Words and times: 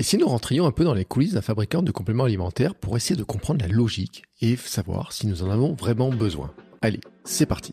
Et 0.00 0.04
si 0.04 0.16
nous 0.16 0.28
rentrions 0.28 0.64
un 0.64 0.70
peu 0.70 0.84
dans 0.84 0.94
les 0.94 1.04
coulisses 1.04 1.32
d'un 1.32 1.42
fabricant 1.42 1.82
de 1.82 1.90
compléments 1.90 2.22
alimentaires 2.22 2.76
pour 2.76 2.96
essayer 2.96 3.16
de 3.16 3.24
comprendre 3.24 3.60
la 3.62 3.66
logique 3.66 4.22
et 4.40 4.56
savoir 4.56 5.12
si 5.12 5.26
nous 5.26 5.42
en 5.42 5.50
avons 5.50 5.74
vraiment 5.74 6.10
besoin. 6.10 6.52
Allez, 6.82 7.00
c'est 7.24 7.46
parti 7.46 7.72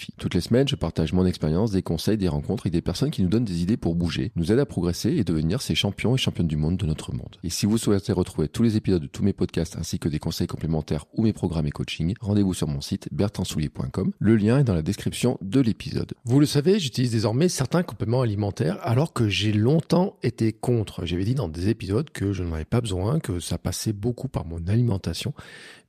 Toutes 0.17 0.33
les 0.33 0.41
semaines, 0.41 0.67
je 0.67 0.75
partage 0.75 1.13
mon 1.13 1.25
expérience, 1.25 1.71
des 1.71 1.81
conseils, 1.81 2.17
des 2.17 2.27
rencontres 2.27 2.67
et 2.67 2.69
des 2.69 2.81
personnes 2.81 3.11
qui 3.11 3.21
nous 3.23 3.29
donnent 3.29 3.45
des 3.45 3.61
idées 3.61 3.77
pour 3.77 3.95
bouger, 3.95 4.31
nous 4.35 4.51
aident 4.51 4.59
à 4.59 4.65
progresser 4.65 5.11
et 5.11 5.23
devenir 5.23 5.61
ces 5.61 5.75
champions 5.75 6.15
et 6.15 6.17
championnes 6.17 6.47
du 6.47 6.57
monde 6.57 6.77
de 6.77 6.85
notre 6.85 7.13
monde. 7.13 7.37
Et 7.43 7.49
si 7.49 7.65
vous 7.65 7.77
souhaitez 7.77 8.13
retrouver 8.13 8.47
tous 8.47 8.63
les 8.63 8.77
épisodes 8.77 9.01
de 9.01 9.07
tous 9.07 9.23
mes 9.23 9.33
podcasts 9.33 9.77
ainsi 9.77 9.99
que 9.99 10.09
des 10.09 10.19
conseils 10.19 10.47
complémentaires 10.47 11.05
ou 11.13 11.23
mes 11.23 11.33
programmes 11.33 11.67
et 11.67 11.71
coaching, 11.71 12.13
rendez-vous 12.19 12.53
sur 12.53 12.67
mon 12.67 12.81
site 12.81 13.09
bertrandsoulier.com. 13.11 14.11
Le 14.19 14.35
lien 14.35 14.59
est 14.59 14.63
dans 14.63 14.73
la 14.73 14.81
description 14.81 15.37
de 15.41 15.59
l'épisode. 15.59 16.13
Vous 16.25 16.39
le 16.39 16.45
savez, 16.45 16.79
j'utilise 16.79 17.11
désormais 17.11 17.49
certains 17.49 17.83
compléments 17.83 18.21
alimentaires 18.21 18.77
alors 18.81 19.13
que 19.13 19.29
j'ai 19.29 19.53
longtemps 19.53 20.17
été 20.23 20.53
contre. 20.53 21.05
J'avais 21.05 21.23
dit 21.23 21.35
dans 21.35 21.47
des 21.47 21.69
épisodes 21.69 22.09
que 22.09 22.33
je 22.33 22.43
n'en 22.43 22.53
avais 22.53 22.65
pas 22.65 22.81
besoin, 22.81 23.19
que 23.19 23.39
ça 23.39 23.57
passait 23.57 23.93
beaucoup 23.93 24.27
par 24.27 24.45
mon 24.45 24.65
alimentation. 24.67 25.33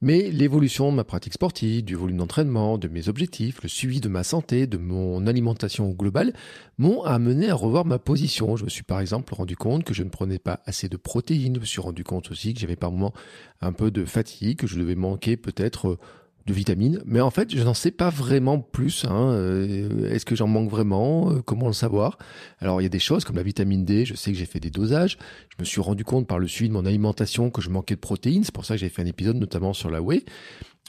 Mais 0.02 0.32
l'évolution 0.32 0.90
de 0.90 0.96
ma 0.96 1.04
pratique 1.04 1.32
sportive, 1.32 1.84
du 1.84 1.94
volume 1.94 2.16
d'entraînement, 2.16 2.76
de 2.76 2.88
mes 2.88 3.08
objectifs, 3.08 3.62
le 3.62 3.68
suivi 3.68 4.00
de 4.00 4.08
ma 4.08 4.24
santé, 4.24 4.66
de 4.66 4.76
mon 4.76 5.28
alimentation 5.28 5.88
globale, 5.90 6.32
m'ont 6.76 7.04
amené 7.04 7.50
à 7.50 7.54
revoir 7.54 7.84
ma 7.84 8.00
position. 8.00 8.56
Je 8.56 8.64
me 8.64 8.68
suis 8.68 8.82
par 8.82 9.00
exemple 9.00 9.32
rendu 9.32 9.56
compte 9.56 9.84
que 9.84 9.94
je 9.94 10.02
ne 10.02 10.10
prenais 10.10 10.40
pas 10.40 10.60
assez 10.66 10.88
de 10.88 10.96
protéines. 10.96 11.54
Je 11.54 11.60
me 11.60 11.64
suis 11.64 11.80
rendu 11.80 12.02
compte 12.02 12.32
aussi 12.32 12.52
que 12.52 12.58
j'avais 12.58 12.74
par 12.74 12.90
moments 12.90 13.14
un 13.60 13.72
peu 13.72 13.92
de 13.92 14.04
fatigue, 14.04 14.58
que 14.58 14.66
je 14.66 14.76
devais 14.76 14.96
manquer 14.96 15.36
peut-être 15.36 15.98
de 16.46 16.52
vitamines, 16.52 17.00
mais 17.06 17.20
en 17.20 17.30
fait, 17.30 17.54
je 17.54 17.62
n'en 17.62 17.74
sais 17.74 17.90
pas 17.90 18.10
vraiment 18.10 18.58
plus. 18.58 19.04
Hein. 19.04 19.30
Euh, 19.30 20.10
est-ce 20.10 20.24
que 20.24 20.34
j'en 20.34 20.48
manque 20.48 20.70
vraiment? 20.70 21.30
Euh, 21.30 21.42
Comment 21.42 21.68
le 21.68 21.72
savoir? 21.72 22.18
Alors, 22.58 22.80
il 22.80 22.84
y 22.84 22.86
a 22.86 22.90
des 22.90 22.98
choses 22.98 23.24
comme 23.24 23.36
la 23.36 23.42
vitamine 23.42 23.84
D. 23.84 24.04
Je 24.04 24.14
sais 24.14 24.32
que 24.32 24.38
j'ai 24.38 24.46
fait 24.46 24.60
des 24.60 24.70
dosages. 24.70 25.18
Je 25.56 25.62
me 25.62 25.64
suis 25.64 25.80
rendu 25.82 26.04
compte 26.04 26.26
par 26.26 26.38
le 26.38 26.48
suivi 26.48 26.70
de 26.70 26.74
mon 26.74 26.86
alimentation 26.86 27.50
que 27.50 27.60
je 27.60 27.68
manquais 27.68 27.94
de 27.94 28.00
protéines. 28.00 28.42
C'est 28.42 28.54
pour 28.54 28.64
ça 28.64 28.74
que 28.74 28.80
j'ai 28.80 28.88
fait 28.88 29.02
un 29.02 29.06
épisode 29.06 29.36
notamment 29.36 29.74
sur 29.74 29.90
la 29.90 30.00
whey. 30.00 30.24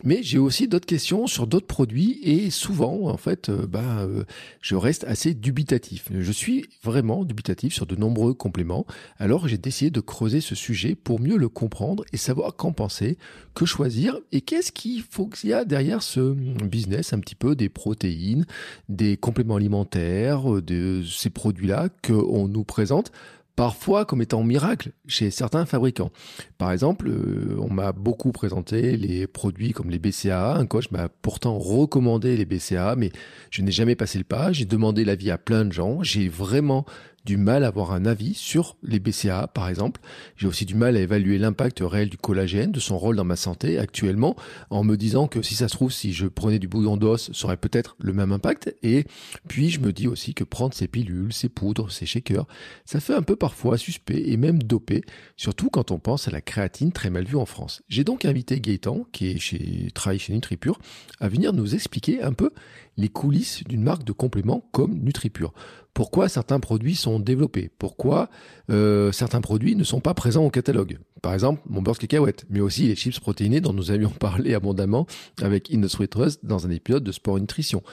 Mais 0.03 0.23
j'ai 0.23 0.39
aussi 0.39 0.67
d'autres 0.67 0.87
questions 0.87 1.27
sur 1.27 1.45
d'autres 1.45 1.67
produits 1.67 2.19
et 2.23 2.49
souvent, 2.49 3.09
en 3.09 3.17
fait, 3.17 3.49
euh, 3.49 3.67
bah, 3.67 3.99
euh, 3.99 4.23
je 4.59 4.75
reste 4.75 5.03
assez 5.03 5.35
dubitatif. 5.35 6.09
Je 6.11 6.31
suis 6.31 6.65
vraiment 6.81 7.23
dubitatif 7.25 7.75
sur 7.75 7.85
de 7.85 7.95
nombreux 7.95 8.33
compléments. 8.33 8.87
Alors 9.19 9.47
j'ai 9.47 9.59
décidé 9.59 9.91
de 9.91 9.99
creuser 9.99 10.41
ce 10.41 10.55
sujet 10.55 10.95
pour 10.95 11.19
mieux 11.19 11.37
le 11.37 11.47
comprendre 11.47 12.05
et 12.11 12.17
savoir 12.17 12.55
qu'en 12.55 12.71
penser, 12.71 13.19
que 13.53 13.65
choisir 13.65 14.17
et 14.31 14.41
qu'est-ce 14.41 14.71
qu'il 14.71 15.03
faut 15.03 15.27
qu'il 15.27 15.51
y 15.51 15.53
a 15.53 15.63
derrière 15.63 16.01
ce 16.01 16.33
business 16.63 17.13
un 17.13 17.19
petit 17.19 17.35
peu 17.35 17.55
des 17.55 17.69
protéines, 17.69 18.45
des 18.89 19.15
compléments 19.15 19.57
alimentaires, 19.57 20.61
de 20.61 21.03
ces 21.03 21.29
produits-là 21.29 21.89
qu'on 22.01 22.47
nous 22.47 22.63
présente 22.63 23.11
parfois 23.55 24.05
comme 24.05 24.21
étant 24.21 24.43
miracle 24.43 24.91
chez 25.07 25.29
certains 25.29 25.65
fabricants. 25.65 26.11
Par 26.57 26.71
exemple, 26.71 27.07
euh, 27.09 27.57
on 27.59 27.71
m'a 27.71 27.91
beaucoup 27.91 28.31
présenté 28.31 28.97
les 28.97 29.27
produits 29.27 29.73
comme 29.73 29.89
les 29.89 29.99
BCAA. 29.99 30.55
Un 30.57 30.65
coach 30.65 30.89
m'a 30.91 31.09
pourtant 31.09 31.57
recommandé 31.57 32.35
les 32.35 32.45
BCAA, 32.45 32.95
mais 32.95 33.11
je 33.51 33.61
n'ai 33.61 33.71
jamais 33.71 33.95
passé 33.95 34.17
le 34.17 34.23
pas. 34.23 34.51
J'ai 34.51 34.65
demandé 34.65 35.05
l'avis 35.05 35.31
à 35.31 35.37
plein 35.37 35.65
de 35.65 35.71
gens. 35.71 36.01
J'ai 36.03 36.27
vraiment 36.27 36.85
du 37.25 37.37
mal 37.37 37.63
à 37.63 37.67
avoir 37.67 37.93
un 37.93 38.05
avis 38.05 38.33
sur 38.33 38.77
les 38.83 38.99
BCA, 38.99 39.47
par 39.47 39.69
exemple. 39.69 40.01
J'ai 40.35 40.47
aussi 40.47 40.65
du 40.65 40.75
mal 40.75 40.97
à 40.97 40.99
évaluer 40.99 41.37
l'impact 41.37 41.79
réel 41.81 42.09
du 42.09 42.17
collagène, 42.17 42.71
de 42.71 42.79
son 42.79 42.97
rôle 42.97 43.15
dans 43.15 43.23
ma 43.23 43.35
santé 43.35 43.79
actuellement, 43.79 44.35
en 44.69 44.83
me 44.83 44.97
disant 44.97 45.27
que 45.27 45.41
si 45.41 45.55
ça 45.55 45.67
se 45.67 45.73
trouve, 45.75 45.91
si 45.91 46.13
je 46.13 46.27
prenais 46.27 46.59
du 46.59 46.67
bouillon 46.67 46.97
d'os, 46.97 47.31
ça 47.31 47.45
aurait 47.45 47.57
peut-être 47.57 47.95
le 47.99 48.13
même 48.13 48.31
impact. 48.31 48.75
Et 48.83 49.05
puis, 49.47 49.69
je 49.69 49.79
me 49.79 49.93
dis 49.93 50.07
aussi 50.07 50.33
que 50.33 50.43
prendre 50.43 50.73
ces 50.73 50.87
pilules, 50.87 51.33
ces 51.33 51.49
poudres, 51.49 51.91
ces 51.91 52.05
shakers, 52.05 52.47
ça 52.85 52.99
fait 52.99 53.13
un 53.13 53.21
peu 53.21 53.35
parfois 53.35 53.77
suspect 53.77 54.23
et 54.29 54.37
même 54.37 54.61
dopé, 54.61 55.03
surtout 55.37 55.69
quand 55.69 55.91
on 55.91 55.99
pense 55.99 56.27
à 56.27 56.31
la 56.31 56.41
créatine 56.41 56.91
très 56.91 57.09
mal 57.09 57.25
vue 57.25 57.37
en 57.37 57.45
France. 57.45 57.81
J'ai 57.87 58.03
donc 58.03 58.25
invité 58.25 58.59
Gaëtan, 58.59 59.05
qui 59.11 59.29
est 59.29 59.39
chez, 59.39 59.89
travaille 59.93 60.19
chez 60.19 60.33
NutriPure, 60.33 60.79
à 61.19 61.27
venir 61.29 61.53
nous 61.53 61.75
expliquer 61.75 62.21
un 62.21 62.33
peu 62.33 62.51
les 62.97 63.09
coulisses 63.09 63.63
d'une 63.63 63.83
marque 63.83 64.03
de 64.03 64.11
compléments 64.11 64.67
comme 64.71 64.99
NutriPure 64.99 65.53
pourquoi 65.93 66.27
certains 66.27 66.59
produits 66.59 66.95
sont 66.95 67.19
développés, 67.19 67.69
pourquoi 67.77 68.29
euh, 68.71 69.11
certains 69.11 69.41
produits 69.41 69.75
ne 69.75 69.83
sont 69.83 69.99
pas 69.99 70.13
présents 70.13 70.43
au 70.43 70.49
catalogue. 70.49 70.97
Par 71.21 71.33
exemple, 71.33 71.61
mon 71.67 71.81
beurre 71.81 71.97
cacahuète, 71.97 72.45
mais 72.49 72.59
aussi 72.59 72.87
les 72.87 72.95
chips 72.95 73.19
protéinés 73.19 73.61
dont 73.61 73.73
nous 73.73 73.91
avions 73.91 74.09
parlé 74.19 74.53
abondamment 74.53 75.05
avec 75.41 75.71
Industry 75.71 76.07
Trust 76.07 76.43
dans 76.43 76.65
un 76.65 76.69
épisode 76.71 77.03
de 77.03 77.11
Sport 77.11 77.39
Nutrition. 77.39 77.83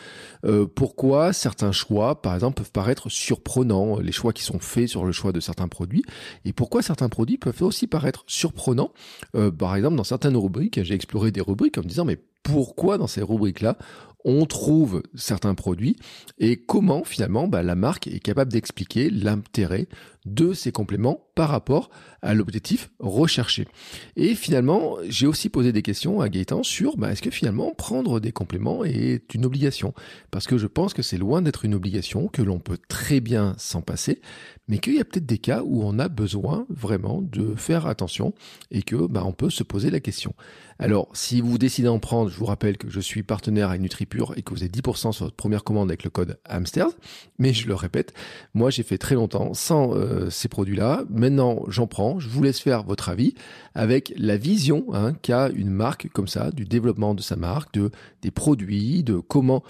Euh, 0.44 0.66
pourquoi 0.66 1.32
certains 1.32 1.72
choix, 1.72 2.22
par 2.22 2.34
exemple, 2.34 2.56
peuvent 2.56 2.72
paraître 2.72 3.08
surprenants, 3.10 3.98
les 3.98 4.12
choix 4.12 4.32
qui 4.32 4.42
sont 4.42 4.58
faits 4.58 4.88
sur 4.88 5.04
le 5.04 5.12
choix 5.12 5.32
de 5.32 5.40
certains 5.40 5.68
produits, 5.68 6.04
et 6.44 6.52
pourquoi 6.52 6.82
certains 6.82 7.08
produits 7.08 7.38
peuvent 7.38 7.62
aussi 7.62 7.86
paraître 7.86 8.24
surprenants. 8.26 8.92
Euh, 9.34 9.50
par 9.50 9.76
exemple, 9.76 9.96
dans 9.96 10.04
certaines 10.04 10.36
rubriques, 10.36 10.82
j'ai 10.82 10.94
exploré 10.94 11.30
des 11.30 11.40
rubriques 11.40 11.76
en 11.76 11.82
me 11.82 11.88
disant, 11.88 12.04
mais 12.04 12.18
pourquoi 12.42 12.98
dans 12.98 13.06
ces 13.06 13.22
rubriques-là, 13.22 13.76
on 14.24 14.46
trouve 14.46 15.02
certains 15.14 15.54
produits 15.54 15.96
et 16.38 16.56
comment 16.56 17.04
finalement 17.04 17.48
bah, 17.48 17.62
la 17.62 17.74
marque 17.74 18.06
est 18.06 18.20
capable 18.20 18.52
d'expliquer 18.52 19.10
l'intérêt 19.10 19.88
de 20.26 20.52
ces 20.52 20.72
compléments 20.72 21.29
par 21.40 21.48
rapport 21.48 21.88
à 22.20 22.34
l'objectif 22.34 22.90
recherché. 22.98 23.66
Et 24.14 24.34
finalement, 24.34 24.96
j'ai 25.08 25.26
aussi 25.26 25.48
posé 25.48 25.72
des 25.72 25.80
questions 25.80 26.20
à 26.20 26.28
Gaëtan 26.28 26.62
sur 26.62 26.98
bah, 26.98 27.10
est-ce 27.10 27.22
que 27.22 27.30
finalement 27.30 27.72
prendre 27.72 28.20
des 28.20 28.30
compléments 28.30 28.84
est 28.84 29.32
une 29.32 29.46
obligation? 29.46 29.94
Parce 30.30 30.46
que 30.46 30.58
je 30.58 30.66
pense 30.66 30.92
que 30.92 31.00
c'est 31.00 31.16
loin 31.16 31.40
d'être 31.40 31.64
une 31.64 31.74
obligation, 31.74 32.28
que 32.28 32.42
l'on 32.42 32.58
peut 32.58 32.76
très 32.88 33.20
bien 33.20 33.54
s'en 33.56 33.80
passer, 33.80 34.20
mais 34.68 34.78
qu'il 34.78 34.94
y 34.96 35.00
a 35.00 35.04
peut-être 35.04 35.24
des 35.24 35.38
cas 35.38 35.62
où 35.64 35.82
on 35.82 35.98
a 35.98 36.08
besoin 36.08 36.66
vraiment 36.68 37.22
de 37.22 37.54
faire 37.54 37.86
attention 37.86 38.34
et 38.70 38.82
que 38.82 39.06
bah, 39.06 39.22
on 39.24 39.32
peut 39.32 39.48
se 39.48 39.62
poser 39.62 39.90
la 39.90 40.00
question. 40.00 40.34
Alors, 40.78 41.08
si 41.12 41.40
vous 41.40 41.58
décidez 41.58 41.86
d'en 41.86 41.98
prendre, 41.98 42.30
je 42.30 42.36
vous 42.36 42.46
rappelle 42.46 42.78
que 42.78 42.88
je 42.88 43.00
suis 43.00 43.22
partenaire 43.22 43.68
avec 43.68 43.82
NutriPure 43.82 44.34
et 44.36 44.42
que 44.42 44.54
vous 44.54 44.62
avez 44.62 44.70
10% 44.70 45.12
sur 45.12 45.24
votre 45.26 45.36
première 45.36 45.64
commande 45.64 45.90
avec 45.90 46.04
le 46.04 46.10
code 46.10 46.38
Hamsters. 46.46 46.92
Mais 47.38 47.52
je 47.52 47.66
le 47.66 47.74
répète, 47.74 48.14
moi 48.54 48.70
j'ai 48.70 48.82
fait 48.82 48.96
très 48.96 49.14
longtemps 49.14 49.52
sans 49.52 49.94
euh, 49.94 50.30
ces 50.30 50.48
produits-là. 50.48 51.04
Maintenant, 51.10 51.29
j'en 51.68 51.86
prends. 51.86 52.18
Je 52.18 52.28
vous 52.28 52.42
laisse 52.42 52.60
faire 52.60 52.82
votre 52.84 53.08
avis 53.08 53.34
avec 53.74 54.12
la 54.16 54.36
vision 54.36 54.86
hein, 54.92 55.12
qu'a 55.22 55.48
une 55.50 55.70
marque 55.70 56.08
comme 56.12 56.28
ça, 56.28 56.50
du 56.50 56.64
développement 56.64 57.14
de 57.14 57.22
sa 57.22 57.36
marque, 57.36 57.74
de 57.74 57.90
des 58.22 58.30
produits, 58.30 59.02
de 59.02 59.16
comment 59.16 59.62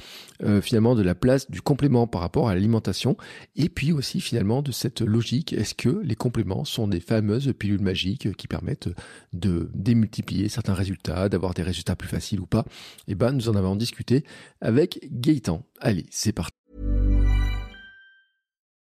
euh, 0.43 0.61
finalement 0.61 0.95
de 0.95 1.03
la 1.03 1.15
place 1.15 1.51
du 1.51 1.63
complément 1.63 2.07
par 2.07 2.21
rapport 2.21 2.49
à 2.49 2.55
l'alimentation, 2.55 3.17
et 3.57 3.69
puis 3.69 3.93
aussi 3.93 4.21
finalement 4.21 4.63
de 4.63 4.73
cette 4.73 5.01
logique. 5.01 5.53
Est-ce 5.53 5.75
que 5.75 6.01
les 6.03 6.17
compléments 6.17 6.65
sont 6.65 6.89
des 6.89 7.01
fameuses 7.01 7.53
pilules 7.59 7.83
magiques 7.83 8.35
qui 8.37 8.49
permettent 8.49 8.89
de 9.33 9.71
démultiplier 9.75 10.49
certains 10.49 10.75
résultats 10.75 11.29
d'avoir 11.29 11.55
des 11.55 11.63
résultats 11.63 11.97
plus 11.97 12.09
faciles 12.09 12.41
ou 12.41 12.47
pas, 12.47 12.65
eh 13.09 13.15
ben 13.15 13.33
nous 13.33 13.49
en 13.49 13.55
avons 13.55 13.77
discuté 13.77 14.25
avec 14.61 15.01
Gaëtan. 15.11 15.63
Allez, 15.81 16.07
c'est 16.11 16.33
parti. 16.33 16.60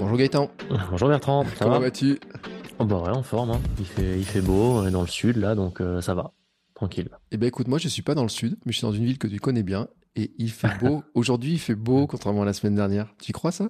Bonjour 0.00 0.16
Gaëtan. 0.16 0.50
Bonjour 0.90 1.08
Bertrand. 1.10 1.44
Ça 1.44 1.66
Comment 1.66 1.78
vas-tu? 1.78 2.18
Oh 2.78 2.86
bah 2.86 3.02
ouais, 3.02 3.10
en 3.10 3.22
forme. 3.22 3.50
Hein. 3.50 3.60
Il 3.78 3.84
fait 3.84 4.18
il 4.18 4.24
fait 4.24 4.40
beau, 4.40 4.78
on 4.78 4.86
est 4.86 4.90
dans 4.90 5.02
le 5.02 5.06
sud 5.06 5.36
là 5.36 5.54
donc 5.54 5.82
euh, 5.82 6.00
ça 6.00 6.14
va. 6.14 6.32
Tranquille. 6.74 7.10
Eh 7.32 7.36
ben 7.36 7.46
écoute, 7.46 7.68
moi 7.68 7.76
je 7.76 7.86
suis 7.86 8.00
pas 8.00 8.14
dans 8.14 8.22
le 8.22 8.30
sud, 8.30 8.56
mais 8.64 8.72
je 8.72 8.78
suis 8.78 8.86
dans 8.86 8.92
une 8.92 9.04
ville 9.04 9.18
que 9.18 9.26
tu 9.26 9.38
connais 9.40 9.62
bien 9.62 9.88
et 10.16 10.32
il 10.38 10.50
fait 10.50 10.70
beau. 10.80 11.04
Aujourd'hui, 11.14 11.52
il 11.52 11.58
fait 11.58 11.74
beau, 11.74 12.06
contrairement 12.06 12.42
à 12.42 12.44
la 12.46 12.54
semaine 12.54 12.74
dernière. 12.74 13.14
Tu 13.20 13.28
y 13.28 13.32
crois 13.32 13.52
ça? 13.52 13.68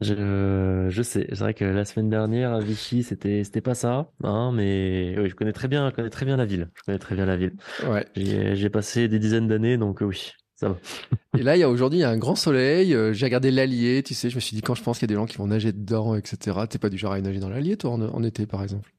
Je, 0.00 0.88
je 0.90 1.02
sais, 1.02 1.28
c'est 1.28 1.38
vrai 1.38 1.54
que 1.54 1.64
la 1.64 1.84
semaine 1.84 2.10
dernière 2.10 2.52
à 2.52 2.58
Vichy, 2.58 3.04
c'était, 3.04 3.44
c'était 3.44 3.60
pas 3.60 3.76
ça, 3.76 4.10
hein, 4.24 4.50
mais 4.52 5.14
oui, 5.16 5.28
je 5.28 5.36
connais 5.36 5.52
très 5.52 5.68
bien, 5.68 5.90
je 5.90 5.94
connais 5.94 6.10
très 6.10 6.26
bien 6.26 6.36
la 6.36 6.44
ville. 6.44 6.70
Je 6.74 6.82
connais 6.82 6.98
très 6.98 7.14
bien 7.14 7.24
la 7.24 7.36
ville. 7.36 7.52
Ouais. 7.86 8.04
J'ai, 8.16 8.68
passé 8.68 9.06
des 9.06 9.20
dizaines 9.20 9.46
d'années, 9.46 9.76
donc 9.76 10.02
euh, 10.02 10.06
oui. 10.06 10.32
Et 11.36 11.42
là, 11.42 11.56
il 11.56 11.60
y 11.60 11.62
a 11.62 11.70
aujourd'hui 11.70 11.98
il 12.00 12.02
y 12.02 12.04
a 12.04 12.10
un 12.10 12.18
grand 12.18 12.36
soleil. 12.36 12.94
euh, 12.94 13.12
J'ai 13.12 13.26
regardé 13.26 13.50
l'Allier, 13.50 14.02
tu 14.02 14.14
sais. 14.14 14.30
Je 14.30 14.34
me 14.36 14.40
suis 14.40 14.54
dit 14.56 14.62
quand 14.62 14.74
je 14.74 14.82
pense 14.82 14.98
qu'il 14.98 15.04
y 15.08 15.12
a 15.12 15.14
des 15.14 15.20
gens 15.20 15.26
qui 15.26 15.36
vont 15.38 15.46
nager 15.46 15.72
dedans, 15.72 16.14
etc. 16.14 16.66
T'es 16.68 16.78
pas 16.78 16.90
du 16.90 16.98
genre 16.98 17.12
à 17.12 17.20
nager 17.20 17.40
dans 17.40 17.48
l'Allier, 17.50 17.76
toi, 17.76 17.90
en, 17.92 18.02
en 18.02 18.22
été, 18.22 18.46
par 18.46 18.62
exemple? 18.62 18.90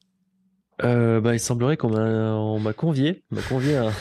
Euh, 0.82 1.20
bah, 1.20 1.34
il 1.34 1.40
semblerait 1.40 1.76
qu'on 1.76 1.90
m'a, 1.90 2.34
on 2.34 2.58
m'a 2.58 2.72
convié, 2.72 3.22
on 3.30 3.36
m'a 3.36 3.42
convié 3.42 3.76
à, 3.76 3.92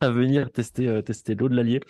à 0.00 0.10
venir 0.10 0.50
tester, 0.52 0.88
euh, 0.88 1.02
tester 1.02 1.34
l'eau 1.34 1.48
de 1.48 1.56
l'Allier. 1.56 1.80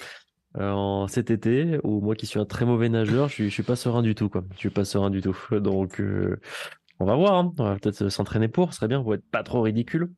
en 0.57 1.09
cet 1.09 1.31
été, 1.31 1.79
où 1.85 2.01
moi 2.03 2.17
qui 2.17 2.27
suis 2.27 2.41
un 2.41 2.47
très 2.47 2.67
mauvais 2.67 2.89
nageur, 2.91 3.29
je 3.29 3.35
suis, 3.35 3.45
je 3.51 3.55
suis 3.55 3.63
pas 3.65 3.77
serein 3.77 4.03
du 4.03 4.15
tout, 4.15 4.29
quoi. 4.31 4.45
Je 4.55 4.59
suis 4.59 4.71
pas 4.71 4.85
serein 4.87 5.11
du 5.11 5.23
tout. 5.23 5.37
Donc, 5.53 6.03
on 7.01 7.05
va 7.07 7.17
voir, 7.17 7.35
hein. 7.35 7.53
On 7.59 7.65
va 7.65 7.77
peut-être 7.77 8.09
s'entraîner 8.09 8.49
pour, 8.49 8.73
ce 8.73 8.79
serait 8.79 8.89
bien 8.89 9.03
pour 9.03 9.15
être 9.15 9.25
pas 9.31 9.43
trop 9.43 9.63
ridicule. 9.63 10.11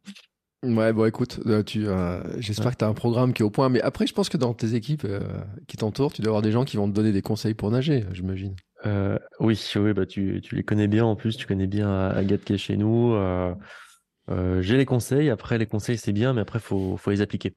Ouais, 0.62 0.92
bon, 0.92 1.04
écoute, 1.04 1.40
euh, 1.46 1.62
tu, 1.62 1.86
euh, 1.86 2.20
j'espère 2.40 2.72
que 2.72 2.78
tu 2.78 2.84
as 2.84 2.88
un 2.88 2.94
programme 2.94 3.32
qui 3.32 3.42
est 3.42 3.44
au 3.44 3.50
point. 3.50 3.68
Mais 3.68 3.80
après, 3.82 4.06
je 4.06 4.14
pense 4.14 4.28
que 4.28 4.36
dans 4.36 4.54
tes 4.54 4.74
équipes 4.74 5.04
euh, 5.04 5.20
qui 5.68 5.76
t'entourent, 5.76 6.12
tu 6.12 6.22
dois 6.22 6.30
avoir 6.30 6.42
des 6.42 6.50
gens 6.50 6.64
qui 6.64 6.76
vont 6.76 6.88
te 6.88 6.94
donner 6.94 7.12
des 7.12 7.22
conseils 7.22 7.54
pour 7.54 7.70
nager, 7.70 8.04
j'imagine. 8.12 8.56
Euh, 8.84 9.18
oui, 9.40 9.60
oui, 9.76 9.92
bah 9.92 10.06
tu, 10.06 10.40
tu 10.42 10.54
les 10.54 10.62
connais 10.62 10.88
bien 10.88 11.04
en 11.04 11.16
plus, 11.16 11.36
tu 11.36 11.46
connais 11.46 11.66
bien 11.66 12.08
Agathe 12.08 12.44
qui 12.44 12.54
est 12.54 12.58
chez 12.58 12.76
nous. 12.76 13.14
Euh, 14.30 14.60
j'ai 14.60 14.76
les 14.76 14.84
conseils, 14.86 15.30
après 15.30 15.56
les 15.58 15.66
conseils 15.66 15.98
c'est 15.98 16.12
bien, 16.12 16.32
mais 16.32 16.40
après 16.40 16.58
faut, 16.58 16.96
faut 16.96 17.10
les 17.10 17.20
appliquer. 17.20 17.54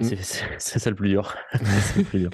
Mm. 0.00 0.04
C'est, 0.20 0.78
ça 0.78 0.90
le 0.90 0.96
plus 0.96 1.08
dur. 1.08 1.34
le 1.96 2.04
plus 2.04 2.20
dur. 2.20 2.30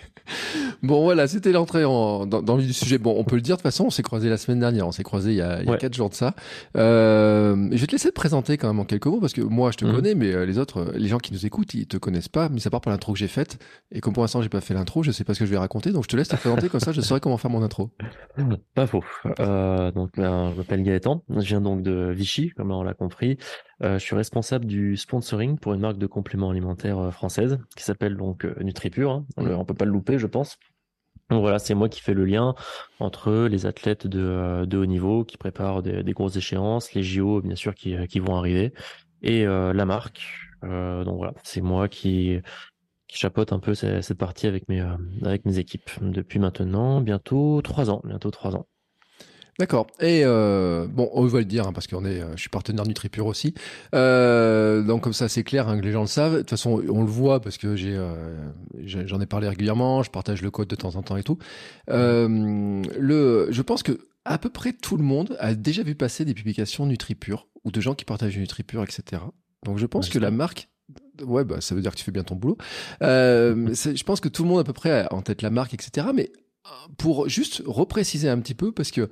Bon, 0.83 1.03
voilà, 1.03 1.27
c'était 1.27 1.53
l'entrée 1.53 1.85
en, 1.85 2.27
dans, 2.27 2.43
dans 2.43 2.57
le 2.57 2.63
sujet. 2.63 2.99
Bon, 2.99 3.15
on 3.19 3.25
peut 3.25 3.35
le 3.37 3.41
dire, 3.43 3.57
de 3.57 3.61
toute 3.61 3.65
façon, 3.65 3.87
on 3.87 3.91
s'est 3.91 4.03
croisé 4.03 4.29
la 4.29 4.37
semaine 4.37 4.61
dernière. 4.61 4.87
On 4.87 4.93
s'est 4.93 5.03
croisé 5.03 5.31
il 5.31 5.37
y 5.37 5.41
a, 5.43 5.61
il 5.61 5.65
y 5.67 5.69
a 5.69 5.73
Ouais. 5.73 5.79
quatre 5.79 5.95
jours 5.95 6.11
de 6.11 6.15
ça. 6.15 6.35
Euh, 6.77 7.69
je 7.73 7.77
vais 7.79 7.87
te 7.87 7.93
laisser 7.93 8.09
te 8.11 8.15
présenter 8.15 8.57
quand 8.59 8.69
même 8.69 8.79
en 8.81 8.85
quelques 8.85 9.07
mots, 9.07 9.21
parce 9.21 9.33
que 9.33 9.41
moi, 9.41 9.71
je 9.73 9.77
te 9.79 9.85
Mhm. 9.85 9.95
connais, 9.95 10.15
mais 10.15 10.33
euh, 10.35 10.45
les 10.47 10.59
autres, 10.59 10.79
euh, 10.81 10.93
les 10.95 11.09
gens 11.09 11.19
qui 11.19 11.33
nous 11.33 11.47
écoutent, 11.47 11.73
ils 11.75 11.87
te 11.87 11.97
connaissent 11.97 12.29
pas, 12.29 12.49
mis 12.49 12.67
à 12.67 12.71
part 12.71 12.81
pour 12.81 12.93
l'intro 12.93 13.13
que 13.13 13.19
j'ai 13.19 13.27
faite. 13.29 13.59
Et 13.91 14.01
comme 14.01 14.13
pour 14.13 14.23
l'instant, 14.23 14.43
j'ai 14.43 14.49
pas 14.49 14.61
fait 14.61 14.75
l'intro, 14.75 15.03
je 15.03 15.11
sais 15.11 15.25
pas 15.25 15.35
ce 15.35 15.41
que 15.41 15.47
je 15.47 15.51
vais 15.51 15.59
raconter, 15.59 15.91
donc 15.93 16.05
je 16.05 16.09
te 16.09 16.17
laisse 16.17 16.29
te 16.29 16.37
présenter, 16.37 16.69
comme 16.69 16.81
ça, 16.81 16.93
je 16.93 17.01
saurai 17.01 17.21
comment 17.21 17.39
faire 17.39 17.51
mon 17.51 17.63
intro. 17.63 17.91
Pas 18.75 18.87
faux. 18.87 19.03
Euh, 19.41 19.91
donc, 19.93 20.11
ben, 20.17 20.53
je 20.53 20.57
m'appelle 20.59 20.83
Gaëtan. 20.83 21.25
Je 21.31 21.41
viens 21.41 21.61
donc 21.61 21.83
de 21.83 22.13
Vichy, 22.15 22.51
comme 22.51 22.71
on 22.71 22.83
l'a 22.83 22.95
compris. 22.95 23.39
Euh, 23.83 23.95
je 23.99 24.05
suis 24.05 24.17
responsable 24.17 24.67
du 24.67 24.97
sponsoring 24.97 25.57
pour 25.59 25.73
une 25.75 25.81
marque 25.81 25.99
de 25.99 26.07
compléments 26.07 26.51
alimentaires 26.51 26.99
euh, 26.99 27.11
française 27.11 27.59
qui 27.77 27.85
s'appelle 27.85 28.17
donc 28.17 28.45
euh, 28.45 28.55
NutriPure. 28.61 29.11
hein. 29.13 29.27
On, 29.37 29.45
le- 29.45 29.55
on 29.57 29.65
peut 29.65 29.75
pas 29.75 29.85
le 29.85 29.93
louper, 29.93 30.19
je 30.19 30.27
pense. 30.27 30.59
Donc 31.31 31.43
voilà, 31.43 31.59
c'est 31.59 31.75
moi 31.75 31.89
qui 31.89 32.01
fais 32.01 32.15
le 32.15 32.25
lien 32.25 32.55
entre 33.01 33.47
les 33.51 33.67
athlètes 33.67 34.07
de, 34.07 34.65
de 34.67 34.79
haut 34.79 34.87
niveau 34.87 35.25
qui 35.25 35.37
préparent 35.37 35.83
des, 35.83 36.03
des 36.03 36.13
grosses 36.13 36.37
échéances, 36.37 36.95
les 36.95 37.03
JO 37.03 37.41
bien 37.43 37.55
sûr 37.57 37.75
qui, 37.75 37.97
qui 38.09 38.19
vont 38.21 38.37
arriver, 38.37 38.73
et 39.23 39.47
euh, 39.47 39.73
la 39.75 39.85
marque. 39.85 40.23
Euh, 40.65 41.05
donc 41.05 41.17
voilà, 41.19 41.35
c'est 41.45 41.61
moi 41.61 41.89
qui 41.89 42.39
qui 43.09 43.19
chapeaute 43.19 43.53
un 43.53 43.59
peu 43.61 43.75
cette, 43.75 44.03
cette 44.05 44.19
partie 44.19 44.47
avec 44.47 44.69
mes 44.69 44.81
euh, 44.81 44.97
avec 45.25 45.45
mes 45.47 45.59
équipes 45.59 45.91
depuis 46.03 46.39
maintenant 46.39 47.01
bientôt 47.03 47.61
trois 47.63 47.91
ans, 47.91 48.01
bientôt 48.05 48.31
trois 48.31 48.57
ans. 48.57 48.67
D'accord. 49.59 49.89
Et 50.01 50.23
euh, 50.25 50.87
bon, 50.87 51.11
on 51.13 51.27
va 51.27 51.41
le 51.41 51.45
dire 51.45 51.67
hein, 51.67 51.73
parce 51.73 51.89
qu'on 51.89 52.05
est, 52.05 52.21
euh, 52.21 52.33
je 52.37 52.41
suis 52.41 52.49
partenaire 52.49 52.87
NutriPure 52.87 53.27
aussi. 53.27 53.55
Euh, 53.93 54.83
donc 54.83 55.03
comme 55.03 55.13
ça, 55.13 55.29
c'est 55.29 55.43
clair 55.43 55.69
hein, 55.69 55.79
que 55.79 55.85
les 55.85 55.91
gens 55.91 56.03
le 56.03 56.07
savent. 56.07 56.35
De 56.35 56.39
toute 56.39 56.51
façon, 56.51 56.81
on 56.89 57.01
le 57.01 57.09
voit 57.09 57.41
parce 57.41 57.59
que 57.59 57.75
j'ai, 57.75 57.95
euh, 57.97 58.37
j'en 58.85 59.21
ai 59.21 59.27
parlé 59.27 59.49
régulièrement. 59.49 60.05
Je 60.05 60.11
partage 60.11 60.43
le 60.43 60.53
code 60.53 60.69
de 60.69 60.77
temps 60.77 60.95
en 60.95 61.03
temps 61.03 61.17
et 61.17 61.25
tout. 61.25 61.39
Euh, 61.91 62.83
le, 62.99 63.49
je 63.51 63.63
pense 63.63 63.83
que 63.83 63.99
à 64.25 64.39
peu 64.39 64.49
près 64.49 64.73
tout 64.73 64.97
le 64.97 65.03
monde 65.03 65.37
a 65.41 65.55
déjà 65.55 65.83
vu 65.83 65.97
passer 65.97 66.25
des 66.25 66.35
publications 66.35 66.87
NutriPure 66.87 67.49
ou 67.65 67.73
de 67.73 67.81
gens 67.81 67.95
qui 67.95 68.05
partagent 68.05 68.39
NutriPure, 68.39 68.85
etc. 68.85 69.23
Donc 69.65 69.79
je 69.79 69.87
pense 69.87 70.09
que 70.09 70.19
la 70.19 70.31
marque 70.31 70.69
Ouais, 71.27 71.45
bah, 71.45 71.61
ça 71.61 71.75
veut 71.75 71.83
dire 71.83 71.91
que 71.91 71.97
tu 71.97 72.05
fais 72.05 72.13
bien 72.13 72.23
ton 72.23 72.37
boulot. 72.37 72.57
Euh, 73.03 73.75
je 73.75 74.03
pense 74.05 74.21
que 74.21 74.29
tout 74.29 74.45
le 74.45 74.49
monde 74.49 74.61
à 74.61 74.65
peu 74.65 74.73
près 74.73 75.01
a 75.01 75.13
en 75.13 75.21
tête 75.21 75.43
la 75.43 75.51
marque, 75.51 75.75
etc. 75.75 76.07
Mais 76.15 76.31
pour 76.97 77.29
juste 77.29 77.63
repréciser 77.67 78.29
un 78.29 78.39
petit 78.39 78.55
peu, 78.55 78.73
parce 78.73 78.91
que 78.91 79.11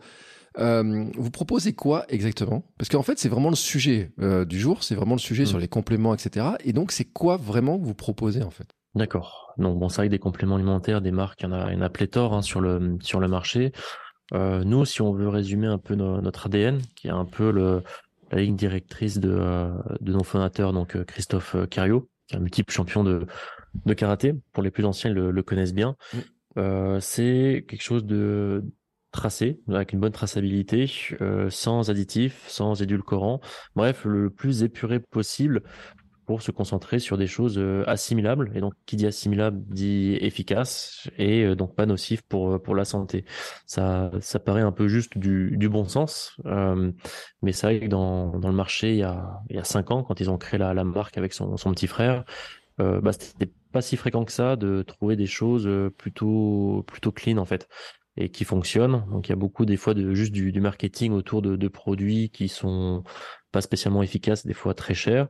euh, 0.59 1.05
vous 1.17 1.31
proposez 1.31 1.73
quoi 1.75 2.05
exactement? 2.09 2.65
Parce 2.79 2.89
qu'en 2.89 3.03
fait, 3.03 3.19
c'est 3.19 3.29
vraiment 3.29 3.51
le 3.51 3.57
sujet 3.57 4.13
euh, 4.21 4.45
du 4.45 4.59
jour, 4.59 4.83
c'est 4.83 4.95
vraiment 4.95 5.15
le 5.15 5.21
sujet 5.21 5.43
Mm. 5.45 5.47
sur 5.47 5.59
les 5.59 5.69
compléments, 5.69 6.15
etc. 6.15 6.57
Et 6.65 6.73
donc, 6.73 6.93
c'est 6.93 7.05
quoi 7.05 7.37
vraiment 7.37 7.79
que 7.79 7.85
vous 7.85 7.95
proposez 7.95 8.43
en 8.43 8.51
fait? 8.51 8.67
D'accord. 8.95 9.53
Donc 9.59 9.79
bon, 9.79 9.89
c'est 9.89 9.97
vrai 9.97 10.07
que 10.07 10.11
des 10.13 10.19
compléments 10.19 10.57
alimentaires, 10.57 11.03
des 11.03 11.11
marques, 11.13 11.41
il 11.43 11.45
y 11.45 11.47
en 11.49 11.53
a, 11.53 11.71
il 11.71 11.75
y 11.75 11.79
en 11.79 11.83
a 11.83 11.91
pléthore 11.91 12.33
hein, 12.35 12.43
sur 12.43 12.61
le 12.61 12.97
sur 13.03 13.21
le 13.21 13.29
marché. 13.29 13.73
Euh, 14.35 14.65
nous, 14.65 14.85
si 14.87 15.03
on 15.03 15.13
veut 15.13 15.29
résumer 15.29 15.67
un 15.67 15.79
peu 15.79 15.95
no- 15.95 16.21
notre 16.21 16.47
ADN, 16.47 16.81
qui 16.97 17.09
est 17.09 17.11
un 17.11 17.27
peu 17.27 17.51
le 17.53 17.83
la 18.33 18.41
ligne 18.41 18.57
directrice 18.57 19.19
de 19.19 19.39
de 20.01 20.13
nos 20.13 20.25
fondateurs, 20.25 20.73
donc 20.73 21.01
Christophe 21.05 21.55
Cario, 21.71 22.09
qui 22.27 22.35
est 22.35 22.39
un 22.39 22.41
multiple 22.41 22.73
champion 22.73 23.05
de 23.05 23.27
de 23.85 23.93
karaté. 23.95 24.33
Pour 24.53 24.63
les 24.63 24.71
plus 24.71 24.85
anciens, 24.87 25.11
ils 25.11 25.15
le, 25.17 25.31
le 25.31 25.43
connaissent 25.43 25.75
bien. 25.75 25.95
Mm. 26.15 26.19
Euh, 26.59 26.99
c'est 27.01 27.65
quelque 27.69 27.83
chose 27.83 28.07
de 28.07 28.65
tracé, 29.13 29.61
avec 29.69 29.93
une 29.93 30.01
bonne 30.01 30.13
traçabilité, 30.13 30.91
euh, 31.21 31.49
sans 31.51 31.91
additifs, 31.91 32.45
sans 32.49 32.83
édulcorants. 32.83 33.41
Bref, 33.75 34.05
le 34.05 34.31
plus 34.31 34.63
épuré 34.63 35.01
possible 35.01 35.63
pour 36.27 36.43
se 36.43 36.51
concentrer 36.51 36.99
sur 36.99 37.17
des 37.17 37.29
choses 37.29 37.57
euh, 37.57 37.85
assimilables. 37.87 38.51
Et 38.55 38.61
donc, 38.61 38.75
qui 38.85 38.97
dit 38.97 39.07
assimilable 39.07 39.63
dit 39.69 40.19
efficace 40.21 41.09
et 41.19 41.45
euh, 41.45 41.55
donc 41.55 41.77
pas 41.77 41.87
nocif 41.87 42.23
pour 42.23 42.61
pour 42.61 42.75
la 42.75 42.85
santé. 42.85 43.25
Ça 43.65 44.11
ça 44.21 44.41
paraît 44.41 44.63
un 44.63 44.73
peu 44.73 44.89
juste 44.89 45.17
du, 45.17 45.57
du 45.57 45.69
bon 45.69 45.85
sens, 45.87 46.37
mais 47.43 47.53
c'est 47.53 47.67
vrai 47.67 47.81
que 47.81 47.87
dans 47.87 48.39
dans 48.39 48.49
le 48.49 48.55
marché 48.55 48.91
il 48.93 48.99
y 48.99 49.03
a 49.03 49.41
il 49.51 49.57
y 49.57 49.59
a 49.59 49.65
cinq 49.65 49.91
ans 49.91 50.03
quand 50.03 50.21
ils 50.21 50.31
ont 50.31 50.39
créé 50.39 50.59
la, 50.59 50.75
la 50.75 50.85
marque 50.85 51.17
avec 51.17 51.33
son 51.33 51.57
son 51.57 51.71
petit 51.73 51.87
frère, 51.87 52.25
euh, 52.81 53.01
bah 53.01 53.13
c'était 53.13 53.53
pas 53.73 53.83
si 53.83 53.97
fréquent 53.97 54.25
que 54.25 54.33
ça 54.33 54.57
de 54.57 54.83
trouver 54.83 55.17
des 55.17 55.27
choses 55.27 55.69
plutôt 55.97 56.85
plutôt 56.87 57.13
clean 57.13 57.37
en 57.39 57.45
fait 57.45 57.69
et 58.17 58.31
qui 58.31 58.45
fonctionnent. 58.45 59.05
Donc 59.11 59.29
il 59.29 59.31
y 59.31 59.33
a 59.33 59.37
beaucoup 59.37 59.65
des 59.67 59.77
fois 59.77 59.95
de 59.95 60.15
juste 60.15 60.33
du, 60.33 60.61
marketing 60.61 61.13
autour 61.13 61.43
de, 61.43 61.69
produits 61.69 62.31
qui 62.31 62.49
sont 62.49 63.05
pas 63.53 63.61
spécialement 63.61 64.03
efficaces, 64.03 64.47
des 64.47 64.55
fois 64.55 64.75
très 64.75 64.95
chers. 64.95 65.29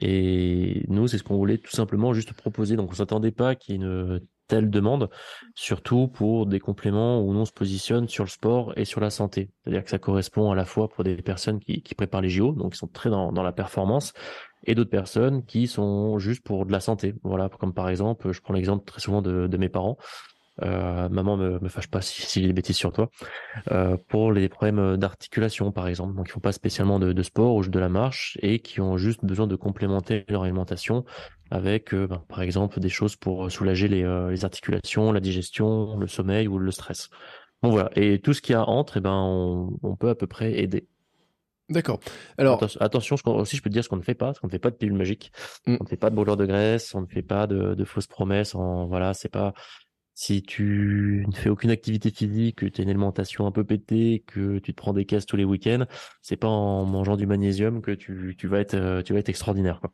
Et 0.00 0.84
nous, 0.88 1.08
c'est 1.08 1.18
ce 1.18 1.24
qu'on 1.24 1.36
voulait 1.36 1.58
tout 1.58 1.72
simplement 1.72 2.12
juste 2.12 2.32
proposer. 2.32 2.76
Donc, 2.76 2.90
on 2.92 2.94
s'attendait 2.94 3.32
pas 3.32 3.56
qu'il 3.56 3.74
y 3.74 3.78
ait 3.78 3.82
une 3.82 4.20
telle 4.46 4.70
demande, 4.70 5.10
surtout 5.54 6.08
pour 6.08 6.46
des 6.46 6.58
compléments 6.58 7.20
où 7.20 7.30
on 7.30 7.44
se 7.44 7.52
positionne 7.52 8.08
sur 8.08 8.24
le 8.24 8.30
sport 8.30 8.72
et 8.76 8.84
sur 8.84 9.00
la 9.00 9.10
santé. 9.10 9.50
C'est-à-dire 9.62 9.84
que 9.84 9.90
ça 9.90 9.98
correspond 9.98 10.50
à 10.50 10.54
la 10.56 10.64
fois 10.64 10.88
pour 10.88 11.04
des 11.04 11.16
personnes 11.16 11.60
qui, 11.60 11.82
préparent 11.96 12.20
les 12.20 12.30
JO, 12.30 12.52
donc 12.52 12.72
qui 12.72 12.78
sont 12.78 12.88
très 12.88 13.10
dans, 13.10 13.30
la 13.30 13.52
performance, 13.52 14.12
et 14.64 14.74
d'autres 14.74 14.90
personnes 14.90 15.44
qui 15.44 15.66
sont 15.66 16.18
juste 16.18 16.44
pour 16.44 16.66
de 16.66 16.72
la 16.72 16.80
santé. 16.80 17.14
Voilà, 17.22 17.48
comme 17.48 17.72
par 17.72 17.88
exemple, 17.88 18.32
je 18.32 18.40
prends 18.40 18.54
l'exemple 18.54 18.84
très 18.84 19.00
souvent 19.00 19.22
de 19.22 19.56
mes 19.56 19.68
parents. 19.68 19.96
Euh, 20.62 21.08
maman 21.08 21.36
me, 21.36 21.58
me 21.58 21.68
fâche 21.68 21.88
pas 21.88 22.00
si, 22.02 22.22
si 22.22 22.40
j'ai 22.40 22.46
des 22.46 22.52
bêtises 22.52 22.76
sur 22.76 22.92
toi. 22.92 23.08
Euh, 23.70 23.96
pour 24.08 24.32
les 24.32 24.48
problèmes 24.48 24.96
d'articulation, 24.96 25.72
par 25.72 25.88
exemple, 25.88 26.14
donc 26.14 26.28
ils 26.28 26.32
font 26.32 26.40
pas 26.40 26.52
spécialement 26.52 26.98
de, 26.98 27.12
de 27.12 27.22
sport 27.22 27.54
ou 27.56 27.64
de 27.66 27.78
la 27.78 27.88
marche 27.88 28.38
et 28.42 28.58
qui 28.60 28.80
ont 28.80 28.96
juste 28.96 29.24
besoin 29.24 29.46
de 29.46 29.56
complémenter 29.56 30.24
leur 30.28 30.42
alimentation 30.42 31.04
avec, 31.50 31.94
euh, 31.94 32.06
ben, 32.06 32.22
par 32.28 32.42
exemple, 32.42 32.80
des 32.80 32.88
choses 32.88 33.16
pour 33.16 33.50
soulager 33.50 33.88
les, 33.88 34.02
les 34.30 34.44
articulations, 34.44 35.12
la 35.12 35.20
digestion, 35.20 35.96
le 35.96 36.06
sommeil 36.06 36.48
ou 36.48 36.58
le 36.58 36.70
stress. 36.70 37.08
Bon 37.62 37.70
voilà, 37.70 37.90
et 37.94 38.20
tout 38.20 38.32
ce 38.32 38.40
qui 38.40 38.54
a 38.54 38.64
entre, 38.64 38.96
eh 38.96 39.00
ben, 39.00 39.12
on, 39.12 39.76
on 39.82 39.96
peut 39.96 40.08
à 40.08 40.14
peu 40.14 40.26
près 40.26 40.58
aider. 40.58 40.86
D'accord. 41.68 42.00
Alors, 42.36 42.60
Atten- 42.62 42.76
attention, 42.80 43.16
je- 43.16 43.22
aussi 43.30 43.56
je 43.56 43.62
peux 43.62 43.70
te 43.70 43.74
dire 43.74 43.84
ce 43.84 43.88
qu'on 43.88 43.96
ne 43.96 44.02
fait 44.02 44.14
pas, 44.14 44.26
parce 44.26 44.40
qu'on 44.40 44.48
ne 44.48 44.50
fait 44.52 44.58
pas 44.58 44.70
de 44.70 44.76
pilule 44.76 44.96
magique, 44.96 45.30
Mm. 45.66 45.76
on 45.78 45.84
ne 45.84 45.88
fait 45.88 45.96
pas 45.96 46.10
de 46.10 46.16
brûlure 46.16 46.36
de 46.36 46.46
graisse, 46.46 46.94
on 46.94 47.02
ne 47.02 47.06
fait 47.06 47.22
pas 47.22 47.46
de, 47.46 47.74
de 47.74 47.84
fausses 47.84 48.08
promesses. 48.08 48.54
En, 48.56 48.86
voilà, 48.86 49.14
c'est 49.14 49.28
pas 49.28 49.52
si 50.22 50.42
tu 50.42 51.24
ne 51.26 51.32
fais 51.34 51.48
aucune 51.48 51.70
activité 51.70 52.10
physique, 52.10 52.56
que 52.56 52.66
tu 52.66 52.82
as 52.82 52.84
une 52.84 52.90
alimentation 52.90 53.46
un 53.46 53.50
peu 53.50 53.64
pétée, 53.64 54.22
que 54.26 54.58
tu 54.58 54.74
te 54.74 54.76
prends 54.76 54.92
des 54.92 55.06
caisses 55.06 55.24
tous 55.24 55.36
les 55.36 55.44
week-ends, 55.44 55.86
c'est 56.20 56.36
pas 56.36 56.46
en 56.46 56.84
mangeant 56.84 57.16
du 57.16 57.26
magnésium 57.26 57.80
que 57.80 57.92
tu, 57.92 58.34
tu 58.36 58.46
vas 58.46 58.58
être 58.58 58.74
euh, 58.74 59.00
tu 59.02 59.14
vas 59.14 59.18
être 59.18 59.30
extraordinaire. 59.30 59.80
Quoi. 59.80 59.90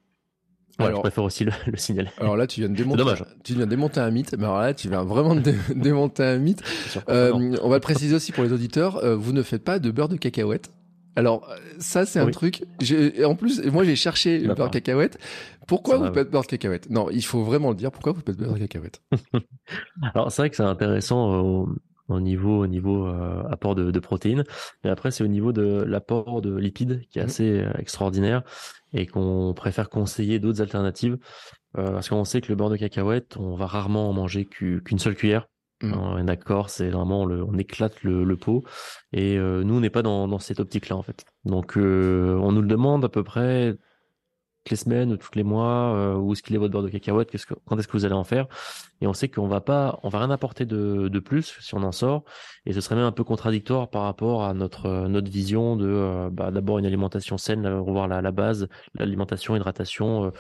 Alors- 0.79 0.97
je 0.97 1.01
préfère 1.03 1.23
aussi 1.23 1.45
le, 1.45 1.53
le 1.71 1.77
signaler. 1.77 2.09
alors 2.19 2.37
là, 2.37 2.49
tu 2.49 2.59
viens 2.59 2.69
de 2.69 2.75
démonter, 2.75 2.99
dommage. 2.99 3.25
tu 3.45 3.55
viens 3.55 3.67
de 3.67 3.71
démonter 3.71 4.01
un 4.01 4.11
mythe. 4.11 4.35
Mais 4.37 4.45
alors 4.47 4.59
là, 4.59 4.75
tu 4.75 4.89
viens 4.89 5.05
vraiment 5.05 5.37
de 5.37 5.41
dé- 5.43 5.55
démonter 5.77 6.25
un 6.25 6.39
mythe. 6.39 6.61
Euh, 7.09 7.31
on 7.63 7.69
va 7.69 7.77
le 7.77 7.81
préciser 7.81 8.17
aussi 8.17 8.33
pour 8.33 8.43
les 8.43 8.53
auditeurs. 8.53 8.97
euh, 9.05 9.15
vous 9.15 9.33
ne 9.33 9.43
faites 9.45 9.63
pas 9.63 9.79
de 9.79 9.93
beurre 9.93 10.09
de 10.09 10.17
cacahuète. 10.17 10.73
Alors 11.17 11.49
euh, 11.51 11.57
ça 11.79 12.05
c'est 12.05 12.19
un 12.21 12.29
truc. 12.31 12.65
En 13.25 13.35
plus, 13.37 13.63
moi 13.67 13.85
j'ai 13.85 13.97
cherché 13.97 14.39
le 14.39 14.55
beurre 14.55 14.71
cacahuète. 14.71 15.19
Pourquoi 15.67 15.99
vous 15.99 16.13
faites 16.13 16.31
beurre 16.31 16.43
de 16.43 16.47
cacahuète? 16.49 16.91
Non, 16.91 17.09
il 17.11 17.25
faut 17.25 17.43
vraiment 17.43 17.71
le 17.71 17.77
dire. 17.77 17.91
Pourquoi 17.91 18.13
vous 18.13 18.21
faites 18.25 18.37
beurre 18.37 18.55
de 18.55 18.59
cacahuète? 18.59 19.03
Alors 20.15 20.31
c'est 20.31 20.43
vrai 20.43 20.51
que 20.51 20.57
c'est 20.57 20.63
intéressant 20.63 21.33
euh, 21.35 21.39
au, 21.41 21.69
au 22.09 22.21
niveau 22.21 22.61
au 22.63 22.67
niveau 22.67 23.07
euh, 23.07 23.43
apport 23.51 23.75
de, 23.75 23.91
de 23.91 23.99
protéines, 23.99 24.45
mais 24.85 24.91
après 24.91 25.11
c'est 25.11 25.25
au 25.25 25.29
niveau 25.29 25.53
de 25.53 25.83
l'apport 25.87 26.43
de 26.43 26.55
lipides 26.57 27.03
qui 27.11 27.19
est 27.19 27.23
Mhm. 27.23 27.29
assez 27.29 27.65
extraordinaire 27.79 28.43
et 28.93 29.07
qu'on 29.07 29.55
préfère 29.55 29.89
conseiller 29.89 30.39
d'autres 30.39 30.61
alternatives. 30.63 31.19
parce 31.75 32.09
qu'on 32.09 32.25
sait 32.25 32.41
que 32.41 32.49
le 32.49 32.57
beurre 32.57 32.71
de 32.71 32.77
cacahuète, 32.77 33.37
on 33.39 33.55
va 33.57 33.67
rarement 33.67 34.09
en 34.09 34.13
manger 34.13 34.47
qu'une 34.47 34.99
seule 34.99 35.15
cuillère. 35.17 35.49
Mmh. 35.83 35.93
Hein, 35.93 36.25
d'accord, 36.25 36.71
c'est 36.71 36.89
vraiment 36.89 37.23
on 37.23 37.59
éclate 37.59 38.03
le, 38.03 38.37
pot 38.37 38.65
et 39.13 39.37
nous 39.37 39.77
on 39.77 39.81
n'est 39.81 39.91
pas 39.91 40.03
dans, 40.03 40.39
cette 40.39 40.61
optique-là 40.61 40.97
en 40.97 41.03
fait. 41.03 41.25
Donc 41.45 41.75
on 41.77 42.53
nous 42.53 42.63
le 42.63 42.69
demande 42.69 43.05
à 43.05 43.09
peu 43.09 43.23
près 43.23 43.77
toutes 44.67 44.71
les 44.73 44.77
semaines 44.77 45.13
ou 45.13 45.17
tous 45.17 45.31
les 45.37 45.45
mois 45.45 45.95
euh, 45.95 46.17
où 46.17 46.33
est-ce 46.33 46.43
qu'il 46.43 46.57
est 46.57 46.59
votre 46.59 46.73
beurre 46.73 46.83
de 46.83 46.89
cacahuète 46.89 47.31
quand 47.67 47.79
est-ce 47.79 47.87
que 47.87 47.93
vous 47.93 48.05
allez 48.05 48.15
en 48.15 48.25
faire? 48.25 48.49
Et 49.01 49.07
on 49.07 49.13
sait 49.13 49.29
qu'on 49.29 49.47
va 49.47 49.61
pas 49.61 50.01
on 50.03 50.09
va 50.09 50.19
rien 50.19 50.31
apporter 50.31 50.67
de, 50.67 51.19
plus 51.21 51.57
si 51.61 51.75
on 51.75 51.83
en 51.85 51.93
sort 51.93 52.25
et 52.67 52.73
ce 52.73 52.81
serait 52.81 52.97
même 52.97 53.05
un 53.05 53.13
peu 53.13 53.23
contradictoire 53.23 53.89
par 53.89 54.03
rapport 54.03 54.45
à 54.45 54.55
notre 54.55 55.31
vision 55.31 55.77
de 55.77 55.87
euh, 55.87 56.31
bah, 56.33 56.51
d'abord 56.51 56.79
une 56.79 56.87
alimentation 56.87 57.39
saine 57.39 57.67
revoir 57.67 58.09
la, 58.09 58.21
la 58.21 58.33
base 58.33 58.67
l'alimentation 58.95 59.55
hydratation 59.55 60.27
euh, 60.27 60.31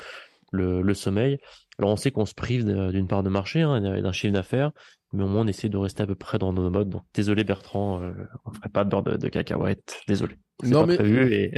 le, 0.50 0.82
le 0.82 0.94
sommeil 0.94 1.38
alors 1.78 1.92
on 1.92 1.96
sait 1.96 2.10
qu'on 2.10 2.26
se 2.26 2.34
prive 2.34 2.64
d'une 2.64 3.06
part 3.06 3.22
de 3.22 3.28
marché 3.28 3.62
hein, 3.62 3.80
d'un 3.80 4.12
chiffre 4.12 4.32
d'affaires 4.32 4.72
mais 5.16 5.24
au 5.24 5.28
moins 5.28 5.42
on 5.42 5.46
essaie 5.46 5.68
de 5.68 5.76
rester 5.76 6.02
à 6.02 6.06
peu 6.06 6.14
près 6.14 6.38
dans 6.38 6.52
nos 6.52 6.70
modes 6.70 6.90
donc 6.90 7.02
désolé 7.14 7.44
Bertrand 7.44 8.00
on 8.44 8.52
ferait 8.52 8.68
pas 8.68 8.84
de 8.84 8.90
beurre 8.90 9.02
de, 9.02 9.16
de 9.16 9.28
cacahuète 9.28 10.00
désolé 10.06 10.36
non, 10.64 10.86
mais... 10.86 10.96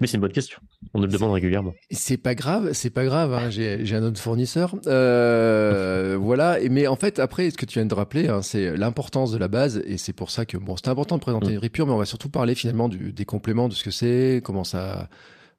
mais 0.00 0.06
c'est 0.06 0.14
une 0.14 0.22
bonne 0.22 0.32
question. 0.32 0.60
On 0.94 1.00
nous 1.00 1.06
le 1.06 1.12
demande 1.12 1.32
régulièrement. 1.32 1.74
C'est 1.90 2.16
pas 2.16 2.34
grave, 2.34 2.72
c'est 2.72 2.90
pas 2.90 3.04
grave. 3.04 3.34
Hein. 3.34 3.50
J'ai 3.50 3.94
un 3.94 4.02
autre 4.02 4.18
fournisseur. 4.18 4.74
Euh, 4.86 6.16
voilà. 6.18 6.56
Mais 6.70 6.86
en 6.86 6.96
fait, 6.96 7.18
après, 7.18 7.50
ce 7.50 7.58
que 7.58 7.66
tu 7.66 7.78
viens 7.78 7.86
de 7.86 7.94
rappeler, 7.94 8.28
hein, 8.28 8.40
c'est 8.40 8.76
l'importance 8.76 9.30
de 9.30 9.38
la 9.38 9.48
base. 9.48 9.82
Et 9.86 9.98
c'est 9.98 10.14
pour 10.14 10.30
ça 10.30 10.46
que 10.46 10.56
bon, 10.56 10.76
c'est 10.76 10.88
important 10.88 11.16
de 11.16 11.20
présenter 11.20 11.48
mm. 11.48 11.52
une 11.52 11.58
ripure, 11.58 11.86
mais 11.86 11.92
on 11.92 11.98
va 11.98 12.06
surtout 12.06 12.30
parler 12.30 12.54
finalement 12.54 12.88
du, 12.88 13.12
des 13.12 13.24
compléments, 13.26 13.68
de 13.68 13.74
ce 13.74 13.84
que 13.84 13.90
c'est, 13.90 14.40
comment 14.42 14.64
ça 14.64 15.08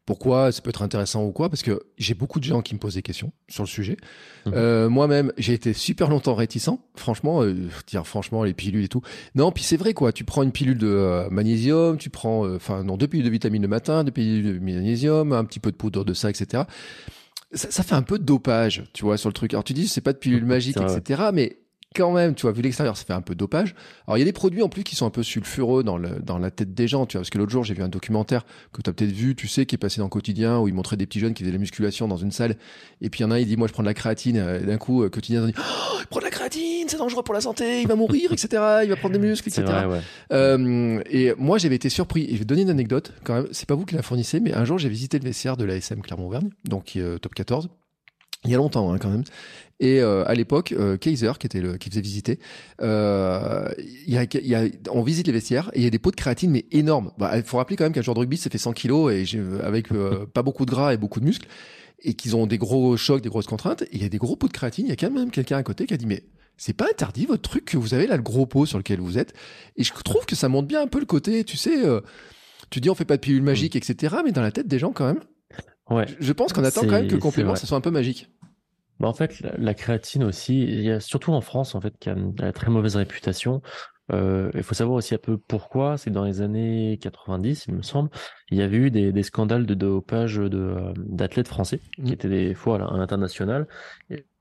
pourquoi 0.09 0.51
ça 0.51 0.63
peut 0.63 0.71
être 0.71 0.81
intéressant 0.81 1.23
ou 1.23 1.31
quoi 1.31 1.49
Parce 1.49 1.61
que 1.61 1.83
j'ai 1.99 2.15
beaucoup 2.15 2.39
de 2.39 2.43
gens 2.43 2.63
qui 2.63 2.73
me 2.73 2.79
posent 2.79 2.95
des 2.95 3.03
questions 3.03 3.31
sur 3.47 3.61
le 3.61 3.67
sujet. 3.67 3.95
Mhm. 4.47 4.53
Euh, 4.55 4.89
moi-même, 4.89 5.31
j'ai 5.37 5.53
été 5.53 5.71
super 5.71 6.09
longtemps 6.09 6.33
réticent. 6.33 6.71
Franchement, 6.95 7.43
euh, 7.43 7.53
dire 7.85 8.07
franchement 8.07 8.43
les 8.43 8.55
pilules 8.55 8.83
et 8.83 8.87
tout. 8.87 9.03
Non, 9.35 9.51
puis 9.51 9.63
c'est 9.63 9.77
vrai 9.77 9.93
quoi. 9.93 10.11
Tu 10.11 10.23
prends 10.23 10.41
une 10.41 10.51
pilule 10.51 10.79
de 10.79 10.87
euh, 10.87 11.29
magnésium, 11.29 11.99
tu 11.99 12.09
prends, 12.09 12.51
enfin 12.55 12.83
non, 12.83 12.97
deux 12.97 13.07
pilules 13.07 13.23
de 13.23 13.29
vitamine 13.29 13.61
le 13.61 13.67
matin, 13.67 14.03
deux 14.03 14.11
pilules 14.11 14.55
de 14.55 14.57
magnésium, 14.57 15.31
un 15.31 15.45
petit 15.45 15.59
peu 15.59 15.69
de 15.69 15.77
poudre 15.77 16.03
de 16.03 16.15
ça, 16.15 16.31
etc. 16.31 16.63
Ça, 17.51 17.69
ça 17.69 17.83
fait 17.83 17.93
un 17.93 18.01
peu 18.01 18.17
de 18.17 18.23
dopage, 18.23 18.85
tu 18.93 19.05
vois, 19.05 19.15
sur 19.15 19.29
le 19.29 19.33
truc. 19.33 19.53
Alors 19.53 19.63
tu 19.63 19.73
dis 19.73 19.87
c'est 19.87 20.01
pas 20.01 20.13
de 20.13 20.17
pilule 20.17 20.45
magique, 20.47 20.77
etc. 20.77 21.29
Mais 21.31 21.59
quand 21.95 22.11
même, 22.11 22.35
tu 22.35 22.43
vois, 22.43 22.51
vu 22.51 22.61
l'extérieur, 22.61 22.95
ça 22.95 23.03
fait 23.03 23.13
un 23.13 23.21
peu 23.21 23.33
dopage. 23.33 23.73
Alors, 24.05 24.17
il 24.17 24.19
y 24.19 24.23
a 24.23 24.25
des 24.25 24.33
produits 24.33 24.61
en 24.61 24.69
plus 24.69 24.83
qui 24.83 24.95
sont 24.95 25.07
un 25.07 25.09
peu 25.09 25.23
sulfureux 25.23 25.83
dans, 25.83 25.97
le, 25.97 26.19
dans 26.19 26.37
la 26.37 26.51
tête 26.51 26.73
des 26.73 26.87
gens, 26.87 27.07
tu 27.07 27.17
vois, 27.17 27.21
parce 27.21 27.31
que 27.31 27.39
l'autre 27.39 27.51
jour, 27.51 27.63
j'ai 27.63 27.73
vu 27.73 27.81
un 27.81 27.89
documentaire 27.89 28.45
que 28.71 28.81
tu 28.81 28.89
as 28.89 28.93
peut-être 28.93 29.11
vu, 29.11 29.35
tu 29.35 29.47
sais, 29.47 29.65
qui 29.65 29.75
est 29.75 29.79
passé 29.79 29.97
dans 29.97 30.05
le 30.05 30.09
quotidien, 30.09 30.59
où 30.59 30.67
il 30.67 30.73
montrait 30.73 30.97
des 30.97 31.07
petits 31.07 31.19
jeunes 31.19 31.33
qui 31.33 31.43
faisaient 31.43 31.51
de 31.51 31.57
la 31.57 31.61
musculation 31.61 32.07
dans 32.07 32.17
une 32.17 32.31
salle, 32.31 32.57
et 33.01 33.09
puis 33.09 33.21
il 33.21 33.23
y 33.23 33.25
en 33.25 33.31
a 33.31 33.35
un, 33.35 33.39
il 33.39 33.47
dit, 33.47 33.57
moi, 33.57 33.67
je 33.67 33.73
prends 33.73 33.81
de 33.81 33.87
la 33.87 33.95
créatine, 33.95 34.37
et 34.37 34.65
d'un 34.65 34.77
coup, 34.77 35.03
euh, 35.03 35.09
quotidien, 35.09 35.47
dit, 35.47 35.53
oh, 35.57 35.97
il 35.99 36.05
prend 36.07 36.19
de 36.19 36.25
la 36.25 36.31
créatine, 36.31 36.87
c'est 36.87 36.97
dangereux 36.97 37.23
pour 37.23 37.33
la 37.33 37.41
santé, 37.41 37.81
il 37.81 37.87
va 37.87 37.95
mourir, 37.95 38.31
etc., 38.31 38.47
il 38.83 38.89
va 38.89 38.95
prendre 38.95 39.17
des 39.17 39.27
muscles, 39.27 39.49
etc. 39.49 39.65
euh, 40.31 41.01
et 41.09 41.33
moi, 41.39 41.57
j'avais 41.57 41.75
été 41.75 41.89
surpris, 41.89 42.25
et 42.25 42.33
je 42.33 42.39
vais 42.39 42.45
donner 42.45 42.61
une 42.61 42.69
anecdote, 42.69 43.13
quand 43.23 43.33
même, 43.33 43.47
c'est 43.51 43.67
pas 43.67 43.75
vous 43.75 43.85
qui 43.85 43.95
la 43.95 44.03
fournissez, 44.03 44.39
mais 44.39 44.53
un 44.53 44.63
jour, 44.63 44.77
j'ai 44.77 44.89
visité 44.89 45.17
le 45.17 45.23
vestiaire 45.23 45.57
de 45.57 45.65
la 45.65 45.75
SM 45.75 46.01
Clermont-Auvergne, 46.01 46.51
donc 46.65 46.93
euh, 46.97 47.17
top 47.17 47.33
14, 47.33 47.69
il 48.45 48.51
y 48.51 48.53
a 48.53 48.57
longtemps 48.57 48.91
hein, 48.93 48.97
quand 48.97 49.09
même. 49.09 49.23
Et 49.79 50.01
euh, 50.01 50.25
à 50.27 50.35
l'époque, 50.35 50.73
euh, 50.73 50.97
Kaiser, 50.97 51.31
qui 51.39 51.47
était 51.47 51.61
le, 51.61 51.77
qui 51.77 51.89
faisait 51.89 52.01
visiter, 52.01 52.39
euh, 52.81 53.69
il 53.79 54.13
y 54.13 54.17
a, 54.17 54.25
y 54.41 54.55
a, 54.55 54.67
on 54.91 55.01
visite 55.01 55.27
les 55.27 55.33
vestiaires 55.33 55.71
et 55.73 55.79
il 55.79 55.83
y 55.83 55.87
a 55.87 55.89
des 55.89 55.99
pots 55.99 56.11
de 56.11 56.17
créatine 56.17 56.51
mais 56.51 56.65
énormes. 56.71 57.11
Bah, 57.17 57.31
il 57.37 57.43
faut 57.43 57.57
rappeler 57.57 57.77
quand 57.77 57.85
même 57.85 57.93
qu'un 57.93 58.01
joueur 58.01 58.15
de 58.15 58.19
rugby, 58.19 58.35
ça 58.35 58.49
fait 58.49 58.57
100 58.57 58.73
kilos 58.73 59.11
et 59.13 59.25
avec 59.63 59.91
euh, 59.91 60.25
pas 60.33 60.43
beaucoup 60.43 60.65
de 60.65 60.71
gras 60.71 60.93
et 60.93 60.97
beaucoup 60.97 61.21
de 61.21 61.25
muscles 61.25 61.47
et 62.01 62.13
qu'ils 62.13 62.35
ont 62.35 62.45
des 62.45 62.57
gros 62.57 62.97
chocs, 62.97 63.21
des 63.21 63.29
grosses 63.29 63.47
contraintes. 63.47 63.83
Et 63.83 63.89
il 63.93 64.01
y 64.01 64.05
a 64.05 64.09
des 64.09 64.17
gros 64.17 64.35
pots 64.35 64.47
de 64.47 64.53
créatine. 64.53 64.85
Il 64.85 64.89
y 64.89 64.93
a 64.93 64.97
quand 64.97 65.11
même 65.11 65.31
quelqu'un 65.31 65.57
à 65.57 65.63
côté 65.63 65.85
qui 65.85 65.93
a 65.93 65.97
dit 65.97 66.05
mais 66.05 66.23
c'est 66.57 66.73
pas 66.73 66.87
interdit 66.89 67.25
votre 67.25 67.49
truc 67.49 67.63
que 67.63 67.77
vous 67.77 67.93
avez 67.93 68.05
là 68.05 68.17
le 68.17 68.23
gros 68.23 68.45
pot 68.45 68.65
sur 68.65 68.77
lequel 68.77 68.99
vous 68.99 69.17
êtes. 69.17 69.33
Et 69.77 69.83
je 69.83 69.93
trouve 70.03 70.25
que 70.25 70.35
ça 70.35 70.49
montre 70.49 70.67
bien 70.67 70.81
un 70.81 70.87
peu 70.87 70.99
le 70.99 71.05
côté, 71.05 71.45
tu 71.45 71.55
sais, 71.55 71.83
tu 72.69 72.81
dis 72.81 72.89
on 72.89 72.95
fait 72.95 73.05
pas 73.05 73.15
de 73.15 73.21
pilule 73.21 73.43
magique, 73.43 73.77
etc. 73.77 74.17
Mais 74.25 74.33
dans 74.33 74.41
la 74.41 74.51
tête 74.51 74.67
des 74.67 74.77
gens 74.77 74.91
quand 74.91 75.05
même. 75.05 75.21
Ouais. 75.89 76.05
Je 76.19 76.33
pense 76.33 76.51
qu'on 76.51 76.65
attend 76.65 76.81
quand 76.81 76.91
même 76.91 77.07
que 77.07 77.15
le 77.15 77.21
complément 77.21 77.55
ça 77.55 77.65
soit 77.65 77.77
un 77.77 77.81
peu 77.81 77.91
magique. 77.91 78.29
Bah 78.99 79.07
en 79.07 79.13
fait, 79.13 79.41
la, 79.57 79.73
créatine 79.73 80.23
aussi, 80.23 80.61
il 80.61 80.81
y 80.81 80.91
a 80.91 80.99
surtout 80.99 81.31
en 81.31 81.41
France 81.41 81.73
en 81.75 81.81
fait 81.81 81.97
qui 81.99 82.09
a 82.09 82.13
une, 82.13 82.35
très 82.53 82.69
mauvaise 82.69 82.95
réputation. 82.97 83.61
Euh, 84.11 84.49
il 84.55 84.63
faut 84.63 84.73
savoir 84.73 84.97
aussi 84.97 85.13
un 85.13 85.19
peu 85.19 85.37
pourquoi. 85.37 85.97
C'est 85.97 86.09
dans 86.09 86.25
les 86.25 86.41
années 86.41 86.97
90, 87.01 87.65
il 87.67 87.75
me 87.75 87.81
semble, 87.81 88.09
il 88.51 88.57
y 88.57 88.61
avait 88.61 88.77
eu 88.77 88.91
des, 88.91 89.11
des 89.13 89.23
scandales 89.23 89.65
de 89.65 89.73
dopage 89.73 90.35
de 90.35 90.57
euh, 90.57 90.93
d'athlètes 90.97 91.47
français 91.47 91.79
qui 91.95 92.01
mmh. 92.01 92.13
étaient 92.13 92.29
des 92.29 92.53
fois 92.53 92.75
à 92.75 92.97
l'international. 92.97 93.67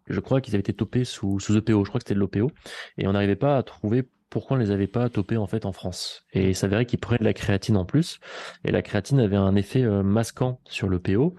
Je 0.09 0.21
crois 0.21 0.41
qu'ils 0.41 0.55
avaient 0.55 0.61
été 0.61 0.73
topés 0.73 1.05
sous 1.05 1.38
sous 1.38 1.57
EPO. 1.57 1.85
Je 1.85 1.91
crois 1.91 2.00
que 2.00 2.05
c'était 2.09 2.15
de 2.15 2.21
l'OPO 2.21 2.50
et 2.97 3.07
on 3.07 3.12
n'arrivait 3.12 3.37
pas 3.37 3.59
à 3.59 3.62
trouver 3.62 4.09
pourquoi 4.31 4.57
on 4.57 4.61
les 4.61 4.71
avait 4.71 4.87
pas 4.87 5.09
topés 5.09 5.37
en 5.37 5.47
fait 5.47 5.65
en 5.65 5.73
France. 5.73 6.25
Et 6.33 6.49
il 6.49 6.57
s'avérait 6.57 6.87
qu'ils 6.87 6.99
prenaient 6.99 7.19
de 7.19 7.25
la 7.25 7.33
créatine 7.33 7.77
en 7.77 7.85
plus. 7.85 8.21
Et 8.65 8.71
la 8.71 8.83
créatine 8.83 9.21
avait 9.21 9.37
un 9.37 9.55
effet 9.55 9.83
euh, 9.83 10.03
masquant 10.03 10.61
sur 10.65 10.88
l'OPO. 10.88 11.35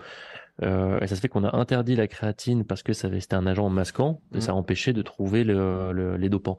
Euh, 0.61 0.99
et 0.99 1.07
ça 1.07 1.15
se 1.15 1.21
fait 1.21 1.29
qu'on 1.29 1.43
a 1.43 1.55
interdit 1.55 1.95
la 1.95 2.07
créatine 2.07 2.65
parce 2.65 2.83
que 2.83 2.93
c'était 2.93 3.35
un 3.35 3.47
agent 3.47 3.69
masquant 3.69 4.21
et 4.33 4.41
ça 4.41 4.51
a 4.51 4.55
mmh. 4.55 4.57
empêché 4.57 4.93
de 4.93 5.01
trouver 5.01 5.43
le, 5.43 6.17
les 6.17 6.29
dopants. 6.29 6.57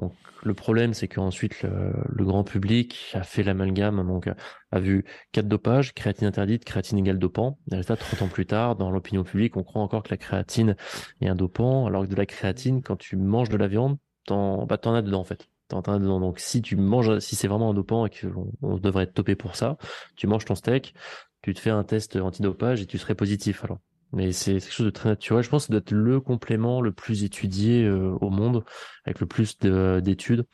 Donc 0.00 0.14
le 0.44 0.54
problème, 0.54 0.94
c'est 0.94 1.08
qu'ensuite 1.08 1.62
le, 1.62 1.92
le, 2.08 2.24
grand 2.24 2.44
public 2.44 3.10
a 3.14 3.22
fait 3.22 3.42
l'amalgame, 3.42 4.06
donc 4.06 4.30
a 4.70 4.78
vu 4.78 5.04
quatre 5.32 5.48
dopages, 5.48 5.92
créatine 5.92 6.28
interdite, 6.28 6.64
créatine 6.64 6.98
égale 6.98 7.18
dopant. 7.18 7.58
Et 7.70 7.74
résultat, 7.74 7.96
30 7.96 8.22
ans 8.22 8.28
plus 8.28 8.46
tard, 8.46 8.76
dans 8.76 8.90
l'opinion 8.90 9.24
publique, 9.24 9.56
on 9.56 9.64
croit 9.64 9.82
encore 9.82 10.04
que 10.04 10.10
la 10.10 10.16
créatine 10.16 10.76
est 11.20 11.28
un 11.28 11.34
dopant, 11.34 11.86
alors 11.86 12.04
que 12.04 12.08
de 12.08 12.16
la 12.16 12.26
créatine, 12.26 12.82
quand 12.82 12.96
tu 12.96 13.16
manges 13.16 13.48
de 13.48 13.56
la 13.56 13.66
viande, 13.66 13.98
t'en 14.26 14.66
bah, 14.66 14.78
en 14.84 14.94
as 14.94 15.02
dedans 15.02 15.20
en 15.20 15.24
fait. 15.24 15.48
T'en 15.68 15.80
as 15.80 15.98
dedans. 15.98 16.20
Donc 16.20 16.38
si 16.38 16.62
tu 16.62 16.76
manges, 16.76 17.18
si 17.18 17.34
c'est 17.36 17.48
vraiment 17.48 17.70
un 17.70 17.74
dopant 17.74 18.06
et 18.06 18.10
qu'on 18.10 18.52
on 18.62 18.78
devrait 18.78 19.04
être 19.04 19.14
topé 19.14 19.34
pour 19.34 19.56
ça, 19.56 19.76
tu 20.16 20.26
manges 20.26 20.44
ton 20.44 20.54
steak, 20.54 20.94
tu 21.42 21.54
te 21.54 21.60
fais 21.60 21.70
un 21.70 21.84
test 21.84 22.16
antidopage 22.16 22.82
et 22.82 22.86
tu 22.86 22.98
serais 22.98 23.14
positif 23.14 23.64
alors. 23.64 23.78
Mais 24.12 24.32
c'est 24.32 24.54
quelque 24.54 24.72
chose 24.72 24.86
de 24.86 24.90
très 24.90 25.08
naturel. 25.10 25.44
Je 25.44 25.50
pense 25.50 25.64
que 25.64 25.66
ça 25.66 25.72
doit 25.72 25.80
être 25.80 25.92
le 25.92 26.20
complément 26.20 26.80
le 26.80 26.92
plus 26.92 27.24
étudié 27.24 27.84
euh, 27.84 28.16
au 28.20 28.30
monde, 28.30 28.64
avec 29.04 29.20
le 29.20 29.26
plus 29.26 29.58
d'études. 29.58 30.46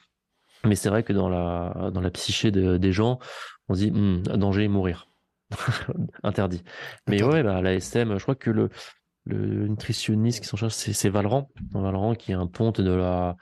Mais 0.65 0.75
c'est 0.75 0.89
vrai 0.89 1.03
que 1.03 1.13
dans 1.13 1.29
la, 1.29 1.91
dans 1.93 2.01
la 2.01 2.11
psyché 2.11 2.51
des 2.51 2.93
gens, 2.93 3.19
on 3.69 3.75
se 3.75 3.81
dit 3.81 3.91
hm, 3.91 4.23
danger, 4.23 4.67
mourir. 4.69 5.09
Interdit. 6.23 6.63
Mais 7.07 7.23
ouais, 7.23 7.43
bah, 7.43 7.63
la 7.63 7.75
SM, 7.75 8.17
je 8.17 8.23
crois 8.23 8.35
que 8.35 8.51
le, 8.51 8.71
le 9.25 9.69
nutritionniste 9.69 10.41
qui 10.41 10.49
s'en 10.49 10.57
charge, 10.57 10.73
c'est 10.73 11.09
Valran. 11.09 11.51
Valran 11.73 12.15
qui 12.15 12.33
est 12.33 12.35
un 12.35 12.47
ponte 12.47 12.81
de 12.81 12.91
la, 12.91 13.37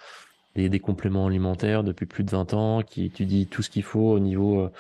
des, 0.55 0.69
des, 0.69 0.81
compléments 0.81 1.27
alimentaires 1.27 1.85
depuis 1.85 2.07
plus 2.07 2.25
de 2.25 2.31
20 2.31 2.55
ans, 2.55 2.83
qui 2.83 3.05
étudie 3.05 3.47
tout 3.47 3.63
ce 3.63 3.71
qu'il 3.71 3.83
faut 3.83 4.13
au 4.13 4.21
niveau 4.21 4.61
euh, 4.61 4.71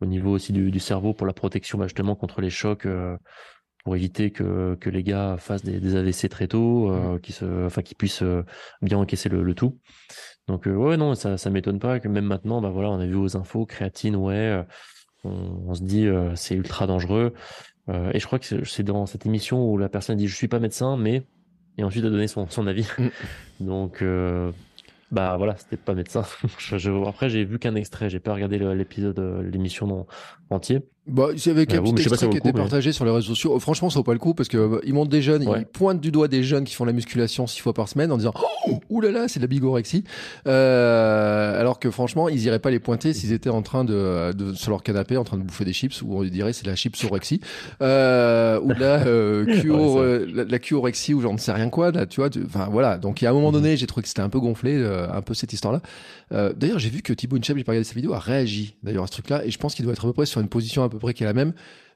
au 0.00 0.06
niveau 0.06 0.32
aussi 0.32 0.52
du, 0.52 0.70
du 0.70 0.80
cerveau 0.80 1.14
pour 1.14 1.26
la 1.26 1.32
protection 1.32 1.78
bah, 1.78 1.86
justement 1.86 2.14
contre 2.14 2.40
les 2.40 2.50
chocs 2.50 2.86
euh, 2.86 3.16
pour 3.84 3.94
éviter 3.96 4.30
que, 4.30 4.76
que 4.80 4.90
les 4.90 5.02
gars 5.02 5.36
fassent 5.38 5.62
des, 5.62 5.78
des 5.78 5.94
AVC 5.94 6.28
très 6.28 6.48
tôt, 6.48 6.90
euh, 6.90 7.18
qui 7.20 7.32
se, 7.32 7.66
enfin 7.66 7.82
qui 7.82 7.94
puissent 7.94 8.22
euh, 8.22 8.42
bien 8.82 8.98
encaisser 8.98 9.28
le, 9.28 9.42
le 9.42 9.54
tout. 9.54 9.78
Donc 10.48 10.66
ouais 10.66 10.96
non 10.96 11.14
ça 11.14 11.38
ça 11.38 11.50
m'étonne 11.50 11.78
pas 11.78 11.98
que 11.98 12.08
même 12.08 12.24
maintenant 12.24 12.60
bah 12.60 12.70
voilà 12.70 12.90
on 12.90 13.00
a 13.00 13.06
vu 13.06 13.16
aux 13.16 13.36
infos 13.36 13.66
créatine 13.66 14.14
ouais 14.14 14.64
on, 15.24 15.30
on 15.66 15.74
se 15.74 15.82
dit 15.82 16.06
c'est 16.36 16.54
ultra 16.54 16.86
dangereux 16.86 17.32
et 17.88 18.20
je 18.20 18.26
crois 18.26 18.38
que 18.38 18.64
c'est 18.64 18.82
dans 18.84 19.06
cette 19.06 19.26
émission 19.26 19.68
où 19.68 19.76
la 19.76 19.88
personne 19.88 20.16
dit 20.16 20.28
je 20.28 20.36
suis 20.36 20.46
pas 20.46 20.60
médecin 20.60 20.96
mais 20.96 21.26
et 21.78 21.82
ensuite 21.82 22.04
a 22.04 22.10
donné 22.10 22.28
son 22.28 22.48
son 22.48 22.68
avis. 22.68 22.86
Mm. 22.96 23.08
Donc 23.66 24.04
bah 25.12 25.36
voilà, 25.36 25.56
c'était 25.56 25.76
pas 25.76 25.94
médecin. 25.94 26.24
après, 27.06 27.30
j'ai 27.30 27.44
vu 27.44 27.58
qu'un 27.58 27.74
extrait, 27.76 28.10
j'ai 28.10 28.18
pas 28.18 28.34
regardé 28.34 28.58
l'épisode, 28.58 29.18
euh, 29.18 29.42
l'émission 29.42 30.06
entier. 30.50 30.82
Bah, 31.06 31.28
il 31.32 31.46
y 31.46 31.50
avait 31.50 31.72
un 31.72 31.82
petit 31.82 32.02
extrait 32.02 32.28
qui 32.28 32.36
était 32.36 32.52
partagé 32.52 32.90
sur 32.90 33.04
les 33.04 33.12
réseaux 33.12 33.28
sociaux. 33.28 33.52
Oh, 33.54 33.60
franchement, 33.60 33.90
ça 33.90 34.00
vaut 34.00 34.02
pas 34.02 34.12
le 34.12 34.18
coup 34.18 34.34
parce 34.34 34.48
que 34.48 34.56
euh, 34.56 34.80
ils 34.84 34.92
montrent 34.92 35.10
des 35.10 35.22
jeunes, 35.22 35.44
ils 35.56 35.64
pointent 35.64 36.00
du 36.00 36.10
doigt 36.10 36.26
des 36.26 36.42
jeunes 36.42 36.64
qui 36.64 36.74
font 36.74 36.84
la 36.84 36.92
musculation 36.92 37.46
six 37.46 37.60
fois 37.60 37.72
par 37.72 37.88
semaine 37.88 38.10
en 38.10 38.16
disant 38.16 38.32
oh, 38.68 38.80
oulala, 38.90 39.28
c'est 39.28 39.38
de 39.38 39.44
la 39.44 39.48
bigorexie. 39.48 40.02
Euh, 40.48 41.60
alors 41.60 41.78
que 41.78 41.92
franchement, 41.92 42.28
ils 42.28 42.42
iraient 42.44 42.58
pas 42.58 42.72
les 42.72 42.80
pointer 42.80 43.12
s'ils 43.12 43.32
étaient 43.32 43.50
en 43.50 43.62
train 43.62 43.84
de, 43.84 44.32
de, 44.32 44.52
sur 44.54 44.70
leur 44.70 44.82
canapé 44.82 45.16
en 45.16 45.22
train 45.22 45.36
de 45.36 45.44
bouffer 45.44 45.64
des 45.64 45.72
chips 45.72 46.02
ou 46.02 46.18
on 46.18 46.24
dirait 46.24 46.52
c'est 46.52 46.66
la 46.66 46.74
chipsorexie 46.74 47.40
euh, 47.82 48.58
ou 48.60 48.70
la 48.70 49.06
euh, 49.06 49.46
euh, 49.64 50.26
la, 50.34 50.42
la 50.42 50.58
curorexie 50.58 51.14
ou 51.14 51.20
j'en 51.20 51.34
ne 51.34 51.38
sais 51.38 51.52
rien 51.52 51.70
quoi 51.70 51.92
là, 51.92 52.06
tu 52.06 52.20
vois. 52.20 52.30
Enfin 52.46 52.68
voilà. 52.68 52.98
Donc 52.98 53.22
il 53.22 53.26
y 53.26 53.28
a 53.28 53.30
un 53.30 53.34
moment 53.34 53.52
mhm. 53.52 53.62
donné, 53.62 53.76
j'ai 53.76 53.86
trouvé 53.86 54.02
que 54.02 54.08
c'était 54.08 54.22
un 54.22 54.28
peu 54.28 54.40
gonflé, 54.40 54.84
un 54.84 55.22
peu 55.22 55.34
cette 55.34 55.52
histoire-là. 55.52 55.82
D'ailleurs, 56.30 56.78
j'ai 56.78 56.90
vu 56.90 57.02
que 57.02 57.12
Thibaut 57.12 57.36
Inchep, 57.36 57.56
j'ai 57.56 57.64
pas 57.64 57.72
regardé 57.72 57.84
sa 57.88 57.94
vidéo, 57.94 58.12
a 58.12 58.18
réagi 58.18 58.76
d'ailleurs 58.82 59.04
à 59.04 59.06
ce 59.06 59.12
truc-là 59.12 59.44
et 59.44 59.50
je 59.50 59.58
pense 59.58 59.74
qu'il 59.74 59.84
doit 59.84 59.92
être 59.92 60.04
à 60.04 60.08
peu 60.08 60.12
près 60.12 60.26
sur 60.26 60.40
une 60.40 60.48
position 60.48 60.82
un 60.82 60.88
peu 60.88 60.98
près 60.98 61.14
qui 61.14 61.22
est 61.22 61.26
la 61.26 61.34
même. 61.34 61.52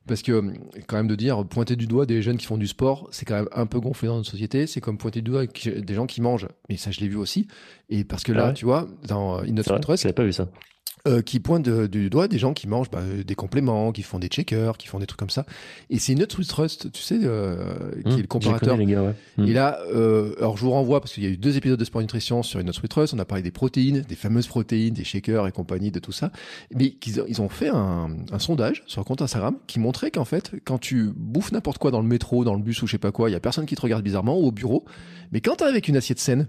Parce 0.06 0.22
que, 0.22 0.42
quand 0.86 0.96
même, 0.96 1.08
de 1.08 1.14
dire 1.14 1.44
pointer 1.46 1.76
du 1.76 1.86
doigt 1.86 2.06
des 2.06 2.22
jeunes 2.22 2.38
qui 2.38 2.46
font 2.46 2.56
du 2.56 2.66
sport, 2.66 3.08
c'est 3.12 3.26
quand 3.26 3.34
même 3.34 3.48
un 3.52 3.66
peu 3.66 3.80
gonflé 3.80 4.08
dans 4.08 4.16
notre 4.16 4.30
société. 4.30 4.66
C'est 4.66 4.80
comme 4.80 4.96
pointer 4.96 5.20
du 5.20 5.30
doigt 5.30 5.46
des 5.46 5.94
gens 5.94 6.06
qui 6.06 6.20
mangent. 6.22 6.48
Mais 6.68 6.76
ça, 6.76 6.90
je 6.90 7.00
l'ai 7.00 7.08
vu 7.08 7.16
aussi. 7.16 7.48
Et 7.90 8.04
parce 8.04 8.22
que 8.22 8.32
là, 8.32 8.48
ah 8.48 8.52
tu 8.52 8.64
vois, 8.64 8.88
dans 9.06 9.38
In 9.40 9.52
Not 9.52 9.62
Trust. 9.62 10.10
pas 10.12 10.24
vu 10.24 10.32
ça. 10.32 10.48
Euh, 11.08 11.22
qui 11.22 11.40
pointent 11.40 11.64
de- 11.64 11.86
du 11.86 12.10
doigt 12.10 12.28
des 12.28 12.38
gens 12.38 12.52
qui 12.52 12.68
mangent 12.68 12.90
bah, 12.90 13.02
des 13.26 13.34
compléments, 13.34 13.92
qui 13.92 14.02
font 14.02 14.18
des 14.18 14.28
checkers, 14.28 14.76
qui 14.76 14.86
font 14.86 14.98
des 14.98 15.06
trucs 15.06 15.18
comme 15.18 15.30
ça. 15.30 15.46
Et 15.88 15.98
c'est 15.98 16.14
Nutrus 16.14 16.46
Trust, 16.46 16.92
tu 16.92 17.02
sais, 17.02 17.18
euh, 17.22 17.56
qui 18.04 18.08
Hum, 18.12 18.18
est 18.18 18.20
le 18.22 18.26
comparateur. 18.26 18.76
connais, 18.76 18.90
gars, 18.92 19.02
ouais. 19.02 19.14
Hum. 19.38 19.46
Et 19.46 19.52
là, 19.52 19.78
euh, 19.94 20.34
alors 20.38 20.56
je 20.56 20.62
vous 20.62 20.70
renvoie 20.70 21.00
parce 21.00 21.14
qu'il 21.14 21.22
y 21.24 21.26
a 21.26 21.30
eu 21.30 21.36
deux 21.36 21.56
épisodes 21.56 21.78
de 21.78 21.84
Sport 21.84 22.02
Nutrition 22.02 22.42
sur 22.42 22.60
une 22.60 22.66
Nutrus 22.66 22.88
Trust. 22.88 23.14
On 23.14 23.18
a 23.18 23.24
parlé 23.24 23.42
des 23.42 23.50
protéines, 23.50 24.02
des 24.02 24.14
fameuses 24.14 24.46
protéines, 24.46 24.94
des 24.94 25.04
shakers 25.04 25.46
et 25.46 25.52
compagnie, 25.52 25.90
de 25.90 25.98
tout 26.00 26.12
ça. 26.12 26.30
Mais 26.74 26.94
ils 27.28 27.40
ont 27.40 27.48
fait 27.48 27.68
un, 27.68 28.10
un 28.30 28.38
sondage 28.38 28.82
sur 28.86 29.00
un 29.00 29.04
compte 29.04 29.22
Instagram 29.22 29.56
qui 29.66 29.78
montrait 29.80 30.10
qu'en 30.10 30.24
fait, 30.24 30.52
quand 30.64 30.78
tu 30.78 31.12
bouffes 31.16 31.52
n'importe 31.52 31.78
quoi 31.78 31.90
dans 31.90 32.00
le 32.02 32.08
métro, 32.08 32.44
dans 32.44 32.54
le 32.54 32.62
bus 32.62 32.82
ou 32.82 32.86
je 32.86 32.92
sais 32.92 32.98
pas 32.98 33.12
quoi, 33.12 33.30
il 33.30 33.32
y 33.32 33.36
a 33.36 33.40
personne 33.40 33.66
qui 33.66 33.74
te 33.74 33.80
regarde 33.80 34.02
bizarrement 34.04 34.38
ou 34.38 34.46
au 34.46 34.52
bureau. 34.52 34.84
Mais 35.32 35.40
quand 35.40 35.56
t'es 35.56 35.64
avec 35.64 35.88
une 35.88 35.96
assiette 35.96 36.18
saine, 36.18 36.48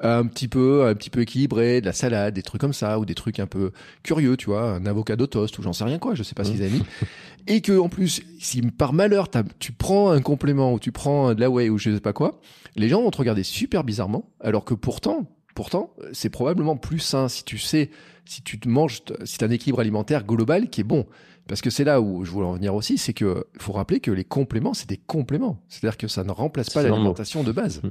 un 0.00 0.26
petit 0.26 0.48
peu, 0.48 0.86
un 0.86 0.94
petit 0.94 1.10
peu 1.10 1.22
équilibré, 1.22 1.80
de 1.80 1.86
la 1.86 1.92
salade, 1.92 2.34
des 2.34 2.42
trucs 2.42 2.60
comme 2.60 2.72
ça, 2.72 2.98
ou 2.98 3.04
des 3.04 3.14
trucs 3.14 3.40
un 3.40 3.46
peu 3.46 3.72
curieux, 4.02 4.36
tu 4.36 4.46
vois, 4.46 4.72
un 4.72 4.86
avocado 4.86 5.26
toast 5.26 5.58
ou 5.58 5.62
j'en 5.62 5.72
sais 5.72 5.84
rien 5.84 5.98
quoi, 5.98 6.14
je 6.14 6.22
sais 6.22 6.34
pas 6.34 6.44
ce 6.44 6.50
qu'ils 6.50 6.62
avaient 6.62 6.70
mis. 6.70 6.82
Et 7.46 7.60
que 7.60 7.78
en 7.78 7.88
plus, 7.88 8.22
si 8.40 8.60
par 8.62 8.92
malheur 8.92 9.28
tu 9.58 9.72
prends 9.72 10.10
un 10.10 10.20
complément 10.20 10.72
ou 10.72 10.80
tu 10.80 10.90
prends 10.90 11.34
de 11.34 11.40
la 11.40 11.48
whey 11.48 11.68
ou 11.68 11.78
je 11.78 11.94
sais 11.94 12.00
pas 12.00 12.12
quoi, 12.12 12.40
les 12.74 12.88
gens 12.88 13.02
vont 13.02 13.10
te 13.10 13.18
regarder 13.18 13.44
super 13.44 13.84
bizarrement, 13.84 14.30
alors 14.40 14.64
que 14.64 14.74
pourtant, 14.74 15.30
pourtant, 15.54 15.94
c'est 16.12 16.30
probablement 16.30 16.76
plus 16.76 16.98
sain 16.98 17.28
si 17.28 17.44
tu 17.44 17.58
sais, 17.58 17.90
si 18.24 18.42
tu 18.42 18.58
te 18.58 18.68
manges, 18.68 19.02
si 19.24 19.38
t'as 19.38 19.46
un 19.46 19.50
équilibre 19.50 19.80
alimentaire 19.80 20.24
global 20.24 20.68
qui 20.68 20.82
est 20.82 20.84
bon. 20.84 21.06
Parce 21.48 21.60
que 21.60 21.70
c'est 21.70 21.84
là 21.84 22.00
où 22.00 22.24
je 22.24 22.30
voulais 22.32 22.46
en 22.46 22.54
venir 22.54 22.74
aussi, 22.74 22.98
c'est 22.98 23.12
que 23.12 23.46
faut 23.58 23.72
rappeler 23.72 24.00
que 24.00 24.10
les 24.10 24.24
compléments, 24.24 24.74
c'est 24.74 24.88
des 24.88 24.96
compléments. 24.96 25.62
C'est-à-dire 25.68 25.96
que 25.96 26.08
ça 26.08 26.24
ne 26.24 26.32
remplace 26.32 26.70
pas 26.70 26.82
l'alimentation 26.82 27.44
de 27.44 27.52
base. 27.52 27.82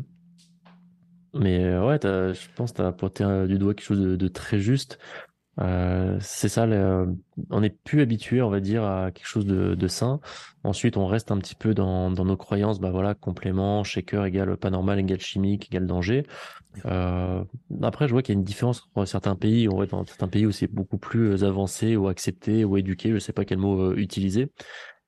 Mais 1.36 1.63
euh, 1.65 1.86
ouais, 1.86 2.00
je 2.01 2.48
pense 2.56 2.72
que 2.72 2.77
tu 2.77 2.82
as 2.82 2.92
pointé 2.92 3.24
euh, 3.24 3.48
du 3.48 3.58
doigt 3.58 3.74
quelque 3.74 3.86
chose 3.86 4.00
de, 4.00 4.15
de 4.15 4.27
très 4.27 4.60
juste. 4.60 5.00
Euh, 5.60 6.18
c'est 6.22 6.50
ça, 6.50 6.68
on 7.50 7.62
n'est 7.62 7.70
plus 7.70 8.01
habitué, 8.01 8.42
on 8.42 8.50
va 8.50 8.60
dire, 8.60 8.84
à 8.84 9.12
quelque 9.12 9.27
chose 9.27 9.46
de, 9.46 9.75
de 9.75 9.88
sain. 9.88 10.20
Ensuite, 10.63 10.98
on 10.98 11.08
reste 11.08 11.32
un 11.32 11.38
petit 11.38 11.56
peu 11.56 11.74
dans, 11.74 12.12
dans 12.12 12.25
nos 12.25 12.38
croyances, 12.38 12.80
bah 12.80 12.92
voilà, 12.92 13.15
complément, 13.15 13.84
shaker 13.84 14.25
égale 14.25 14.58
pas 14.58 14.70
normal, 14.70 15.00
égale 15.00 15.22
chimique, 15.22 15.68
égale 15.68 15.88
danger. 15.88 16.25
Euh, 16.86 17.44
après, 17.82 18.08
je 18.08 18.13
vois 18.13 18.22
qu'il 18.22 18.36
y 18.36 18.38
a 18.38 18.39
une 18.39 18.46
différence 18.46 18.88
entre 18.96 19.08
certains 19.08 19.36
pays. 19.36 19.70
On 19.70 19.77
va 19.77 19.86
dans 19.86 20.06
certains 20.06 20.27
pays 20.27 20.46
où 20.46 20.51
c'est 20.51 20.68
beaucoup 20.68 20.98
plus 20.98 21.44
avancé 21.44 21.96
ou 21.96 22.08
accepté 22.08 22.65
ou 22.65 22.77
éduqué, 22.77 23.12
je 23.13 23.20
sais 23.20 23.34
pas 23.34 23.46
quel 23.46 23.60
mot 23.60 23.92
euh, 23.92 23.96
utiliser. 23.96 24.51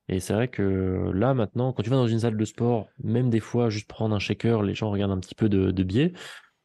Et 0.09 0.19
c'est 0.19 0.33
vrai 0.33 0.47
que 0.47 1.11
là, 1.13 1.33
maintenant, 1.33 1.73
quand 1.73 1.83
tu 1.83 1.89
vas 1.89 1.97
dans 1.97 2.07
une 2.07 2.19
salle 2.19 2.37
de 2.37 2.45
sport, 2.45 2.87
même 3.03 3.29
des 3.29 3.39
fois, 3.41 3.69
juste 3.69 3.87
prendre 3.87 4.15
un 4.15 4.19
shaker, 4.19 4.63
les 4.63 4.73
gens 4.73 4.89
regardent 4.89 5.11
un 5.11 5.19
petit 5.19 5.35
peu 5.35 5.49
de, 5.49 5.71
de 5.71 5.83
biais, 5.83 6.13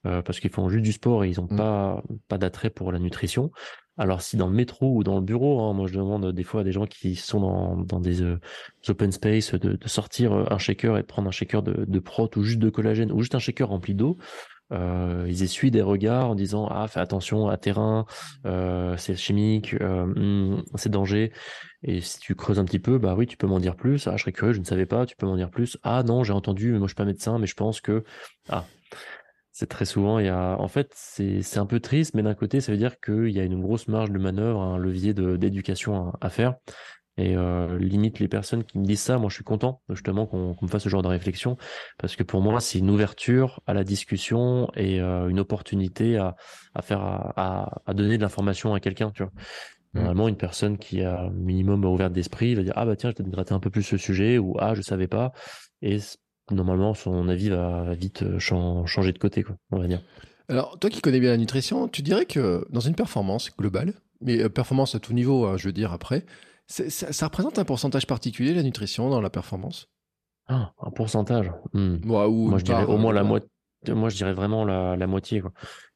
euh, 0.07 0.23
parce 0.23 0.41
qu'ils 0.41 0.51
font 0.51 0.69
juste 0.69 0.85
du 0.85 0.93
sport 0.93 1.25
et 1.25 1.31
ils 1.31 1.39
n'ont 1.41 1.49
Mm. 1.51 1.57
pas, 1.57 2.03
pas 2.29 2.39
d'attrait 2.39 2.71
pour 2.71 2.93
la 2.93 2.99
nutrition. 2.99 3.51
Alors, 3.99 4.23
si 4.23 4.37
dans 4.37 4.49
le 4.49 4.55
métro 4.55 4.97
ou 4.97 5.05
dans 5.05 5.17
le 5.17 5.21
bureau, 5.23 5.61
hein, 5.61 5.75
moi 5.75 5.87
je 5.87 5.95
demande 5.95 6.33
des 6.33 6.45
fois 6.45 6.63
à 6.63 6.65
des 6.65 6.73
gens 6.73 6.87
qui 6.87 7.15
sont 7.15 7.41
dans, 7.41 7.77
dans 7.77 8.01
des 8.01 8.23
euh, 8.23 8.41
open 8.89 9.13
space 9.13 9.55
de, 9.55 9.77
de 9.77 9.89
sortir 9.89 10.33
euh, 10.33 10.45
un 10.51 10.59
shaker 10.59 10.97
et 10.99 11.03
de 11.03 11.07
prendre 11.07 11.29
un 11.29 11.33
shaker 11.33 11.63
de, 11.63 11.85
de 11.87 11.99
prot 11.99 12.31
ou 12.37 12.43
juste 12.43 12.59
de 12.59 12.71
collagène 12.71 13.13
ou 13.13 13.21
juste 13.21 13.35
un 13.35 13.39
shaker 13.39 13.69
rempli 13.69 13.95
d'eau. 13.95 14.17
Euh, 14.73 15.27
ils 15.29 15.43
essuient 15.43 15.71
des 15.71 15.83
regards 15.83 16.31
en 16.31 16.35
disant 16.35 16.67
ah 16.71 16.89
fais 16.89 17.01
attention 17.01 17.49
à 17.49 17.59
terrain, 17.59 18.07
euh, 18.47 18.97
c'est 18.97 19.17
chimique, 19.17 19.75
hmm, 19.79 20.63
c'est 20.77 20.89
danger. 20.91 21.31
Et 21.85 22.01
si 22.01 22.21
tu 22.21 22.35
creuses 22.35 22.59
un 22.59 22.65
petit 22.65 22.79
peu, 22.79 22.99
bah 22.99 23.15
oui, 23.17 23.27
tu 23.27 23.37
peux 23.37 23.47
m'en 23.47 23.59
dire 23.59 23.77
plus. 23.77 24.07
Ah, 24.07 24.17
je 24.17 24.23
serais 24.23 24.33
curieux, 24.33 24.53
je 24.53 24.61
ne 24.61 24.65
savais 24.65 24.87
pas, 24.87 25.05
tu 25.07 25.17
peux 25.17 25.27
m'en 25.27 25.37
dire 25.37 25.51
plus. 25.51 25.79
Ah 25.83 26.03
non, 26.03 26.23
j'ai 26.23 26.33
entendu, 26.33 26.73
moi 26.73 26.83
je 26.83 26.89
suis 26.89 26.95
pas 26.95 27.05
médecin, 27.05 27.39
mais 27.39 27.47
je 27.47 27.55
pense 27.55 27.81
que 27.81 28.05
ah 28.49 28.65
c'est 29.53 29.69
très 29.69 29.85
souvent 29.85 30.19
il 30.19 30.27
y 30.27 30.29
a 30.31 30.57
en 30.59 30.69
fait 30.69 30.91
c'est 30.95 31.59
un 31.59 31.67
peu 31.67 31.79
triste, 31.79 32.15
mais 32.15 32.23
d'un 32.23 32.35
côté 32.35 32.61
ça 32.61 32.73
veut 32.73 32.79
dire 32.79 32.99
qu'il 33.01 33.29
y 33.29 33.39
a 33.41 33.45
une 33.45 33.61
grosse 33.61 33.87
marge 33.87 34.11
de 34.11 34.19
manœuvre, 34.19 34.61
un 34.61 34.79
levier 34.79 35.13
d'éducation 35.15 36.13
à, 36.21 36.31
faire. 36.31 36.55
Et 37.19 37.37
euh, 37.37 37.79
limite 37.79 38.21
les 38.21 38.29
personnes 38.29 38.65
qui 38.65 38.79
me 38.79 38.87
disent 38.87 39.03
ça, 39.03 39.19
moi 39.19 39.29
je 39.29 39.35
suis 39.35 39.45
content 39.45 39.83
justement 39.91 40.27
qu'on 40.27 40.57
me 40.63 40.69
fasse 40.69 40.85
ce 40.85 40.89
genre 40.89 41.03
de 41.03 41.09
réflexion 41.09 41.59
parce 41.99 42.17
que 42.17 42.23
pour 42.23 42.41
moi 42.41 42.61
c'est 42.61 42.79
une 42.79 42.89
ouverture 42.89 43.61
à 43.67 43.75
la 43.75 43.85
discussion 43.85 44.71
et 44.75 45.03
euh, 45.03 45.29
une 45.29 45.39
opportunité 45.39 46.17
à, 46.17 46.37
à 46.75 46.81
faire 46.81 47.03
à, 47.03 47.83
à 47.85 47.93
donner 47.93 48.17
de 48.17 48.23
l'information 48.23 48.73
à 48.73 48.81
quelqu'un, 48.81 49.11
tu 49.11 49.23
vois. 49.23 49.33
Mm. 49.95 49.99
Normalement, 49.99 50.29
une 50.29 50.37
personne 50.37 50.79
qui 50.79 51.03
a 51.03 51.21
un 51.23 51.31
minimum 51.31 51.85
ouvert 51.85 52.11
d'esprit 52.11 52.55
va 52.55 52.63
dire 52.63 52.73
ah 52.77 52.87
bah 52.87 52.97
tiens 52.97 53.11
je 53.11 53.15
vais 53.17 53.23
peut-être 53.23 53.33
gratter 53.33 53.55
un 53.55 53.61
peu 53.61 53.71
plus 53.71 53.83
ce 53.83 53.97
sujet 53.97 54.39
ou 54.39 54.57
ah 54.59 54.75
je 54.75 54.81
savais 54.83 55.07
pas 55.07 55.33
et 55.83 55.99
normalement 56.51 56.95
son 56.95 57.29
avis 57.29 57.51
va, 57.51 57.93
vite 57.95 58.23
euh, 58.23 58.39
chan- 58.39 58.87
changer 58.87 59.13
de 59.13 59.19
côté 59.19 59.43
quoi 59.43 59.57
on 59.71 59.79
va 59.79 59.87
dire. 59.87 60.01
Alors, 60.49 60.79
toi 60.79 60.91
qui 60.91 61.01
connais 61.01 61.21
bien 61.21 61.31
la 61.31 61.37
nutrition, 61.37 61.89
tu 61.89 62.03
dirais 62.03 62.27
que 62.27 62.67
dans 62.71 62.81
une 62.81 62.95
performance 62.95 63.51
globale, 63.57 63.95
mais 64.21 64.43
euh, 64.43 64.49
performance 64.49 64.95
à 64.95 64.99
tout 64.99 65.13
niveau, 65.13 65.47
hein, 65.47 65.57
je 65.57 65.69
veux 65.69 65.73
dire 65.73 65.93
après, 65.93 66.25
ça, 66.67 66.89
ça 66.91 67.27
représente 67.27 67.59
un 67.59 67.65
pourcentage 67.65 68.07
particulier 68.07 68.55
la 68.55 68.63
nutrition 68.63 69.09
dans 69.09 69.21
la 69.21 69.31
performance? 69.31 69.89
Ah, 70.49 70.73
un 70.81 70.91
pourcentage. 70.91 71.51
Hmm. 71.73 71.99
Moi, 72.05 72.29
ou 72.29 72.49
Moi 72.49 72.59
je 72.59 72.65
dirais 72.65 72.85
part, 72.85 72.95
au 72.95 72.99
moins 72.99 73.13
euh, 73.13 73.15
la 73.15 73.23
moitié. 73.25 73.49
Moi 73.89 74.09
je 74.09 74.17
dirais 74.17 74.33
vraiment 74.33 74.65
la, 74.65 74.97
la 74.97 75.07
moitié 75.07 75.41
quoi. 75.41 75.53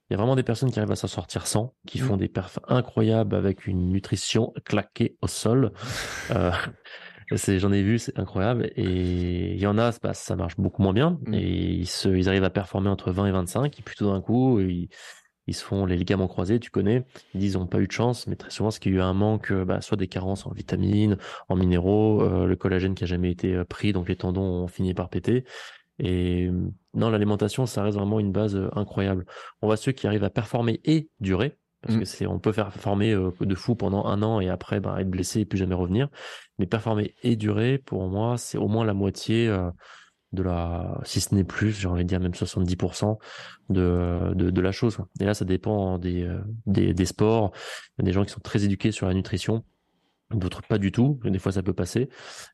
Il 0.09 0.13
y 0.13 0.15
a 0.15 0.19
vraiment 0.19 0.37
des 0.37 0.43
personnes 0.43 0.71
qui 0.71 0.79
arrivent 0.79 0.93
à 0.93 0.97
s'en 0.97 1.09
sortir 1.09 1.47
sans, 1.47 1.75
qui 1.87 1.99
Mm. 2.01 2.03
font 2.03 2.17
des 2.17 2.29
perfs 2.29 2.59
incroyables 2.69 3.35
avec 3.35 3.67
une 3.67 3.91
nutrition 3.91 4.53
claquée 4.65 5.17
au 5.23 5.27
sol. 5.29 5.73
Euh, 6.31 7.59
j'en 7.59 7.73
ai 7.73 7.83
vu, 7.83 7.99
c'est 7.99 8.19
incroyable. 8.19 8.71
Et 8.77 9.53
il 9.55 9.59
y 9.61 9.67
en 9.67 9.79
a, 9.79 9.91
bah, 10.03 10.15
ça 10.15 10.37
marche 10.37 10.57
beaucoup 10.59 10.83
moins 10.83 10.93
bien. 10.93 11.19
Mm. 11.27 11.35
Et 11.35 11.49
ils, 11.49 11.87
se, 11.89 12.09
ils 12.09 12.29
arrivent 12.29 12.45
à 12.45 12.51
performer 12.51 12.89
entre 12.89 13.11
20 13.11 13.27
et 13.27 13.33
25. 13.33 13.79
Et 13.79 13.83
puis 13.83 13.97
tout 13.97 14.07
d'un 14.07 14.21
coup, 14.21 14.61
ils, 14.61 14.89
ils 15.49 15.55
se 15.55 15.65
font 15.65 15.87
les 15.87 15.97
ligaments 15.97 16.29
croisés, 16.29 16.59
tu 16.61 16.71
connais. 16.71 17.05
Ils 17.35 17.41
disent 17.41 17.55
ils 17.55 17.59
n'ont 17.59 17.67
pas 17.67 17.81
eu 17.81 17.87
de 17.87 17.93
chance, 17.93 18.27
mais 18.27 18.37
très 18.37 18.51
souvent, 18.51 18.71
c'est 18.71 18.81
qu'il 18.81 18.93
y 18.93 18.97
a 18.97 18.99
eu 18.99 19.03
un 19.03 19.13
manque, 19.13 19.51
euh, 19.53 19.65
bah, 19.65 19.81
soit 19.81 19.97
des 19.97 20.09
carences 20.09 20.47
en 20.47 20.53
vitamines, 20.53 21.17
en 21.49 21.57
minéraux, 21.57 22.23
euh, 22.23 22.47
le 22.47 22.57
collagène 22.57 22.95
qui 22.95 23.05
a 23.05 23.07
jamais 23.07 23.31
été 23.31 23.65
pris, 23.65 23.93
donc 23.93 24.09
les 24.09 24.17
tendons 24.17 24.43
ont 24.43 24.69
fini 24.69 24.95
par 24.95 25.09
péter. 25.09 25.45
Et 25.99 26.47
euh, 26.47 26.71
non, 26.95 27.11
l'alimentation, 27.11 27.67
ça 27.67 27.83
reste 27.83 27.97
vraiment 27.97 28.21
une 28.21 28.33
base 28.33 28.61
incroyable. 28.73 29.27
On 29.63 29.67
voit 29.67 29.77
ceux 29.77 29.93
qui 29.93 30.07
arrivent 30.07 30.25
à 30.25 30.31
performer 30.31 30.81
et 30.85 31.09
durer, 31.21 31.57
parce 31.83 31.97
Mm. 31.97 31.99
que 32.01 32.05
c'est, 32.05 32.27
on 32.27 32.39
peut 32.39 32.53
faire 32.53 32.71
performer 32.71 33.13
euh, 33.13 33.31
de 33.41 33.55
fou 33.55 33.77
pendant 33.77 34.05
un 34.07 34.23
an 34.23 34.41
et 34.41 34.49
après 34.49 34.81
bah, 34.81 34.97
être 35.01 35.11
blessé 35.11 35.41
et 35.41 35.45
plus 35.45 35.59
jamais 35.59 35.75
revenir. 35.75 36.09
Mais 36.59 36.67
performer 36.67 37.15
et 37.23 37.37
durer, 37.37 37.79
pour 37.79 38.09
moi, 38.09 38.37
c'est 38.39 38.59
au 38.59 38.69
moins 38.69 38.85
la 38.85 38.95
moitié 38.95 39.55
de 40.33 40.43
la, 40.43 41.01
si 41.05 41.21
ce 41.21 41.35
n'est 41.35 41.45
plus, 41.45 41.73
j'ai 41.73 41.89
envie 41.89 42.03
de 42.03 42.09
dire 42.09 42.21
même 42.21 42.33
70% 42.33 43.19
de, 43.69 44.33
de, 44.35 44.51
de 44.51 44.61
la 44.61 44.73
chose. 44.73 44.99
Et 45.21 45.25
là, 45.25 45.35
ça 45.35 45.45
dépend 45.45 45.99
des, 45.99 46.29
des, 46.67 46.95
des 46.95 47.07
sports. 47.07 47.53
Il 47.99 48.03
y 48.03 48.03
a 48.03 48.05
des 48.07 48.13
gens 48.13 48.25
qui 48.25 48.33
sont 48.33 48.41
très 48.41 48.65
éduqués 48.65 48.91
sur 48.91 49.07
la 49.07 49.15
nutrition, 49.15 49.65
d'autres 50.31 50.63
pas 50.63 50.79
du 50.79 50.93
tout. 50.93 51.21
Des 51.25 51.39
fois, 51.39 51.53
ça 51.53 51.63
peut 51.63 51.73
passer. 51.73 52.09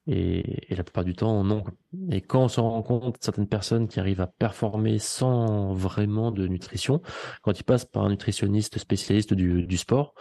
Et, 0.06 0.72
et 0.72 0.76
la 0.76 0.84
plupart 0.84 1.04
du 1.04 1.14
temps, 1.14 1.42
non. 1.44 1.64
Et 2.10 2.20
quand 2.20 2.44
on 2.44 2.48
se 2.48 2.60
rend 2.60 2.82
compte, 2.82 3.16
certaines 3.20 3.48
personnes 3.48 3.88
qui 3.88 4.00
arrivent 4.00 4.20
à 4.20 4.26
performer 4.26 4.98
sans 4.98 5.72
vraiment 5.72 6.30
de 6.30 6.46
nutrition, 6.46 7.00
quand 7.42 7.58
ils 7.58 7.64
passent 7.64 7.84
par 7.84 8.04
un 8.04 8.10
nutritionniste 8.10 8.78
spécialiste 8.78 9.34
du, 9.34 9.66
du 9.66 9.78
sport, 9.78 10.14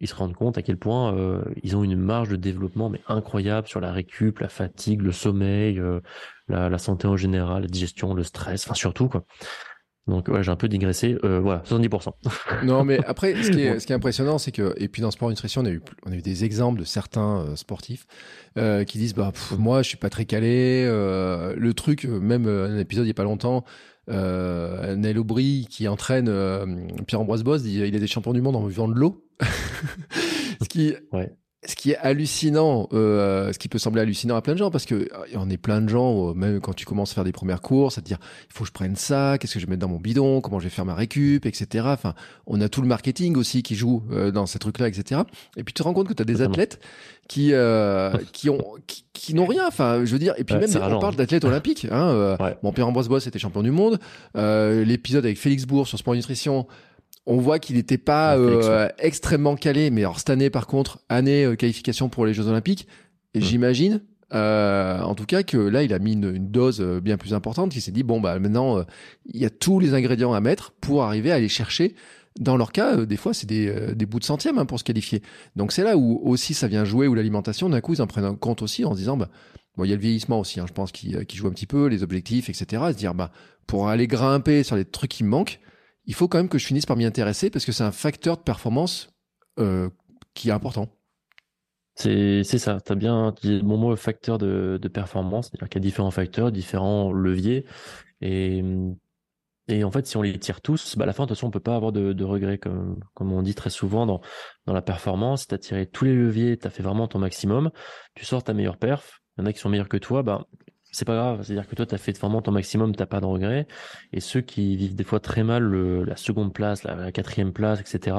ils 0.00 0.08
se 0.08 0.14
rendent 0.14 0.34
compte 0.34 0.56
à 0.56 0.62
quel 0.62 0.76
point 0.76 1.14
euh, 1.16 1.42
ils 1.62 1.76
ont 1.76 1.82
une 1.82 1.96
marge 1.96 2.28
de 2.28 2.36
développement 2.36 2.88
mais 2.88 3.00
incroyable 3.08 3.66
sur 3.66 3.80
la 3.80 3.92
récup, 3.92 4.38
la 4.38 4.48
fatigue, 4.48 5.02
le 5.02 5.10
sommeil, 5.10 5.80
euh, 5.80 6.00
la, 6.48 6.68
la 6.68 6.78
santé 6.78 7.08
en 7.08 7.16
général, 7.16 7.62
la 7.62 7.68
digestion, 7.68 8.14
le 8.14 8.22
stress, 8.22 8.64
enfin 8.66 8.74
surtout 8.74 9.08
quoi. 9.08 9.24
Donc 10.10 10.28
ouais, 10.28 10.42
j'ai 10.42 10.50
un 10.50 10.56
peu 10.56 10.68
digressé. 10.68 11.16
Euh, 11.24 11.40
voilà, 11.40 11.62
70%. 11.66 12.08
Non, 12.64 12.84
mais 12.84 12.98
après, 13.06 13.34
ce 13.42 13.50
qui 13.50 13.60
est, 13.60 13.78
ce 13.80 13.86
qui 13.86 13.92
est 13.92 13.96
impressionnant, 13.96 14.38
c'est 14.38 14.52
que, 14.52 14.74
et 14.76 14.88
puis 14.88 15.00
dans 15.02 15.10
Sport 15.10 15.30
Nutrition, 15.30 15.62
on 15.62 15.66
a 15.66 15.70
eu, 15.70 15.80
on 16.04 16.12
a 16.12 16.16
eu 16.16 16.22
des 16.22 16.44
exemples 16.44 16.80
de 16.80 16.84
certains 16.84 17.40
euh, 17.40 17.56
sportifs 17.56 18.06
euh, 18.58 18.84
qui 18.84 18.98
disent, 18.98 19.14
bah, 19.14 19.30
pff, 19.32 19.52
moi, 19.58 19.82
je 19.82 19.88
suis 19.88 19.96
pas 19.96 20.10
très 20.10 20.24
calé. 20.24 20.84
euh, 20.86 21.54
le 21.56 21.72
truc, 21.74 22.04
euh, 22.04 22.18
même 22.20 22.46
un 22.46 22.78
épisode 22.78 23.04
il 23.06 23.08
y 23.08 23.12
a 23.12 23.14
pas 23.14 23.24
longtemps, 23.24 23.64
euh, 24.10 24.96
Nel 24.96 25.18
Aubry 25.18 25.66
qui 25.70 25.86
entraîne 25.88 26.26
Pierre-Ambroise 27.06 27.44
Boss, 27.44 27.62
dit, 27.62 27.78
il 27.78 27.94
est 27.94 28.00
des 28.00 28.06
champions 28.06 28.32
du 28.32 28.42
monde 28.42 28.56
en 28.56 28.62
buvant 28.66 28.88
de 28.88 28.94
l'eau. 28.94 29.24
ce 30.62 30.68
qui, 30.68 30.94
Ouais. 31.12 31.32
Ce 31.66 31.74
qui 31.74 31.90
est 31.90 31.96
hallucinant, 31.98 32.88
euh, 32.94 33.52
ce 33.52 33.58
qui 33.58 33.68
peut 33.68 33.78
sembler 33.78 34.00
hallucinant 34.00 34.34
à 34.34 34.40
plein 34.40 34.54
de 34.54 34.58
gens, 34.58 34.70
parce 34.70 34.86
que 34.86 35.08
on 35.34 35.50
est 35.50 35.58
plein 35.58 35.82
de 35.82 35.88
gens, 35.90 36.30
euh, 36.30 36.32
même 36.32 36.58
quand 36.60 36.72
tu 36.72 36.86
commences 36.86 37.12
à 37.12 37.14
faire 37.16 37.24
des 37.24 37.32
premières 37.32 37.60
courses, 37.60 37.98
à 37.98 38.00
te 38.00 38.06
dire, 38.06 38.18
il 38.48 38.54
faut 38.54 38.64
que 38.64 38.68
je 38.68 38.72
prenne 38.72 38.96
ça, 38.96 39.36
qu'est-ce 39.38 39.54
que 39.54 39.60
je 39.60 39.66
vais 39.66 39.70
mettre 39.70 39.80
dans 39.82 39.88
mon 39.88 40.00
bidon, 40.00 40.40
comment 40.40 40.58
je 40.58 40.64
vais 40.64 40.70
faire 40.70 40.86
ma 40.86 40.94
récup, 40.94 41.44
etc. 41.44 41.84
Enfin, 41.88 42.14
on 42.46 42.60
a 42.62 42.70
tout 42.70 42.80
le 42.80 42.88
marketing 42.88 43.36
aussi 43.36 43.62
qui 43.62 43.74
joue 43.74 44.02
euh, 44.10 44.30
dans 44.30 44.46
ces 44.46 44.58
trucs-là, 44.58 44.88
etc. 44.88 45.20
Et 45.56 45.62
puis 45.62 45.74
tu 45.74 45.82
te 45.82 45.82
rends 45.82 45.92
compte 45.92 46.08
que 46.08 46.14
tu 46.14 46.22
as 46.22 46.26
des 46.26 46.40
athlètes 46.40 46.80
qui 47.28 47.52
euh, 47.52 48.10
qui 48.32 48.50
ont 48.50 48.64
qui, 48.86 49.04
qui 49.12 49.34
n'ont 49.34 49.46
rien. 49.46 49.66
Enfin, 49.68 50.04
je 50.04 50.12
veux 50.12 50.18
dire, 50.18 50.34
et 50.36 50.44
puis 50.44 50.54
Ouais, 50.54 50.66
même 50.66 50.70
on 50.76 50.98
parle 50.98 51.14
hein. 51.14 51.16
d'athlètes 51.16 51.44
olympiques. 51.52 51.86
Hein, 51.90 52.08
euh, 52.08 52.36
Ouais. 52.40 52.56
Bon, 52.62 52.72
Pierre-Ambroise 52.72 53.08
Boss 53.08 53.26
était 53.26 53.38
champion 53.38 53.62
du 53.62 53.70
monde. 53.70 54.00
Euh, 54.36 54.84
L'épisode 54.84 55.24
avec 55.24 55.38
Félix 55.38 55.64
Bourg 55.64 55.86
sur 55.86 55.98
Sport 55.98 56.14
Nutrition, 56.14 56.66
on 57.30 57.36
voit 57.36 57.60
qu'il 57.60 57.76
n'était 57.76 57.96
pas 57.96 58.36
euh, 58.36 58.88
extrêmement 58.98 59.54
calé. 59.54 59.90
Mais 59.90 60.02
alors 60.02 60.18
cette 60.18 60.30
année, 60.30 60.50
par 60.50 60.66
contre, 60.66 60.98
année 61.08 61.44
euh, 61.44 61.54
qualification 61.54 62.08
pour 62.08 62.26
les 62.26 62.34
Jeux 62.34 62.48
Olympiques. 62.48 62.88
Et 63.34 63.38
Mm. 63.38 63.42
j'imagine, 63.42 64.00
euh, 64.34 65.00
en 65.00 65.14
tout 65.14 65.26
cas, 65.26 65.44
que 65.44 65.56
là, 65.56 65.84
il 65.84 65.94
a 65.94 66.00
mis 66.00 66.14
une, 66.14 66.34
une 66.34 66.50
dose 66.50 66.80
bien 66.80 67.16
plus 67.16 67.32
importante. 67.32 67.74
Il 67.76 67.80
s'est 67.80 67.92
dit 67.92 68.02
bon 68.02 68.20
bah 68.20 68.38
maintenant, 68.40 68.84
il 69.26 69.40
y 69.40 69.46
a 69.46 69.50
tous 69.50 69.78
les 69.78 69.94
ingrédients 69.94 70.32
à 70.32 70.40
mettre 70.40 70.72
pour 70.80 71.04
arriver 71.04 71.30
à 71.30 71.36
aller 71.36 71.48
chercher 71.48 71.94
dans 72.38 72.56
leur 72.56 72.70
cas, 72.70 72.96
des 72.96 73.16
fois, 73.16 73.34
c'est 73.34 73.48
des, 73.48 73.94
des, 73.94 74.06
bouts 74.06 74.20
de 74.20 74.24
centième 74.24 74.56
hein, 74.58 74.64
pour 74.64 74.78
se 74.78 74.84
qualifier. 74.84 75.20
Donc 75.56 75.72
c'est 75.72 75.82
là 75.82 75.96
où 75.96 76.20
aussi 76.24 76.54
ça 76.54 76.68
vient 76.68 76.84
jouer, 76.84 77.08
où 77.08 77.14
l'alimentation, 77.14 77.68
d'un 77.68 77.80
coup, 77.80 77.92
ils 77.92 78.02
en 78.02 78.06
prennent 78.06 78.24
en 78.24 78.36
compte 78.36 78.62
aussi 78.62 78.84
en 78.84 78.92
se 78.92 78.98
disant, 78.98 79.16
bah, 79.16 79.28
bon, 79.76 79.84
il 79.84 79.90
y 79.90 79.92
a 79.92 79.96
le 79.96 80.00
vieillissement 80.00 80.38
aussi, 80.38 80.60
hein, 80.60 80.64
je 80.66 80.72
pense, 80.72 80.92
qui, 80.92 81.14
qui, 81.26 81.36
joue 81.36 81.48
un 81.48 81.52
petit 81.52 81.66
peu, 81.66 81.86
les 81.86 82.04
objectifs, 82.04 82.48
etc. 82.48 82.82
À 82.84 82.92
se 82.92 82.96
dire, 82.96 83.14
bah, 83.14 83.32
pour 83.66 83.88
aller 83.88 84.06
grimper 84.06 84.62
sur 84.62 84.76
les 84.76 84.84
trucs 84.84 85.10
qui 85.10 85.24
me 85.24 85.28
manquent, 85.28 85.58
il 86.10 86.14
faut 86.14 86.26
quand 86.26 86.38
même 86.38 86.48
que 86.48 86.58
je 86.58 86.66
finisse 86.66 86.86
par 86.86 86.96
m'y 86.96 87.04
intéresser 87.04 87.50
parce 87.50 87.64
que 87.64 87.70
c'est 87.70 87.84
un 87.84 87.92
facteur 87.92 88.36
de 88.36 88.42
performance 88.42 89.14
euh, 89.60 89.88
qui 90.34 90.48
est 90.48 90.52
important. 90.52 90.88
C'est 91.94 92.42
ça, 92.42 92.80
tu 92.84 92.90
as 92.90 92.96
bien 92.96 93.32
dit 93.42 93.62
mon 93.62 93.76
mot 93.76 93.94
facteur 93.94 94.36
de, 94.36 94.80
performance, 94.92 95.46
c'est-à-dire 95.46 95.68
qu'il 95.68 95.80
y 95.80 95.84
a 95.84 95.86
différents 95.86 96.10
facteurs, 96.10 96.50
différents 96.50 97.12
leviers. 97.12 97.64
Et 98.20 98.64
et 99.68 99.84
en 99.84 99.92
fait, 99.92 100.04
si 100.04 100.16
on 100.16 100.22
les 100.22 100.36
tire 100.36 100.62
tous, 100.62 100.96
bah 100.96 101.04
à 101.04 101.06
la 101.06 101.12
fin, 101.12 101.22
de 101.22 101.28
toute 101.28 101.36
façon, 101.36 101.46
on 101.46 101.50
peut 101.52 101.60
pas 101.60 101.76
avoir 101.76 101.92
de, 101.92 102.12
de 102.12 102.24
regrets, 102.24 102.58
comme, 102.58 102.98
comme 103.14 103.32
on 103.32 103.40
dit 103.40 103.54
très 103.54 103.70
souvent 103.70 104.04
dans, 104.04 104.20
dans 104.66 104.72
la 104.72 104.82
performance. 104.82 105.46
Tu 105.46 105.54
as 105.54 105.58
tiré 105.58 105.86
tous 105.86 106.04
les 106.04 106.14
leviers, 106.14 106.56
tu 106.58 106.66
as 106.66 106.70
fait 106.70 106.82
vraiment 106.82 107.06
ton 107.06 107.20
maximum, 107.20 107.70
tu 108.16 108.24
sors 108.24 108.42
ta 108.42 108.52
meilleure 108.52 108.78
perf. 108.78 109.20
Il 109.38 109.42
y 109.42 109.44
en 109.44 109.46
a 109.46 109.52
qui 109.52 109.60
sont 109.60 109.68
meilleurs 109.68 109.88
que 109.88 109.96
toi, 109.96 110.24
bah, 110.24 110.44
c'est 110.92 111.04
pas 111.04 111.14
grave. 111.14 111.42
C'est-à-dire 111.42 111.68
que 111.68 111.74
toi, 111.74 111.86
tu 111.86 111.94
as 111.94 111.98
fait 111.98 112.18
vraiment 112.18 112.42
ton 112.42 112.52
maximum, 112.52 112.94
t'as 112.94 113.06
pas 113.06 113.20
de 113.20 113.26
regrets. 113.26 113.66
Et 114.12 114.20
ceux 114.20 114.40
qui 114.40 114.76
vivent 114.76 114.94
des 114.94 115.04
fois 115.04 115.20
très 115.20 115.44
mal 115.44 115.62
le, 115.62 116.04
la 116.04 116.16
seconde 116.16 116.52
place, 116.52 116.84
la, 116.84 117.12
quatrième 117.12 117.52
place, 117.52 117.80
etc., 117.80 118.16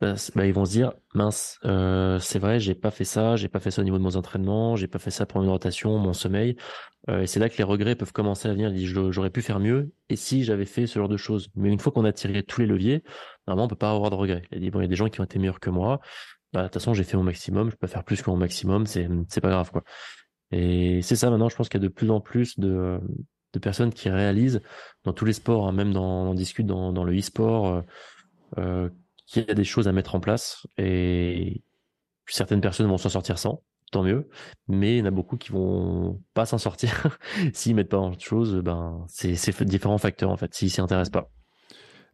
bah, 0.00 0.14
bah, 0.34 0.46
ils 0.46 0.54
vont 0.54 0.64
se 0.64 0.70
dire 0.72 0.92
mince, 1.14 1.58
euh, 1.66 2.18
c'est 2.20 2.38
vrai, 2.38 2.58
j'ai 2.58 2.74
pas 2.74 2.90
fait 2.90 3.04
ça, 3.04 3.36
j'ai 3.36 3.48
pas 3.48 3.60
fait 3.60 3.70
ça 3.70 3.82
au 3.82 3.84
niveau 3.84 3.98
de 3.98 4.02
mon 4.02 4.16
entraînement, 4.16 4.74
j'ai 4.74 4.86
pas 4.88 4.98
fait 4.98 5.10
ça 5.10 5.26
pour 5.26 5.42
une 5.42 5.50
rotation, 5.50 5.98
mon 5.98 6.14
sommeil. 6.14 6.56
Euh, 7.08 7.22
et 7.22 7.26
c'est 7.26 7.40
là 7.40 7.48
que 7.48 7.56
les 7.58 7.64
regrets 7.64 7.96
peuvent 7.96 8.12
commencer 8.12 8.48
à 8.48 8.52
venir. 8.52 8.72
J'aurais 9.10 9.30
pu 9.30 9.42
faire 9.42 9.60
mieux. 9.60 9.92
Et 10.08 10.16
si 10.16 10.44
j'avais 10.44 10.66
fait 10.66 10.86
ce 10.86 10.98
genre 10.98 11.08
de 11.08 11.16
choses. 11.16 11.48
Mais 11.54 11.70
une 11.70 11.78
fois 11.78 11.92
qu'on 11.92 12.04
a 12.04 12.12
tiré 12.12 12.42
tous 12.42 12.60
les 12.60 12.66
leviers, 12.66 13.02
normalement 13.46 13.66
on 13.66 13.68
peut 13.68 13.76
pas 13.76 13.90
avoir 13.90 14.10
de 14.10 14.16
regrets. 14.16 14.42
Il 14.52 14.60
dit 14.60 14.70
bon, 14.70 14.80
il 14.80 14.82
y 14.82 14.86
a 14.86 14.88
des 14.88 14.96
gens 14.96 15.08
qui 15.08 15.20
ont 15.20 15.24
été 15.24 15.38
meilleurs 15.38 15.60
que 15.60 15.70
moi. 15.70 16.00
Bah, 16.52 16.62
de 16.62 16.66
toute 16.66 16.74
façon, 16.74 16.94
j'ai 16.94 17.04
fait 17.04 17.16
mon 17.16 17.22
maximum. 17.22 17.70
Je 17.70 17.76
peux 17.76 17.86
faire 17.86 18.04
plus 18.04 18.22
que 18.22 18.30
mon 18.30 18.36
maximum. 18.36 18.86
C'est 18.86 19.08
c'est 19.28 19.40
pas 19.40 19.50
grave 19.50 19.70
quoi. 19.70 19.82
Et 20.52 21.02
c'est 21.02 21.16
ça 21.16 21.30
maintenant. 21.30 21.48
Je 21.48 21.56
pense 21.56 21.68
qu'il 21.68 21.80
y 21.80 21.84
a 21.84 21.88
de 21.88 21.92
plus 21.92 22.10
en 22.10 22.20
plus 22.20 22.58
de 22.58 23.00
de 23.52 23.58
personnes 23.58 23.92
qui 23.92 24.08
réalisent 24.08 24.60
dans 25.02 25.12
tous 25.12 25.24
les 25.24 25.32
sports, 25.32 25.66
hein, 25.66 25.72
même 25.72 25.92
dans 25.92 26.30
on 26.30 26.34
discute 26.34 26.66
dans 26.66 26.92
dans 26.92 27.04
le 27.04 27.18
e-sport. 27.18 27.82
Euh, 28.58 28.88
qu'il 29.26 29.44
y 29.46 29.50
a 29.50 29.54
des 29.54 29.64
choses 29.64 29.86
à 29.86 29.92
mettre 29.92 30.16
en 30.16 30.20
place 30.20 30.66
et 30.76 31.62
certaines 32.26 32.60
personnes 32.60 32.88
vont 32.88 32.98
s'en 32.98 33.10
sortir 33.10 33.38
sans, 33.38 33.62
tant 33.92 34.02
mieux. 34.02 34.28
Mais 34.66 34.96
il 34.96 34.98
y 34.98 35.02
en 35.02 35.06
a 35.06 35.12
beaucoup 35.12 35.36
qui 35.36 35.52
vont 35.52 36.20
pas 36.34 36.46
s'en 36.46 36.58
sortir 36.58 37.16
s'ils 37.52 37.76
mettent 37.76 37.90
pas 37.90 37.98
en 37.98 38.18
chose. 38.18 38.56
Ben 38.56 39.04
c'est 39.08 39.36
c'est 39.36 39.62
différents 39.62 39.98
facteurs 39.98 40.30
en 40.30 40.36
fait 40.36 40.52
s'ils 40.52 40.70
s'y 40.70 40.80
intéressent 40.80 41.12
pas. 41.12 41.30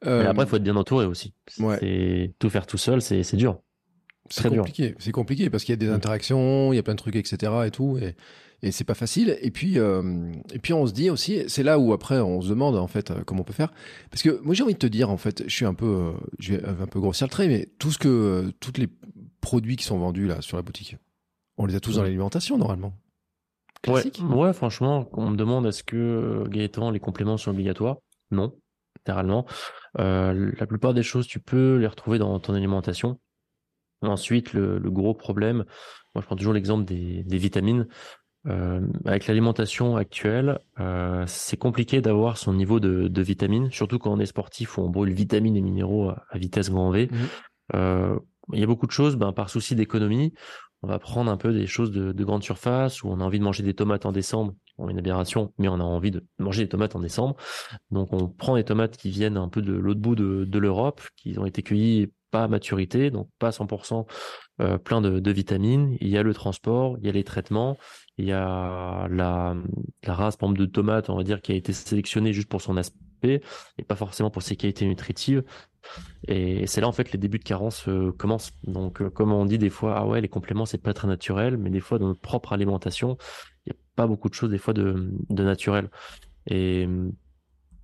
Euh... 0.05 0.29
après, 0.29 0.45
il 0.45 0.49
faut 0.49 0.57
être 0.57 0.63
bien 0.63 0.77
entouré 0.77 1.07
aussi. 1.07 1.33
Ouais. 1.59 2.35
Tout 2.39 2.51
faire 2.51 2.67
tout 2.67 2.77
seul, 2.77 3.01
c'est 3.01 3.37
dur. 3.37 3.61
C'est 4.31 4.49
compliqué. 4.49 4.95
C'est 4.99 5.13
compliqué 5.13 5.51
parce 5.51 5.65
qu'il 5.65 5.73
y 5.73 5.75
a 5.75 5.77
des 5.77 5.91
interactions, 5.91 6.73
il 6.73 6.77
y 6.77 6.79
a 6.79 6.83
plein 6.83 6.95
de 6.95 6.99
trucs, 6.99 7.17
etc. 7.17 7.53
et 7.67 7.71
tout. 7.71 7.99
Et 7.99 8.15
et 8.63 8.73
c'est 8.73 8.85
pas 8.85 8.95
facile. 8.95 9.37
Et 9.41 9.51
puis, 9.51 9.79
euh, 9.79 10.33
et 10.53 10.59
puis 10.59 10.73
on 10.73 10.87
se 10.87 10.93
dit 10.93 11.11
aussi, 11.11 11.45
c'est 11.49 11.63
là 11.63 11.79
où 11.79 11.93
après 11.93 12.21
on 12.21 12.41
se 12.41 12.49
demande 12.49 12.77
en 12.77 12.87
fait 12.87 13.11
euh, 13.11 13.23
comment 13.25 13.43
on 13.43 13.45
peut 13.45 13.53
faire. 13.53 13.73
Parce 14.11 14.23
que 14.23 14.41
moi 14.43 14.55
j'ai 14.55 14.63
envie 14.63 14.75
de 14.75 14.79
te 14.79 14.87
dire 14.87 15.11
en 15.11 15.17
fait, 15.17 15.45
je 15.47 15.55
suis 15.55 15.67
un 15.67 15.75
peu, 15.75 15.87
euh, 15.87 16.13
je 16.39 16.55
vais 16.55 16.65
un 16.65 16.87
peu 16.87 17.01
grossir 17.01 17.27
le 17.27 17.31
trait, 17.31 17.49
mais 17.49 17.69
tout 17.79 17.91
ce 17.91 17.99
que, 17.99 18.53
toutes 18.61 18.79
les 18.79 18.89
produits 19.41 19.77
qui 19.77 19.85
sont 19.85 19.99
vendus 19.99 20.27
là 20.27 20.41
sur 20.41 20.57
la 20.57 20.63
boutique, 20.63 20.97
on 21.59 21.67
les 21.67 21.75
a 21.75 21.81
tous 21.81 21.97
dans 21.97 22.03
l'alimentation 22.03 22.57
normalement. 22.59 22.95
Classique. 23.83 24.21
Ouais, 24.31 24.53
franchement, 24.53 25.09
on 25.13 25.31
me 25.31 25.37
demande 25.37 25.67
est-ce 25.67 25.85
que 25.85 26.45
Gaëtan 26.49 26.91
les 26.91 26.99
compléments 26.99 27.37
sont 27.37 27.51
obligatoires? 27.51 27.99
Non, 28.31 28.53
littéralement. 28.97 29.47
la 29.97 30.67
plupart 30.67 30.95
des 30.95 31.03
choses, 31.03 31.27
tu 31.27 31.39
peux 31.41 31.77
les 31.77 31.87
retrouver 31.87 32.19
dans 32.19 32.41
ton 32.41 32.55
alimentation. 32.55 33.21
Ensuite, 34.03 34.53
le, 34.53 34.79
gros 34.91 35.15
problème, 35.15 35.65
moi 36.15 36.23
je 36.23 36.27
prends 36.27 36.37
toujours 36.37 36.53
l'exemple 36.53 36.85
des, 36.85 37.25
des 37.25 37.39
vitamines. 37.39 37.87
Euh, 38.49 38.81
avec 39.05 39.27
l'alimentation 39.27 39.97
actuelle, 39.97 40.61
euh, 40.79 41.25
c'est 41.27 41.57
compliqué 41.57 42.01
d'avoir 42.01 42.39
son 42.39 42.53
niveau 42.53 42.79
de, 42.79 43.09
de, 43.09 43.23
vitamines, 43.23 43.73
surtout 43.73 43.99
quand 43.99 44.13
on 44.13 44.21
est 44.21 44.27
sportif 44.27 44.79
où 44.79 44.83
on 44.83 44.89
brûle 44.89 45.13
vitamines 45.13 45.57
et 45.57 45.61
minéraux 45.61 46.11
à, 46.11 46.39
vitesse 46.39 46.71
grand 46.71 46.91
V. 46.91 47.09
Mhm. 47.11 47.19
Euh, 47.75 48.19
il 48.53 48.61
y 48.61 48.63
a 48.63 48.67
beaucoup 48.67 48.87
de 48.87 48.93
choses, 48.93 49.17
ben, 49.17 49.33
par 49.33 49.51
souci 49.51 49.75
d'économie, 49.75 50.33
on 50.83 50.87
va 50.87 51.01
prendre 51.01 51.29
un 51.29 51.37
peu 51.37 51.53
des 51.53 51.67
choses 51.67 51.91
de, 51.91 52.13
de, 52.13 52.25
grande 52.25 52.45
surface 52.45 53.03
où 53.03 53.09
on 53.09 53.21
a 53.21 53.25
envie 53.25 53.41
de 53.41 53.45
manger 53.45 53.65
des 53.65 53.75
tomates 53.75 54.07
en 54.07 54.13
décembre, 54.13 54.55
on 54.79 54.89
une 54.89 54.99
aberration, 54.99 55.53
mais 55.59 55.69
on 55.69 55.81
a 55.81 55.85
envie 55.85 56.11
de 56.11 56.25
manger 56.39 56.65
des 56.65 56.69
tomates 56.69 56.95
en 56.95 57.01
décembre. 57.01 57.37
Donc 57.91 58.13
on 58.13 58.29
prend 58.29 58.57
des 58.57 58.65
tomates 58.65 58.97
qui 58.97 59.11
viennent 59.11 59.39
un 59.39 59.49
peu 59.49 59.63
de 59.63 59.73
l'autre 59.73 60.01
bout 60.01 60.15
de, 60.15 60.45
de 60.45 60.59
l'Europe, 60.59 61.01
qui 61.17 61.39
ont 61.39 61.47
été 61.47 61.63
cueillies 61.63 62.13
maturité, 62.49 63.11
donc 63.11 63.29
pas 63.39 63.51
100% 63.51 64.07
euh, 64.61 64.79
plein 64.79 65.01
de, 65.01 65.31
vitamines. 65.31 65.97
Il 66.01 66.09
y 66.09 66.17
a 66.17 66.23
le 66.23 66.33
transport, 66.33 66.97
il 67.01 67.07
y 67.07 67.09
a 67.09 67.13
les 67.13 67.25
traitements, 67.25 67.77
il 68.19 68.27
y 68.27 68.33
a 68.33 69.07
la, 69.11 69.55
race, 70.07 70.37
par 70.37 70.49
de 70.51 70.67
tomate, 70.67 71.11
on 71.11 71.17
va 71.17 71.25
dire, 71.25 71.43
qui 71.43 71.53
a 71.53 71.55
été 71.55 71.73
sélectionnée 71.73 72.33
juste 72.33 72.49
pour 72.49 72.63
son 72.63 72.77
aspect 72.77 73.43
et 73.79 73.85
pas 73.87 73.97
forcément 73.97 74.31
pour 74.31 74.43
ses 74.43 74.57
qualités 74.57 74.87
nutritives. 74.87 75.43
Et 76.27 76.67
c'est 76.67 76.81
là, 76.81 76.89
en 76.89 76.93
fait, 76.93 77.13
les 77.13 77.19
débuts 77.19 77.39
de 77.39 77.45
carence 77.45 77.89
euh, 77.89 78.13
commencent. 78.13 78.53
Donc, 78.65 79.01
euh, 79.01 79.11
comme 79.11 79.33
on 79.33 79.45
dit 79.45 79.59
des 79.59 79.71
fois, 79.71 79.99
ah 79.99 80.07
ouais, 80.07 80.21
les 80.21 80.29
compléments, 80.29 80.67
c'est 80.67 80.83
pas 80.83 80.95
très 80.95 81.09
naturel, 81.09 81.57
mais 81.57 81.71
des 81.71 81.81
fois, 81.81 81.99
dans 81.99 82.09
notre 82.09 82.21
propre 82.21 82.53
alimentation, 82.53 83.17
il 83.67 83.73
n'y 83.73 83.79
a 83.79 83.81
pas 83.95 84.07
beaucoup 84.07 84.29
de 84.29 84.35
choses, 84.35 84.51
des 84.51 84.59
fois, 84.59 84.75
de, 84.75 85.13
de 85.29 85.45
naturel. 85.45 85.91
Et 86.49 86.89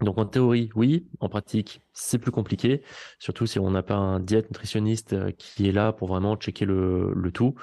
donc 0.03 0.19
en 0.19 0.27
théorie, 0.27 0.71
oui. 0.75 1.07
En 1.21 1.29
pratique, 1.29 1.81
c'est 1.93 2.19
plus 2.19 2.31
compliqué, 2.31 2.83
surtout 3.19 3.47
si 3.47 3.59
on 3.59 3.71
n'a 3.71 3.83
pas 3.83 3.95
un 3.95 4.21
diète 4.21 4.51
nutritionniste 4.51 5.13
euh, 5.13 5.31
qui 5.33 5.69
est 5.69 5.73
là 5.73 5.93
pour 5.93 6.09
vraiment 6.09 6.37
checker 6.37 6.65
le, 6.65 7.13
le 7.15 7.33
tout. 7.33 7.55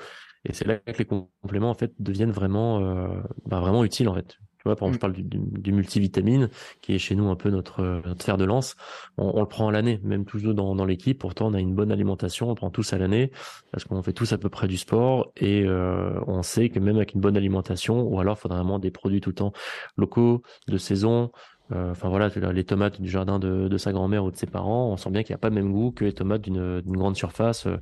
Et 0.46 0.54
c'est 0.54 0.66
là 0.66 0.78
que 0.78 0.98
les 0.98 1.06
compléments 1.06 1.70
en 1.70 1.76
fait 1.76 1.94
deviennent 2.00 2.32
vraiment, 2.32 2.80
euh, 2.80 3.22
bah, 3.46 3.60
vraiment 3.60 3.84
utiles 3.84 4.08
en 4.08 4.16
fait. 4.16 4.38
Tu 4.60 4.64
vois, 4.66 4.76
par 4.76 4.90
exemple, 4.90 5.16
je 5.16 5.22
mm. 5.22 5.30
parle 5.30 5.62
du, 5.62 5.72
multivitamine 5.72 6.50
qui 6.82 6.94
est 6.94 6.98
chez 6.98 7.16
nous 7.16 7.30
un 7.30 7.38
peu 7.38 7.50
notre, 7.50 8.02
notre 8.06 8.24
fer 8.24 8.38
de 8.38 8.44
lance. 8.44 8.76
On, 9.18 9.32
on 9.36 9.40
le 9.40 9.48
prend 9.48 9.70
à 9.70 9.72
l'année, 9.72 10.02
même 10.04 10.26
toujours 10.26 10.54
dans, 10.54 10.76
dans 10.76 10.84
l'équipe. 10.84 11.18
Pourtant, 11.18 11.48
on 11.48 11.54
a 11.54 11.62
une 11.62 11.74
bonne 11.74 11.94
alimentation, 11.94 12.48
on 12.48 12.50
le 12.50 12.56
prend 12.56 12.70
tous 12.70 12.92
à 12.92 12.98
l'année 12.98 13.32
parce 13.72 13.86
qu'on 13.86 14.04
fait 14.04 14.12
tous 14.12 14.34
à 14.34 14.38
peu 14.38 14.50
près 14.50 14.68
du 14.68 14.76
sport 14.76 15.32
et 15.38 15.64
euh, 15.64 16.20
on 16.28 16.44
sait 16.44 16.68
que 16.68 16.80
même 16.80 16.98
avec 16.98 17.14
une 17.14 17.22
bonne 17.22 17.38
alimentation, 17.38 18.02
ou 18.02 18.20
alors 18.20 18.36
il 18.38 18.42
faudra 18.42 18.58
vraiment 18.58 18.80
des 18.80 18.92
produits 18.92 19.22
tout 19.22 19.30
le 19.30 19.36
temps 19.36 19.54
locaux, 19.96 20.42
de 20.68 20.78
saison, 20.78 21.32
euh, 21.32 21.59
enfin 21.72 22.10
voilà, 22.10 22.30
les 22.52 22.64
tomates 22.64 23.02
du 23.02 23.10
jardin 23.10 23.40
de, 23.40 23.68
de 23.68 23.78
sa 23.78 23.92
grand-mère 23.92 24.24
ou 24.24 24.32
de 24.32 24.36
ses 24.36 24.48
parents, 24.48 24.92
on 24.92 24.98
sent 24.98 25.12
bien 25.12 25.24
qu'il 25.24 25.34
n'y 25.34 25.36
a 25.36 25.40
pas 25.40 25.50
le 25.50 25.56
même 25.56 25.72
goût 25.72 25.92
que 25.92 26.06
les 26.06 26.14
tomates 26.14 26.42
d'une 26.42 26.82
grande 26.82 27.16
surface 27.16 27.68
euh, 27.68 27.78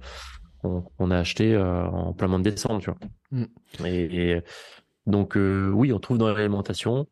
qu'on 0.98 1.12
a 1.12 1.18
acheté 1.18 1.54
euh, 1.54 1.86
en 1.88 2.14
plein 2.14 2.28
mois 2.28 2.40
de 2.40 2.44
décembre, 2.44 2.82
tu 2.82 2.90
vois. 2.90 3.00
Mm. 3.32 3.86
Et, 3.86 4.42
donc 5.06 5.38
oui, 5.38 5.94
on 5.94 6.00
trouve 6.00 6.18
dans 6.18 6.28
l'alimentation, 6.28 7.08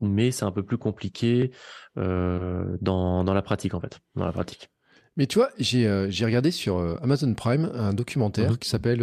mais 0.00 0.30
c'est 0.30 0.44
un 0.44 0.52
peu 0.52 0.62
plus 0.62 0.78
compliqué 0.78 1.50
dans, 1.96 3.24
dans 3.24 3.34
la 3.34 3.42
pratique 3.42 3.74
en 3.74 3.80
fait, 3.80 3.98
dans 4.14 4.26
la 4.26 4.32
pratique. 4.32 4.70
Mais 5.16 5.26
tu 5.26 5.40
vois, 5.40 5.50
j'ai 5.58 6.24
regardé 6.24 6.52
sur 6.52 6.78
Amazon 7.02 7.34
Prime 7.34 7.68
un 7.74 7.92
documentaire 7.92 8.52
mm-hmm. 8.52 8.58
qui 8.58 8.68
s'appelle, 8.68 9.02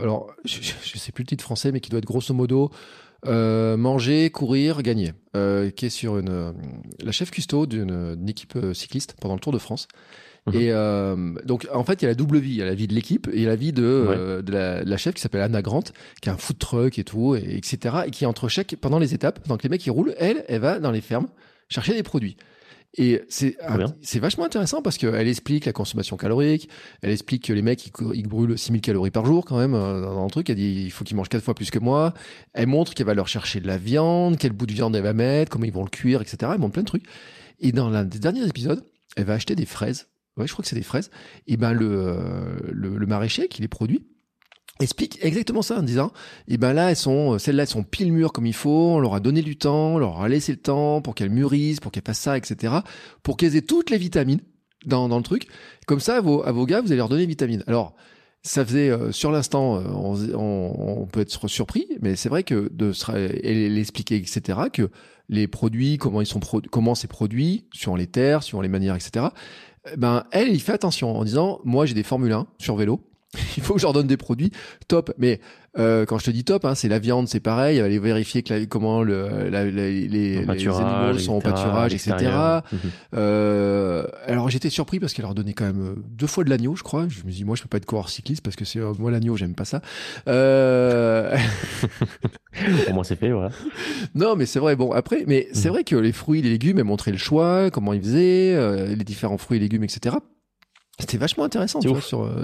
alors 0.00 0.32
je, 0.44 0.60
je, 0.62 0.96
sais 0.96 1.10
plus 1.10 1.24
le 1.24 1.28
titre 1.28 1.42
français, 1.42 1.72
mais 1.72 1.80
qui 1.80 1.90
doit 1.90 1.98
être 1.98 2.04
grosso 2.04 2.32
modo 2.32 2.70
euh, 3.26 3.76
manger, 3.76 4.30
courir, 4.30 4.82
gagner, 4.82 5.12
euh, 5.36 5.70
qui 5.70 5.86
est 5.86 5.90
sur 5.90 6.18
une, 6.18 6.30
euh, 6.30 6.52
la 7.02 7.12
chef 7.12 7.30
custo 7.30 7.66
d'une 7.66 8.28
équipe 8.28 8.58
cycliste 8.72 9.16
pendant 9.20 9.34
le 9.34 9.40
Tour 9.40 9.52
de 9.52 9.58
France. 9.58 9.88
Mhm. 10.46 10.54
Et 10.54 10.72
donc, 11.44 11.68
en 11.72 11.84
fait, 11.84 12.00
il 12.00 12.04
y 12.04 12.06
a 12.06 12.08
la 12.08 12.14
double 12.14 12.38
vie. 12.38 12.52
Il 12.52 12.56
y 12.56 12.62
a 12.62 12.66
la 12.66 12.74
vie 12.74 12.86
de 12.86 12.94
l'équipe 12.94 13.28
et 13.32 13.44
la 13.44 13.56
vie 13.56 13.72
de, 13.72 14.40
de, 14.42 14.52
la, 14.52 14.96
chef 14.96 15.14
qui 15.14 15.20
s'appelle 15.20 15.42
Anna 15.42 15.60
Grant, 15.60 15.84
qui 16.22 16.30
a 16.30 16.32
un 16.32 16.38
food 16.38 16.58
truck 16.58 16.98
et 16.98 17.04
tout, 17.04 17.36
et, 17.36 17.56
etc. 17.56 17.96
Et 18.06 18.10
qui 18.10 18.24
entre 18.24 18.48
chaque, 18.48 18.74
pendant 18.76 18.98
les 18.98 19.12
étapes, 19.12 19.46
donc 19.48 19.62
les 19.62 19.68
mecs 19.68 19.82
qui 19.82 19.90
roulent, 19.90 20.14
elle, 20.16 20.44
elle 20.48 20.60
va 20.60 20.78
dans 20.78 20.90
les 20.90 21.02
fermes 21.02 21.28
chercher 21.68 21.94
des 21.94 22.02
produits. 22.02 22.36
Et 22.94 23.22
c'est 23.28 23.56
c'est 24.02 24.18
vachement 24.18 24.44
intéressant 24.44 24.82
parce 24.82 24.98
qu'elle 24.98 25.28
explique 25.28 25.64
la 25.64 25.72
consommation 25.72 26.16
calorique, 26.16 26.68
elle 27.02 27.10
explique 27.10 27.44
que 27.44 27.52
les 27.52 27.62
mecs 27.62 27.86
ils, 27.86 27.92
ils 28.14 28.26
brûlent 28.26 28.58
6000 28.58 28.80
calories 28.80 29.12
par 29.12 29.24
jour 29.24 29.44
quand 29.44 29.58
même 29.58 29.74
euh, 29.74 30.00
dans 30.00 30.24
le 30.24 30.30
truc, 30.30 30.50
elle 30.50 30.56
dit 30.56 30.82
il 30.86 30.90
faut 30.90 31.04
qu'ils 31.04 31.16
mangent 31.16 31.28
quatre 31.28 31.44
fois 31.44 31.54
plus 31.54 31.70
que 31.70 31.78
moi. 31.78 32.14
Elle 32.52 32.66
montre 32.66 32.94
qu'elle 32.94 33.06
va 33.06 33.14
leur 33.14 33.28
chercher 33.28 33.60
de 33.60 33.68
la 33.68 33.78
viande, 33.78 34.38
quel 34.38 34.52
bout 34.52 34.66
de 34.66 34.72
viande 34.72 34.96
elle 34.96 35.04
va 35.04 35.12
mettre, 35.12 35.50
comment 35.50 35.66
ils 35.66 35.72
vont 35.72 35.84
le 35.84 35.90
cuire, 35.90 36.20
etc. 36.20 36.50
Elle 36.52 36.58
montre 36.58 36.72
plein 36.72 36.82
de 36.82 36.88
trucs. 36.88 37.04
Et 37.60 37.70
dans 37.70 37.90
l'un 37.90 38.04
des 38.04 38.18
derniers 38.18 38.46
épisodes, 38.46 38.82
elle 39.16 39.24
va 39.24 39.34
acheter 39.34 39.54
des 39.54 39.66
fraises. 39.66 40.08
Ouais, 40.36 40.46
je 40.46 40.52
crois 40.52 40.62
que 40.62 40.68
c'est 40.68 40.76
des 40.76 40.82
fraises. 40.82 41.10
Et 41.46 41.56
ben 41.56 41.72
le, 41.72 41.88
euh, 41.90 42.56
le, 42.72 42.96
le 42.96 43.06
maraîcher 43.06 43.46
qui 43.48 43.62
les 43.62 43.68
produit, 43.68 44.04
explique 44.80 45.18
exactement 45.22 45.62
ça 45.62 45.78
en 45.78 45.82
disant 45.82 46.12
et 46.48 46.54
eh 46.54 46.56
ben 46.56 46.72
là 46.72 46.90
elles 46.90 46.96
sont 46.96 47.38
celles-là 47.38 47.64
elles 47.64 47.68
sont 47.68 47.82
pile 47.82 48.12
mûres 48.12 48.32
comme 48.32 48.46
il 48.46 48.54
faut 48.54 48.92
on 48.94 48.98
leur 48.98 49.14
a 49.14 49.20
donné 49.20 49.42
du 49.42 49.56
temps 49.56 49.94
on 49.94 49.98
leur 49.98 50.20
a 50.20 50.28
laissé 50.28 50.52
le 50.52 50.58
temps 50.58 51.00
pour 51.02 51.14
qu'elles 51.14 51.30
mûrissent 51.30 51.80
pour 51.80 51.92
qu'elles 51.92 52.04
fassent 52.06 52.20
ça 52.20 52.36
etc 52.36 52.74
pour 53.22 53.36
qu'elles 53.36 53.56
aient 53.56 53.62
toutes 53.62 53.90
les 53.90 53.98
vitamines 53.98 54.40
dans, 54.86 55.10
dans 55.10 55.18
le 55.18 55.22
truc. 55.22 55.46
Comme 55.86 56.00
ça 56.00 56.16
à 56.16 56.20
vos, 56.22 56.42
à 56.42 56.52
vos 56.52 56.64
gars 56.66 56.80
vous 56.80 56.88
allez 56.88 56.96
leur 56.96 57.08
donner 57.08 57.22
des 57.22 57.28
vitamines 57.28 57.62
alors 57.66 57.94
ça 58.42 58.64
faisait 58.64 58.88
euh, 58.88 59.12
sur 59.12 59.30
l'instant 59.30 59.76
euh, 59.76 59.82
on, 59.92 61.02
on, 61.02 61.06
peut 61.06 61.20
être 61.20 61.48
surpris 61.48 61.86
mais 62.00 62.16
c'est 62.16 62.30
vrai 62.30 62.42
que 62.42 62.70
de 62.72 62.92
l'expliquer 63.42 64.16
etc 64.16 64.58
que 64.72 64.90
les 65.28 65.46
produits 65.46 65.98
comment 65.98 66.22
ils 66.22 66.26
sont 66.26 66.40
comment 66.70 66.94
c'est 66.94 67.06
produit 67.06 67.66
sur 67.74 67.98
les 67.98 68.06
terres 68.06 68.42
sur 68.42 68.62
les 68.62 68.68
manières 68.68 68.94
etc 68.94 69.26
ben 69.96 70.24
elle, 70.30 70.48
il 70.48 70.60
fait 70.60 70.72
attention 70.72 71.16
en 71.16 71.24
disant, 71.24 71.60
moi 71.64 71.86
j'ai 71.86 71.94
des 71.94 72.02
Formule 72.02 72.32
1 72.32 72.46
sur 72.58 72.76
vélo, 72.76 73.00
il 73.56 73.62
faut 73.62 73.74
que 73.74 73.80
je 73.80 73.86
leur 73.86 73.92
donne 73.92 74.08
des 74.08 74.16
produits 74.16 74.50
top. 74.88 75.12
Mais 75.18 75.40
euh, 75.78 76.04
quand 76.04 76.18
je 76.18 76.24
te 76.24 76.30
dis 76.30 76.42
top, 76.42 76.64
hein, 76.64 76.74
c'est 76.74 76.88
la 76.88 76.98
viande, 76.98 77.28
c'est 77.28 77.38
pareil. 77.38 77.80
Aller 77.80 78.00
vérifier 78.00 78.42
que 78.42 78.52
la, 78.52 78.66
comment 78.66 79.04
le, 79.04 79.48
la, 79.48 79.64
les, 79.64 80.08
les, 80.08 80.38
animaux 80.38 81.18
sont 81.18 81.34
au 81.34 81.40
pâturage, 81.40 81.94
etc. 81.94 82.14
Mhm. 82.72 82.78
Euh, 83.14 84.04
alors 84.26 84.50
j'étais 84.50 84.70
surpris 84.70 84.98
parce 84.98 85.12
qu'elle 85.12 85.24
leur 85.24 85.34
donnait 85.34 85.52
quand 85.52 85.66
même 85.66 85.80
euh, 85.80 85.94
deux 86.08 86.26
fois 86.26 86.42
de 86.42 86.50
l'agneau, 86.50 86.74
je 86.74 86.82
crois. 86.82 87.06
Je 87.08 87.22
me 87.24 87.30
dis 87.30 87.44
moi 87.44 87.54
je 87.54 87.62
peux 87.62 87.68
pas 87.68 87.76
être 87.76 87.86
coureur 87.86 88.08
cycliste 88.08 88.42
parce 88.42 88.56
que 88.56 88.64
c'est 88.64 88.80
euh, 88.80 88.92
moi 88.98 89.12
l'agneau 89.12 89.36
j'aime 89.36 89.54
pas 89.54 89.64
ça. 89.64 89.80
Euh... 90.26 91.36
Au 92.88 92.92
moins 92.92 93.04
c'est 93.04 93.16
fait, 93.16 93.30
voilà. 93.30 93.50
Non 94.16 94.34
mais 94.34 94.46
c'est 94.46 94.58
vrai. 94.58 94.74
Bon 94.74 94.90
après, 94.90 95.24
mais 95.28 95.48
c'est 95.52 95.68
mhm. 95.68 95.74
vrai 95.74 95.84
que 95.84 95.94
les 95.94 96.12
fruits, 96.12 96.42
les 96.42 96.50
légumes, 96.50 96.78
elle 96.78 96.84
montrait 96.84 97.12
le 97.12 97.18
choix, 97.18 97.70
comment 97.70 97.92
ils 97.92 98.02
faisaient, 98.02 98.54
euh, 98.54 98.94
les 98.96 99.04
différents 99.04 99.38
fruits 99.38 99.58
et 99.58 99.60
légumes, 99.60 99.84
etc. 99.84 100.16
C'était 101.00 101.18
vachement 101.18 101.44
intéressant 101.44 101.80
euh, 101.84 102.00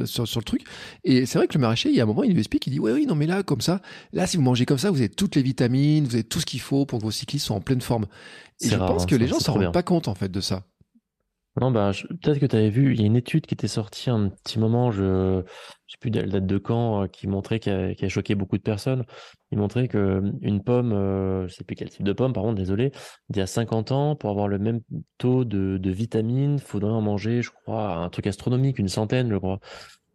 sur, 0.07 0.27
sur, 0.27 0.41
le 0.41 0.45
truc. 0.45 0.63
Et 1.05 1.27
c'est 1.27 1.39
vrai 1.39 1.47
que 1.47 1.55
le 1.55 1.61
maraîcher, 1.61 1.91
il 1.91 1.95
y 1.95 2.01
a 2.01 2.05
un 2.05 2.07
moment, 2.07 2.25
il 2.25 2.33
nous 2.33 2.39
explique, 2.39 2.67
il 2.67 2.71
dit, 2.71 2.81
ouais, 2.81 2.93
oui, 2.93 3.07
non, 3.07 3.15
mais 3.15 3.27
là, 3.27 3.43
comme 3.43 3.61
ça, 3.61 3.81
là, 4.13 4.27
si 4.27 4.37
vous 4.37 4.43
mangez 4.43 4.67
comme 4.67 4.79
ça, 4.79 4.91
vous 4.91 4.99
avez 4.99 5.09
toutes 5.09 5.37
les 5.37 5.43
vitamines, 5.43 6.05
vous 6.05 6.15
avez 6.15 6.25
tout 6.25 6.41
ce 6.41 6.47
qu'il 6.47 6.61
faut 6.61 6.87
pour 6.87 6.99
que 6.99 7.05
vos 7.05 7.11
cyclistes 7.11 7.47
soient 7.47 7.57
en 7.57 7.61
pleine 7.61 7.81
forme. 7.81 8.07
Et 8.61 8.69
je 8.69 8.77
pense 8.77 9.03
hein, 9.03 9.07
que 9.07 9.17
les 9.17 9.29
gens 9.29 9.39
s'en 9.39 9.55
rendent 9.55 9.73
pas 9.73 9.83
compte, 9.83 10.09
en 10.09 10.15
fait, 10.15 10.31
de 10.31 10.41
ça. 10.41 10.63
Non, 11.59 11.71
bah, 11.71 11.93
peut-être 12.23 12.39
que 12.39 12.45
tu 12.45 12.55
avais 12.55 12.69
vu, 12.69 12.93
il 12.93 13.01
y 13.01 13.05
a 13.05 13.07
une 13.07 13.17
étude 13.17 13.47
qui 13.47 13.55
était 13.55 13.67
sortie 13.67 14.11
un 14.11 14.29
petit 14.29 14.59
moment, 14.59 14.91
je 14.91 15.39
ne 15.39 15.43
sais 15.89 15.97
plus 15.99 16.11
la 16.11 16.27
date 16.27 16.45
de 16.47 16.59
quand, 16.59 17.05
euh, 17.05 17.07
qui 17.07 17.27
montrait, 17.29 17.61
qui 17.61 17.71
a, 17.71 18.09
choqué 18.11 18.35
beaucoup 18.35 18.59
de 18.59 18.63
personnes. 18.63 19.05
Il 19.53 19.59
montrait 19.59 19.89
que 19.89 20.23
une 20.43 20.63
pomme, 20.63 20.93
euh, 20.93 21.49
je 21.49 21.55
sais 21.55 21.65
plus 21.65 21.75
quel 21.75 21.89
type 21.89 22.03
de 22.05 22.13
pomme, 22.13 22.35
par 22.35 22.43
contre, 22.43 22.57
désolé, 22.57 22.91
d'il 23.31 23.39
y 23.39 23.43
a 23.43 23.47
50 23.47 23.91
ans, 23.91 24.17
pour 24.17 24.29
avoir 24.31 24.49
le 24.49 24.59
même 24.59 24.81
taux 25.17 25.47
de, 25.47 25.79
de 25.79 25.91
vitamines, 25.91 26.59
faudrait 26.59 26.93
en 26.93 27.01
manger, 27.01 27.41
je 27.41 27.51
crois, 27.51 27.95
un 27.97 28.11
truc 28.11 28.27
astronomique, 28.27 28.79
une 28.79 28.89
centaine, 28.89 29.31
je 29.31 29.37
crois. 29.37 29.61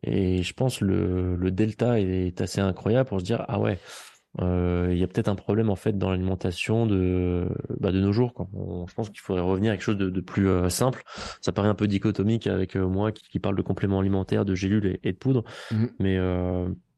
Et 0.03 0.43
je 0.43 0.53
pense 0.53 0.81
le, 0.81 1.35
le 1.35 1.51
delta 1.51 1.99
est 1.99 2.41
assez 2.41 2.61
incroyable 2.61 3.09
pour 3.09 3.19
se 3.19 3.25
dire, 3.25 3.45
ah 3.47 3.59
ouais, 3.59 3.79
euh, 3.79 4.10
il 4.39 4.97
y 4.97 5.03
a 5.03 5.07
peut-être 5.07 5.27
un 5.27 5.35
problème 5.35 5.69
en 5.69 5.75
fait 5.75 5.97
dans 5.97 6.09
l'alimentation 6.09 6.85
de 6.85 7.47
bah, 7.79 7.91
de 7.91 7.99
nos 7.99 8.13
jours. 8.13 8.33
Quoi. 8.33 8.47
je 8.87 8.93
pense 8.93 9.09
qu'il 9.09 9.19
faudrait 9.19 9.43
revenir 9.43 9.71
à 9.71 9.75
quelque 9.75 9.83
chose 9.83 9.97
de, 9.97 10.09
de 10.09 10.21
plus 10.21 10.47
euh, 10.47 10.69
simple. 10.69 11.03
Ça 11.41 11.51
paraît 11.51 11.67
un 11.67 11.75
peu 11.75 11.87
dichotomique 11.87 12.47
avec 12.47 12.75
euh, 12.75 12.87
moi 12.87 13.11
qui, 13.11 13.27
qui, 13.29 13.39
parle 13.39 13.55
de 13.55 13.61
compléments 13.61 13.99
alimentaires, 13.99 14.45
de 14.45 14.55
gélules 14.55 14.99
et, 15.03 15.11
de 15.11 15.17
poudre, 15.17 15.43
mmh. 15.71 15.85
mais 15.99 16.17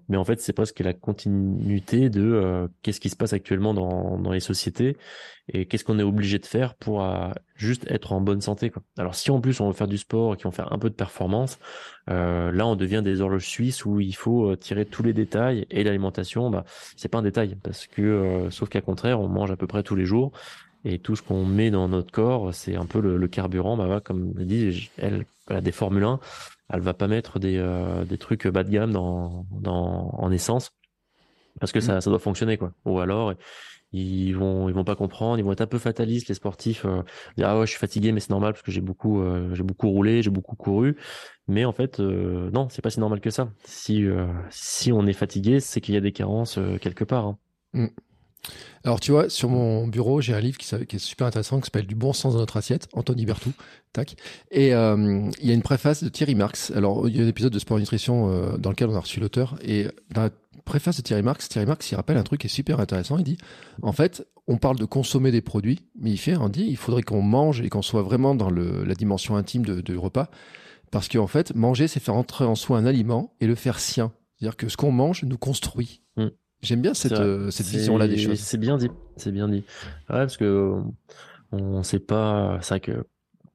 mais 0.09 0.17
en 0.17 0.25
fait, 0.25 0.41
c'est 0.41 0.53
presque 0.53 0.79
la 0.79 0.93
continuité 0.93 2.09
de 2.09 2.21
euh, 2.21 2.67
qu'est-ce 2.81 2.99
qui 2.99 3.09
se 3.09 3.15
passe 3.15 3.33
actuellement 3.33 3.73
dans, 3.73 4.17
dans 4.17 4.31
les 4.31 4.39
sociétés 4.39 4.97
et 5.47 5.65
qu'est-ce 5.65 5.83
qu'on 5.83 5.99
est 5.99 6.03
obligé 6.03 6.39
de 6.39 6.45
faire 6.45 6.75
pour 6.75 7.03
euh, 7.03 7.31
juste 7.55 7.85
être 7.89 8.13
en 8.13 8.21
bonne 8.21 8.41
santé. 8.41 8.69
Quoi. 8.69 8.81
Alors, 8.97 9.15
si 9.15 9.31
en 9.31 9.39
plus 9.39 9.59
on 9.59 9.67
veut 9.67 9.73
faire 9.73 9.87
du 9.87 9.97
sport 9.97 10.33
et 10.33 10.37
qu'on 10.37 10.49
veut 10.49 10.55
faire 10.55 10.73
un 10.73 10.79
peu 10.79 10.89
de 10.89 10.95
performance, 10.95 11.59
euh, 12.09 12.51
là, 12.51 12.67
on 12.67 12.75
devient 12.75 13.01
des 13.03 13.21
horloges 13.21 13.47
suisses 13.47 13.85
où 13.85 13.99
il 13.99 14.15
faut 14.15 14.55
tirer 14.55 14.85
tous 14.85 15.03
les 15.03 15.13
détails 15.13 15.65
et 15.69 15.83
l'alimentation, 15.83 16.49
bah, 16.49 16.65
c'est 16.95 17.09
pas 17.09 17.19
un 17.19 17.23
détail 17.23 17.55
parce 17.61 17.87
que, 17.87 18.47
sauf 18.49 18.69
qu'à 18.69 18.81
contraire, 18.81 19.19
on 19.19 19.27
mange 19.27 19.51
à 19.51 19.55
peu 19.55 19.67
près 19.67 19.83
tous 19.83 19.95
les 19.95 20.05
jours 20.05 20.31
et 20.85 20.99
tout 20.99 21.15
ce 21.15 21.21
qu'on 21.21 21.45
met 21.45 21.71
dans 21.71 21.87
notre 21.87 22.11
corps, 22.11 22.53
c'est 22.53 22.75
un 22.75 22.85
peu 22.85 22.99
le, 22.99 23.27
carburant. 23.27 23.77
Bah, 23.77 24.01
comme 24.03 24.33
je 24.37 24.43
dit, 24.43 24.91
elle, 24.97 25.25
des 25.61 25.71
Formule 25.71 26.03
1 26.03 26.19
elle 26.69 26.81
va 26.81 26.93
pas 26.93 27.07
mettre 27.07 27.39
des, 27.39 27.57
euh, 27.57 28.05
des 28.05 28.17
trucs 28.17 28.47
bas 28.47 28.63
de 28.63 28.69
gamme 28.69 28.91
dans, 28.91 29.45
dans, 29.51 30.09
en 30.17 30.31
essence 30.31 30.71
parce 31.59 31.71
que 31.71 31.79
ça, 31.79 31.97
mm. 31.97 32.01
ça 32.01 32.09
doit 32.09 32.19
fonctionner 32.19 32.57
quoi. 32.57 32.73
Ou 32.85 32.99
alors 32.99 33.33
ils 33.91 34.33
vont 34.33 34.69
ils 34.69 34.73
vont 34.73 34.83
pas 34.83 34.95
comprendre, 34.95 35.37
ils 35.37 35.43
vont 35.43 35.51
être 35.51 35.61
un 35.61 35.67
peu 35.67 35.77
fatalistes 35.77 36.27
les 36.27 36.33
sportifs. 36.33 36.85
Euh, 36.85 37.03
dire 37.37 37.47
ah 37.47 37.59
ouais 37.59 37.65
je 37.65 37.71
suis 37.71 37.79
fatigué 37.79 38.11
mais 38.11 38.19
c'est 38.19 38.31
normal 38.31 38.53
parce 38.53 38.63
que 38.63 38.71
j'ai 38.71 38.81
beaucoup 38.81 39.21
euh, 39.21 39.53
j'ai 39.53 39.63
beaucoup 39.63 39.89
roulé, 39.89 40.21
j'ai 40.23 40.31
beaucoup 40.31 40.55
couru. 40.55 40.97
Mais 41.47 41.65
en 41.65 41.73
fait 41.73 41.99
non 41.99 42.69
c'est 42.69 42.81
pas 42.81 42.89
si 42.89 42.99
normal 42.99 43.19
que 43.19 43.29
ça. 43.29 43.51
Si 43.65 44.05
si 44.49 44.91
on 44.91 45.05
est 45.05 45.13
fatigué 45.13 45.59
c'est 45.59 45.81
qu'il 45.81 45.93
y 45.93 45.97
a 45.97 46.01
des 46.01 46.11
carences 46.11 46.59
quelque 46.81 47.03
part. 47.03 47.27
Hein. 47.27 47.37
Mm. 47.73 47.87
Alors, 48.83 48.99
tu 48.99 49.11
vois, 49.11 49.29
sur 49.29 49.47
mon 49.47 49.87
bureau, 49.87 50.19
j'ai 50.19 50.33
un 50.33 50.41
livre 50.41 50.57
qui, 50.57 50.75
est 50.75 50.97
super 50.97 51.27
intéressant 51.27 51.59
qui 51.59 51.65
s'appelle 51.65 51.87
Du 51.87 51.95
bon 51.95 52.11
sens 52.11 52.33
dans 52.33 52.39
notre 52.39 52.57
assiette, 52.57 52.89
Anthony 52.93 53.25
Bertou. 53.25 53.53
Tac. 53.93 54.15
Et 54.51 54.73
euh, 54.73 55.29
il 55.39 55.47
y 55.47 55.51
a 55.51 55.53
une 55.53 55.61
préface 55.61 56.03
de 56.03 56.09
Thierry 56.09 56.35
Marx. 56.35 56.71
Alors, 56.75 57.07
il 57.07 57.15
y 57.15 57.21
a 57.21 57.23
un 57.23 57.27
épisode 57.27 57.53
de 57.53 57.59
Sport 57.59 57.79
Nutrition 57.79 58.29
euh, 58.29 58.57
dans 58.57 58.71
lequel 58.71 58.89
on 58.89 58.95
a 58.95 58.99
reçu 58.99 59.19
l'auteur. 59.19 59.55
Et 59.63 59.87
dans 60.13 60.23
la 60.23 60.31
préface 60.65 60.97
de 60.97 61.01
Thierry 61.01 61.21
Marx, 61.21 61.47
Thierry 61.47 61.67
Marx, 61.67 61.89
il 61.91 61.95
rappelle 61.95 62.17
un 62.17 62.23
truc 62.23 62.41
qui 62.41 62.47
est 62.47 62.49
super 62.49 62.79
intéressant. 62.79 63.17
Il 63.17 63.23
dit, 63.23 63.37
en 63.81 63.93
fait, 63.93 64.27
on 64.47 64.57
parle 64.57 64.77
de 64.77 64.85
consommer 64.85 65.31
des 65.31 65.41
produits, 65.41 65.79
mais 65.97 66.11
il 66.11 66.17
fait, 66.17 66.35
on 66.35 66.49
dit, 66.49 66.65
il 66.67 66.77
faudrait 66.77 67.03
qu'on 67.03 67.21
mange 67.21 67.61
et 67.61 67.69
qu'on 67.69 67.81
soit 67.81 68.01
vraiment 68.01 68.35
dans 68.35 68.49
la 68.49 68.95
dimension 68.95 69.37
intime 69.37 69.63
de, 69.63 69.95
repas. 69.95 70.29
Parce 70.91 71.07
qu'en 71.07 71.27
fait, 71.27 71.55
manger, 71.55 71.87
c'est 71.87 71.99
faire 71.99 72.15
entrer 72.15 72.45
en 72.45 72.55
soi 72.55 72.77
un 72.77 72.85
aliment 72.85 73.33
et 73.39 73.47
le 73.47 73.55
faire 73.55 73.79
sien. 73.79 74.11
C'est-à-dire 74.35 74.57
que 74.57 74.67
ce 74.67 74.77
qu'on 74.77 74.91
mange 74.91 75.23
nous 75.23 75.37
construit. 75.37 76.02
J'aime 76.63 76.81
bien 76.81 76.93
cette, 76.93 77.11
euh, 77.11 77.51
cette 77.51 77.67
vision-là 77.67 78.07
des 78.07 78.17
choses. 78.17 78.39
C'est 78.39 78.57
bien 78.57 78.77
dit, 78.77 78.89
c'est 79.17 79.31
bien 79.31 79.47
dit. 79.47 79.63
Ouais, 80.09 80.19
parce 80.19 80.37
que 80.37 80.79
on 81.51 81.77
ne 81.79 81.83
sait 81.83 81.99
pas, 81.99 82.57
c'est 82.61 82.69
vrai 82.69 82.79
que 82.79 83.05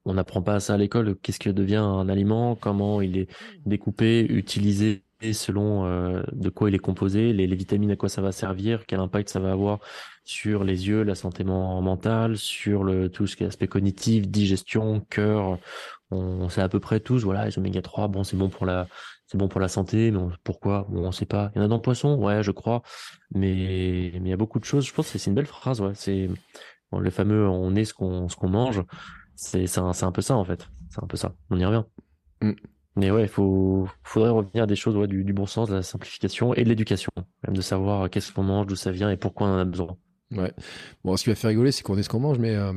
on 0.05 0.13
n'apprend 0.13 0.41
pas 0.41 0.59
ça 0.59 0.75
à 0.75 0.77
l'école. 0.77 1.17
Qu'est-ce 1.21 1.39
que 1.39 1.49
devient 1.49 1.75
un 1.75 2.07
aliment, 2.07 2.55
comment 2.55 3.01
il 3.01 3.17
est 3.17 3.27
découpé, 3.65 4.25
utilisé 4.29 5.03
selon 5.33 5.85
euh, 5.85 6.23
de 6.31 6.49
quoi 6.49 6.69
il 6.69 6.75
est 6.75 6.79
composé, 6.79 7.33
les, 7.33 7.45
les, 7.45 7.55
vitamines 7.55 7.91
à 7.91 7.97
quoi 7.97 8.07
ça 8.07 8.21
va 8.21 8.31
servir, 8.31 8.85
quel 8.85 9.01
impact 9.01 9.27
ça 9.27 9.41
va 9.41 9.51
avoir 9.51 9.79
sur 10.23 10.63
les 10.63 10.87
yeux, 10.87 11.03
la 11.03 11.15
santé 11.15 11.43
mentale, 11.43 12.37
sur 12.37 12.83
le 12.83 13.09
tout 13.09 13.27
ce 13.27 13.35
qui 13.35 13.43
est 13.43 13.47
aspect 13.47 13.67
cognitif, 13.67 14.27
digestion, 14.27 15.01
cœur. 15.09 15.57
On, 16.11 16.49
sait 16.49 16.61
à 16.61 16.69
peu 16.69 16.79
près 16.79 16.99
tous, 16.99 17.23
voilà, 17.23 17.45
les 17.45 17.57
oméga 17.57 17.81
3, 17.81 18.07
bon, 18.07 18.23
c'est 18.23 18.37
bon 18.37 18.49
pour 18.49 18.65
la 18.65 18.87
c'est 19.29 19.37
bon 19.37 19.47
pour 19.47 19.61
la 19.61 19.67
santé, 19.67 20.09
mais 20.09 20.19
pourquoi? 20.43 20.87
Bon, 20.89 21.05
On 21.05 21.11
sait 21.11 21.27
pas. 21.27 21.51
Il 21.53 21.59
y 21.59 21.61
en 21.61 21.65
a 21.65 21.67
dans 21.67 21.75
le 21.75 21.81
poisson, 21.83 22.17
ouais, 22.17 22.41
je 22.41 22.49
crois. 22.49 22.81
Mais, 23.31 24.09
mais 24.15 24.21
il 24.21 24.27
y 24.27 24.33
a 24.33 24.37
beaucoup 24.37 24.59
de 24.59 24.65
choses. 24.65 24.87
Je 24.87 24.91
pense 24.93 25.11
que 25.11 25.19
c'est 25.19 25.29
une 25.29 25.35
belle 25.35 25.45
phrase, 25.45 25.81
ouais. 25.81 25.93
C'est 25.93 26.27
le 26.91 27.09
fameux 27.11 27.47
on 27.47 27.75
est 27.75 27.85
ce 27.85 27.93
qu'on 27.93 28.27
ce 28.27 28.35
qu'on 28.35 28.49
mange. 28.49 28.83
C'est 29.35 29.67
c'est 29.67 29.79
un, 29.79 29.91
un, 30.01 30.11
peu 30.11 30.23
ça 30.23 30.35
en 30.35 30.43
fait. 30.43 30.67
C'est 30.89 31.03
un 31.03 31.05
peu 31.05 31.15
ça. 31.15 31.35
On 31.51 31.59
y 31.59 31.65
revient. 31.65 31.83
Mm. 32.41 32.53
Mais 32.95 33.11
ouais, 33.11 33.21
il 33.23 33.27
faut 33.29 33.87
faudrait 34.03 34.31
revenir 34.31 34.63
à 34.63 34.67
des 34.67 34.75
choses 34.75 34.97
ouais, 34.97 35.07
du, 35.07 35.23
du 35.23 35.31
bon 35.31 35.45
sens, 35.45 35.69
de 35.69 35.75
la 35.75 35.83
simplification 35.83 36.55
et 36.55 36.63
de 36.63 36.69
l'éducation, 36.69 37.11
même 37.45 37.55
de 37.55 37.61
savoir 37.61 38.09
qu'est-ce 38.09 38.33
qu'on 38.33 38.43
mange, 38.43 38.65
d'où 38.65 38.75
ça 38.75 38.91
vient 38.91 39.11
et 39.11 39.17
pourquoi 39.17 39.47
on 39.47 39.51
en 39.51 39.59
a 39.59 39.65
besoin. 39.65 39.95
Ouais. 40.31 40.53
Bon, 41.03 41.17
ce 41.17 41.23
qui 41.23 41.29
va 41.29 41.35
faire 41.35 41.49
rigoler, 41.49 41.71
c'est 41.71 41.81
qu'on 41.81 41.97
est 41.97 42.03
ce 42.03 42.09
qu'on 42.09 42.19
mange, 42.19 42.37
mais 42.37 42.55
euh, 42.55 42.71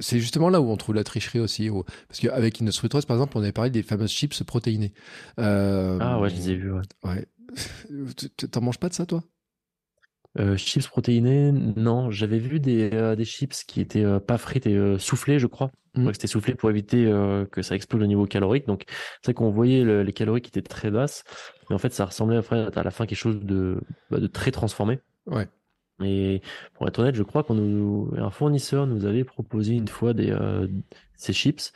c'est 0.00 0.20
justement 0.20 0.48
là 0.48 0.60
où 0.60 0.70
on 0.70 0.76
trouve 0.76 0.94
la 0.94 1.04
tricherie 1.04 1.40
aussi. 1.40 1.68
Parce 2.08 2.20
qu'avec 2.20 2.60
une 2.60 2.70
Fruiteuse, 2.72 3.06
par 3.06 3.16
exemple, 3.16 3.36
on 3.36 3.42
avait 3.42 3.52
parlé 3.52 3.70
des 3.70 3.82
fameuses 3.82 4.12
chips 4.12 4.42
protéinées. 4.44 4.92
Euh, 5.40 5.98
ah 6.00 6.20
ouais, 6.20 6.30
je 6.30 6.36
les 6.36 6.50
ai 6.50 6.54
vues, 6.54 6.72
ouais. 6.72 6.82
ouais. 7.04 7.26
T'en 8.50 8.60
manges 8.60 8.78
pas 8.78 8.88
de 8.88 8.94
ça, 8.94 9.04
toi? 9.04 9.24
Euh, 10.38 10.56
chips 10.56 10.86
protéinés, 10.86 11.50
non. 11.52 12.10
J'avais 12.10 12.38
vu 12.38 12.60
des, 12.60 12.90
des 13.16 13.24
chips 13.24 13.64
qui 13.64 13.80
étaient 13.80 14.20
pas 14.20 14.38
frites 14.38 14.66
et 14.66 14.98
soufflées, 14.98 15.38
je 15.38 15.46
crois. 15.46 15.70
Mm. 15.94 16.06
que 16.06 16.12
c'était 16.14 16.26
soufflé 16.26 16.54
pour 16.54 16.70
éviter 16.70 17.04
que 17.50 17.62
ça 17.62 17.74
explose 17.74 18.02
au 18.02 18.06
niveau 18.06 18.26
calorique. 18.26 18.66
Donc, 18.66 18.84
c'est 19.22 19.34
qu'on 19.34 19.50
voyait 19.50 20.04
les 20.04 20.12
calories 20.12 20.40
qui 20.40 20.48
étaient 20.48 20.62
très 20.62 20.90
basses. 20.90 21.24
Mais 21.68 21.74
en 21.74 21.78
fait, 21.78 21.92
ça 21.92 22.04
ressemblait 22.04 22.38
à 22.38 22.82
la 22.82 22.90
fin 22.92 23.06
quelque 23.06 23.18
chose 23.18 23.40
de, 23.40 23.80
bah, 24.08 24.20
de 24.20 24.28
très 24.28 24.52
transformé. 24.52 25.00
Ouais. 25.26 25.48
Et 26.02 26.42
pour 26.74 26.88
être 26.88 26.98
honnête, 26.98 27.14
je 27.14 27.22
crois 27.22 27.42
qu'on 27.42 27.54
nous, 27.54 28.10
un 28.16 28.30
fournisseur 28.30 28.86
nous 28.86 29.04
avait 29.04 29.24
proposé 29.24 29.74
une 29.74 29.88
fois 29.88 30.12
des 30.12 30.30
euh, 30.30 30.66
ces 31.16 31.32
chips 31.32 31.72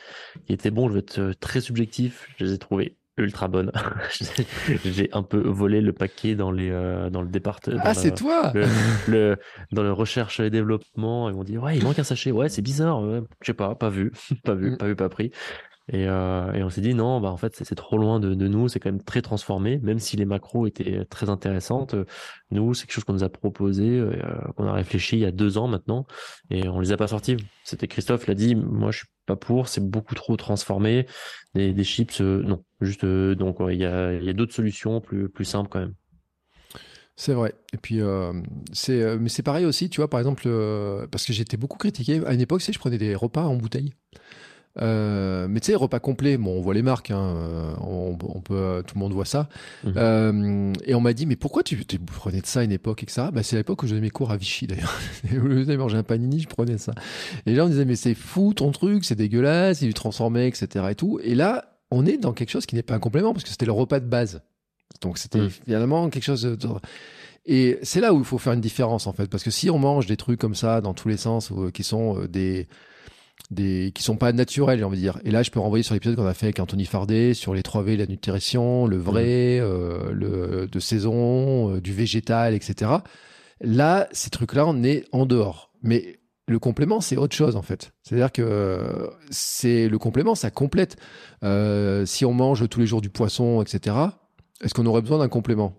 qui 0.46 0.52
étaient 0.52 0.70
bons. 0.70 0.88
Je 0.88 0.94
vais 0.94 1.00
être 1.00 1.32
très 1.40 1.60
subjectif. 1.60 2.28
Je 2.38 2.44
les 2.44 2.52
ai 2.52 2.58
trouvés 2.58 2.96
ultra 3.18 3.48
bonne. 3.48 3.72
J'ai 4.84 5.08
un 5.12 5.22
peu 5.22 5.38
volé 5.38 5.80
le 5.80 5.92
paquet 5.92 6.34
dans 6.34 6.50
les 6.50 6.70
euh, 6.70 7.10
dans 7.10 7.22
le 7.22 7.28
département. 7.28 7.80
Ah, 7.82 7.94
c'est 7.94 8.14
toi. 8.14 8.52
Le, 9.08 9.36
dans 9.72 9.82
le 9.82 9.92
recherche 9.92 10.40
et 10.40 10.50
développement, 10.50 11.30
ils 11.30 11.34
m'ont 11.34 11.44
dit 11.44 11.58
ouais, 11.58 11.76
il 11.76 11.84
manque 11.84 11.98
un 11.98 12.04
sachet. 12.04 12.30
Ouais, 12.30 12.48
c'est 12.48 12.62
bizarre. 12.62 13.00
je 13.02 13.46
sais 13.46 13.54
pas, 13.54 13.74
pas 13.74 13.88
vu, 13.88 14.12
pas 14.44 14.54
vu, 14.54 14.72
mm. 14.72 14.76
pas 14.76 14.86
vu, 14.86 14.96
pas 14.96 15.08
pris. 15.08 15.32
Et, 15.92 16.08
euh, 16.08 16.52
et 16.52 16.64
on 16.64 16.70
s'est 16.70 16.80
dit 16.80 16.94
non, 16.94 17.20
bah 17.20 17.30
en 17.30 17.36
fait 17.36 17.54
c'est 17.54 17.74
trop 17.76 17.96
loin 17.96 18.18
de, 18.18 18.34
nous, 18.34 18.68
c'est 18.68 18.80
quand 18.80 18.90
même 18.90 19.02
très 19.02 19.22
transformé, 19.22 19.78
même 19.78 20.00
si 20.00 20.16
les 20.16 20.24
macros 20.24 20.66
étaient 20.66 21.04
très 21.04 21.30
intéressantes. 21.30 21.94
Nous, 22.50 22.74
c'est 22.74 22.86
quelque 22.86 22.94
chose 22.94 23.04
qu'on 23.04 23.12
nous 23.12 23.24
a 23.24 23.28
proposé, 23.28 23.88
euh, 23.88 24.16
qu'on 24.56 24.66
a 24.66 24.72
réfléchi 24.72 25.16
il 25.16 25.20
y 25.20 25.26
a 25.26 25.30
deux 25.30 25.58
ans 25.58 25.68
maintenant, 25.68 26.06
et 26.50 26.68
on 26.68 26.80
les 26.80 26.90
a 26.90 26.96
pas 26.96 27.08
sortis. 27.08 27.36
C'était 27.62 27.86
Christophe 27.86 28.26
l'a 28.26 28.34
dit, 28.34 28.56
moi 28.56 28.90
je 28.90 28.98
suis 28.98 29.08
pas 29.26 29.36
pour, 29.36 29.68
c'est 29.68 29.84
beaucoup 29.84 30.16
trop 30.16 30.36
transformé. 30.36 31.06
Des, 31.54 31.84
chips, 31.84 32.20
euh, 32.20 32.42
non, 32.42 32.64
juste 32.80 33.06
donc 33.06 33.58
il 33.60 33.80
y 33.80 33.84
a, 33.84 34.32
d'autres 34.32 34.54
solutions 34.54 35.00
plus 35.00 35.44
simples 35.44 35.68
quand 35.70 35.80
même. 35.80 35.94
C'est 37.14 37.32
vrai. 37.32 37.54
Et 37.72 37.78
puis, 37.78 38.00
c'est, 38.72 39.16
mais 39.18 39.30
c'est 39.30 39.42
pareil 39.42 39.64
aussi, 39.64 39.88
tu 39.88 40.02
vois, 40.02 40.10
par 40.10 40.20
exemple, 40.20 40.42
parce 41.10 41.24
que 41.24 41.32
j'étais 41.32 41.56
beaucoup 41.56 41.78
critiqué. 41.78 42.20
À 42.26 42.34
une 42.34 42.42
époque, 42.42 42.60
sais, 42.60 42.74
je 42.74 42.78
prenais 42.78 42.98
des 42.98 43.14
repas 43.14 43.44
en 43.44 43.56
bouteille. 43.56 43.94
Euh, 44.80 45.46
mais 45.48 45.60
tu 45.60 45.66
sais, 45.66 45.74
repas 45.74 46.00
complet, 46.00 46.36
bon, 46.36 46.58
on 46.58 46.60
voit 46.60 46.74
les 46.74 46.82
marques, 46.82 47.10
hein, 47.10 47.34
euh, 47.36 47.74
on, 47.80 48.18
on, 48.22 48.40
peut, 48.40 48.82
tout 48.86 48.94
le 48.96 49.00
monde 49.00 49.12
voit 49.12 49.24
ça. 49.24 49.48
Mhm. 49.84 49.92
Euh, 49.96 50.72
et 50.84 50.94
on 50.94 51.00
m'a 51.00 51.12
dit, 51.12 51.26
mais 51.26 51.36
pourquoi 51.36 51.62
tu, 51.62 51.84
tu 51.86 51.98
prenais 51.98 52.40
de 52.40 52.46
ça 52.46 52.60
à 52.60 52.62
une 52.64 52.72
époque 52.72 53.02
et 53.02 53.06
que 53.06 53.12
ça? 53.12 53.30
Bah, 53.30 53.42
C'est 53.42 53.56
l'époque 53.56 53.82
où 53.82 53.86
je 53.86 53.92
donnais 53.92 54.02
mes 54.02 54.10
cours 54.10 54.30
à 54.30 54.36
Vichy 54.36 54.66
d'ailleurs. 54.68 54.94
Au 55.32 55.46
lieu 55.46 55.64
de 55.64 55.76
manger 55.76 55.96
un 55.96 56.02
panini, 56.02 56.40
je 56.40 56.48
prenais 56.48 56.78
ça. 56.78 56.92
Et 57.46 57.54
là, 57.54 57.64
on 57.64 57.68
disait, 57.68 57.84
mais 57.84 57.96
c'est 57.96 58.14
fou 58.14 58.52
ton 58.54 58.70
truc, 58.72 59.04
c'est 59.04 59.14
dégueulasse, 59.14 59.82
il 59.82 59.88
est 59.88 59.92
transformé, 59.92 60.46
etc. 60.46 60.86
Et 60.90 60.94
tout. 60.94 61.18
Et 61.22 61.34
là, 61.34 61.72
on 61.90 62.04
est 62.04 62.16
dans 62.18 62.32
quelque 62.32 62.50
chose 62.50 62.66
qui 62.66 62.74
n'est 62.74 62.82
pas 62.82 62.94
un 62.94 62.98
complément 63.00 63.32
parce 63.32 63.44
que 63.44 63.50
c'était 63.50 63.66
le 63.66 63.72
repas 63.72 64.00
de 64.00 64.06
base. 64.06 64.42
Donc 65.02 65.18
c'était 65.18 65.40
Mhm. 65.40 65.50
finalement 65.50 66.08
quelque 66.10 66.24
chose 66.24 66.42
de... 66.42 66.68
Et 67.48 67.78
c'est 67.82 68.00
là 68.00 68.12
où 68.12 68.18
il 68.18 68.24
faut 68.24 68.38
faire 68.38 68.54
une 68.54 68.60
différence 68.60 69.06
en 69.06 69.12
fait, 69.12 69.26
parce 69.28 69.44
que 69.44 69.50
si 69.52 69.70
on 69.70 69.78
mange 69.78 70.06
des 70.06 70.16
trucs 70.16 70.40
comme 70.40 70.56
ça 70.56 70.80
dans 70.80 70.94
tous 70.94 71.08
les 71.08 71.16
sens, 71.16 71.50
ou, 71.50 71.64
euh, 71.66 71.70
qui 71.70 71.84
sont 71.84 72.18
euh, 72.22 72.26
des 72.28 72.66
des 73.50 73.92
qui 73.94 74.02
sont 74.02 74.16
pas 74.16 74.32
naturels, 74.32 74.78
j'ai 74.78 74.84
envie 74.84 74.96
de 74.96 75.02
dire. 75.02 75.18
Et 75.24 75.30
là, 75.30 75.42
je 75.42 75.50
peux 75.50 75.60
renvoyer 75.60 75.82
sur 75.82 75.94
l'épisode 75.94 76.16
qu'on 76.16 76.26
a 76.26 76.34
fait 76.34 76.46
avec 76.46 76.60
Anthony 76.60 76.84
Fardet 76.84 77.34
sur 77.34 77.54
les 77.54 77.62
3 77.62 77.82
V, 77.82 77.96
la 77.96 78.06
nutrition, 78.06 78.86
le 78.86 78.96
vrai, 78.96 79.58
euh, 79.60 80.12
le 80.12 80.66
de 80.66 80.80
saison, 80.80 81.74
euh, 81.74 81.80
du 81.80 81.92
végétal, 81.92 82.54
etc. 82.54 82.90
Là, 83.60 84.08
ces 84.12 84.30
trucs-là, 84.30 84.66
on 84.66 84.82
est 84.82 85.04
en 85.12 85.26
dehors. 85.26 85.70
Mais 85.82 86.18
le 86.48 86.58
complément, 86.58 87.00
c'est 87.00 87.16
autre 87.16 87.34
chose 87.34 87.56
en 87.56 87.62
fait. 87.62 87.92
C'est-à-dire 88.02 88.32
que 88.32 89.10
c'est 89.30 89.88
le 89.88 89.98
complément, 89.98 90.34
ça 90.34 90.50
complète. 90.50 90.96
Euh, 91.42 92.06
si 92.06 92.24
on 92.24 92.32
mange 92.32 92.68
tous 92.68 92.80
les 92.80 92.86
jours 92.86 93.00
du 93.00 93.10
poisson, 93.10 93.62
etc. 93.62 93.96
Est-ce 94.62 94.74
qu'on 94.74 94.86
aurait 94.86 95.02
besoin 95.02 95.18
d'un 95.18 95.28
complément? 95.28 95.74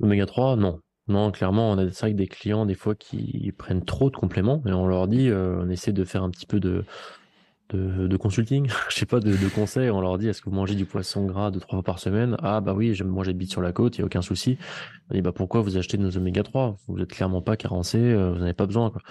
Oméga 0.00 0.26
3, 0.26 0.56
non. 0.56 0.80
Non, 1.06 1.30
clairement, 1.30 1.70
on 1.70 1.78
a 1.78 1.84
des 2.12 2.26
clients 2.26 2.64
des 2.64 2.74
fois 2.74 2.94
qui 2.94 3.52
prennent 3.58 3.84
trop 3.84 4.10
de 4.10 4.16
compléments 4.16 4.62
et 4.66 4.72
on 4.72 4.86
leur 4.86 5.06
dit, 5.06 5.28
euh, 5.28 5.62
on 5.62 5.68
essaie 5.68 5.92
de 5.92 6.04
faire 6.04 6.22
un 6.22 6.30
petit 6.30 6.46
peu 6.46 6.60
de 6.60 6.84
de, 7.70 8.06
de 8.06 8.16
consulting, 8.16 8.68
je 8.90 8.94
sais 8.94 9.06
pas, 9.06 9.20
de, 9.20 9.36
de 9.36 9.48
conseils. 9.48 9.90
On 9.90 10.00
leur 10.00 10.18
dit, 10.18 10.28
est-ce 10.28 10.42
que 10.42 10.50
vous 10.50 10.56
mangez 10.56 10.74
du 10.74 10.84
poisson 10.84 11.24
gras 11.26 11.50
deux 11.50 11.60
trois 11.60 11.78
fois 11.78 11.82
par 11.82 11.98
semaine? 11.98 12.36
Ah 12.42 12.60
bah 12.60 12.74
oui, 12.74 12.94
j'aime 12.94 13.08
moi 13.08 13.24
j'habite 13.24 13.50
sur 13.50 13.62
la 13.62 13.72
côte, 13.72 13.96
il 13.96 14.00
y 14.00 14.02
a 14.02 14.04
aucun 14.06 14.22
souci. 14.22 14.58
On 15.10 15.14
dit 15.14 15.22
bah 15.22 15.32
pourquoi 15.32 15.60
vous 15.62 15.76
achetez 15.76 15.98
nos 15.98 16.16
oméga 16.16 16.42
3 16.42 16.76
Vous 16.88 16.98
êtes 17.00 17.10
clairement 17.10 17.42
pas 17.42 17.56
carencé, 17.56 17.98
euh, 17.98 18.32
vous 18.32 18.38
n'en 18.38 18.44
avez 18.44 18.54
pas 18.54 18.66
besoin. 18.66 18.90
Quoi. 18.90 19.02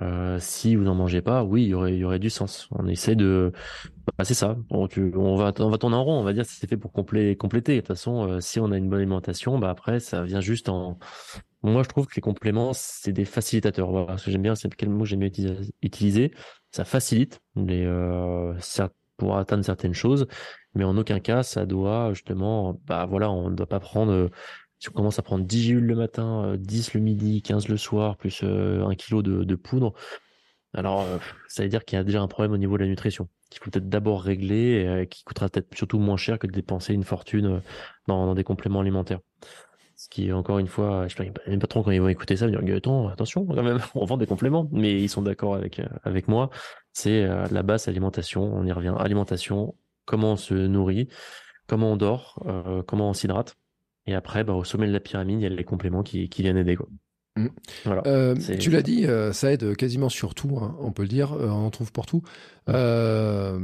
Euh, 0.00 0.38
si 0.40 0.76
vous 0.76 0.86
en 0.88 0.94
mangez 0.94 1.20
pas, 1.20 1.44
oui, 1.44 1.64
il 1.64 1.68
y 1.68 1.74
aurait, 1.74 1.96
y 1.96 2.04
aurait 2.04 2.18
du 2.18 2.30
sens. 2.30 2.68
On 2.72 2.86
essaie 2.86 3.16
de, 3.16 3.52
bah, 4.18 4.24
c'est 4.24 4.34
ça. 4.34 4.56
On, 4.70 4.86
va, 5.36 5.52
on 5.58 5.70
va 5.70 5.78
tourner 5.78 5.96
en 5.96 6.04
rond. 6.04 6.20
On 6.20 6.24
va 6.24 6.32
dire 6.32 6.46
si 6.46 6.56
c'est 6.56 6.66
fait 6.68 6.76
pour 6.78 6.92
complé- 6.92 7.36
compléter. 7.36 7.76
De 7.76 7.80
toute 7.80 7.88
façon, 7.88 8.28
euh, 8.28 8.40
si 8.40 8.60
on 8.60 8.72
a 8.72 8.78
une 8.78 8.88
bonne 8.88 9.00
alimentation, 9.00 9.58
bah 9.58 9.70
après 9.70 10.00
ça 10.00 10.22
vient 10.24 10.40
juste 10.40 10.68
en. 10.68 10.98
Moi, 11.62 11.82
je 11.82 11.88
trouve 11.88 12.06
que 12.06 12.14
les 12.16 12.22
compléments, 12.22 12.72
c'est 12.72 13.12
des 13.12 13.26
facilitateurs. 13.26 13.90
Voilà, 13.90 14.16
ce 14.18 14.24
que 14.26 14.30
j'aime 14.30 14.42
bien, 14.42 14.54
c'est 14.54 14.74
quel 14.74 14.88
mot 14.88 15.04
j'aime 15.04 15.20
bien 15.20 15.30
utiliser-. 15.82 16.32
Ça 16.72 16.84
facilite 16.84 17.40
les, 17.56 17.84
euh, 17.84 18.54
pour 19.16 19.36
atteindre 19.36 19.64
certaines 19.64 19.92
choses, 19.94 20.26
mais 20.74 20.84
en 20.84 20.96
aucun 20.96 21.20
cas 21.20 21.42
ça 21.42 21.66
doit 21.66 22.12
justement, 22.14 22.80
bah 22.86 23.06
voilà, 23.06 23.30
on 23.30 23.50
ne 23.50 23.54
doit 23.54 23.66
pas 23.66 23.80
prendre. 23.80 24.30
Euh, 24.80 24.82
si 24.82 24.88
on 24.88 24.92
commence 24.92 25.18
à 25.18 25.22
prendre 25.22 25.44
10 25.44 25.62
gélules 25.62 25.86
le 25.86 25.94
matin, 25.94 26.44
euh, 26.44 26.56
10 26.56 26.94
le 26.94 27.00
midi, 27.00 27.42
15 27.42 27.68
le 27.68 27.76
soir, 27.76 28.16
plus 28.16 28.40
euh, 28.42 28.84
un 28.84 28.94
kilo 28.94 29.22
de, 29.22 29.54
poudre, 29.54 29.94
alors 30.74 31.02
euh, 31.02 31.18
ça 31.48 31.62
veut 31.62 31.68
dire 31.68 31.84
qu'il 31.84 31.96
y 31.96 32.00
a 32.00 32.04
déjà 32.04 32.20
un 32.20 32.28
problème 32.28 32.52
au 32.52 32.58
niveau 32.58 32.76
de 32.76 32.84
la 32.84 32.88
nutrition, 32.88 33.28
qu'il 33.50 33.62
faut 33.62 33.70
peut-être 33.70 33.88
d'abord 33.88 34.22
régler, 34.22 34.82
et 34.82 34.88
euh, 34.88 35.04
qui 35.04 35.24
coûtera 35.24 35.48
peut-être 35.48 35.74
surtout 35.76 35.98
moins 35.98 36.16
cher 36.16 36.38
que 36.38 36.46
de 36.46 36.52
dépenser 36.52 36.94
une 36.94 37.04
fortune 37.04 37.46
euh, 37.46 37.60
dans, 38.06 38.34
des 38.34 38.44
compléments 38.44 38.80
alimentaires. 38.80 39.20
Ce 39.96 40.08
qui, 40.08 40.32
encore 40.32 40.58
une 40.58 40.66
fois, 40.66 41.06
les 41.46 41.58
patrons, 41.58 41.82
quand 41.82 41.90
ils 41.90 42.00
vont 42.00 42.08
écouter 42.08 42.34
ça, 42.36 42.46
ils 42.46 42.54
vont 42.56 42.62
dire, 42.62 42.74
Gaëtan, 42.74 43.08
attention, 43.08 43.44
quand 43.44 43.62
même, 43.62 43.80
on 43.94 44.06
vend 44.06 44.16
des 44.16 44.26
compléments. 44.26 44.66
Mais 44.72 44.98
ils 44.98 45.10
sont 45.10 45.20
d'accord 45.20 45.54
avec, 45.54 45.78
euh, 45.78 45.86
avec 46.04 46.26
moi. 46.26 46.48
C'est 46.92 47.24
euh, 47.24 47.46
la 47.50 47.62
base 47.62 47.86
alimentation. 47.86 48.42
On 48.42 48.64
y 48.64 48.72
revient. 48.72 48.94
Alimentation, 48.98 49.74
comment 50.06 50.32
on 50.32 50.36
se 50.36 50.54
nourrit, 50.54 51.08
comment 51.66 51.92
on 51.92 51.96
dort, 51.96 52.42
euh, 52.46 52.82
comment 52.82 53.10
on 53.10 53.12
s'hydrate. 53.12 53.56
Et 54.06 54.14
après, 54.14 54.44
bah, 54.44 54.54
au 54.54 54.64
sommet 54.64 54.86
de 54.86 54.92
la 54.92 55.00
pyramide, 55.00 55.40
il 55.40 55.42
y 55.42 55.46
a 55.46 55.50
les 55.50 55.64
compléments 55.64 56.02
qui, 56.02 56.28
qui 56.28 56.42
viennent 56.42 56.56
aider, 56.56 56.76
quoi. 56.76 56.88
Mm. 57.36 57.46
Voilà. 57.84 58.02
Euh, 58.06 58.34
tu 58.58 58.70
l'as 58.70 58.82
dit, 58.82 59.06
euh, 59.06 59.32
ça 59.32 59.52
aide 59.52 59.76
quasiment 59.76 60.08
sur 60.08 60.34
tout, 60.34 60.58
hein, 60.60 60.76
on 60.80 60.90
peut 60.90 61.02
le 61.02 61.08
dire, 61.08 61.32
euh, 61.34 61.48
on 61.48 61.66
en 61.66 61.70
trouve 61.70 61.92
pour 61.92 62.06
tout. 62.06 62.22
Euh, 62.68 63.58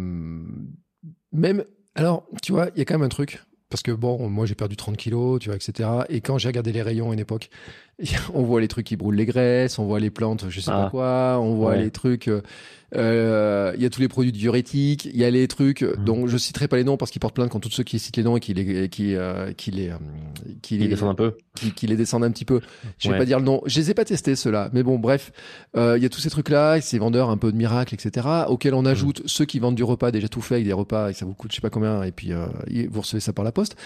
même, 1.33 1.65
alors, 1.95 2.27
tu 2.43 2.53
vois, 2.53 2.69
il 2.75 2.79
y 2.79 2.83
a 2.83 2.85
quand 2.85 2.95
même 2.95 3.03
un 3.03 3.09
truc, 3.09 3.43
parce 3.69 3.83
que 3.83 3.91
bon, 3.93 4.29
moi 4.29 4.47
j'ai 4.47 4.55
perdu 4.55 4.77
30 4.77 4.97
kilos, 4.97 5.41
tu 5.41 5.49
vois, 5.49 5.57
etc. 5.57 5.89
Et 6.09 6.21
quand 6.21 6.39
j'ai 6.39 6.49
regardé 6.49 6.73
les 6.73 6.83
rayons 6.83 7.11
à 7.11 7.15
une 7.15 7.19
époque, 7.21 7.51
on 8.35 8.43
voit 8.43 8.61
les 8.61 8.69
trucs 8.69 8.87
qui 8.87 8.97
brûlent 8.97 9.17
les 9.17 9.27
graisses, 9.27 9.79
on 9.79 9.87
voit 9.87 10.01
les 10.01 10.11
plantes, 10.11 10.47
je 10.49 10.61
sais 10.61 10.71
pas 10.71 10.87
Ah. 10.87 10.91
quoi, 10.91 11.39
on 11.41 11.55
voit 11.55 11.73
Ouais. 11.73 11.83
les 11.83 11.91
trucs, 11.91 12.31
euh, 12.95 13.71
euh, 13.71 13.73
il 13.77 13.83
y 13.83 13.87
a 13.87 13.91
tous 13.91 14.01
les 14.01 14.09
produits 14.09 14.33
diurétiques, 14.33 15.07
il 15.07 15.17
y 15.17 15.25
a 15.25 15.31
les 15.31 15.49
trucs 15.49 15.83
Mhm. 15.83 16.05
dont 16.05 16.27
je 16.27 16.37
citerai 16.37 16.69
pas 16.69 16.77
les 16.77 16.85
noms 16.85 16.97
parce 16.97 17.11
qu'ils 17.11 17.21
portent 17.21 17.35
plainte 17.35 17.51
contre 17.51 17.69
tous 17.69 17.75
ceux 17.75 17.83
qui 17.83 17.99
citent 17.99 18.17
les 18.17 18.23
noms 18.23 18.37
et 18.37 18.41
qui 18.41 18.55
les, 18.55 18.89
qui, 18.89 19.15
euh, 19.17 19.53
qui 19.53 19.71
les, 19.71 19.91
euh, 19.91 19.95
qui 20.63 20.79
les, 20.79 20.89
descendent 20.89 21.11
un 21.11 21.15
peu. 21.15 21.37
qui, 21.57 21.73
qui 21.73 21.87
les 21.87 21.97
descendent 21.97 22.25
un 22.25 22.31
petit 22.31 22.45
peu. 22.45 22.61
Je 22.99 23.09
vais 23.09 23.15
Ouais. 23.15 23.19
pas 23.19 23.25
dire 23.25 23.39
le 23.39 23.45
nom. 23.45 23.61
Je 23.67 23.81
les 23.81 23.91
ai 23.91 23.95
pas 23.95 24.05
testés 24.05 24.37
ceux-là, 24.37 24.71
mais 24.73 24.83
bon, 24.83 24.99
bref, 24.99 25.33
Euh, 25.77 25.97
il 25.99 26.03
y 26.03 26.07
a 26.07 26.09
tous 26.09 26.21
ces 26.21 26.31
trucs-là, 26.31 26.81
ces 26.81 26.99
vendeurs 26.99 27.29
un 27.29 27.37
peu 27.37 27.53
de 27.53 27.57
miracle, 27.57 27.93
etc. 27.95 28.27
Auxquels 28.49 28.73
on 28.75 28.87
ajoute 28.87 29.23
ceux 29.27 29.45
qui 29.45 29.59
vendent 29.59 29.75
du 29.75 29.85
repas 29.85 30.11
déjà 30.11 30.29
tout 30.29 30.41
fait 30.41 30.55
avec 30.55 30.67
des 30.67 30.73
repas 30.73 31.11
et 31.11 31.13
ça 31.13 31.27
vous 31.27 31.35
coûte 31.35 31.51
je 31.51 31.57
sais 31.57 31.61
pas 31.61 31.69
combien 31.71 32.03
et 32.03 32.13
puis 32.13 32.31
vous 32.89 33.01
recevez 33.01 33.21
ça 33.21 33.33
par 33.35 33.45
la 33.45 33.53
poste. 33.53 33.77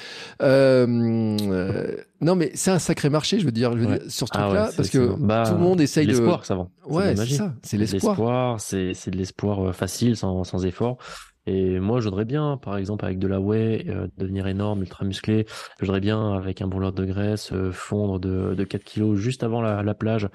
Non, 2.23 2.35
mais 2.37 2.51
c'est 2.55 2.71
un 2.71 2.79
sacré 2.79 3.09
marché, 3.09 3.41
je 3.41 3.47
veux 3.47 3.51
dire, 3.53 3.73
je 3.73 3.79
veux 3.79 3.87
Ouais. 3.87 3.99
dire 3.99 4.11
sur 4.11 4.27
ce 4.29 4.33
Ah 4.37 4.43
truc-là, 4.43 4.67
ouais, 4.67 4.73
parce 4.77 4.91
que 4.91 5.15
bah, 5.19 5.45
tout 5.49 5.55
le 5.55 5.61
monde 5.61 5.81
essaye 5.81 6.07
de. 6.07 6.13
L'espoir, 6.13 6.45
ça 6.45 6.55
vend. 6.55 6.71
Ouais, 6.87 7.17
c'est 7.17 7.27
ça, 7.35 7.55
c'est 7.63 7.79
l'espoir, 7.79 8.61
c'est 8.61 8.89
c'est 8.94 9.11
de 9.11 9.16
l'espoir 9.16 9.68
euh, 9.68 9.72
facile, 9.72 10.16
sans, 10.16 10.64
effort. 10.64 10.98
Et 11.46 11.81
moi, 11.81 12.00
je 12.00 12.05
voudrais 12.05 12.24
bien, 12.24 12.59
par 12.59 12.76
exemple, 12.76 13.05
avec 13.05 13.18
de 13.18 13.26
la 13.26 13.40
whey, 13.40 13.87
euh, 13.88 14.09
devenir 14.18 14.46
énorme, 14.46 14.83
ultra 14.83 15.05
musclé. 15.05 15.46
Je 15.81 15.87
voudrais 15.87 16.00
bien, 16.00 16.35
avec 16.35 16.61
un 16.62 16.68
brûleur 16.68 16.92
de 16.92 17.05
graisse, 17.05 17.53
euh, 17.53 17.72
fondre 17.72 18.20
de, 18.20 18.55
de 18.55 18.64
4 18.64 18.85
kilos 18.85 19.18
juste 19.18 19.42
avant 19.42 19.61
la, 19.62 19.83
la 19.83 19.94
plage. 19.94 20.29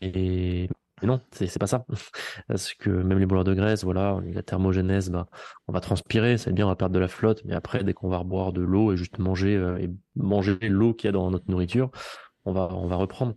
Mais, 0.00 0.68
mais 1.02 1.08
non, 1.08 1.20
c'est 1.32 1.58
pas 1.58 1.66
ça. 1.66 1.84
Parce 2.48 2.74
que 2.74 2.90
même 2.90 3.18
les 3.18 3.26
brûleurs 3.26 3.44
de 3.44 3.54
graisse, 3.54 3.84
voilà, 3.84 4.20
la 4.24 4.42
thermogénèse, 4.42 5.10
bah, 5.10 5.26
on 5.68 5.72
va 5.72 5.80
transpirer, 5.80 6.38
c'est 6.38 6.52
bien, 6.52 6.66
on 6.66 6.70
va 6.70 6.76
perdre 6.76 6.94
de 6.94 7.00
la 7.00 7.08
flotte. 7.08 7.42
Mais 7.44 7.54
après, 7.54 7.84
dès 7.84 7.92
qu'on 7.94 8.08
va 8.08 8.18
reboire 8.18 8.52
de 8.52 8.62
l'eau 8.62 8.92
et 8.92 8.96
juste 8.96 9.18
manger, 9.18 9.60
manger 10.16 10.56
l'eau 10.62 10.94
qu'il 10.94 11.08
y 11.08 11.10
a 11.10 11.12
dans 11.12 11.30
notre 11.30 11.50
nourriture, 11.50 11.90
on 12.44 12.52
va, 12.52 12.68
on 12.72 12.86
va 12.86 12.96
reprendre. 12.96 13.34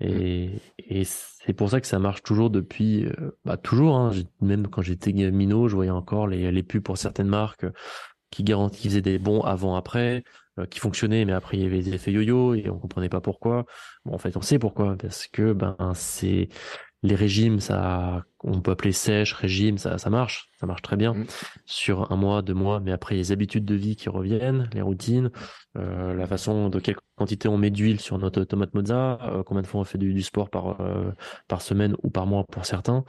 Et, 0.00 0.50
et 0.78 1.04
c'est 1.04 1.52
pour 1.52 1.70
ça 1.70 1.80
que 1.80 1.86
ça 1.86 1.98
marche 1.98 2.22
toujours 2.22 2.50
depuis, 2.50 3.06
euh, 3.06 3.30
bah 3.44 3.56
toujours, 3.56 3.96
hein, 3.96 4.10
même 4.40 4.66
quand 4.68 4.82
j'étais 4.82 5.12
minot, 5.12 5.68
je 5.68 5.76
voyais 5.76 5.90
encore 5.90 6.26
les, 6.26 6.50
les 6.50 6.62
pubs 6.62 6.82
pour 6.82 6.98
certaines 6.98 7.28
marques 7.28 7.64
euh, 7.64 7.72
qui 8.30 8.42
garantissaient 8.44 8.82
qui 8.82 8.88
faisaient 8.88 9.02
des 9.02 9.18
bons 9.18 9.40
avant-après, 9.42 10.24
euh, 10.58 10.66
qui 10.66 10.80
fonctionnaient, 10.80 11.24
mais 11.24 11.32
après 11.32 11.56
il 11.58 11.62
y 11.64 11.66
avait 11.66 11.82
des 11.82 11.94
effets 11.94 12.12
yo-yo 12.12 12.54
et 12.54 12.68
on 12.70 12.78
comprenait 12.78 13.08
pas 13.08 13.20
pourquoi. 13.20 13.66
Bon, 14.04 14.14
en 14.14 14.18
fait, 14.18 14.36
on 14.36 14.42
sait 14.42 14.58
pourquoi, 14.58 14.96
parce 14.96 15.26
que 15.28 15.52
ben 15.52 15.76
c'est 15.94 16.48
les 17.04 17.14
régimes, 17.14 17.60
ça, 17.60 18.24
on 18.42 18.60
peut 18.62 18.72
appeler 18.72 18.92
sèche, 18.92 19.34
régime, 19.34 19.78
ça, 19.78 19.98
ça 19.98 20.10
marche, 20.10 20.48
ça 20.58 20.66
marche 20.66 20.82
très 20.82 20.96
bien 20.96 21.14
Mm. 21.14 21.24
sur 21.66 22.10
un 22.12 22.16
mois, 22.16 22.42
deux 22.42 22.54
mois, 22.54 22.80
mais 22.80 22.92
après 22.92 23.14
les 23.14 23.32
habitudes 23.32 23.64
de 23.64 23.74
vie 23.76 23.96
qui 23.96 24.08
reviennent, 24.08 24.68
les 24.74 24.82
routines, 24.82 25.30
euh, 25.76 26.14
la 26.14 26.26
façon 26.26 26.70
de 26.70 26.80
quelle 26.80 26.96
quantité 27.16 27.48
on 27.48 27.58
met 27.58 27.70
d'huile 27.70 28.00
sur 28.00 28.18
notre 28.18 28.44
tomate 28.44 28.74
mozza, 28.74 29.18
euh, 29.22 29.42
combien 29.44 29.62
de 29.62 29.66
fois 29.68 29.82
on 29.82 29.84
fait 29.84 29.98
du, 29.98 30.14
du 30.14 30.22
sport 30.22 30.50
par 30.50 30.80
euh, 30.80 31.12
par 31.48 31.62
semaine 31.62 31.94
ou 32.02 32.10
par 32.10 32.26
mois 32.26 32.44
pour 32.44 32.64
certains, 32.66 33.04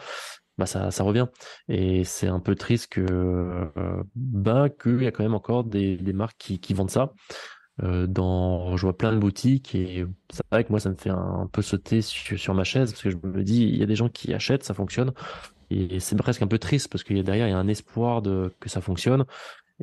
bah 0.57 0.65
ça 0.65 0.91
ça 0.91 1.03
revient 1.03 1.27
et 1.67 2.03
c'est 2.05 2.27
un 2.27 2.39
peu 2.39 2.55
triste 2.55 2.87
que 2.91 3.01
euh, 3.01 4.03
bah 4.15 4.69
qu'il 4.69 5.03
y 5.03 5.07
a 5.07 5.11
quand 5.11 5.23
même 5.23 5.33
encore 5.35 5.63
des, 5.65 5.97
des 5.97 6.13
marques 6.13 6.37
qui, 6.39 6.59
qui 6.59 6.73
vendent 6.73 6.91
ça. 6.91 7.13
Euh, 7.83 8.07
dans 8.07 8.77
je 8.77 8.83
vois 8.83 8.97
plein 8.97 9.11
de 9.11 9.17
boutiques 9.17 9.75
et 9.75 10.05
c'est 10.29 10.45
vrai 10.49 10.63
que 10.63 10.69
moi 10.69 10.79
ça 10.79 10.89
me 10.89 10.95
fait 10.95 11.09
un, 11.09 11.49
peu 11.51 11.61
sauter 11.61 12.01
sur, 12.01 12.39
sur 12.39 12.53
ma 12.53 12.63
chaise 12.63 12.91
parce 12.93 13.03
que 13.03 13.09
je 13.09 13.17
me 13.21 13.43
dis 13.43 13.63
il 13.63 13.75
y 13.75 13.83
a 13.83 13.85
des 13.85 13.97
gens 13.97 14.07
qui 14.07 14.33
achètent 14.33 14.63
ça 14.63 14.73
fonctionne. 14.73 15.11
Et 15.71 15.99
c'est 15.99 16.15
presque 16.15 16.41
un 16.41 16.47
peu 16.47 16.59
triste 16.59 16.89
parce 16.89 17.03
qu'il 17.03 17.17
y 17.17 17.19
a 17.19 17.23
derrière 17.23 17.47
il 17.47 17.51
y 17.51 17.53
a 17.53 17.57
un 17.57 17.67
espoir 17.67 18.21
de 18.21 18.53
que 18.61 18.69
ça 18.69 18.79
fonctionne. 18.81 19.25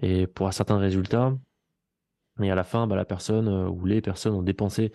Et 0.00 0.26
pour 0.26 0.48
un 0.48 0.52
certain 0.52 0.78
résultat 0.78 1.34
et 2.42 2.50
à 2.50 2.54
la 2.54 2.64
fin 2.64 2.86
bah, 2.86 2.96
la 2.96 3.04
personne 3.04 3.48
euh, 3.48 3.68
ou 3.68 3.84
les 3.84 4.00
personnes 4.00 4.34
ont 4.34 4.42
dépensé 4.42 4.92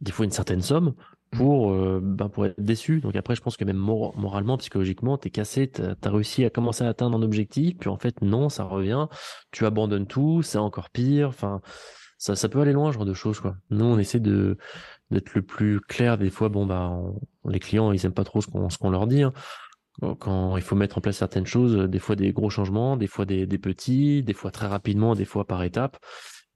des 0.00 0.12
fois 0.12 0.24
une 0.24 0.30
certaine 0.30 0.62
somme 0.62 0.94
pour 1.32 1.72
euh, 1.72 1.98
ben, 2.00 2.28
pour 2.28 2.46
être 2.46 2.60
déçu 2.60 3.00
donc 3.00 3.16
après 3.16 3.34
je 3.34 3.40
pense 3.42 3.56
que 3.56 3.64
même 3.64 3.76
mor- 3.76 4.16
moralement 4.16 4.58
psychologiquement 4.58 5.18
t'es 5.18 5.30
cassé 5.30 5.66
t'as 5.66 5.94
as 6.00 6.10
réussi 6.10 6.44
à 6.44 6.50
commencer 6.50 6.84
à 6.84 6.88
atteindre 6.88 7.18
un 7.18 7.22
objectif 7.22 7.76
puis 7.78 7.88
en 7.88 7.96
fait 7.96 8.22
non 8.22 8.48
ça 8.48 8.62
revient. 8.62 9.08
Tu 9.50 9.66
abandonnes 9.66 10.06
tout 10.06 10.42
c'est 10.42 10.58
encore 10.58 10.90
pire. 10.90 11.28
Enfin 11.28 11.60
ça 12.22 12.48
peut 12.48 12.60
aller 12.60 12.72
loin 12.72 12.92
genre 12.92 13.04
de 13.04 13.14
choses 13.14 13.40
quoi 13.40 13.56
nous 13.70 13.84
on 13.84 13.98
essaie 13.98 14.20
de 14.20 14.56
d'être 15.10 15.34
le 15.34 15.42
plus 15.42 15.80
clair 15.80 16.18
des 16.18 16.30
fois 16.30 16.48
bon 16.48 16.66
bah 16.66 16.92
les 17.46 17.58
clients 17.58 17.92
ils 17.92 18.04
aiment 18.06 18.14
pas 18.14 18.24
trop 18.24 18.40
ce 18.40 18.46
qu'on 18.46 18.70
ce 18.70 18.78
qu'on 18.78 18.90
leur 18.90 19.06
dit 19.06 19.22
hein. 19.22 19.32
quand 20.20 20.56
il 20.56 20.62
faut 20.62 20.76
mettre 20.76 20.98
en 20.98 21.00
place 21.00 21.16
certaines 21.16 21.46
choses 21.46 21.88
des 21.88 21.98
fois 21.98 22.14
des 22.14 22.32
gros 22.32 22.50
changements 22.50 22.96
des 22.96 23.08
fois 23.08 23.24
des, 23.24 23.46
des 23.46 23.58
petits 23.58 24.22
des 24.22 24.34
fois 24.34 24.50
très 24.52 24.68
rapidement 24.68 25.14
des 25.14 25.24
fois 25.24 25.46
par 25.46 25.62
étapes 25.64 25.98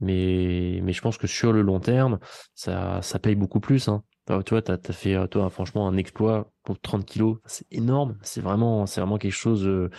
mais 0.00 0.80
mais 0.82 0.92
je 0.92 1.00
pense 1.00 1.18
que 1.18 1.26
sur 1.26 1.52
le 1.52 1.62
long 1.62 1.80
terme 1.80 2.20
ça 2.54 3.00
ça 3.02 3.18
paye 3.18 3.34
beaucoup 3.34 3.60
plus 3.60 3.88
hein. 3.88 4.02
Tu 4.26 4.32
vois, 4.32 4.60
tu 4.60 4.72
as, 4.72 4.92
fait, 4.92 5.28
toi, 5.28 5.48
franchement, 5.50 5.86
un 5.86 5.96
exploit 5.96 6.50
pour 6.64 6.80
30 6.80 7.04
kilos. 7.04 7.38
C'est 7.44 7.66
énorme. 7.70 8.18
C'est 8.22 8.40
vraiment, 8.40 8.84
c'est 8.84 9.00
vraiment 9.00 9.18
quelque 9.18 9.32
chose 9.32 9.90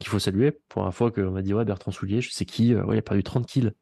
qu'il 0.00 0.08
faut 0.08 0.18
saluer. 0.18 0.58
Pour 0.68 0.84
la 0.84 0.90
fois 0.90 1.12
qu'on 1.12 1.30
m'a 1.30 1.42
dit, 1.42 1.54
ouais, 1.54 1.64
Bertrand 1.64 1.92
Soulier, 1.92 2.20
je 2.20 2.32
sais 2.32 2.44
qui, 2.44 2.74
ouais, 2.74 2.96
il 2.96 2.98
a 2.98 3.02
perdu 3.02 3.22
30 3.22 3.46
kilos. 3.46 3.72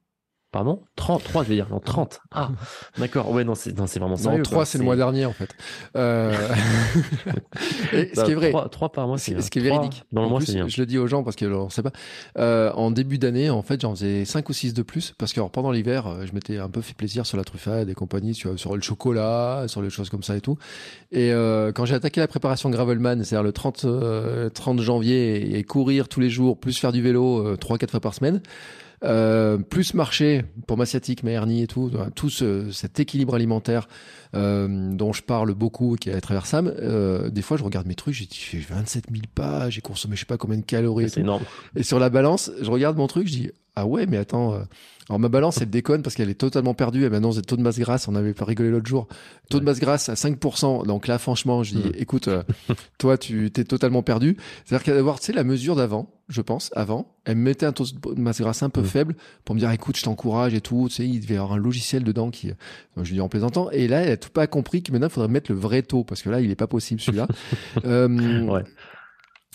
Pardon 0.55 0.85
33, 0.95 1.43
je 1.43 1.49
vais 1.49 1.55
dire. 1.57 1.67
Non, 1.69 1.81
30. 1.81 2.21
Ah, 2.31 2.51
d'accord. 2.99 3.29
Ouais, 3.33 3.43
non, 3.43 3.57
c'est, 3.57 3.75
vraiment 3.77 4.15
ça. 4.15 4.31
Non, 4.31 4.41
3, 4.41 4.65
c'est 4.65 4.79
le 4.79 4.85
mois 4.85 4.95
dernier, 4.95 5.27
en 5.27 5.33
fait. 5.33 5.51
Euh... 5.97 6.33
ce 7.91 8.25
qui 8.25 8.31
est 8.31 8.35
vrai. 8.37 8.53
3, 8.71 8.93
par 8.93 9.09
mois, 9.09 9.19
c'est 9.19 9.43
Ce 9.43 9.51
qui 9.51 9.59
est 9.59 9.63
véridique. 9.63 10.05
Dans 10.13 10.23
le 10.23 10.29
mois, 10.29 10.41
c'est 10.41 10.55
bien. 10.55 10.69
Je 10.69 10.81
le 10.81 10.87
dis 10.87 10.97
aux 10.97 11.09
gens 11.09 11.25
parce 11.25 11.35
que, 11.35 11.45
on 11.45 11.71
sait 11.71 11.83
pas. 11.83 11.91
Euh, 12.39 12.71
en 12.75 12.93
début 12.93 13.19
d'année, 13.19 13.51
en 13.51 13.63
fait, 13.63 13.81
j'en 13.81 13.97
faisais 13.97 14.25
5 14.25 14.49
ou 14.49 14.53
6 14.53 14.75
de 14.75 14.83
plus 14.83 15.13
parce 15.19 15.33
que 15.33 15.41
pendant 15.41 15.73
l'hiver, 15.73 16.07
euh, 16.07 16.25
je 16.25 16.33
m'étais 16.35 16.59
un 16.59 16.69
peu 16.69 16.83
fait 16.83 16.95
plaisir 16.95 17.27
sur 17.27 17.37
la 17.37 17.43
truffade 17.43 17.89
et 17.89 17.95
compagnie, 17.95 18.37
sur, 18.37 18.57
sur 18.57 18.77
le 18.77 18.81
chocolat, 18.81 19.65
sur 19.67 19.83
les 19.83 19.91
choses 19.91 20.09
comme 20.09 20.23
ça 20.23 20.37
et 20.37 20.41
tout. 20.41 20.57
Et 21.11 21.33
euh, 21.33 21.73
quand 21.73 21.85
j'ai 21.85 21.97
attaqué 21.97 22.21
la 22.21 22.29
préparation 22.29 22.71
Gravelman, 22.71 23.25
c'est-à-dire 23.25 23.43
le 23.43 23.53
30, 23.53 23.87
30 24.55 24.81
janvier 24.81 25.35
et, 25.35 25.59
et, 25.59 25.65
courir 25.65 26.07
tous 26.07 26.21
les 26.21 26.31
jours, 26.31 26.61
plus 26.61 26.79
faire 26.79 26.93
du 26.93 27.03
vélo 27.03 27.57
3-4 27.57 27.91
fois 27.91 28.01
par 28.01 28.15
semaine, 28.15 28.41
euh, 29.03 29.59
plus 29.59 29.95
marché 29.95 30.45
pour 30.67 30.77
ma 30.77 30.87
sciatique, 30.87 31.23
ma 31.23 31.31
hernie 31.31 31.63
et 31.63 31.67
tout, 31.67 31.91
tout 32.15 32.31
ce, 32.31 32.71
cet 32.71 33.01
équilibre 33.01 33.35
alimentaire 33.35 33.89
euh, 34.35 34.93
dont 34.93 35.13
je 35.13 35.23
parle 35.23 35.55
beaucoup, 35.55 35.97
qui 35.97 36.11
est 36.11 36.15
à 36.15 36.21
travers 36.21 36.47
Sam, 36.47 36.73
euh, 36.79 37.31
des 37.31 37.43
fois 37.43 37.57
je 37.57 37.65
regarde 37.65 37.87
mes 37.87 37.95
trucs, 37.95 38.15
j'ai 38.15 38.29
j'ai 38.31 38.59
27 38.59 39.07
000 39.11 39.23
pas, 39.35 39.71
j'ai 39.71 39.81
consommé 39.81 40.17
je 40.17 40.21
sais 40.21 40.27
pas 40.27 40.39
combien 40.39 40.59
de 40.59 40.65
calories. 40.65 41.11
C'est 41.11 41.21
énorme. 41.21 41.43
Et 41.77 41.83
sur 41.83 41.99
la 41.99 42.11
balance, 42.11 42.51
je 42.61 42.71
regarde 42.71 42.97
mon 42.97 43.07
truc, 43.07 43.27
je 43.27 43.33
dis, 43.33 43.51
ah 43.77 43.87
ouais, 43.87 44.07
mais 44.07 44.17
attends, 44.17 44.59
alors 45.11 45.21
ma 45.21 45.29
balance, 45.29 45.61
elle 45.61 45.69
déconne 45.69 46.03
parce 46.03 46.17
qu'elle 46.17 46.31
est 46.31 46.35
totalement 46.35 46.73
perdue. 46.73 47.05
Et 47.05 47.11
maintenant, 47.11 47.33
c'est 47.33 47.43
taux 47.43 47.57
de 47.57 47.63
masse 47.63 47.79
grasse. 47.79 48.09
On 48.09 48.15
avait 48.15 48.33
pas 48.33 48.47
rigolé 48.47 48.71
l'autre 48.71 48.87
jour. 48.87 49.07
Taux 49.51 49.61
de 49.61 49.65
masse 49.65 49.79
grasse 49.79 50.09
à 50.09 50.15
5%. 50.15 50.87
Donc 50.87 51.07
là, 51.07 51.19
franchement, 51.19 51.63
je 51.63 51.75
dis, 51.75 51.89
mm. 51.89 51.93
écoute, 51.99 52.29
euh, 52.29 52.43
toi, 52.99 53.19
tu 53.19 53.51
t'es 53.51 53.65
totalement 53.65 54.03
perdu. 54.03 54.39
C'est-à-dire 54.65 54.85
qu'à 54.85 54.95
d'avoir, 54.95 55.21
tu 55.21 55.27
sais, 55.27 55.33
la 55.33 55.45
mesure 55.45 55.77
d'avant, 55.77 56.09
je 56.29 56.41
pense, 56.41 56.71
avant, 56.75 57.15
elle 57.27 57.37
me 57.37 57.43
mettait 57.43 57.67
un 57.67 57.73
taux 57.73 57.85
de 57.85 58.21
masse 58.21 58.41
grasse 58.41 58.63
un 58.63 58.71
peu 58.71 58.81
mm. 58.81 58.87
faible 58.87 59.17
pour 59.45 59.55
me 59.55 59.61
dire, 59.61 59.71
écoute, 59.73 59.99
je 59.99 60.05
t'encourage 60.05 60.55
et 60.55 60.63
tout. 60.63 60.87
Tu 60.89 60.97
sais, 60.97 61.07
il 61.07 61.21
devait 61.21 61.35
y 61.35 61.37
avoir 61.37 61.53
un 61.53 61.59
logiciel 61.59 62.03
dedans 62.03 62.31
qui, 62.31 62.53
je 62.97 63.03
lui 63.03 63.17
dis 63.17 63.21
en 63.21 63.29
plaisantant. 63.29 63.71
Et 63.73 63.89
là, 63.89 64.01
elle 64.01 64.13
a 64.13 64.17
tout 64.17 64.31
pas 64.31 64.47
compris 64.47 64.83
que 64.83 64.91
maintenant, 64.91 65.09
il 65.09 65.13
faudrait 65.13 65.29
mettre 65.29 65.53
le 65.53 65.59
vrai 65.59 65.83
taux 65.83 66.05
parce 66.05 66.23
que 66.23 66.31
là, 66.31 66.41
il 66.41 66.51
est 66.51 66.57
pas 66.57 66.67
possible 66.67 67.03
celui-là. 67.03 67.29
euh, 67.85 68.41
ouais. 68.47 68.63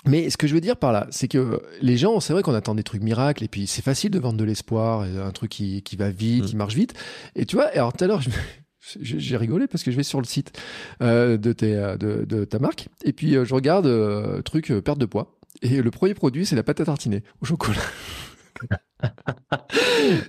Mais 0.06 0.30
ce 0.30 0.38
que 0.38 0.48
je 0.48 0.54
veux 0.54 0.62
dire 0.62 0.78
par 0.78 0.94
là, 0.94 1.08
c'est 1.12 1.28
que 1.28 1.62
les 1.82 1.98
gens, 1.98 2.20
c'est 2.20 2.34
vrai 2.34 2.42
qu'on 2.42 2.54
attend 2.54 2.74
des 2.74 2.84
trucs 2.84 3.04
miracles, 3.04 3.44
et 3.44 3.48
puis 3.48 3.68
c'est 3.68 3.82
facile 3.82 4.12
de 4.12 4.20
vendre 4.20 4.38
de 4.38 4.44
l'espoir, 4.44 5.02
un 5.02 5.32
truc 5.32 5.52
qui, 5.52 5.82
qui 5.84 5.96
va 5.98 6.10
vite, 6.10 6.46
qui 6.46 6.56
mm. 6.56 6.58
marche 6.58 6.76
vite. 6.76 6.94
Et 7.36 7.46
tu 7.46 7.58
vois, 7.58 7.66
alors 7.68 7.92
tout 7.94 8.04
à 8.04 8.08
l'heure, 8.08 8.22
j'ai 9.02 9.38
rigolé 9.38 9.68
parce 9.68 9.84
que 9.84 9.92
je 9.92 9.98
vais 9.98 10.04
sur 10.04 10.20
le 10.20 10.26
site 10.26 10.58
euh, 11.02 11.38
de, 11.38 11.52
tes, 11.52 11.76
euh, 11.76 11.98
de, 11.98 12.24
de, 12.26 12.46
ta 12.46 12.60
marque, 12.60 12.88
et 13.04 13.14
puis 13.14 13.36
euh, 13.36 13.44
je 13.44 13.54
regarde 13.54 13.88
euh, 13.88 14.42
truc 14.42 14.72
euh, 14.72 14.82
perte 14.82 15.00
de 15.00 15.06
poids. 15.06 15.38
Et 15.62 15.82
le 15.82 15.92
premier 15.92 16.14
produit, 16.14 16.46
c'est 16.46 16.56
la 16.56 16.64
pâte 16.64 16.80
à 16.80 16.86
tartiner 16.86 17.24
au 17.42 17.46
chocolat. 17.46 17.82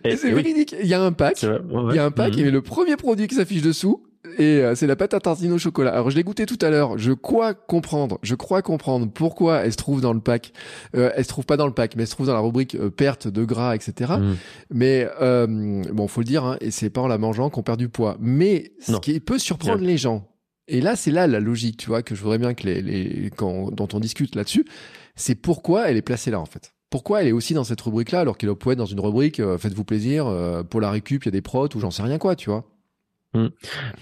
c'est 0.04 0.32
véridique. 0.32 0.74
Il 0.80 0.88
y 0.88 0.94
a 0.94 1.02
un 1.02 1.12
pack. 1.12 1.42
Il 1.42 1.94
y 1.94 1.98
a 1.98 2.04
un 2.04 2.10
pack. 2.10 2.36
Mm. 2.36 2.40
Et 2.40 2.50
le 2.50 2.62
premier 2.62 2.96
produit 2.96 3.28
qui 3.28 3.36
s'affiche 3.36 3.62
dessous, 3.62 4.04
et 4.40 4.62
euh, 4.62 4.74
c'est 4.74 4.86
la 4.86 4.96
pâte 4.96 5.12
à 5.12 5.20
tartiner 5.20 5.52
au 5.52 5.58
chocolat. 5.58 5.92
Alors 5.92 6.10
je 6.10 6.16
l'ai 6.16 6.22
goûté 6.22 6.46
tout 6.46 6.58
à 6.62 6.70
l'heure. 6.70 6.96
Je 6.96 7.12
crois 7.12 7.52
comprendre, 7.52 8.18
je 8.22 8.34
crois 8.34 8.62
comprendre 8.62 9.06
pourquoi 9.12 9.58
elle 9.58 9.72
se 9.72 9.76
trouve 9.76 10.00
dans 10.00 10.14
le 10.14 10.20
pack. 10.20 10.52
Euh, 10.96 11.10
elle 11.14 11.24
se 11.24 11.28
trouve 11.28 11.44
pas 11.44 11.58
dans 11.58 11.66
le 11.66 11.74
pack, 11.74 11.94
mais 11.94 12.04
elle 12.04 12.08
se 12.08 12.14
trouve 12.14 12.26
dans 12.26 12.32
la 12.32 12.40
rubrique 12.40 12.74
euh, 12.74 12.88
perte 12.88 13.28
de 13.28 13.44
gras, 13.44 13.74
etc. 13.74 14.14
Mm. 14.18 14.34
Mais 14.70 15.06
euh, 15.20 15.82
bon, 15.92 16.08
faut 16.08 16.22
le 16.22 16.26
dire, 16.26 16.44
hein, 16.44 16.56
et 16.62 16.70
c'est 16.70 16.88
pas 16.88 17.02
en 17.02 17.06
la 17.06 17.18
mangeant 17.18 17.50
qu'on 17.50 17.62
perd 17.62 17.78
du 17.78 17.90
poids. 17.90 18.16
Mais 18.18 18.72
ce 18.80 18.96
qui 18.96 19.20
peut 19.20 19.38
surprendre 19.38 19.82
les 19.82 19.98
gens. 19.98 20.26
Et 20.68 20.80
là, 20.80 20.96
c'est 20.96 21.10
là 21.10 21.26
la 21.26 21.40
logique, 21.40 21.76
tu 21.76 21.88
vois, 21.88 22.02
que 22.02 22.14
je 22.14 22.22
voudrais 22.22 22.38
bien 22.38 22.54
que 22.54 22.64
les, 22.64 22.80
les 22.80 23.30
quand, 23.36 23.70
dont 23.72 23.88
on 23.92 24.00
discute 24.00 24.34
là-dessus, 24.36 24.64
c'est 25.16 25.34
pourquoi 25.34 25.90
elle 25.90 25.98
est 25.98 26.02
placée 26.02 26.30
là 26.30 26.40
en 26.40 26.46
fait. 26.46 26.72
Pourquoi 26.88 27.20
elle 27.20 27.28
est 27.28 27.32
aussi 27.32 27.52
dans 27.52 27.64
cette 27.64 27.80
rubrique-là 27.80 28.20
alors 28.20 28.38
qu'elle 28.38 28.54
peut 28.54 28.70
être 28.70 28.78
dans 28.78 28.86
une 28.86 29.00
rubrique 29.00 29.42
faites-vous 29.58 29.84
plaisir 29.84 30.32
pour 30.70 30.80
la 30.80 30.90
récup, 30.90 31.24
il 31.24 31.26
y 31.26 31.28
a 31.28 31.32
des 31.32 31.42
protes 31.42 31.74
ou 31.74 31.80
j'en 31.80 31.90
sais 31.90 32.02
rien 32.02 32.18
quoi, 32.18 32.36
tu 32.36 32.50
vois. 32.50 32.64
Mmh. 33.32 33.46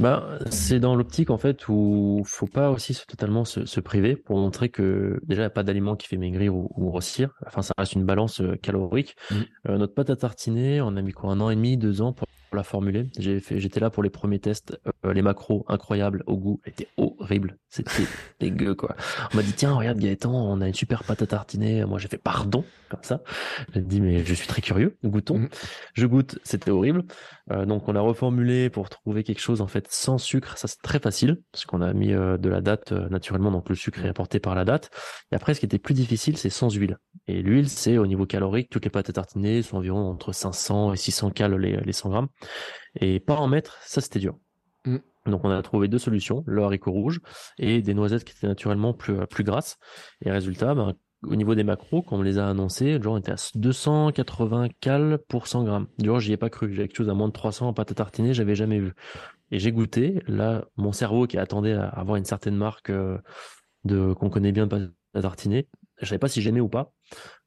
Bah, 0.01 0.39
c'est 0.51 0.81
dans 0.81 0.97
l'optique 0.97 1.29
en 1.29 1.37
fait 1.37 1.69
où 1.69 2.23
faut 2.25 2.47
pas 2.47 2.71
aussi 2.71 2.99
totalement 3.07 3.45
se, 3.45 3.67
se, 3.67 3.79
priver 3.79 4.17
pour 4.17 4.39
montrer 4.39 4.71
que 4.71 5.21
déjà 5.25 5.43
il 5.43 5.45
n'y 5.45 5.47
a 5.47 5.51
pas 5.51 5.63
d'aliment 5.63 5.97
qui 5.97 6.09
fait 6.09 6.17
maigrir 6.17 6.55
ou, 6.55 6.71
grossir. 6.79 7.35
Enfin, 7.47 7.61
ça 7.61 7.75
reste 7.77 7.93
une 7.93 8.07
balance 8.07 8.41
euh, 8.41 8.57
calorique. 8.57 9.17
Mmh. 9.31 9.35
Euh, 9.69 9.77
notre 9.77 9.95
pâte 9.95 10.09
à 10.09 10.17
tartiner, 10.17 10.81
on 10.81 10.97
a 10.97 11.03
mis 11.03 11.13
quoi 11.13 11.31
un 11.31 11.41
an 11.41 11.51
et 11.51 11.57
demi, 11.57 11.77
deux 11.77 12.01
ans 12.01 12.15
pour 12.15 12.27
la 12.57 12.63
formuler. 12.63 13.09
J'ai 13.19 13.41
fait, 13.41 13.61
j'étais 13.61 13.81
là 13.81 13.91
pour 13.91 14.03
les 14.03 14.11
premiers 14.11 14.39
tests. 14.39 14.79
Euh, 15.05 15.13
les 15.13 15.23
macros 15.23 15.65
incroyables 15.69 16.23
au 16.27 16.37
goût 16.37 16.61
étaient 16.65 16.89
horribles. 16.97 17.59
C'était 17.69 18.05
dégueu 18.41 18.75
quoi. 18.75 18.97
On 19.33 19.37
m'a 19.37 19.43
dit 19.43 19.53
tiens 19.53 19.75
regarde 19.75 19.99
Gaëtan, 19.99 20.33
on 20.33 20.61
a 20.61 20.69
une 20.69 20.75
super 20.75 21.05
pâte 21.05 21.23
à 21.23 21.27
tartiner. 21.27 21.85
Moi 21.85 21.99
j'ai 21.99 22.09
fait 22.09 22.19
pardon 22.19 22.65
comme 22.89 23.03
ça. 23.03 23.23
J'ai 23.75 23.83
dit 23.83 24.01
mais 24.01 24.25
je 24.25 24.35
suis 24.35 24.49
très 24.49 24.63
curieux. 24.63 24.97
Goûtons. 25.05 25.39
Mmh. 25.39 25.49
Je 25.95 26.07
goûte, 26.07 26.39
c'était 26.45 26.71
horrible. 26.71 27.05
Euh, 27.51 27.65
donc 27.65 27.89
on 27.89 27.97
a 27.97 28.01
reformulé 28.01 28.71
pour 28.71 28.89
trouver 28.89 29.25
quelque 29.25 29.41
chose 29.41 29.61
en 29.61 29.67
fait 29.67 29.87
sans 29.91 30.19
sucre. 30.19 30.57
Ça 30.59 30.69
c'est 30.69 30.83
très 30.83 30.99
facile 30.99 31.41
parce 31.53 31.65
qu'on 31.65 31.81
a 31.81 31.93
mis 31.93 32.13
euh, 32.13 32.37
de 32.37 32.49
la 32.49 32.61
date 32.61 32.93
euh, 32.93 33.09
naturellement, 33.09 33.51
donc 33.51 33.69
le 33.69 33.75
sucre 33.75 34.05
est 34.05 34.09
apporté 34.09 34.41
par 34.41 34.55
la 34.55 34.65
date. 34.65 34.91
Et 35.33 35.35
après 35.35 35.55
ce 35.55 35.61
qui 35.61 35.67
était 35.67 35.79
plus 35.79 35.95
difficile 35.95 36.37
c'est 36.37 36.51
sans 36.51 36.71
huile. 36.71 36.99
Et 37.27 37.43
l'huile 37.43 37.69
c'est 37.69 37.99
au 37.99 38.07
niveau 38.07 38.27
calorique, 38.27 38.69
toutes 38.71 38.85
les 38.85 38.91
pâtes 38.91 39.11
à 39.11 39.13
tartiner 39.13 39.63
sont 39.63 39.79
environ 39.79 40.09
entre 40.11 40.33
500 40.33 40.93
et 40.93 40.97
600 40.97 41.31
cal 41.31 41.55
les, 41.55 41.77
les 41.77 41.93
100 41.93 42.11
grammes. 42.11 42.29
Et 43.01 43.21
pas 43.21 43.37
en 43.37 43.49
mettre, 43.49 43.79
ça 43.83 44.01
c'était 44.01 44.19
dur. 44.19 44.39
Mm. 44.85 44.99
Donc 45.27 45.45
on 45.45 45.51
a 45.51 45.63
trouvé 45.63 45.89
deux 45.89 45.99
solutions, 45.99 46.43
le 46.47 46.63
haricot 46.63 46.93
rouge 46.93 47.21
et 47.59 47.83
des 47.83 47.95
noisettes 47.95 48.25
qui 48.25 48.35
étaient 48.35 48.47
naturellement 48.47 48.95
plus, 48.95 49.27
plus 49.27 49.45
grasses. 49.45 49.79
Et 50.25 50.31
résultat, 50.31 50.75
ben, 50.75 50.95
au 51.25 51.37
niveau 51.37 51.55
des 51.55 51.65
macros, 51.65 52.03
quand 52.03 52.17
on 52.17 52.23
les 52.23 52.39
a 52.39 52.49
annoncés, 52.49 53.01
genre 53.03 53.15
on 53.15 53.19
était 53.19 53.33
à 53.33 53.37
280 53.55 54.69
cal 54.81 55.19
pour 55.29 55.47
100 55.47 55.65
grammes. 55.65 55.87
Du 55.99 56.11
j'y 56.21 56.33
ai 56.33 56.37
pas 56.37 56.51
cru. 56.51 56.73
J'avais 56.73 56.89
quelque 56.89 56.97
chose 56.97 57.09
à 57.09 57.15
moins 57.15 57.29
de 57.29 57.33
300 57.33 57.69
en 57.69 57.73
pâte 57.73 57.91
à 57.91 57.95
tartiner, 57.95 58.35
j'avais 58.35 58.55
jamais 58.55 58.79
vu. 58.79 58.93
Et 59.51 59.59
j'ai 59.59 59.73
goûté. 59.73 60.23
Là, 60.27 60.65
mon 60.77 60.93
cerveau 60.93 61.27
qui 61.27 61.39
attendait 61.39 61.73
à 61.73 61.89
avoir 61.89 62.17
une 62.17 62.25
certaine 62.25 62.57
marque 62.57 62.91
euh, 62.91 63.19
de 63.85 64.13
qu'on 64.13 64.31
connaît 64.31 64.53
bien 64.53 64.67
de 64.67 64.71
pâte 64.71 64.91
à 65.15 65.23
tartiner, 65.23 65.67
je 66.01 66.07
savais 66.07 66.19
pas 66.19 66.29
si 66.29 66.41
j'aimais 66.41 66.61
ou 66.61 66.69
pas. 66.69 66.93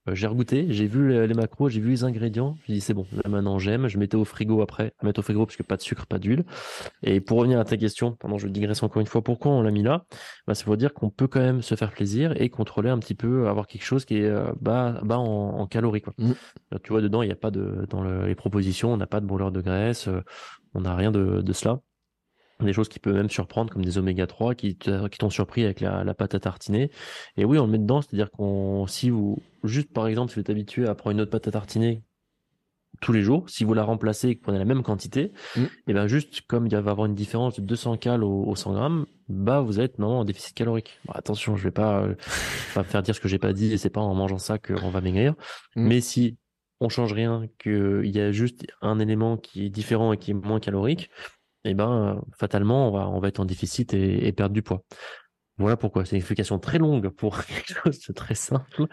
Euh, 0.10 0.16
j'ai 0.16 0.28
regoûté, 0.28 0.66
j'ai 0.70 0.88
vu 0.88 1.28
les, 1.28 1.34
macros, 1.34 1.70
j'ai 1.70 1.80
vu 1.80 1.92
les 1.92 2.04
ingrédients. 2.04 2.58
J'ai 2.68 2.74
dit 2.74 2.82
c'est 2.82 2.94
bon, 2.94 3.06
là 3.12 3.30
maintenant 3.30 3.60
j'aime. 3.60 3.88
Je 3.88 3.98
mettais 3.98 4.16
au 4.18 4.26
frigo 4.26 4.62
après, 4.62 4.94
à 5.00 5.06
mettre 5.06 5.20
au 5.20 5.24
frigo 5.24 5.46
parce 5.46 5.56
que 5.56 5.64
pas 5.64 5.78
de 5.78 5.82
sucre, 5.82 6.08
pas 6.08 6.20
d'huile. 6.20 6.44
Et 7.04 7.22
pour 7.22 7.38
revenir 7.38 7.60
à 7.60 7.66
ta 7.66 7.78
question, 7.78 8.14
pendant 8.14 8.38
je 8.38 8.48
digresse 8.48 8.82
encore 8.84 9.02
une 9.02 9.08
fois, 9.08 9.24
pourquoi 9.24 9.52
on 9.52 9.62
l'a 9.62 9.72
mis 9.72 9.84
là? 9.84 10.06
Bah, 10.48 10.56
C'est 10.56 10.66
pour 10.66 10.78
dire 10.78 10.94
qu'on 10.94 11.10
peut 11.10 11.28
quand 11.28 11.40
même 11.40 11.62
se 11.62 11.76
faire 11.76 11.92
plaisir 11.92 12.34
et 12.42 12.50
contrôler 12.50 12.90
un 12.90 13.00
petit 13.00 13.16
peu, 13.16 13.48
avoir 13.48 13.68
quelque 13.68 13.86
chose 13.86 14.06
qui 14.06 14.18
est 14.18 14.26
euh, 14.26 14.52
bas, 14.60 15.00
bas 15.04 15.18
en, 15.18 15.68
calories. 15.68 16.02
Quoi. 16.02 16.14
Mmh. 16.18 16.34
tu 16.84 16.92
vois, 16.92 17.02
dedans, 17.02 17.22
il 17.22 17.28
n'y 17.28 17.34
a 17.34 17.38
pas 17.38 17.52
de 17.52 17.86
dans 17.90 18.04
les 18.04 18.36
propositions, 18.36 18.94
on 18.94 18.98
n'a 18.98 19.08
pas 19.08 19.22
de 19.22 19.26
brûleur 19.26 19.52
de 19.52 19.62
graisse, 19.62 20.08
euh, 20.08 20.22
on 20.74 20.82
n'a 20.82 20.96
rien 20.96 21.12
de, 21.12 21.42
de 21.42 21.54
cela 21.54 21.80
des 22.66 22.74
choses 22.74 22.90
qui 22.90 23.00
peuvent 23.00 23.16
même 23.16 23.30
surprendre 23.30 23.72
comme 23.72 23.84
des 23.84 23.98
oméga 23.98 24.28
3 24.28 24.56
qui 24.56 24.76
t'ont 24.76 25.30
surpris 25.30 25.64
avec 25.64 25.82
la, 25.82 26.14
pâte 26.14 26.36
à 26.36 26.40
tartiner 26.40 26.92
et 27.38 27.46
oui 27.46 27.58
on 27.58 27.66
le 27.66 27.72
met 27.72 27.78
dedans 27.78 28.02
c'est 28.02 28.14
à 28.14 28.18
dire 28.18 28.32
qu'on 28.32 28.86
si 28.88 29.10
vous 29.10 29.42
juste 29.64 29.92
par 29.92 30.08
exemple 30.08 30.32
si 30.32 30.36
vous 30.36 30.42
êtes 30.42 30.50
habitué 30.50 30.88
à 30.88 30.96
prendre 30.96 31.16
une 31.16 31.22
autre 31.22 31.32
pâte 31.32 31.48
à 31.48 31.52
tartiner 31.52 32.04
tous 33.00 33.14
les 33.14 33.22
jours 33.22 33.50
si 33.50 33.64
vous 33.64 33.74
la 33.74 33.84
remplacez 33.84 34.30
et 34.30 34.36
que 34.36 34.40
vous 34.40 34.44
prenez 34.44 34.60
la 34.60 34.66
même 34.66 34.84
quantité 34.84 35.32
mm. 35.56 35.64
et 35.88 35.94
ben 35.94 36.08
juste 36.08 36.42
comme 36.42 36.68
il 36.68 36.72
va 36.72 36.78
y 36.78 36.80
avoir 36.80 37.06
une 37.06 37.16
différence 37.16 37.60
de 37.60 37.66
200 37.66 37.98
cal 37.98 38.24
au, 38.24 38.56
100 38.56 38.74
grammes 38.74 39.06
bah 39.30 39.62
vous 39.62 39.80
êtes 39.80 39.98
normalement 39.98 40.22
en 40.22 40.26
déficit 40.26 40.56
calorique 40.56 41.00
attention 41.10 41.56
je 41.56 41.64
vais 41.64 41.72
pas, 41.72 42.06
pas 42.76 42.84
faire 42.84 43.02
dire 43.02 43.16
ce 43.16 43.22
que 43.22 43.28
j'ai 43.28 43.40
pas 43.40 43.54
dit 43.54 43.74
et 43.74 43.78
c'est 43.78 43.90
pas 43.90 44.02
en 44.02 44.14
mangeant 44.14 44.38
ça 44.38 44.58
qu'on 44.60 44.90
va 44.90 45.02
maigrir 45.02 45.34
mm. 45.76 45.88
mais 45.88 46.02
si 46.02 46.38
on 46.82 46.90
change 46.90 47.14
rien 47.14 47.48
qu'il 47.60 48.10
y 48.12 48.20
a 48.20 48.32
juste 48.32 48.66
un 48.82 49.00
élément 49.00 49.38
qui 49.38 49.68
est 49.68 49.70
différent 49.70 50.14
et 50.14 50.18
qui 50.18 50.32
est 50.32 50.34
moins 50.34 50.60
calorique 50.60 51.10
eh 51.66 51.74
ben, 51.74 52.22
fatalement, 52.38 52.88
on 52.88 52.92
va, 52.92 53.10
on 53.10 53.20
va 53.20 53.28
être 53.28 53.40
en 53.40 53.46
déficit 53.46 53.94
et, 53.94 54.32
perdre 54.32 54.54
du 54.54 54.62
poids. 54.62 54.84
Voilà 55.58 55.78
pourquoi. 55.78 56.06
C'est 56.06 56.12
une 56.12 56.18
explication 56.18 56.58
très 56.60 56.80
longue 56.80 57.10
pour 57.10 57.44
quelque 57.46 57.74
chose 57.84 58.00
de 58.08 58.14
très 58.14 58.36
simple. 58.36 58.88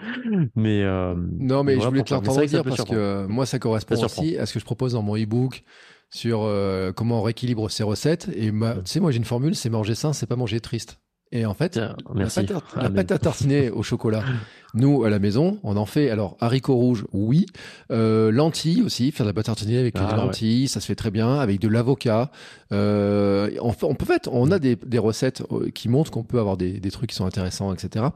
Mais 0.54 0.82
euh, 0.82 1.14
non, 1.38 1.64
mais 1.64 1.80
je 1.80 1.86
voulais 1.86 2.02
te 2.02 2.12
l'entendre 2.12 2.44
dire 2.44 2.64
parce 2.64 2.84
que 2.84 3.26
moi, 3.26 3.46
ça 3.46 3.58
correspond 3.58 4.02
aussi 4.02 4.36
à 4.36 4.46
ce 4.46 4.54
que 4.54 4.60
je 4.60 4.64
propose 4.64 4.92
dans 4.92 5.02
mon 5.02 5.16
e-book 5.16 5.64
sur 6.10 6.42
euh, 6.42 6.92
comment 6.92 7.20
on 7.20 7.22
rééquilibre 7.22 7.70
ses 7.70 7.82
recettes. 7.82 8.28
Et 8.34 8.50
tu 8.50 8.80
sais, 8.84 9.00
moi, 9.00 9.10
j'ai 9.10 9.18
une 9.18 9.24
formule, 9.24 9.54
c'est 9.54 9.70
manger 9.70 9.94
sain, 9.94 10.12
c'est 10.12 10.26
pas 10.26 10.36
manger 10.36 10.60
triste. 10.60 11.00
Et 11.30 11.44
en 11.44 11.54
fait, 11.54 11.76
la, 11.76 11.94
pâte 12.90 13.12
à, 13.12 13.18
tartiner 13.18 13.70
au 13.70 13.82
chocolat, 13.82 14.24
nous, 14.74 15.04
à 15.04 15.10
la 15.10 15.18
maison, 15.18 15.58
on 15.62 15.76
en 15.76 15.84
fait, 15.84 16.08
alors, 16.08 16.36
haricots 16.40 16.74
rouges, 16.74 17.04
oui, 17.12 17.46
euh, 17.90 18.30
lentilles 18.30 18.82
aussi, 18.82 19.12
faire 19.12 19.26
de 19.26 19.30
la 19.30 19.34
pâte 19.34 19.46
à 19.46 19.54
tartiner 19.54 19.78
avec 19.78 19.94
des 19.94 20.00
ah, 20.08 20.16
lentilles, 20.16 20.68
ça 20.68 20.80
se 20.80 20.86
fait 20.86 20.94
très 20.94 21.10
bien, 21.10 21.38
avec 21.38 21.60
de 21.60 21.68
l'avocat. 21.68 22.30
Euh, 22.72 23.50
on, 23.60 23.74
on, 23.82 23.94
peut 23.94 24.06
fait, 24.06 24.28
on 24.32 24.50
a 24.50 24.58
des, 24.58 24.76
des 24.76 24.98
recettes 24.98 25.42
euh, 25.52 25.70
qui 25.70 25.88
montrent 25.88 26.10
qu'on 26.10 26.24
peut 26.24 26.38
avoir 26.38 26.56
des, 26.56 26.80
des, 26.80 26.90
trucs 26.90 27.10
qui 27.10 27.16
sont 27.16 27.26
intéressants, 27.26 27.74
etc. 27.74 28.06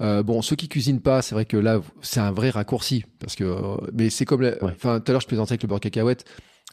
Euh, 0.00 0.24
bon, 0.24 0.42
ceux 0.42 0.56
qui 0.56 0.68
cuisinent 0.68 1.00
pas, 1.00 1.22
c'est 1.22 1.36
vrai 1.36 1.44
que 1.44 1.56
là, 1.56 1.80
c'est 2.02 2.20
un 2.20 2.32
vrai 2.32 2.50
raccourci, 2.50 3.04
parce 3.20 3.36
que, 3.36 3.56
mais 3.92 4.10
c'est 4.10 4.24
comme, 4.24 4.50
enfin, 4.62 4.98
tout 5.00 5.10
à 5.10 5.12
l'heure, 5.12 5.20
je 5.20 5.28
plaisantais 5.28 5.52
avec 5.52 5.62
le 5.62 5.68
beurre 5.68 5.80
cacahuète, 5.80 6.24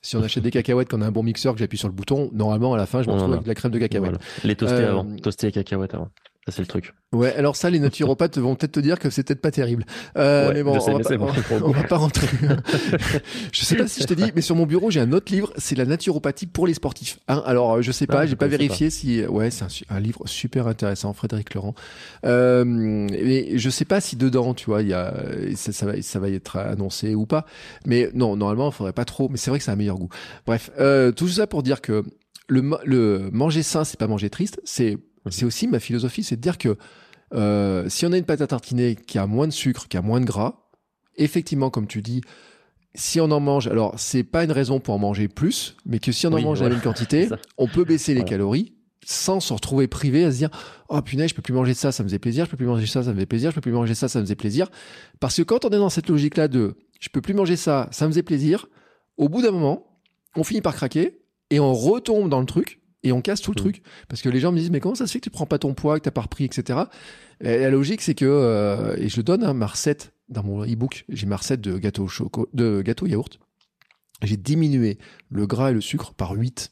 Si 0.05 0.15
on 0.15 0.21
achète 0.21 0.43
des 0.43 0.51
cacahuètes, 0.51 0.87
qu'on 0.87 1.01
a 1.01 1.07
un 1.07 1.11
bon 1.11 1.23
mixeur, 1.23 1.53
que 1.53 1.59
j'appuie 1.59 1.79
sur 1.79 1.87
le 1.87 1.93
bouton, 1.95 2.29
normalement 2.31 2.75
à 2.75 2.77
la 2.77 2.85
fin, 2.85 3.01
je 3.01 3.07
me 3.07 3.13
retrouve 3.13 3.31
avec 3.33 3.43
de 3.43 3.47
la 3.47 3.55
crème 3.55 3.71
de 3.71 3.79
cacahuète. 3.79 4.11
Voilà. 4.11 4.25
Les 4.43 4.55
toastés 4.55 4.83
Euh, 4.83 4.91
avant, 4.91 5.05
toastés 5.17 5.47
et 5.47 5.51
cacahuètes 5.51 5.95
avant. 5.95 6.09
Ça, 6.47 6.51
c'est 6.57 6.61
le 6.61 6.67
truc. 6.67 6.93
Ouais, 7.11 7.33
alors 7.33 7.55
ça, 7.55 7.71
les 7.71 7.79
naturopathes 7.79 8.37
vont 8.37 8.53
peut-être 8.53 8.73
te 8.73 8.79
dire 8.79 8.99
que 8.99 9.09
c'est 9.09 9.23
peut-être 9.23 9.41
pas 9.41 9.49
terrible. 9.49 9.83
Euh, 10.15 10.49
Ouais, 10.49 10.53
mais 10.53 10.63
bon, 10.63 10.79
sais, 10.79 10.91
on, 10.93 10.99
va 10.99 11.09
mais 11.09 11.17
pas, 11.17 11.59
bon, 11.59 11.65
on- 11.65 11.71
va 11.71 11.83
pas 11.83 11.97
rentrer. 11.97 12.27
je 13.51 13.65
sais 13.65 13.75
pas 13.75 13.87
si 13.87 14.01
je 14.01 14.05
t'ai 14.05 14.15
dit, 14.15 14.31
mais 14.35 14.41
sur 14.41 14.55
mon 14.55 14.67
bureau, 14.67 14.91
j'ai 14.91 14.99
un 14.99 15.11
autre 15.11 15.31
livre, 15.31 15.51
c'est 15.57 15.75
la 15.75 15.85
naturopathie 15.85 16.45
pour 16.45 16.67
les 16.67 16.75
sportifs. 16.75 17.17
Hein, 17.27 17.41
alors, 17.47 17.77
euh, 17.77 17.81
je 17.81 17.91
sais 17.91 18.05
pas, 18.05 18.27
j'ai 18.27 18.35
pas 18.35 18.45
vérifié 18.45 18.91
si, 18.91 19.25
ouais, 19.25 19.49
c'est 19.49 19.65
un, 19.89 19.99
livre 19.99 20.21
super 20.27 20.67
intéressant, 20.67 21.13
Frédéric 21.13 21.55
Laurent. 21.55 21.73
Euh, 22.25 22.63
mais 22.65 23.57
je 23.57 23.69
sais 23.71 23.85
pas 23.85 23.99
si 23.99 24.15
dedans, 24.15 24.53
tu 24.53 24.65
vois, 24.67 24.83
il 24.83 24.89
y 24.89 24.93
a, 24.93 25.15
ça, 25.55 25.71
ça 25.71 25.87
va, 25.87 25.99
ça 26.01 26.19
va 26.19 26.29
y 26.29 26.35
être 26.35 26.57
annoncé 26.57 27.15
ou 27.15 27.25
pas. 27.25 27.47
Mais 27.87 28.11
non, 28.13 28.35
normalement, 28.35 28.69
il 28.69 28.73
faudrait 28.73 28.93
pas 28.93 29.05
trop. 29.05 29.29
Mais 29.29 29.37
c'est 29.37 29.49
vrai 29.49 29.57
que 29.57 29.65
c'est 29.65 29.71
un 29.71 29.75
meilleur 29.75 29.97
goût. 29.97 30.09
Bref, 30.45 30.69
euh, 30.79 31.11
tout 31.11 31.27
ça 31.27 31.47
pour 31.47 31.63
dire 31.63 31.81
que 31.81 32.03
le, 32.47 32.61
le 32.83 33.29
manger 33.31 33.63
sain, 33.63 33.83
c'est 33.83 33.99
pas 33.99 34.07
manger 34.07 34.29
triste. 34.29 34.61
C'est, 34.63 34.97
c'est 35.29 35.45
aussi 35.45 35.67
ma 35.67 35.79
philosophie, 35.79 36.23
c'est 36.23 36.35
de 36.35 36.41
dire 36.41 36.57
que 36.57 36.77
euh, 37.33 37.89
si 37.89 38.05
on 38.05 38.11
a 38.11 38.17
une 38.17 38.25
pâte 38.25 38.41
à 38.41 38.47
tartiner 38.47 38.95
qui 38.95 39.17
a 39.17 39.25
moins 39.27 39.47
de 39.47 39.53
sucre, 39.53 39.87
qui 39.87 39.97
a 39.97 40.01
moins 40.01 40.19
de 40.21 40.25
gras, 40.25 40.69
effectivement, 41.17 41.69
comme 41.69 41.87
tu 41.87 42.01
dis, 42.01 42.21
si 42.93 43.19
on 43.19 43.31
en 43.31 43.39
mange, 43.39 43.67
alors 43.67 43.93
c'est 43.97 44.23
pas 44.23 44.43
une 44.43 44.51
raison 44.51 44.79
pour 44.79 44.93
en 44.93 44.99
manger 44.99 45.27
plus, 45.27 45.75
mais 45.85 45.99
que 45.99 46.11
si 46.11 46.27
on 46.27 46.31
en 46.31 46.35
Oui, 46.35 46.43
mange 46.43 46.61
la 46.61 46.69
même 46.69 46.81
quantité, 46.81 47.27
on 47.57 47.67
peut 47.67 47.83
baisser 47.83 48.13
les 48.13 48.21
Voilà. 48.21 48.29
calories 48.29 48.73
sans 49.07 49.39
se 49.39 49.53
retrouver 49.53 49.87
privé 49.87 50.23
à 50.23 50.31
se 50.31 50.37
dire 50.37 50.49
oh 50.89 50.99
punaise 50.99 51.29
je 51.29 51.35
peux 51.35 51.43
plus 51.43 51.53
manger 51.53 51.75
ça 51.75 51.91
ça 51.91 52.01
me 52.01 52.07
faisait 52.07 52.17
plaisir 52.17 52.45
je 52.45 52.49
peux 52.49 52.57
plus 52.57 52.65
manger 52.65 52.87
ça 52.87 53.03
ça 53.03 53.11
me 53.11 53.13
faisait 53.15 53.27
plaisir 53.27 53.51
je 53.51 53.55
peux 53.55 53.61
plus 53.61 53.71
manger 53.71 53.93
ça 53.93 54.07
ça 54.07 54.17
me 54.17 54.25
faisait 54.25 54.35
plaisir 54.35 54.67
parce 55.19 55.35
que 55.35 55.43
quand 55.43 55.63
on 55.63 55.69
est 55.69 55.77
dans 55.77 55.89
cette 55.91 56.09
logique 56.09 56.37
là 56.37 56.47
de 56.47 56.75
je 56.99 57.09
peux 57.09 57.21
plus 57.21 57.35
manger 57.35 57.55
ça 57.55 57.87
ça 57.91 58.05
me 58.07 58.11
faisait 58.11 58.23
plaisir 58.23 58.65
au 59.17 59.29
bout 59.29 59.43
d'un 59.43 59.51
moment 59.51 59.99
on 60.35 60.43
finit 60.43 60.61
par 60.61 60.73
craquer 60.73 61.19
et 61.51 61.59
on 61.59 61.71
retombe 61.71 62.29
dans 62.29 62.39
le 62.39 62.47
truc 62.47 62.79
et 63.05 63.11
on 63.13 63.21
casse 63.21 63.41
tout 63.41 63.51
le 63.51 63.61
Mm. 63.61 63.63
truc 63.63 63.81
parce 64.09 64.21
que 64.21 64.29
les 64.29 64.39
gens 64.39 64.51
me 64.51 64.57
disent 64.57 64.71
mais 64.71 64.79
comment 64.81 64.95
ça 64.95 65.07
se 65.07 65.13
fait 65.13 65.19
que 65.19 65.23
tu 65.25 65.29
prends 65.29 65.45
pas 65.45 65.59
ton 65.59 65.73
poids 65.73 65.99
que 65.99 66.03
t'as 66.05 66.11
pas 66.11 66.21
repris 66.21 66.43
etc 66.45 66.79
et 67.41 67.59
la 67.59 67.69
logique 67.69 68.01
c'est 68.01 68.15
que 68.15 68.25
euh, 68.25 68.95
et 68.97 69.07
je 69.09 69.17
le 69.17 69.23
donne 69.23 69.43
hein, 69.43 69.53
ma 69.53 69.67
recette 69.67 70.13
dans 70.29 70.43
mon 70.43 70.63
e-book 70.65 71.05
j'ai 71.09 71.25
ma 71.27 71.37
recette 71.37 71.61
de 71.61 71.77
gâteau 71.77 72.03
au 72.03 72.07
choco 72.07 72.49
de 72.53 72.81
gâteau 72.81 73.05
yaourt 73.07 73.39
j'ai 74.23 74.37
diminué 74.37 74.97
le 75.29 75.45
gras 75.47 75.71
et 75.71 75.73
le 75.73 75.81
sucre 75.81 76.13
par 76.13 76.31
8 76.33 76.71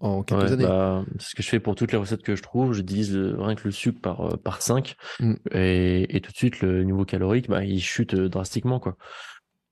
en 0.00 0.22
quelques 0.22 0.42
Ouais, 0.44 0.52
années 0.52 0.64
bah, 0.64 1.04
c'est 1.18 1.28
ce 1.30 1.34
que 1.34 1.42
je 1.42 1.48
fais 1.50 1.60
pour 1.60 1.74
toutes 1.74 1.92
les 1.92 1.98
recettes 1.98 2.22
que 2.22 2.34
je 2.34 2.42
trouve. 2.42 2.72
Je 2.72 2.80
divise 2.80 3.14
le- 3.14 3.38
rien 3.38 3.54
que 3.54 3.64
le 3.66 3.70
sucre 3.70 4.00
par, 4.00 4.22
euh, 4.22 4.36
par 4.38 4.62
5 4.62 4.96
Mm. 5.20 5.34
et, 5.52 6.16
et 6.16 6.20
tout 6.22 6.32
de 6.32 6.36
suite 6.38 6.60
le 6.62 6.84
niveau 6.84 7.04
calorique, 7.04 7.50
bah, 7.50 7.62
il 7.66 7.82
chute 7.82 8.14
euh, 8.14 8.30
drastiquement, 8.30 8.80
quoi. 8.80 8.96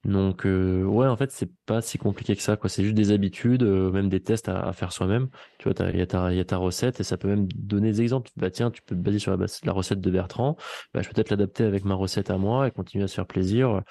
Donc, 0.09 0.47
euh, 0.47 0.85
ouais, 0.85 1.07
en 1.07 1.19
fait, 1.19 1.31
c'est 1.31 1.51
pas 1.67 1.83
si 1.83 1.99
compliqué 1.99 2.35
que 2.35 2.41
ça, 2.41 2.57
quoi. 2.57 2.71
C'est 2.71 2.83
juste 2.83 2.95
des 2.95 3.11
habitudes, 3.13 3.63
euh, 3.63 3.91
même 3.93 4.09
des 4.09 4.21
tests 4.23 4.49
à, 4.49 4.73
faire 4.73 4.91
soi-même. 4.91 5.29
Tu 5.59 5.69
vois, 5.69 5.75
il 5.93 5.99
y, 5.99 6.01
a 6.01 6.07
ta- 6.07 6.33
il 6.33 6.39
y 6.39 6.41
a 6.41 6.47
ta 6.47 6.57
recette 6.57 6.99
et 7.01 7.05
ça 7.05 7.19
peut 7.19 7.29
même 7.29 7.47
donner 7.53 7.93
des 7.93 8.01
exemples. 8.01 8.31
Bah, 8.37 8.51
tiens, 8.51 8.71
tu 8.71 8.81
peux 8.81 8.95
te 8.97 9.01
baser 9.01 9.19
sur 9.19 9.37
la, 9.37 9.73
recette 9.73 10.01
de 10.01 10.11
Bertrand. 10.11 10.57
Bah, 10.95 11.03
je 11.03 11.09
peux 11.09 11.15
peut-être 11.15 11.29
l'adapter 11.29 11.65
avec 11.65 11.85
ma 11.85 11.95
recette 11.95 12.31
à 12.31 12.39
moi 12.39 12.67
et 12.67 12.71
continuer 12.71 13.05
à 13.05 13.09
se 13.09 13.17
faire 13.17 13.27
plaisir. 13.27 13.83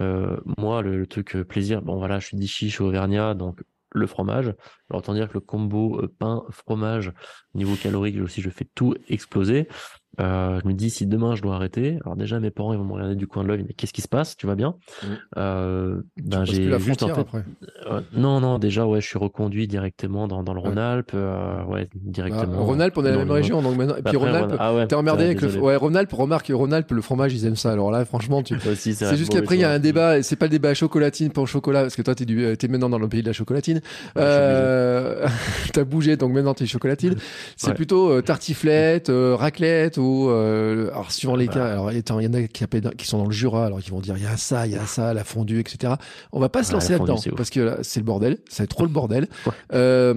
Euh, 0.00 0.38
moi, 0.58 0.82
le, 0.82 0.98
le 0.98 1.06
truc 1.06 1.36
plaisir, 1.44 1.82
bon, 1.82 1.98
voilà, 1.98 2.18
je 2.18 2.26
suis 2.26 2.36
d'ici, 2.36 2.68
je 2.68 2.74
suis 2.74 2.84
auvergnat, 2.84 3.34
donc 3.34 3.62
le 3.92 4.06
fromage. 4.06 4.46
Alors, 4.88 5.00
autant 5.00 5.14
dire 5.14 5.28
que 5.28 5.34
le 5.34 5.40
combo 5.40 6.00
euh, 6.00 6.08
pain-fromage, 6.18 7.12
niveau 7.54 7.76
calorique 7.76 8.20
aussi, 8.20 8.40
je 8.40 8.50
fais 8.50 8.66
tout 8.74 8.94
exploser. 9.08 9.68
Euh, 10.20 10.60
je 10.62 10.68
me 10.68 10.74
dis, 10.74 10.90
si 10.90 11.06
demain 11.06 11.34
je 11.34 11.42
dois 11.42 11.54
arrêter, 11.54 11.98
alors 12.04 12.14
déjà, 12.16 12.38
mes 12.40 12.50
parents, 12.50 12.72
ils 12.72 12.78
vont 12.78 12.84
me 12.84 12.92
regarder 12.92 13.14
du 13.14 13.26
coin 13.26 13.42
de 13.42 13.48
l'œil, 13.48 13.64
mais 13.66 13.72
qu'est-ce 13.74 13.92
qui 13.92 14.02
se 14.02 14.08
passe? 14.08 14.36
Tu 14.36 14.46
vas 14.46 14.54
bien? 14.54 14.74
Mm. 15.02 15.06
Euh, 15.38 16.00
ben, 16.22 16.44
j'ai 16.44 16.66
la 16.66 16.78
juste, 16.78 17.02
en 17.02 17.08
fait, 17.14 17.20
après. 17.20 17.44
euh, 17.90 18.00
non, 18.12 18.40
non, 18.40 18.58
déjà, 18.58 18.86
ouais, 18.86 19.00
je 19.00 19.06
suis 19.06 19.18
reconduit 19.18 19.66
directement 19.66 20.28
dans, 20.28 20.42
dans 20.42 20.52
le. 20.54 20.60
Rhône-Alpes, 20.60 21.12
euh, 21.14 21.64
ouais, 21.64 21.84
Bah, 21.94 22.00
directement. 22.04 22.64
Rhône-Alpes, 22.64 22.98
on 22.98 23.02
est 23.02 23.04
la 23.06 23.12
dans 23.12 23.18
même 23.20 23.28
le- 23.28 23.32
région, 23.34 23.62
donc 23.62 23.76
maintenant. 23.76 23.96
Et 23.96 24.02
puis 24.02 24.16
Rhône-Alpes, 24.16 24.50
Rhône- 24.50 24.56
ah 24.60 24.74
ouais, 24.74 24.86
t'es 24.86 24.94
emmerdé 24.94 25.22
ouais, 25.24 25.30
avec 25.30 25.40
le. 25.40 25.58
Ouais, 25.58 25.76
Rhône-Alpes, 25.76 26.12
remarque, 26.12 26.50
Rhône-Alpes, 26.52 26.90
le 26.92 27.00
fromage, 27.02 27.32
ils 27.34 27.46
aiment 27.46 27.56
ça. 27.56 27.72
Alors 27.72 27.90
là, 27.90 28.04
franchement, 28.04 28.42
tu. 28.42 28.54
Aussi, 28.70 28.94
C'est 28.94 29.16
juste 29.16 29.32
qu'après, 29.32 29.56
il 29.56 29.60
y 29.60 29.64
a 29.64 29.70
un 29.70 29.78
débat, 29.78 30.22
c'est 30.22 30.36
pas 30.36 30.46
le 30.46 30.50
débat 30.50 30.74
chocolatine 30.74 31.30
pour 31.30 31.48
chocolat, 31.48 31.82
parce 31.82 31.96
que 31.96 32.02
toi, 32.02 32.14
t'es 32.14 32.24
du, 32.26 32.56
t'es 32.58 32.68
maintenant 32.68 32.90
dans 32.90 32.98
le 32.98 33.08
pays 33.08 33.22
de 33.22 33.26
la 33.26 33.32
chocolatine. 33.32 33.80
T'as 35.72 35.84
bougé, 35.84 36.16
donc 36.16 36.32
maintenant 36.32 36.54
t'es 36.54 36.66
chocolatine. 36.66 37.16
C'est 37.56 37.74
plutôt 37.74 38.20
tartiflette, 38.22 39.10
raclette, 39.10 39.96
ou, 39.98 40.02
euh, 40.30 40.90
alors, 40.90 41.12
suivant 41.12 41.36
les 41.36 41.48
cas, 41.48 41.66
alors, 41.72 41.92
il 41.92 41.98
y 41.98 42.26
en 42.26 42.34
a 42.34 42.42
qui, 42.42 43.06
sont 43.06 43.18
dans 43.18 43.26
le 43.26 43.32
Jura, 43.32 43.66
alors, 43.66 43.80
qui 43.80 43.90
vont 43.90 44.00
dire, 44.00 44.16
il 44.16 44.22
y 44.22 44.26
a 44.26 44.36
ça, 44.36 44.66
il 44.66 44.72
y 44.72 44.76
a 44.76 44.86
ça, 44.86 45.14
la 45.14 45.24
fondue, 45.24 45.60
etc. 45.60 45.94
On 46.32 46.40
va 46.40 46.48
pas 46.48 46.62
se 46.62 46.72
lancer 46.72 46.92
là-dedans, 46.92 47.16
parce 47.36 47.50
que 47.50 47.60
là, 47.60 47.78
c'est 47.82 48.00
le 48.00 48.06
bordel, 48.06 48.38
c'est 48.48 48.66
trop 48.66 48.84
le 48.84 48.90
bordel. 48.90 49.28
Ouais. 49.46 49.52
Euh, 49.74 50.14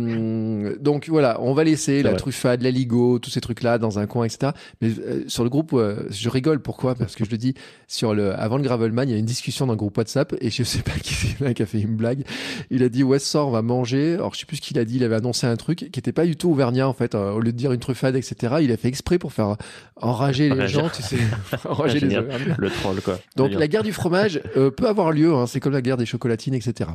donc 0.80 1.08
voilà, 1.10 1.40
on 1.42 1.54
va 1.54 1.64
laisser 1.64 2.04
la 2.04 2.14
truffade, 2.14 2.62
la 2.62 2.72
ligo, 2.72 3.20
tous 3.20 3.30
ces 3.30 3.42
trucs-là 3.42 3.78
dans 3.78 4.00
un 4.00 4.08
coin, 4.08 4.26
etc. 4.26 4.52
Mais 4.82 4.90
euh, 4.90 5.24
sur 5.28 5.44
le 5.44 5.50
groupe, 5.50 5.74
euh, 5.74 6.04
je 6.10 6.30
rigole. 6.30 6.62
Pourquoi? 6.62 6.96
Parce 6.96 7.16
que 7.16 7.26
je 7.26 7.32
le 7.32 7.38
dis 7.38 7.54
sur 7.88 8.14
le 8.14 8.34
avant 8.34 8.58
le 8.58 8.64
Gravelman, 8.64 9.08
il 9.08 9.12
y 9.12 9.16
a 9.16 9.18
une 9.18 9.26
discussion 9.26 9.66
dans 9.66 9.74
le 9.74 9.78
groupe 9.78 9.98
WhatsApp 9.98 10.36
et 10.42 10.50
je 10.50 10.64
sais 10.64 10.82
pas 10.82 10.92
qui 11.02 11.14
c'est 11.14 11.40
mec 11.42 11.58
qui 11.58 11.64
a 11.64 11.66
fait 11.66 11.82
une 11.82 11.96
blague. 11.96 12.24
Il 12.70 12.84
a 12.84 12.90
dit 12.90 13.04
ouais, 13.04 13.20
sort, 13.20 13.50
on 13.50 13.52
va 13.52 13.62
manger. 13.62 14.14
Alors 14.14 14.34
je 14.34 14.40
sais 14.40 14.46
plus 14.46 14.58
ce 14.58 14.62
qu'il 14.62 14.80
a 14.80 14.86
dit. 14.86 14.98
Il 14.98 15.04
avait 15.04 15.16
annoncé 15.16 15.48
un 15.48 15.56
truc 15.56 15.90
qui 15.92 16.00
était 16.00 16.12
pas 16.12 16.26
du 16.26 16.36
tout 16.36 16.52
auvergnat 16.52 16.88
en 16.88 16.94
fait. 16.94 17.16
Euh, 17.16 17.32
au 17.32 17.40
lieu 17.40 17.52
de 17.52 17.58
dire 17.58 17.72
une 17.72 17.80
truffade, 17.80 18.16
etc. 18.16 18.56
Il 18.62 18.72
a 18.72 18.78
fait 18.78 18.88
exprès 18.88 19.18
pour 19.18 19.34
faire 19.34 19.56
enrager 19.96 20.50
les 20.50 20.68
gens, 20.68 20.90
tu 20.90 21.02
sais, 21.02 21.18
enrager 21.66 22.00
les. 22.00 22.14
Le 22.58 22.70
troll, 22.70 23.02
quoi. 23.02 23.20
Donc 23.36 23.52
la 23.52 23.68
guerre 23.68 23.84
du 23.84 23.94
fromage 23.94 24.42
peut 24.54 24.88
avoir 24.88 25.12
lieu. 25.12 25.34
Hein, 25.34 25.48
c'est 25.48 25.60
comme 25.60 25.74
la 25.74 25.82
guerre 25.82 25.98
des 25.98 26.06
chocolatines, 26.06 26.54
etc. 26.54 26.90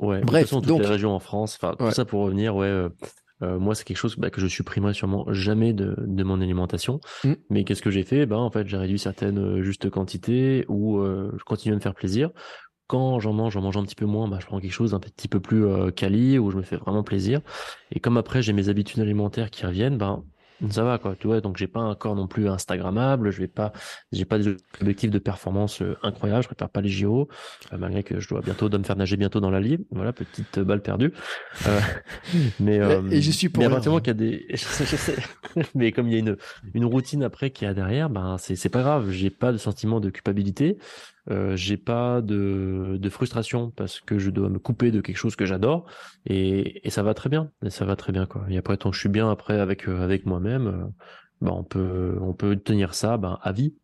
Ouais, 0.00 0.20
Bref, 0.20 0.20
de 0.20 0.26
toute 0.26 0.48
façon, 0.48 0.60
toutes 0.60 0.68
donc- 0.68 0.80
les 0.82 0.86
régions 0.88 1.12
en 1.12 1.18
France, 1.18 1.58
enfin, 1.60 1.74
Ouais. 1.80 1.88
tout 1.90 1.94
ça 1.94 2.04
pour 2.04 2.22
revenir, 2.22 2.54
ouais, 2.54 2.66
euh, 2.66 2.88
euh, 3.42 3.58
moi, 3.58 3.74
c'est 3.74 3.84
quelque 3.84 3.96
chose 3.96 4.16
bah, 4.16 4.30
que 4.30 4.40
je 4.40 4.46
supprimerai 4.46 4.94
sûrement 4.94 5.24
jamais 5.32 5.72
de, 5.72 5.94
de 5.98 6.22
mon 6.24 6.40
alimentation. 6.40 7.00
Mm. 7.24 7.32
Mais 7.50 7.64
qu'est-ce 7.64 7.82
que 7.82 7.90
j'ai 7.90 8.04
fait? 8.04 8.26
Ben, 8.26 8.36
en 8.36 8.50
fait, 8.50 8.66
j'ai 8.68 8.76
réduit 8.76 8.98
certaines 8.98 9.38
euh, 9.38 9.62
justes 9.62 9.90
quantités 9.90 10.64
ou 10.68 10.98
euh, 10.98 11.32
je 11.38 11.44
continue 11.44 11.72
à 11.72 11.76
me 11.76 11.80
faire 11.82 11.94
plaisir. 11.94 12.30
Quand 12.86 13.20
j'en 13.20 13.32
mange, 13.34 13.52
j'en 13.52 13.60
mange 13.60 13.76
un 13.76 13.82
petit 13.82 13.94
peu 13.96 14.06
moins, 14.06 14.28
bah, 14.28 14.38
je 14.40 14.46
prends 14.46 14.60
quelque 14.60 14.72
chose 14.72 14.92
d'un 14.92 15.00
petit 15.00 15.28
peu 15.28 15.40
plus 15.40 15.64
quali 15.92 16.38
où 16.38 16.50
je 16.50 16.56
me 16.56 16.62
fais 16.62 16.76
vraiment 16.76 17.02
plaisir. 17.02 17.40
Et 17.92 18.00
comme 18.00 18.16
après, 18.16 18.40
j'ai 18.40 18.54
mes 18.54 18.70
habitudes 18.70 19.00
alimentaires 19.00 19.50
qui 19.50 19.66
reviennent, 19.66 19.98
ben, 19.98 20.24
ça 20.70 20.82
va, 20.82 20.98
quoi, 20.98 21.14
tu 21.16 21.26
vois. 21.28 21.40
Donc, 21.40 21.56
j'ai 21.56 21.68
pas 21.68 21.80
un 21.80 21.94
corps 21.94 22.16
non 22.16 22.26
plus 22.26 22.48
Instagrammable, 22.48 23.30
je 23.30 23.38
vais 23.40 23.48
pas, 23.48 23.72
j'ai 24.12 24.24
pas 24.24 24.38
des 24.38 24.56
objectifs 24.80 25.10
de 25.10 25.18
performance 25.18 25.82
euh, 25.82 25.96
incroyables, 26.02 26.42
je 26.42 26.48
prépare 26.48 26.70
pas 26.70 26.80
les 26.80 26.88
JO, 26.88 27.28
euh, 27.72 27.78
malgré 27.78 28.02
que 28.02 28.18
je 28.20 28.28
dois 28.28 28.40
bientôt 28.42 28.68
dois 28.68 28.78
me 28.78 28.84
faire 28.84 28.96
nager 28.96 29.16
bientôt 29.16 29.40
dans 29.40 29.50
la 29.50 29.60
Libre. 29.60 29.84
Voilà, 29.90 30.12
petite 30.12 30.58
euh, 30.58 30.64
balle 30.64 30.82
perdue. 30.82 31.12
Euh, 31.66 31.80
mais, 32.60 32.78
euh, 32.80 33.02
Et 33.10 33.20
j'y 33.20 33.32
suis 33.32 33.48
pour 33.48 33.62
mais 33.62 33.66
à 33.66 33.68
rien. 33.68 33.76
partir 33.76 33.90
du 33.90 33.94
moment 33.94 34.00
qu'il 34.02 34.08
y 34.08 34.10
a 34.10 34.14
des, 34.14 34.46
je 34.50 34.56
sais, 34.56 34.84
je 34.86 34.96
sais. 34.96 35.16
mais 35.74 35.92
comme 35.92 36.08
il 36.08 36.12
y 36.12 36.16
a 36.16 36.18
une, 36.20 36.36
une 36.74 36.84
routine 36.84 37.22
après 37.22 37.50
qu'il 37.50 37.66
y 37.66 37.70
a 37.70 37.74
derrière, 37.74 38.10
ben, 38.10 38.36
c'est, 38.38 38.56
c'est 38.56 38.68
pas 38.68 38.82
grave. 38.82 39.10
J'ai 39.10 39.30
pas 39.30 39.52
de 39.52 39.58
sentiment 39.58 40.00
de 40.00 40.10
culpabilité. 40.10 40.78
Euh, 41.30 41.56
j'ai 41.56 41.76
pas 41.76 42.22
de, 42.22 42.96
de 42.98 43.08
frustration 43.10 43.70
parce 43.70 44.00
que 44.00 44.18
je 44.18 44.30
dois 44.30 44.48
me 44.48 44.58
couper 44.58 44.90
de 44.90 45.00
quelque 45.02 45.16
chose 45.16 45.36
que 45.36 45.44
j'adore 45.44 45.84
et, 46.24 46.86
et 46.86 46.90
ça 46.90 47.02
va 47.02 47.12
très 47.12 47.28
bien 47.28 47.50
et 47.62 47.70
ça 47.70 47.84
va 47.84 47.96
très 47.96 48.12
bien 48.12 48.24
quoi 48.24 48.46
et 48.48 48.56
après 48.56 48.78
tant 48.78 48.90
que 48.90 48.96
je 48.96 49.00
suis 49.00 49.10
bien 49.10 49.30
après 49.30 49.60
avec 49.60 49.88
euh, 49.88 50.00
avec 50.00 50.24
moi-même 50.24 50.66
euh, 50.66 50.86
ben 51.42 51.52
on 51.52 51.64
peut 51.64 52.16
on 52.22 52.32
peut 52.32 52.56
tenir 52.56 52.94
ça 52.94 53.18
ben 53.18 53.38
à 53.42 53.52
vie 53.52 53.74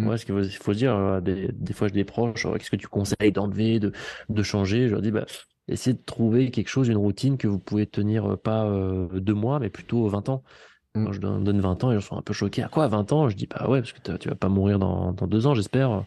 Mm. 0.00 0.06
Ouais, 0.08 0.18
ce 0.18 0.24
qu'il 0.26 0.34
faut, 0.34 0.72
se 0.72 0.78
dire, 0.78 1.22
des, 1.22 1.48
des 1.52 1.72
fois, 1.72 1.88
j'ai 1.88 1.94
des 1.94 2.04
proches, 2.04 2.46
euh, 2.46 2.54
qu'est-ce 2.56 2.70
que 2.70 2.76
tu 2.76 2.88
conseilles 2.88 3.32
d'enlever, 3.32 3.78
de, 3.80 3.92
de 4.28 4.42
changer? 4.42 4.88
Je 4.88 4.92
leur 4.92 5.02
dis, 5.02 5.10
bah, 5.10 5.26
essayez 5.68 5.94
de 5.94 6.02
trouver 6.02 6.50
quelque 6.50 6.68
chose, 6.68 6.88
une 6.88 6.96
routine 6.96 7.36
que 7.38 7.48
vous 7.48 7.58
pouvez 7.58 7.86
tenir 7.86 8.38
pas 8.38 8.64
euh, 8.66 9.20
deux 9.20 9.34
mois, 9.34 9.58
mais 9.60 9.70
plutôt 9.70 10.06
20 10.08 10.28
ans. 10.28 10.42
Mm. 10.94 11.04
Quand 11.04 11.12
je 11.12 11.20
donne 11.20 11.44
donne 11.44 11.60
20 11.60 11.84
ans, 11.84 11.92
ils 11.92 12.00
sont 12.02 12.16
un 12.16 12.22
peu 12.22 12.32
choqués. 12.32 12.62
À 12.62 12.68
quoi, 12.68 12.88
20 12.88 13.12
ans? 13.12 13.28
Je 13.28 13.36
dis, 13.36 13.46
bah 13.46 13.68
ouais, 13.68 13.80
parce 13.80 13.92
que 13.92 14.16
tu 14.16 14.28
vas 14.28 14.34
pas 14.34 14.48
mourir 14.48 14.78
dans, 14.78 15.12
dans 15.12 15.26
deux 15.26 15.46
ans, 15.46 15.54
j'espère. 15.54 16.04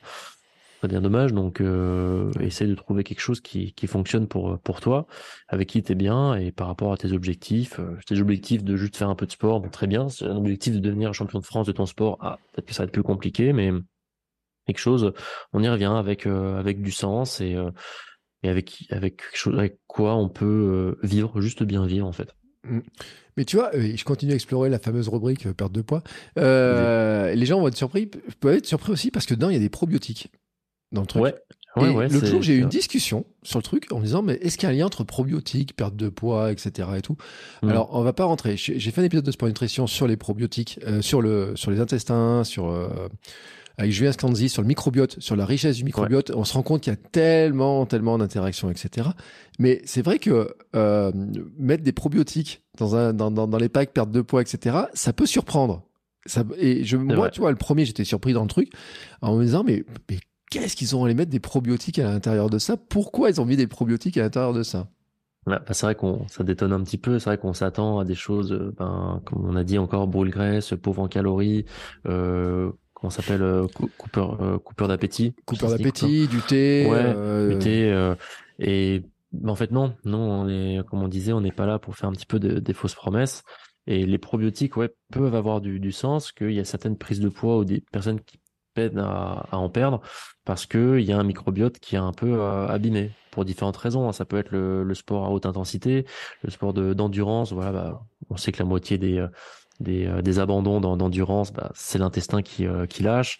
C'est 0.84 0.90
bien 0.90 1.00
dommage. 1.00 1.32
Donc, 1.32 1.62
euh, 1.62 2.30
essaye 2.42 2.68
de 2.68 2.76
trouver 2.76 3.06
quelque 3.06 3.22
chose 3.22 3.40
qui, 3.40 3.72
qui 3.72 3.88
fonctionne 3.88 4.28
pour, 4.28 4.60
pour 4.60 4.82
toi, 4.82 5.08
avec 5.48 5.70
qui 5.70 5.82
t'es 5.82 5.96
bien 5.96 6.36
et 6.36 6.52
par 6.52 6.68
rapport 6.68 6.92
à 6.92 6.98
tes 6.98 7.14
objectifs. 7.14 7.80
Euh, 7.80 7.98
tes 8.06 8.20
objectifs 8.20 8.66
de 8.66 8.76
juste 8.76 8.98
faire 8.98 9.08
un 9.10 9.16
peu 9.16 9.26
de 9.26 9.32
sport, 9.32 9.62
bon, 9.62 9.70
très 9.70 9.88
bien. 9.88 10.10
C'est 10.10 10.26
un 10.26 10.36
objectif 10.36 10.74
de 10.74 10.80
devenir 10.80 11.14
champion 11.14 11.40
de 11.40 11.46
France 11.46 11.68
de 11.68 11.72
ton 11.72 11.86
sport. 11.86 12.18
Ah, 12.20 12.38
peut-être 12.52 12.68
que 12.68 12.74
ça 12.74 12.84
va 12.84 12.88
être 12.88 12.92
plus 12.92 13.02
compliqué, 13.02 13.54
mais 13.54 13.72
quelque 14.68 14.80
chose, 14.80 15.14
on 15.54 15.64
y 15.64 15.70
revient 15.70 15.94
avec, 15.96 16.28
euh, 16.28 16.60
avec 16.60 16.82
du 16.82 16.92
sens 16.92 17.40
et, 17.40 17.56
euh, 17.56 17.72
et 18.44 18.50
avec, 18.50 18.84
avec 18.90 19.16
quelque 19.16 19.38
chose, 19.38 19.58
avec 19.58 19.80
quoi 19.88 20.18
on 20.18 20.28
peut 20.28 20.46
euh, 20.46 21.00
vivre, 21.02 21.40
juste 21.40 21.64
bien 21.64 21.86
vivre, 21.86 22.08
en 22.08 22.12
fait. 22.12 22.36
Mais 23.36 23.46
tu 23.46 23.56
vois, 23.56 23.74
euh, 23.74 23.94
je 23.96 24.04
continue 24.04 24.34
à 24.34 24.36
explorer 24.36 24.70
la 24.70 24.80
fameuse 24.80 25.08
rubrique 25.10 25.48
euh, 25.48 25.54
perte 25.54 25.72
de 25.72 25.82
poids. 25.82 26.04
Euh, 26.38 27.34
Les 27.34 27.46
gens 27.46 27.60
vont 27.60 27.68
être 27.68 27.78
surpris, 27.78 28.08
peuvent 28.40 28.58
être 28.58 28.66
surpris 28.66 28.92
aussi 28.92 29.12
parce 29.12 29.26
que 29.26 29.34
dedans 29.34 29.50
il 29.50 29.54
y 29.54 29.58
a 29.58 29.62
des 29.62 29.70
probiotiques 29.70 30.30
dans 30.94 31.02
le 31.02 31.08
truc. 31.08 31.24
Ouais. 31.24 31.36
Et 31.76 31.80
Ouais, 31.80 31.90
ouais, 31.90 32.08
l'autre 32.08 32.26
c'est- 32.28 32.32
jour, 32.32 32.42
j'ai 32.44 32.54
eu 32.54 32.62
une 32.62 32.70
discussion 32.70 33.26
sur 33.42 33.58
le 33.58 33.64
truc 33.64 33.92
en 33.92 33.98
me 34.00 34.06
disant, 34.06 34.22
mais 34.22 34.36
est-ce 34.36 34.60
qu'il 34.60 34.68
y 34.70 34.72
a 34.72 34.76
un 34.76 34.78
lien 34.78 34.86
entre 34.86 35.04
probiotiques, 35.04 35.76
perte 35.76 35.96
de 35.96 36.08
poids, 36.08 36.52
etc. 36.52 36.88
et 36.98 37.02
tout? 37.02 37.18
Mm. 37.64 37.70
Alors, 37.70 37.90
on 37.94 38.04
va 38.04 38.14
pas 38.14 38.26
rentrer. 38.26 38.58
J'ai 38.58 38.78
j'ai 38.80 38.92
fait 38.92 39.02
un 39.02 39.06
épisode 39.06 39.26
de 39.26 39.32
Sport 39.32 39.48
Nutrition 39.50 39.88
sur 39.88 40.06
les 40.06 40.16
probiotiques, 40.16 40.80
euh, 40.86 41.02
sur 41.02 41.20
le, 41.20 41.54
sur 41.56 41.72
les 41.72 41.80
intestins, 41.80 42.44
sur, 42.44 42.68
euh, 42.70 43.08
avec 43.80 43.92
Julien 43.92 44.12
Scanzi 44.12 44.50
sur 44.50 44.62
le 44.62 44.68
microbiote, 44.68 45.20
sur 45.20 45.36
la 45.36 45.48
richesse 45.48 45.78
du 45.78 45.84
microbiote, 45.84 46.30
on 46.36 46.44
se 46.44 46.54
rend 46.54 46.62
compte 46.62 46.82
qu'il 46.82 46.94
y 46.94 46.96
a 46.96 47.00
tellement, 47.12 47.88
tellement 47.88 48.20
d'interactions, 48.20 48.70
etc. 48.70 49.10
Mais 49.58 49.82
c'est 49.86 50.04
vrai 50.04 50.20
que 50.20 50.54
euh, 50.76 51.12
mettre 51.58 51.82
des 51.84 51.92
probiotiques 51.92 52.62
dans, 52.78 52.96
un, 52.96 53.14
dans, 53.14 53.32
dans, 53.32 53.48
dans 53.48 53.58
les 53.58 53.70
packs, 53.70 53.94
perte 53.94 54.12
de 54.12 54.22
poids, 54.22 54.42
etc., 54.44 54.78
ça 54.94 55.12
peut 55.12 55.26
surprendre. 55.26 55.82
Ça, 56.28 56.44
et 56.60 56.84
je, 56.84 56.98
moi, 56.98 57.32
tu 57.32 57.40
vois, 57.42 57.50
le 57.50 57.58
premier, 57.58 57.84
j'étais 57.84 58.06
surpris 58.06 58.34
dans 58.34 58.44
le 58.44 58.48
truc 58.48 58.70
en 59.24 59.36
me 59.38 59.44
disant, 59.44 59.64
mais, 59.66 59.84
mais 60.08 60.20
qu'est-ce 60.60 60.76
qu'ils 60.76 60.96
ont 60.96 61.04
à 61.04 61.08
les 61.08 61.14
mettre 61.14 61.32
des 61.32 61.40
probiotiques 61.40 62.00
à 62.00 62.04
l'intérieur 62.04 62.50
de 62.50 62.60
ça? 62.60 62.78
Pourquoi 62.78 63.30
ils 63.30 63.42
ont 63.42 63.46
mis 63.46 63.58
des 63.58 63.68
probiotiques 63.68 64.18
à 64.18 64.22
l'intérieur 64.22 64.54
de 64.54 64.64
ça? 64.64 64.88
Bah, 65.46 65.62
c'est 65.72 65.86
vrai 65.86 65.96
qu'on 65.96 66.28
ça 66.30 66.44
détonne 66.44 66.72
un 66.72 66.84
petit 66.84 66.98
peu. 66.98 67.20
C'est 67.20 67.30
vrai 67.30 67.38
qu'on 67.38 67.54
s'attend 67.54 68.00
à 68.00 68.06
des 68.06 68.16
choses, 68.16 68.54
euh, 68.54 68.74
ben, 68.78 69.22
comme 69.26 69.46
on 69.46 69.56
a 69.56 69.64
dit 69.64 69.78
encore, 69.78 70.08
brûle-graisse, 70.08 70.74
pauvre 70.82 71.02
en 71.02 71.08
calories, 71.08 71.66
euh, 72.08 72.72
s'appelle, 73.10 73.42
euh, 73.42 73.68
coupeur, 73.98 74.42
euh, 74.42 74.58
coupeur 74.60 74.88
d'appétit. 74.88 75.36
Coupeur 75.46 75.72
d'appétit, 75.72 76.28
du 76.28 76.40
thé. 76.42 76.88
Ouais, 76.90 77.50
du 77.50 77.60
thé. 77.60 78.14
et 78.60 79.04
en 79.46 79.56
fait 79.56 79.72
non, 79.72 79.96
non, 80.06 80.20
on 80.20 80.48
est, 80.48 80.88
comme 80.88 81.02
on 81.02 81.08
disait, 81.08 81.34
on 81.34 81.42
n'est 81.42 81.52
pas 81.52 81.66
là 81.66 81.80
pour 81.80 81.96
faire 81.96 82.08
un 82.08 82.14
petit 82.14 82.28
peu 82.28 82.40
de, 82.40 82.60
des 82.60 82.74
fausses 82.74 82.96
promesses. 82.96 83.44
Et 83.86 84.06
les 84.06 84.18
probiotiques, 84.18 84.78
ouais, 84.78 84.94
peuvent 85.12 85.36
avoir 85.36 85.60
du, 85.60 85.80
du 85.82 85.92
sens, 85.92 86.32
qu'il 86.32 86.52
y 86.52 86.60
a 86.60 86.64
certaines 86.64 86.98
prises 86.98 87.20
de 87.20 87.28
poids 87.28 87.58
ou 87.58 87.66
des 87.66 87.84
personnes 87.92 88.22
qui 88.22 88.40
peine 88.74 89.00
à, 89.00 89.48
en 89.52 89.70
perdre 89.70 90.02
parce 90.46 90.66
que 90.66 91.00
il 91.00 91.06
y 91.06 91.12
a 91.12 91.18
un 91.18 91.24
microbiote 91.24 91.80
qui 91.80 91.96
est 91.96 92.00
un 92.00 92.12
peu 92.12 92.42
euh, 92.42 92.68
abîmé 92.68 93.12
pour 93.32 93.46
différentes 93.46 93.78
raisons. 93.78 94.08
Hein. 94.08 94.14
Ça 94.14 94.26
peut 94.26 94.38
être 94.38 94.52
le, 94.52 94.94
sport 94.94 95.26
à 95.26 95.30
haute 95.30 95.46
intensité, 95.46 96.06
le 96.44 96.52
sport 96.52 96.74
d'endurance. 96.74 97.54
voilà, 97.54 97.72
bah, 97.72 98.02
on 98.30 98.38
sait 98.38 98.52
que 98.52 98.60
la 98.60 98.66
moitié 98.66 98.98
des 98.98 99.20
euh, 99.20 99.28
des, 99.80 100.06
euh, 100.06 100.22
des 100.22 100.40
abandons 100.40 100.80
d'endurance, 100.80 101.52
bah, 101.52 101.72
c'est 101.74 101.98
l'intestin 101.98 102.42
qui, 102.42 102.68
qui 102.90 103.04
lâche. 103.04 103.40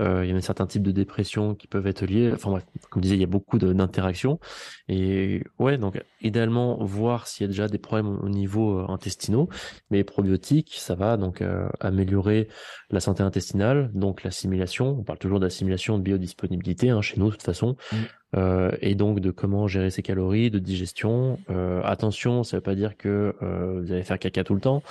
Euh, 0.00 0.24
il 0.24 0.30
y 0.30 0.32
a 0.32 0.36
un 0.36 0.40
certain 0.40 0.66
type 0.66 0.82
de 0.82 0.90
dépression 0.90 1.54
qui 1.54 1.66
peuvent 1.66 1.86
être 1.86 2.04
liées. 2.04 2.30
Enfin 2.32 2.50
bref, 2.50 2.64
comme 2.88 3.02
je 3.02 3.04
disais, 3.04 3.14
il 3.16 3.20
y 3.20 3.24
a 3.24 3.28
beaucoup 3.28 3.58
d'interactions. 3.58 4.40
Et 4.88 5.42
ouais, 5.58 5.76
donc 5.78 6.02
idéalement 6.22 6.82
voir 6.82 7.26
s'il 7.26 7.44
y 7.44 7.46
a 7.46 7.48
déjà 7.48 7.68
des 7.68 7.78
problèmes 7.78 8.18
au 8.22 8.28
niveau 8.28 8.78
euh, 8.78 8.86
intestinaux. 8.88 9.48
Mais 9.90 9.98
les 9.98 10.04
probiotiques, 10.04 10.74
ça 10.78 10.94
va 10.94 11.16
donc 11.16 11.42
euh, 11.42 11.68
améliorer 11.80 12.48
la 12.90 13.00
santé 13.00 13.22
intestinale, 13.22 13.90
donc 13.94 14.24
l'assimilation. 14.24 14.98
On 14.98 15.02
parle 15.02 15.18
toujours 15.18 15.40
d'assimilation, 15.40 15.98
de 15.98 16.02
biodisponibilité 16.02 16.90
hein, 16.90 17.02
chez 17.02 17.18
nous 17.18 17.26
de 17.26 17.32
toute 17.32 17.42
façon. 17.42 17.76
Mm. 17.92 17.96
Euh, 18.36 18.70
et 18.80 18.94
donc 18.94 19.20
de 19.20 19.30
comment 19.30 19.66
gérer 19.66 19.90
ses 19.90 20.02
calories, 20.02 20.50
de 20.50 20.58
digestion. 20.58 21.38
Euh, 21.50 21.82
attention, 21.84 22.42
ça 22.42 22.56
veut 22.56 22.62
pas 22.62 22.74
dire 22.74 22.96
que 22.96 23.34
vous 23.40 23.92
allez 23.92 24.04
faire 24.04 24.18
caca 24.18 24.44
tout 24.44 24.54
le 24.54 24.60
temps. 24.60 24.82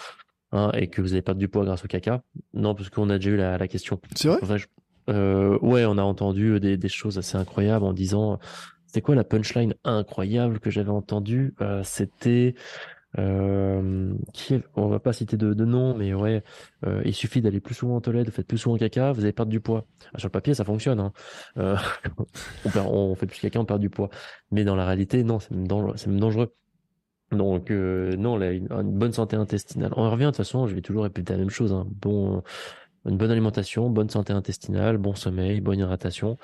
Hein, 0.52 0.72
et 0.74 0.88
que 0.88 1.00
vous 1.04 1.14
allez 1.14 1.22
perdre 1.22 1.40
du 1.40 1.48
poids 1.48 1.64
grâce 1.64 1.86
au 1.86 1.88
caca. 1.88 2.24
Non, 2.56 2.74
parce 2.74 2.90
qu'on 2.90 3.12
a 3.12 3.18
déjà 3.18 3.30
eu 3.30 3.38
la, 3.38 3.60
la 3.60 3.68
question. 3.68 4.02
C'est 4.16 4.28
vrai? 4.28 4.58
Euh, 5.10 5.58
ouais, 5.60 5.86
on 5.86 5.98
a 5.98 6.04
entendu 6.04 6.60
des, 6.60 6.78
des, 6.78 6.90
choses 6.90 7.18
assez 7.18 7.38
incroyables 7.38 7.86
en 7.86 7.94
disant, 7.94 8.40
c'était 8.86 9.02
quoi 9.02 9.16
la 9.16 9.24
punchline 9.24 9.74
incroyable 9.84 10.60
que 10.60 10.70
j'avais 10.70 10.90
entendue? 10.90 11.54
Euh, 11.62 11.82
C'était 11.84 12.56
euh, 13.18 14.14
qui 14.34 14.62
on 14.76 14.88
va 14.88 15.00
pas 15.00 15.14
citer 15.14 15.36
de, 15.38 15.54
de 15.54 15.66
nom, 15.66 15.96
mais 15.98 16.14
ouais, 16.14 16.44
euh, 16.86 17.02
il 17.06 17.14
suffit 17.14 17.42
d'aller 17.42 17.60
plus 17.60 17.74
souvent 17.74 17.96
en 17.96 18.02
toilette, 18.02 18.30
faites 18.30 18.48
plus 18.48 18.58
souvent 18.58 18.78
caca, 18.78 19.12
vous 19.12 19.24
allez 19.24 19.34
perdre 19.34 19.52
du 19.52 19.60
poids. 19.60 19.86
Ah, 20.14 20.20
sur 20.20 20.28
le 20.28 20.32
papier, 20.32 20.54
ça 20.54 20.64
fonctionne. 20.64 21.00
Hein. 21.00 21.12
Euh, 21.58 21.76
on 22.76 23.16
fait 23.16 23.26
plus 23.26 23.40
caca, 23.40 23.60
on 23.60 23.66
perd 23.66 23.80
du 23.80 23.90
poids. 23.90 24.10
Mais 24.52 24.64
dans 24.64 24.76
la 24.76 24.86
réalité, 24.86 25.24
non, 25.24 25.40
c'est 25.40 25.52
même 25.52 25.68
dangereux. 25.68 25.96
Même 26.08 26.20
dangereux. 26.20 26.54
Donc 27.32 27.70
euh, 27.70 28.16
non, 28.16 28.38
là, 28.38 28.52
une, 28.52 28.72
une, 28.72 28.98
bonne 28.98 29.14
santé 29.14 29.36
intestinale. 29.36 29.94
On 29.96 30.10
revient 30.10 30.26
de 30.26 30.30
toute 30.30 30.38
façon, 30.38 30.68
je 30.68 30.76
vais 30.76 30.82
toujours 30.82 31.04
répéter 31.04 31.34
la 31.34 31.40
même 31.40 31.50
chose. 31.50 31.74
Hein. 31.74 31.88
Bon, 31.90 32.44
une 33.06 33.18
bonne 33.18 33.32
alimentation, 33.32 33.90
bonne 33.90 34.10
santé 34.10 34.34
intestinale, 34.34 34.98
bon 34.98 35.16
sommeil, 35.16 35.62
bonne 35.62 35.80
hydratation. 35.80 36.38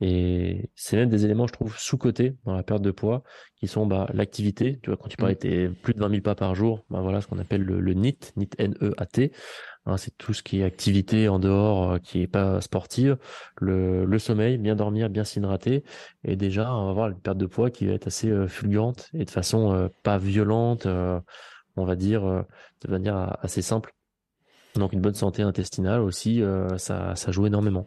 Et 0.00 0.70
c'est 0.74 0.96
même 0.96 1.10
des 1.10 1.24
éléments, 1.24 1.46
je 1.46 1.52
trouve, 1.52 1.76
sous-cotés 1.78 2.36
dans 2.44 2.54
la 2.54 2.62
perte 2.62 2.82
de 2.82 2.90
poids, 2.90 3.22
qui 3.56 3.68
sont 3.68 3.86
bah, 3.86 4.08
l'activité. 4.12 4.80
Tu 4.82 4.90
vois, 4.90 4.96
quand 4.96 5.08
tu 5.08 5.16
parlais 5.16 5.34
de 5.34 5.68
plus 5.82 5.94
de 5.94 6.00
20 6.00 6.08
000 6.10 6.22
pas 6.22 6.34
par 6.34 6.54
jour, 6.54 6.84
bah, 6.90 7.00
voilà 7.00 7.20
ce 7.20 7.26
qu'on 7.26 7.38
appelle 7.38 7.62
le, 7.62 7.80
le 7.80 7.94
NIT, 7.94 8.32
NIT 8.36 8.54
N-E-A-T. 8.58 9.32
Hein, 9.86 9.96
c'est 9.96 10.16
tout 10.18 10.34
ce 10.34 10.42
qui 10.42 10.60
est 10.60 10.64
activité 10.64 11.28
en 11.28 11.38
dehors, 11.38 11.92
euh, 11.92 11.98
qui 11.98 12.22
est 12.22 12.26
pas 12.26 12.60
sportive. 12.60 13.16
Le, 13.60 14.04
le 14.04 14.18
sommeil, 14.18 14.58
bien 14.58 14.76
dormir, 14.76 15.10
bien 15.10 15.24
s'hydrater. 15.24 15.84
Et 16.24 16.36
déjà, 16.36 16.74
on 16.74 16.84
va 16.84 16.90
avoir 16.90 17.08
une 17.08 17.20
perte 17.20 17.38
de 17.38 17.46
poids 17.46 17.70
qui 17.70 17.86
va 17.86 17.92
être 17.94 18.06
assez 18.06 18.28
euh, 18.30 18.46
fulgurante 18.46 19.10
et 19.14 19.24
de 19.24 19.30
façon 19.30 19.72
euh, 19.72 19.88
pas 20.02 20.18
violente, 20.18 20.86
on 21.76 21.84
va 21.84 21.96
dire, 21.96 22.22
de 22.22 22.90
manière 22.90 23.36
assez 23.42 23.62
simple 23.62 23.92
donc 24.76 24.92
une 24.92 25.00
bonne 25.00 25.14
santé 25.14 25.42
intestinale 25.42 26.00
aussi, 26.00 26.42
euh, 26.42 26.78
ça, 26.78 27.14
ça 27.16 27.32
joue 27.32 27.46
énormément. 27.46 27.86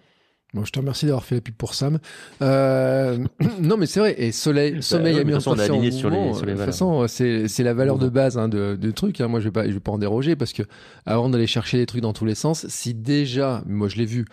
Bon, 0.53 0.63
je 0.63 0.71
te 0.71 0.77
remercie 0.77 1.07
d'avoir 1.07 1.23
fait 1.23 1.36
la 1.36 1.41
pub 1.41 1.55
pour 1.55 1.73
Sam. 1.73 1.97
Euh, 2.43 3.17
non, 3.59 3.75
mais 3.75 3.88
c'est 3.88 3.99
vrai. 3.99 4.15
Et 4.19 4.31
soleil, 4.31 4.73
bah, 4.73 4.81
sommeil, 4.81 5.17
alimentation, 5.17 5.55
sur 5.55 5.81
les, 5.81 5.91
sur 5.91 6.45
les 6.45 6.53
De 6.53 6.57
toute 6.57 6.65
façon, 6.65 7.07
c'est, 7.07 7.47
la 7.59 7.73
valeur 7.73 7.97
de 7.97 8.07
base 8.07 8.38
hein, 8.38 8.49
de, 8.49 8.75
de 8.79 8.91
trucs. 8.91 9.19
Hein. 9.19 9.27
Moi, 9.27 9.39
je 9.39 9.45
vais 9.45 9.51
pas, 9.51 9.65
je 9.65 9.71
vais 9.71 9.79
pas 9.79 9.91
en 9.91 9.97
déroger 9.97 10.36
parce 10.36 10.53
que 10.53 10.61
avant 11.07 11.29
d'aller 11.29 11.47
chercher 11.47 11.77
les 11.77 11.88
trucs 11.88 12.01
dans 12.01 12.13
tous 12.13 12.25
les 12.25 12.36
sens, 12.36 12.67
si 12.67 12.93
déjà, 12.93 13.63
moi, 13.65 13.88
je 13.88 13.97
l'ai 13.97 14.05
vu 14.05 14.25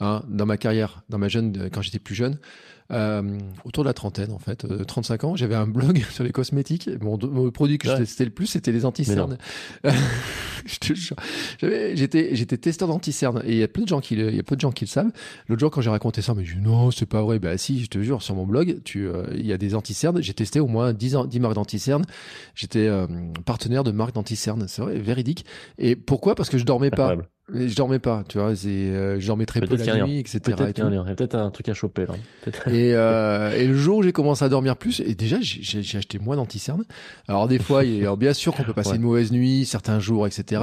hein, 0.00 0.22
dans 0.28 0.46
ma 0.46 0.56
carrière, 0.56 1.02
dans 1.10 1.18
ma 1.18 1.28
jeune, 1.28 1.70
quand 1.72 1.82
j'étais 1.82 2.00
plus 2.00 2.16
jeune, 2.16 2.38
euh, 2.90 3.38
autour 3.64 3.84
de 3.84 3.88
la 3.88 3.92
trentaine 3.92 4.32
en 4.32 4.38
fait, 4.38 4.66
35 4.86 5.22
euh, 5.22 5.26
ans, 5.26 5.36
j'avais 5.36 5.54
un 5.54 5.66
blog 5.66 6.02
sur 6.10 6.24
les 6.24 6.32
cosmétiques. 6.32 6.88
Mon, 7.02 7.18
produit 7.50 7.76
que 7.78 7.88
je 7.88 7.96
testais 7.96 8.24
le 8.24 8.30
plus, 8.30 8.46
c'était 8.46 8.72
les 8.72 8.84
anti-cernes. 8.84 9.36
j'étais, 10.66 12.34
j'étais 12.34 12.56
testeur 12.56 12.88
d'anti-cernes 12.88 13.42
et 13.44 13.52
il 13.52 13.58
y 13.58 13.62
a 13.62 13.68
peu 13.68 13.82
de 13.82 13.88
gens 13.88 14.00
qui, 14.00 14.14
il 14.14 14.34
y 14.34 14.38
a 14.38 14.42
peu 14.42 14.56
de 14.56 14.60
gens 14.60 14.72
qui 14.72 14.84
le 14.84 14.90
savent. 14.90 15.10
L'autre 15.48 15.60
jour, 15.60 15.70
quand 15.70 15.80
j'ai 15.82 15.90
raconté 15.90 16.22
ça, 16.22 16.34
mais 16.34 16.44
je 16.44 16.56
dis 16.56 16.62
non, 16.62 16.90
c'est 16.90 17.06
pas 17.06 17.22
vrai. 17.22 17.38
Bah 17.38 17.58
si, 17.58 17.82
je 17.82 17.88
te 17.88 18.00
jure, 18.00 18.22
sur 18.22 18.34
mon 18.34 18.46
blog, 18.46 18.80
tu, 18.84 19.06
euh, 19.06 19.26
il 19.34 19.46
y 19.46 19.52
a 19.52 19.58
des 19.58 19.74
anti-cernes. 19.74 20.22
J'ai 20.22 20.34
testé 20.34 20.60
au 20.60 20.66
moins 20.66 20.92
10, 20.92 21.16
10 21.28 21.40
marques 21.40 21.54
d'anti-cernes. 21.54 22.04
J'étais 22.54 22.88
partenaire 23.44 23.84
de 23.84 23.90
marques 23.90 24.14
d'anti-cernes. 24.14 24.66
C'est 24.66 24.82
vrai, 24.82 24.98
véridique. 24.98 25.44
Et 25.78 25.94
pourquoi? 25.94 26.34
Parce 26.34 26.48
que 26.48 26.58
je 26.58 26.64
dormais 26.64 26.90
pas. 26.90 27.16
Je 27.52 27.74
dormais 27.74 27.98
pas, 27.98 28.24
tu 28.28 28.38
vois, 28.38 28.52
euh, 28.66 29.18
je 29.18 29.26
dormais 29.26 29.46
très 29.46 29.60
peu 29.60 29.76
la 29.76 30.04
nuit, 30.04 30.18
etc. 30.18 30.40
Peut-être 30.40 30.72
qu'il 30.74 30.84
y 30.84 30.96
a 30.96 31.14
peut-être 31.14 31.34
un 31.34 31.50
truc 31.50 31.68
à 31.70 31.74
choper 31.74 32.04
là. 32.06 32.14
Et, 32.66 32.92
euh, 32.94 33.52
et 33.52 33.66
le 33.66 33.74
jour 33.74 33.98
où 33.98 34.02
j'ai 34.02 34.12
commencé 34.12 34.44
à 34.44 34.48
dormir 34.48 34.76
plus, 34.76 35.00
et 35.00 35.14
déjà 35.14 35.38
j'ai 35.40 35.98
acheté 35.98 36.18
moins 36.18 36.36
d'anticernes. 36.36 36.84
Alors 37.26 37.48
des 37.48 37.58
fois, 37.58 37.84
il, 37.84 38.02
alors 38.02 38.18
bien 38.18 38.34
sûr 38.34 38.54
qu'on 38.54 38.64
peut 38.64 38.74
passer 38.74 38.96
une 38.96 39.02
mauvaise 39.02 39.32
nuit, 39.32 39.64
certains 39.64 39.98
jours, 39.98 40.26
etc. 40.26 40.62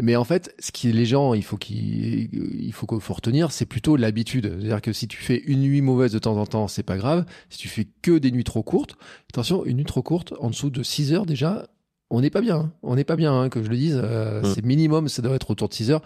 Mais 0.00 0.16
en 0.16 0.24
fait, 0.24 0.54
ce 0.58 0.70
qui 0.70 0.92
les 0.92 1.06
gens, 1.06 1.34
il 1.34 1.42
faut 1.42 1.56
qu'il, 1.56 2.28
il 2.32 2.72
faut 2.72 2.86
qu'il 2.86 3.00
faut 3.00 3.14
retenir, 3.14 3.50
c'est 3.50 3.66
plutôt 3.66 3.96
l'habitude. 3.96 4.52
C'est-à-dire 4.58 4.82
que 4.82 4.92
si 4.92 5.08
tu 5.08 5.18
fais 5.18 5.42
une 5.46 5.62
nuit 5.62 5.80
mauvaise 5.80 6.12
de 6.12 6.18
temps 6.18 6.36
en 6.36 6.46
temps, 6.46 6.68
c'est 6.68 6.82
pas 6.82 6.96
grave. 6.96 7.24
Si 7.48 7.58
tu 7.58 7.68
fais 7.68 7.86
que 8.02 8.18
des 8.18 8.30
nuits 8.30 8.44
trop 8.44 8.62
courtes, 8.62 8.96
attention, 9.32 9.64
une 9.64 9.78
nuit 9.78 9.84
trop 9.84 10.02
courte, 10.02 10.34
en 10.40 10.50
dessous 10.50 10.70
de 10.70 10.82
6 10.82 11.12
heures 11.12 11.26
déjà, 11.26 11.66
on 12.10 12.20
n'est 12.20 12.30
pas 12.30 12.40
bien. 12.40 12.56
Hein. 12.56 12.72
On 12.82 12.96
n'est 12.96 13.04
pas 13.04 13.16
bien, 13.16 13.38
hein, 13.38 13.48
que 13.48 13.62
je 13.62 13.68
le 13.68 13.76
dise. 13.76 14.00
Euh, 14.02 14.42
mm. 14.42 14.54
C'est 14.54 14.64
minimum, 14.64 15.08
ça 15.08 15.22
doit 15.22 15.34
être 15.34 15.50
autour 15.50 15.68
de 15.68 15.74
6 15.74 15.90
heures. 15.90 16.02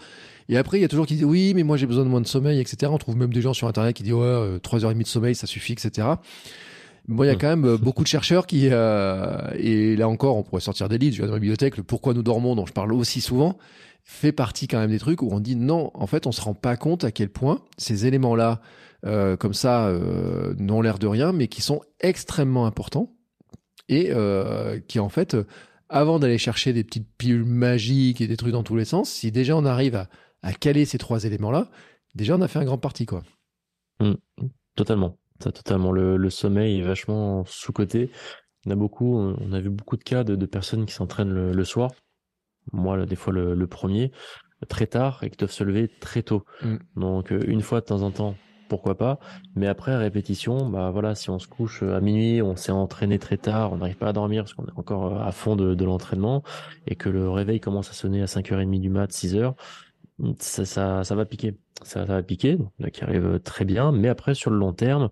Et 0.49 0.57
après, 0.57 0.79
il 0.79 0.83
y 0.83 0.85
a 0.85 0.89
toujours 0.89 1.07
qui 1.07 1.15
disent 1.15 1.25
oui, 1.25 1.53
mais 1.55 1.63
moi 1.63 1.77
j'ai 1.77 1.87
besoin 1.87 2.05
de 2.05 2.09
moins 2.09 2.21
de 2.21 2.27
sommeil, 2.27 2.61
etc. 2.61 2.91
On 2.93 2.99
trouve 2.99 3.17
même 3.17 3.33
des 3.33 3.41
gens 3.41 3.55
sur 3.55 3.69
Internet 3.69 3.95
qui 3.95 4.03
disent 4.03 4.13
ouais, 4.13 4.59
3h30 4.59 4.85
euh, 4.85 4.95
de 4.95 5.07
sommeil, 5.07 5.35
ça 5.35 5.47
suffit, 5.47 5.73
etc. 5.73 6.09
Bon, 7.09 7.25
il 7.25 7.29
y 7.29 7.31
a 7.31 7.35
mm. 7.35 7.39
quand 7.39 7.49
même 7.49 7.65
euh, 7.65 7.79
beaucoup 7.79 8.03
de 8.03 8.09
chercheurs 8.09 8.47
qui, 8.47 8.67
et 8.67 9.97
là 9.97 10.09
encore, 10.09 10.37
on 10.37 10.43
pourrait 10.43 10.61
sortir 10.61 10.89
des 10.89 10.99
livres, 10.99 11.17
je 11.17 11.23
dans 11.23 11.33
la 11.33 11.39
bibliothèque, 11.39 11.77
le 11.77 11.85
pourquoi 11.85 12.15
nous 12.15 12.23
dormons, 12.23 12.57
dont 12.57 12.67
je 12.67 12.73
parle 12.73 12.93
aussi 12.93 13.21
souvent, 13.21 13.57
fait 14.05 14.33
partie 14.33 14.67
quand 14.67 14.81
même 14.81 14.91
des 14.91 14.99
trucs 14.99 15.23
où 15.23 15.29
on 15.31 15.39
dit 15.39 15.55
non, 15.55 15.93
en 15.95 16.09
fait, 16.09 16.27
on 16.27 16.33
se 16.33 16.41
rend 16.41 16.55
pas 16.55 16.77
compte 16.77 17.05
à 17.05 17.13
quel 17.13 17.29
point 17.29 17.61
ces 17.77 18.07
éléments-là, 18.07 18.61
comme 19.39 19.55
ça, 19.55 19.93
n'ont 20.59 20.81
l'air 20.81 20.99
de 20.99 21.07
rien, 21.07 21.33
mais 21.33 21.47
qui 21.47 21.63
sont 21.63 21.81
extrêmement 22.01 22.67
importants 22.67 23.15
et 23.89 24.13
qui 24.89 24.99
en 24.99 25.09
fait 25.09 25.37
avant 25.93 26.19
d'aller 26.19 26.39
chercher 26.39 26.73
des 26.73 26.85
petites 26.85 27.09
pilules 27.17 27.45
magiques 27.45 28.21
et 28.21 28.27
des 28.27 28.37
trucs 28.37 28.53
dans 28.53 28.63
tous 28.63 28.77
les 28.77 28.85
sens, 28.85 29.11
si 29.11 29.31
déjà 29.31 29.57
on 29.57 29.65
arrive 29.65 29.95
à, 29.95 30.09
à 30.43 30.53
caler 30.53 30.85
ces 30.85 30.99
trois 30.99 31.25
éléments-là, 31.25 31.71
déjà 32.15 32.37
on 32.37 32.41
a 32.41 32.49
fait 32.49 32.59
un 32.59 32.65
grand 32.65 32.79
parti, 32.79 33.07
quoi. 33.07 33.23
Mmh. 34.01 34.15
totalement. 34.75 35.19
totalement. 35.39 35.93
Le, 35.93 36.17
le, 36.17 36.31
sommeil 36.31 36.81
est 36.81 36.83
vachement 36.83 37.45
sous-coté. 37.45 38.11
On 38.67 38.71
a 38.71 38.75
beaucoup, 38.75 39.17
on 39.17 39.53
a 39.53 39.61
vu 39.61 39.71
beaucoup 39.71 39.97
de 39.97 40.03
cas 40.03 40.25
de, 40.25 40.35
de 40.35 40.47
personnes 40.47 40.87
qui 40.87 40.95
s'entraînent 40.95 41.33
le, 41.33 41.53
le, 41.53 41.65
soir. 41.65 41.91
Moi, 42.73 43.05
des 43.07 43.17
fois, 43.17 43.33
le, 43.33 43.55
le, 43.55 43.67
premier, 43.67 44.13
très 44.69 44.87
tard 44.87 45.23
et 45.23 45.31
qui 45.31 45.37
doivent 45.37 45.53
se 45.53 45.65
lever 45.65 45.89
très 46.01 46.23
tôt. 46.23 46.45
Mmh. 46.63 46.77
Donc, 46.97 47.33
euh, 47.33 47.41
une 47.47 47.61
fois 47.61 47.81
de 47.81 47.87
temps 47.87 48.03
en 48.03 48.11
temps, 48.11 48.35
pourquoi 48.69 48.97
pas. 48.97 49.19
Mais 49.55 49.67
après, 49.67 49.97
répétition, 49.97 50.69
bah 50.69 50.91
voilà, 50.91 51.15
si 51.15 51.31
on 51.31 51.39
se 51.39 51.47
couche 51.47 51.83
à 51.83 52.01
minuit, 52.01 52.43
on 52.43 52.57
s'est 52.57 52.73
entraîné 52.73 53.19
très 53.19 53.37
tard, 53.37 53.73
on 53.73 53.79
n'arrive 53.79 53.97
pas 53.97 54.09
à 54.09 54.13
dormir 54.13 54.45
parce 54.45 54.55
qu'on 54.55 54.65
est 54.65 54.79
encore 54.79 55.21
à 55.23 55.33
fond 55.33 55.57
de, 55.57 55.85
l'entraînement 55.85 56.43
et 56.87 56.95
que 56.95 57.09
le 57.09 57.29
réveil 57.29 57.61
commence 57.61 57.91
à 57.91 57.93
sonner 57.93 58.23
à 58.23 58.27
5h30 58.27 58.81
du 58.81 58.91
mat, 58.91 59.11
6h, 59.11 59.55
ça, 60.39 60.65
ça, 60.65 61.05
ça 61.05 61.15
va 61.15 61.25
piquer. 61.25 61.55
Ça, 61.83 62.05
va 62.05 62.23
piquer, 62.23 62.59
donc, 62.79 62.91
qui 62.93 63.03
arrive 63.03 63.41
très 63.41 63.65
bien. 63.65 63.91
Mais 63.91 64.09
après, 64.09 64.35
sur 64.35 64.51
le 64.51 64.57
long 64.57 64.73
terme, 64.73 65.09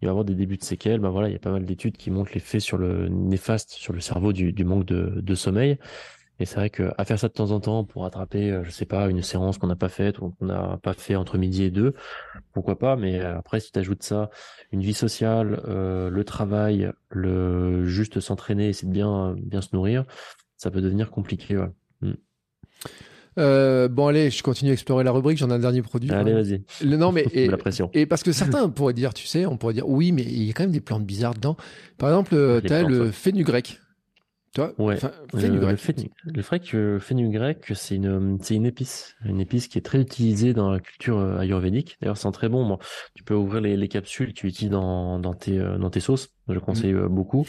il 0.00 0.06
va 0.06 0.08
y 0.08 0.10
avoir 0.10 0.24
des 0.24 0.36
débuts 0.36 0.56
de 0.56 0.62
séquelles. 0.62 1.00
Bah 1.00 1.10
voilà, 1.10 1.28
il 1.28 1.32
y 1.32 1.36
a 1.36 1.40
pas 1.40 1.50
mal 1.50 1.64
d'études 1.64 1.96
qui 1.96 2.10
montrent 2.12 2.30
l'effet 2.32 2.60
sur 2.60 2.78
le 2.78 3.08
néfaste 3.08 3.70
sur 3.70 3.92
le 3.92 4.00
cerveau 4.00 4.32
du, 4.32 4.64
manque 4.64 4.84
de 4.84 5.34
sommeil. 5.34 5.78
Et 6.40 6.46
c'est 6.46 6.56
vrai 6.56 6.70
qu'à 6.70 7.04
faire 7.04 7.18
ça 7.18 7.28
de 7.28 7.32
temps 7.32 7.52
en 7.52 7.60
temps 7.60 7.84
pour 7.84 8.02
rattraper, 8.02 8.60
je 8.64 8.70
sais 8.70 8.86
pas, 8.86 9.08
une 9.08 9.22
séance 9.22 9.58
qu'on 9.58 9.68
n'a 9.68 9.76
pas 9.76 9.88
faite 9.88 10.18
ou 10.18 10.30
qu'on 10.30 10.46
n'a 10.46 10.78
pas 10.82 10.94
fait 10.94 11.14
entre 11.14 11.38
midi 11.38 11.62
et 11.62 11.70
deux, 11.70 11.94
pourquoi 12.52 12.78
pas. 12.78 12.96
Mais 12.96 13.20
après, 13.20 13.60
si 13.60 13.70
tu 13.70 13.78
ajoutes 13.78 14.02
ça, 14.02 14.30
une 14.72 14.80
vie 14.80 14.94
sociale, 14.94 15.60
le 15.66 16.22
travail, 16.24 16.90
le 17.10 17.84
juste 17.84 18.18
s'entraîner, 18.18 18.68
essayer 18.68 18.88
de 18.88 18.92
bien 18.92 19.36
bien 19.38 19.60
se 19.60 19.68
nourrir, 19.72 20.04
ça 20.56 20.70
peut 20.70 20.80
devenir 20.80 21.10
compliqué. 21.10 21.56
Ouais. 21.58 21.70
Mm. 22.00 22.14
Euh, 23.38 23.88
bon, 23.88 24.08
allez, 24.08 24.30
je 24.30 24.42
continue 24.42 24.70
à 24.70 24.74
explorer 24.74 25.04
la 25.04 25.12
rubrique. 25.12 25.38
J'en 25.38 25.50
ai 25.50 25.54
un 25.54 25.58
dernier 25.58 25.82
produit. 25.82 26.10
Allez, 26.10 26.32
vas-y. 26.32 26.62
Non, 26.84 27.12
mais 27.12 27.26
et, 27.32 27.48
la 27.48 27.56
pression. 27.56 27.90
et 27.94 28.06
parce 28.06 28.22
que 28.22 28.32
certains 28.32 28.68
pourraient 28.68 28.92
dire, 28.92 29.14
tu 29.14 29.26
sais, 29.26 29.46
on 29.46 29.56
pourrait 29.56 29.74
dire, 29.74 29.88
oui, 29.88 30.12
mais 30.12 30.22
il 30.22 30.44
y 30.44 30.50
a 30.50 30.52
quand 30.52 30.64
même 30.64 30.72
des 30.72 30.80
plantes 30.80 31.04
bizarres 31.04 31.34
dedans. 31.34 31.56
Par 31.98 32.10
exemple, 32.10 32.34
euh, 32.34 32.60
tu 32.60 32.72
as 32.72 32.82
le 32.82 33.10
fenugrec. 33.10 33.80
Tu 34.54 34.60
vois 34.60 34.74
Ouais. 34.78 34.96
fenugrec. 35.34 36.72
Le, 36.72 36.94
le 36.94 36.98
fenugrec, 36.98 37.72
c'est 37.74 37.96
une, 37.96 38.38
c'est 38.42 38.54
une 38.54 38.66
épice, 38.66 39.16
une 39.24 39.40
épice 39.40 39.68
qui 39.68 39.78
est 39.78 39.82
très 39.82 40.00
utilisée 40.00 40.52
dans 40.52 40.70
la 40.70 40.80
culture 40.80 41.18
euh, 41.18 41.38
ayurvédique. 41.38 41.96
D'ailleurs, 42.00 42.18
c'est 42.18 42.30
très 42.32 42.48
bon. 42.48 42.78
tu 43.14 43.24
peux 43.24 43.34
ouvrir 43.34 43.62
les, 43.62 43.76
les 43.76 43.88
capsules 43.88 44.28
que 44.28 44.40
tu 44.40 44.46
utilises 44.48 44.70
dans, 44.70 45.18
dans 45.18 45.34
tes, 45.34 45.58
dans 45.58 45.90
tes 45.90 46.00
sauces. 46.00 46.28
Je 46.48 46.58
conseille 46.58 46.92
mm. 46.92 47.08
beaucoup. 47.08 47.46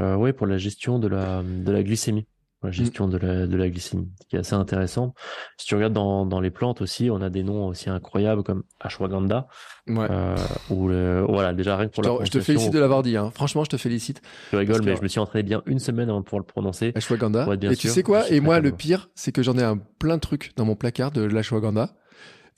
Euh, 0.00 0.16
ouais, 0.16 0.32
pour 0.32 0.46
la 0.46 0.58
gestion 0.58 0.98
de 0.98 1.08
la, 1.08 1.42
de 1.42 1.72
la 1.72 1.82
glycémie 1.82 2.26
la 2.62 2.72
gestion 2.72 3.06
de, 3.06 3.18
la, 3.18 3.46
de 3.46 3.56
la 3.56 3.70
glycémie, 3.70 4.08
qui 4.28 4.34
est 4.34 4.40
assez 4.40 4.54
intéressant. 4.54 5.14
Si 5.58 5.66
tu 5.66 5.76
regardes 5.76 5.92
dans, 5.92 6.26
dans 6.26 6.40
les 6.40 6.50
plantes 6.50 6.80
aussi, 6.80 7.08
on 7.08 7.20
a 7.22 7.30
des 7.30 7.44
noms 7.44 7.68
aussi 7.68 7.88
incroyables 7.88 8.42
comme 8.42 8.64
ashwagandha. 8.80 9.46
Ouais. 9.86 10.08
Euh, 10.10 10.36
ou 10.70 10.88
le, 10.88 11.24
voilà, 11.28 11.52
déjà 11.52 11.76
rien 11.76 11.86
que 11.88 11.94
pour 11.94 12.02
je 12.02 12.08
la 12.08 12.24
Je 12.24 12.30
te 12.30 12.40
félicite 12.40 12.72
de 12.72 12.78
l'avoir 12.80 13.02
dit. 13.02 13.16
Hein. 13.16 13.30
Franchement, 13.32 13.62
je 13.62 13.70
te 13.70 13.76
félicite. 13.76 14.22
Je 14.52 14.56
rigole, 14.56 14.82
mais 14.82 14.96
je 14.96 15.02
me 15.02 15.08
suis 15.08 15.20
entraîné 15.20 15.44
bien 15.44 15.62
une 15.66 15.78
semaine 15.78 16.10
avant 16.10 16.18
de 16.18 16.24
pouvoir 16.24 16.40
le 16.40 16.46
prononcer. 16.46 16.92
Ashwagandha. 16.96 17.46
Et 17.62 17.76
tu 17.76 17.88
sais 17.88 18.02
quoi? 18.02 18.28
Et 18.28 18.40
moi, 18.40 18.58
le 18.58 18.72
pire, 18.72 19.08
c'est 19.14 19.30
que 19.30 19.42
j'en 19.42 19.56
ai 19.56 19.62
un 19.62 19.78
plein 19.98 20.16
de 20.16 20.20
trucs 20.20 20.52
dans 20.56 20.64
mon 20.64 20.74
placard 20.74 21.12
de 21.12 21.22
l'ashwagandha 21.22 21.94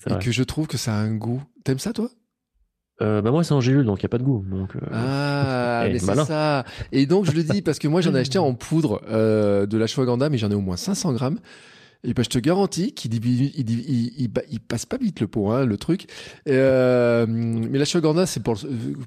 et 0.08 0.18
que 0.18 0.32
je 0.32 0.42
trouve 0.42 0.66
que 0.66 0.78
ça 0.78 0.94
a 0.94 0.96
un 0.96 1.14
goût. 1.14 1.42
T'aimes 1.62 1.78
ça, 1.78 1.92
toi? 1.92 2.08
Euh, 3.02 3.22
bah 3.22 3.30
moi 3.30 3.42
c'est 3.44 3.54
en 3.54 3.60
gélule 3.60 3.84
donc 3.84 4.00
il 4.00 4.02
y 4.02 4.06
a 4.06 4.08
pas 4.10 4.18
de 4.18 4.22
goût 4.22 4.44
donc 4.46 4.76
euh... 4.76 4.80
ah 4.92 5.84
mais 5.90 5.98
c'est 5.98 6.14
ça. 6.24 6.64
Et 6.92 7.06
donc 7.06 7.24
je 7.24 7.32
le 7.32 7.42
dis 7.42 7.62
parce 7.62 7.78
que 7.78 7.88
moi 7.88 8.00
j'en 8.00 8.14
ai 8.14 8.18
acheté 8.18 8.38
en 8.38 8.54
poudre 8.54 9.00
euh, 9.08 9.66
de 9.66 9.78
l'ashwagandha 9.78 10.28
mais 10.28 10.38
j'en 10.38 10.50
ai 10.50 10.54
au 10.54 10.60
moins 10.60 10.76
500 10.76 11.12
grammes. 11.14 11.38
Et 12.02 12.14
ben 12.14 12.22
je 12.22 12.30
te 12.30 12.38
garantis 12.38 12.92
qu'il 12.92 13.14
il, 13.14 13.52
il, 13.58 14.30
il, 14.50 14.60
passe 14.60 14.86
pas 14.86 14.96
vite 14.96 15.20
le 15.20 15.28
pot 15.28 15.50
hein, 15.50 15.66
le 15.66 15.76
truc. 15.76 16.06
Euh, 16.48 17.26
mais 17.28 17.78
l'ashwagandha 17.78 18.26
c'est 18.26 18.42
pour 18.42 18.58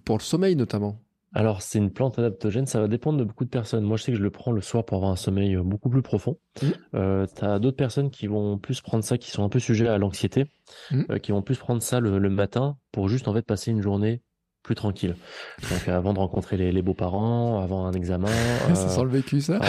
pour 0.06 0.18
le 0.18 0.24
sommeil 0.24 0.56
notamment 0.56 1.00
alors, 1.34 1.62
c'est 1.62 1.80
une 1.80 1.92
plante 1.92 2.20
adaptogène, 2.20 2.68
ça 2.68 2.80
va 2.80 2.88
dépendre 2.88 3.18
de 3.18 3.24
beaucoup 3.24 3.44
de 3.44 3.50
personnes. 3.50 3.84
Moi, 3.84 3.98
je 3.98 4.04
sais 4.04 4.12
que 4.12 4.18
je 4.18 4.24
le 4.24 4.30
prends 4.30 4.52
le 4.52 4.62
soir 4.62 4.86
pour 4.86 4.98
avoir 4.98 5.12
un 5.12 5.16
sommeil 5.16 5.56
euh, 5.56 5.64
beaucoup 5.64 5.90
plus 5.90 6.04
profond. 6.04 6.38
Mmh. 6.62 6.68
Euh, 6.96 7.26
tu 7.36 7.44
as 7.44 7.58
d'autres 7.60 7.78
personnes 7.78 8.12
qui 8.12 8.28
vont 8.28 8.60
plus 8.60 8.82
prendre 8.82 9.04
ça, 9.04 9.18
qui 9.18 9.32
sont 9.32 9.44
un 9.44 9.50
peu 9.50 9.60
sujets 9.60 9.88
à 9.88 9.98
l'anxiété, 9.98 10.46
mmh. 10.92 11.04
euh, 11.10 11.18
qui 11.18 11.32
vont 11.32 11.42
plus 11.42 11.58
prendre 11.58 11.82
ça 11.82 12.00
le, 12.00 12.20
le, 12.20 12.30
matin 12.30 12.78
pour 12.92 13.10
juste 13.10 13.28
en 13.28 13.34
fait 13.34 13.42
passer 13.42 13.72
une 13.72 13.82
journée 13.82 14.22
plus 14.62 14.76
tranquille. 14.76 15.16
Donc 15.70 15.88
avant 15.88 16.14
de 16.14 16.20
rencontrer 16.20 16.56
les, 16.56 16.82
beaux-parents, 16.82 17.60
avant 17.62 17.86
un 17.86 17.94
examen. 17.94 18.30
ça 18.74 18.88
sent 18.88 19.04
le 19.04 19.10
vécu, 19.10 19.42
ça 19.42 19.60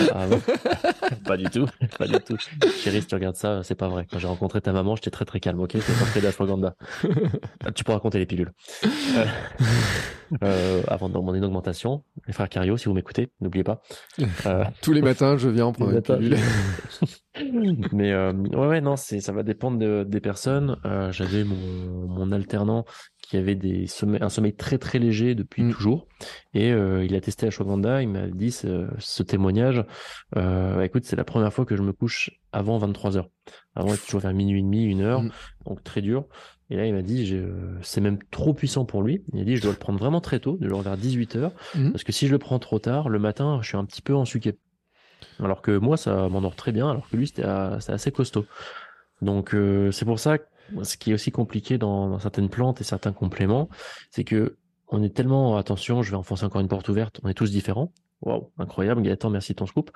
Pas 1.24 1.36
du 1.36 1.44
tout, 1.44 1.66
pas 1.98 2.06
du 2.06 2.18
tout. 2.20 2.36
Chérie, 2.78 3.00
si 3.00 3.06
tu 3.06 3.14
regardes 3.14 3.36
ça, 3.36 3.62
c'est 3.62 3.74
pas 3.74 3.88
vrai. 3.88 4.06
Quand 4.10 4.18
j'ai 4.18 4.26
rencontré 4.26 4.60
ta 4.60 4.72
maman, 4.72 4.96
j'étais 4.96 5.10
très 5.10 5.24
très 5.24 5.40
calme, 5.40 5.60
ok? 5.60 5.72
J'étais 5.72 5.92
pas 5.92 6.20
d'ashwagandha. 6.20 6.74
tu 7.74 7.84
pourras 7.84 7.96
raconter 7.96 8.18
les 8.18 8.26
pilules. 8.26 8.52
Euh, 8.84 9.26
euh, 10.42 10.82
avant 10.88 11.08
de 11.08 11.14
demander 11.14 11.38
une 11.38 11.44
augmentation, 11.44 12.04
les 12.26 12.32
frères 12.32 12.48
Cario, 12.48 12.76
si 12.76 12.86
vous 12.86 12.94
m'écoutez, 12.94 13.30
n'oubliez 13.40 13.64
pas. 13.64 13.82
Euh, 14.46 14.64
Tous 14.82 14.92
les 14.92 15.02
matins, 15.02 15.36
je 15.36 15.48
viens 15.48 15.66
en 15.66 15.72
prendre 15.72 15.92
une 15.92 16.02
pilule. 16.02 16.36
Mais 17.92 18.14
ouais, 18.14 18.66
ouais, 18.66 18.80
non, 18.80 18.96
ça 18.96 19.32
va 19.32 19.42
dépendre 19.42 19.78
de, 19.78 20.04
des 20.06 20.20
personnes. 20.20 20.76
J'avais 21.10 21.44
mon, 21.44 22.08
mon 22.08 22.32
alternant 22.32 22.84
qui 23.34 23.38
avait 23.40 23.56
des 23.56 23.86
un 24.20 24.28
sommeil 24.28 24.54
très 24.54 24.78
très 24.78 25.00
léger 25.00 25.34
depuis 25.34 25.64
mm. 25.64 25.72
toujours. 25.72 26.06
Et 26.54 26.70
euh, 26.70 27.04
il 27.04 27.16
a 27.16 27.20
testé 27.20 27.48
Ashwagandha, 27.48 28.00
il 28.00 28.08
m'a 28.08 28.28
dit 28.28 28.52
ce, 28.52 28.86
ce 29.00 29.24
témoignage, 29.24 29.84
euh, 30.36 30.80
écoute, 30.82 31.04
c'est 31.04 31.16
la 31.16 31.24
première 31.24 31.52
fois 31.52 31.64
que 31.64 31.74
je 31.76 31.82
me 31.82 31.92
couche 31.92 32.30
avant 32.52 32.78
23 32.78 33.16
heures. 33.16 33.28
Avant, 33.74 33.92
il 33.92 33.98
toujours 33.98 34.20
vers 34.20 34.32
minuit 34.32 34.60
et 34.60 34.62
demi, 34.62 34.84
une 34.84 35.00
heure, 35.00 35.22
mm. 35.22 35.30
donc 35.66 35.82
très 35.82 36.00
dur. 36.00 36.26
Et 36.70 36.76
là, 36.76 36.86
il 36.86 36.94
m'a 36.94 37.02
dit, 37.02 37.36
c'est 37.82 38.00
même 38.00 38.18
trop 38.30 38.54
puissant 38.54 38.84
pour 38.84 39.02
lui. 39.02 39.24
Il 39.32 39.40
a 39.40 39.44
dit, 39.44 39.56
je 39.56 39.62
dois 39.62 39.72
le 39.72 39.78
prendre 39.78 39.98
vraiment 39.98 40.20
très 40.20 40.38
tôt, 40.38 40.56
de 40.56 40.68
genre 40.68 40.82
vers 40.82 40.96
18 40.96 41.36
heures, 41.36 41.52
mm. 41.74 41.90
parce 41.90 42.04
que 42.04 42.12
si 42.12 42.28
je 42.28 42.32
le 42.32 42.38
prends 42.38 42.60
trop 42.60 42.78
tard, 42.78 43.08
le 43.08 43.18
matin, 43.18 43.58
je 43.62 43.68
suis 43.68 43.76
un 43.76 43.84
petit 43.84 44.02
peu 44.02 44.14
en 44.14 44.24
suquet. 44.24 44.56
Alors 45.40 45.60
que 45.60 45.76
moi, 45.76 45.96
ça 45.96 46.28
m'endort 46.28 46.54
très 46.54 46.70
bien, 46.70 46.88
alors 46.88 47.08
que 47.08 47.16
lui, 47.16 47.26
c'était 47.26 47.42
assez 47.42 48.12
costaud. 48.12 48.46
Donc, 49.22 49.54
euh, 49.54 49.90
c'est 49.90 50.04
pour 50.04 50.20
ça 50.20 50.38
que 50.38 50.44
ce 50.82 50.96
qui 50.96 51.10
est 51.10 51.14
aussi 51.14 51.30
compliqué 51.30 51.78
dans, 51.78 52.18
certaines 52.18 52.48
plantes 52.48 52.80
et 52.80 52.84
certains 52.84 53.12
compléments, 53.12 53.68
c'est 54.10 54.24
que 54.24 54.56
on 54.88 55.02
est 55.02 55.14
tellement 55.14 55.56
attention, 55.56 56.02
je 56.02 56.10
vais 56.10 56.16
enfoncer 56.16 56.44
encore 56.44 56.60
une 56.60 56.68
porte 56.68 56.88
ouverte, 56.88 57.20
on 57.22 57.28
est 57.28 57.34
tous 57.34 57.50
différents. 57.50 57.92
Waouh, 58.20 58.50
incroyable, 58.58 59.02
Gaëtan, 59.02 59.30
merci 59.30 59.52
de 59.52 59.56
ton 59.56 59.66
scoop. 59.66 59.90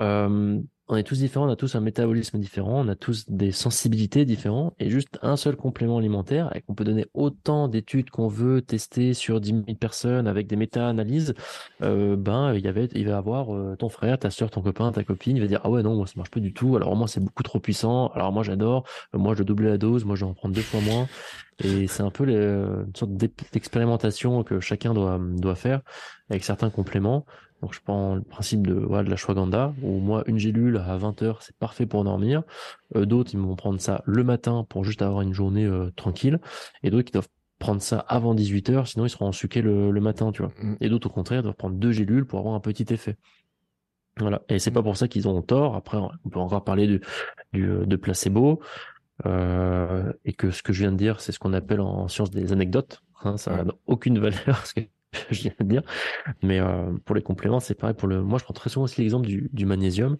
Euh, 0.00 0.60
on 0.88 0.96
est 0.96 1.02
tous 1.02 1.18
différents, 1.18 1.46
on 1.46 1.52
a 1.52 1.56
tous 1.56 1.74
un 1.74 1.80
métabolisme 1.80 2.38
différent, 2.38 2.80
on 2.84 2.88
a 2.88 2.94
tous 2.94 3.28
des 3.28 3.52
sensibilités 3.52 4.24
différentes 4.24 4.74
et 4.78 4.88
juste 4.88 5.18
un 5.22 5.36
seul 5.36 5.54
complément 5.56 5.98
alimentaire 5.98 6.54
et 6.56 6.62
qu'on 6.62 6.74
peut 6.74 6.84
donner 6.84 7.06
autant 7.12 7.68
d'études 7.68 8.10
qu'on 8.10 8.28
veut 8.28 8.62
tester 8.62 9.12
sur 9.12 9.40
10 9.40 9.50
000 9.50 9.64
personnes 9.78 10.26
avec 10.26 10.46
des 10.46 10.56
méta-analyses, 10.56 11.34
euh, 11.82 12.16
ben 12.16 12.54
il 12.54 12.64
y 12.64 12.68
avait, 12.68 12.88
il 12.94 13.06
va 13.06 13.18
avoir 13.18 13.54
euh, 13.54 13.76
ton 13.76 13.90
frère, 13.90 14.18
ta 14.18 14.30
soeur, 14.30 14.50
ton 14.50 14.62
copain, 14.62 14.90
ta 14.90 15.04
copine, 15.04 15.36
il 15.36 15.40
va 15.40 15.46
dire 15.46 15.60
ah 15.64 15.70
ouais 15.70 15.82
non 15.82 15.94
moi 15.94 16.06
ça 16.06 16.14
marche 16.16 16.30
pas 16.30 16.40
du 16.40 16.54
tout, 16.54 16.76
alors 16.76 16.96
moi 16.96 17.06
c'est 17.06 17.20
beaucoup 17.20 17.42
trop 17.42 17.60
puissant, 17.60 18.08
alors 18.08 18.32
moi 18.32 18.42
j'adore, 18.42 18.84
moi 19.12 19.34
je 19.34 19.42
doubler 19.42 19.68
la 19.68 19.78
dose, 19.78 20.04
moi 20.04 20.16
je 20.16 20.24
vais 20.24 20.30
en 20.30 20.34
prendre 20.34 20.54
deux 20.54 20.62
fois 20.62 20.80
moins 20.80 21.06
et 21.58 21.86
c'est 21.88 22.02
un 22.02 22.10
peu 22.10 22.24
les, 22.24 22.36
une 22.36 22.94
sorte 22.94 23.12
d'expérimentation 23.52 24.42
que 24.44 24.60
chacun 24.60 24.94
doit 24.94 25.18
doit 25.20 25.56
faire 25.56 25.80
avec 26.30 26.44
certains 26.44 26.70
compléments. 26.70 27.26
Donc 27.62 27.74
je 27.74 27.80
prends 27.80 28.14
le 28.14 28.22
principe 28.22 28.66
de, 28.66 28.74
de 28.74 29.10
la 29.10 29.16
shwaganda, 29.16 29.74
où 29.82 29.98
moi 29.98 30.22
une 30.26 30.38
gélule 30.38 30.76
à 30.76 30.96
20 30.96 31.22
heures 31.22 31.42
c'est 31.42 31.56
parfait 31.56 31.86
pour 31.86 32.04
dormir. 32.04 32.42
Euh, 32.96 33.04
d'autres 33.04 33.30
ils 33.34 33.40
vont 33.40 33.56
prendre 33.56 33.80
ça 33.80 34.02
le 34.04 34.22
matin 34.24 34.64
pour 34.68 34.84
juste 34.84 35.02
avoir 35.02 35.22
une 35.22 35.34
journée 35.34 35.64
euh, 35.64 35.90
tranquille, 35.96 36.40
et 36.82 36.90
d'autres 36.90 37.04
qui 37.04 37.12
doivent 37.12 37.28
prendre 37.58 37.82
ça 37.82 37.98
avant 37.98 38.34
18 38.34 38.70
heures, 38.70 38.86
sinon 38.86 39.06
ils 39.06 39.10
seront 39.10 39.26
en 39.26 39.32
suqué 39.32 39.62
le, 39.62 39.90
le, 39.90 40.00
matin, 40.00 40.30
tu 40.30 40.42
vois. 40.42 40.52
Mm. 40.62 40.76
Et 40.80 40.88
d'autres 40.88 41.08
au 41.08 41.12
contraire 41.12 41.42
doivent 41.42 41.56
prendre 41.56 41.76
deux 41.76 41.90
gélules 41.90 42.24
pour 42.24 42.38
avoir 42.38 42.54
un 42.54 42.60
petit 42.60 42.86
effet. 42.90 43.16
Voilà. 44.18 44.42
Et 44.48 44.58
c'est 44.58 44.70
pas 44.70 44.82
pour 44.82 44.96
ça 44.96 45.08
qu'ils 45.08 45.28
ont 45.28 45.42
tort. 45.42 45.76
Après, 45.76 45.96
on 45.96 46.28
peut 46.28 46.40
encore 46.40 46.64
parler 46.64 46.86
du, 46.86 47.00
du 47.52 47.68
de 47.86 47.96
placebo. 47.96 48.60
Euh, 49.26 50.12
et 50.24 50.32
que 50.32 50.50
ce 50.50 50.62
que 50.62 50.72
je 50.72 50.80
viens 50.80 50.92
de 50.92 50.96
dire, 50.96 51.20
c'est 51.20 51.32
ce 51.32 51.38
qu'on 51.38 51.52
appelle 51.52 51.80
en 51.80 52.08
science 52.08 52.30
des 52.30 52.52
anecdotes. 52.52 53.02
Hein, 53.24 53.36
ça 53.36 53.64
n'a 53.64 53.74
aucune 53.86 54.18
valeur 54.18 54.42
parce 54.46 54.72
que 54.72 54.80
je 55.30 55.42
viens 55.42 55.52
de 55.60 55.64
dire. 55.64 55.82
Mais 56.42 56.60
euh, 56.60 56.92
pour 57.04 57.16
les 57.16 57.22
compléments, 57.22 57.60
c'est 57.60 57.74
pareil. 57.74 57.94
Pour 57.94 58.08
le, 58.08 58.22
moi, 58.22 58.38
je 58.38 58.44
prends 58.44 58.54
très 58.54 58.70
souvent 58.70 58.84
aussi 58.84 59.00
l'exemple 59.00 59.26
du, 59.26 59.48
du 59.52 59.66
magnésium 59.66 60.18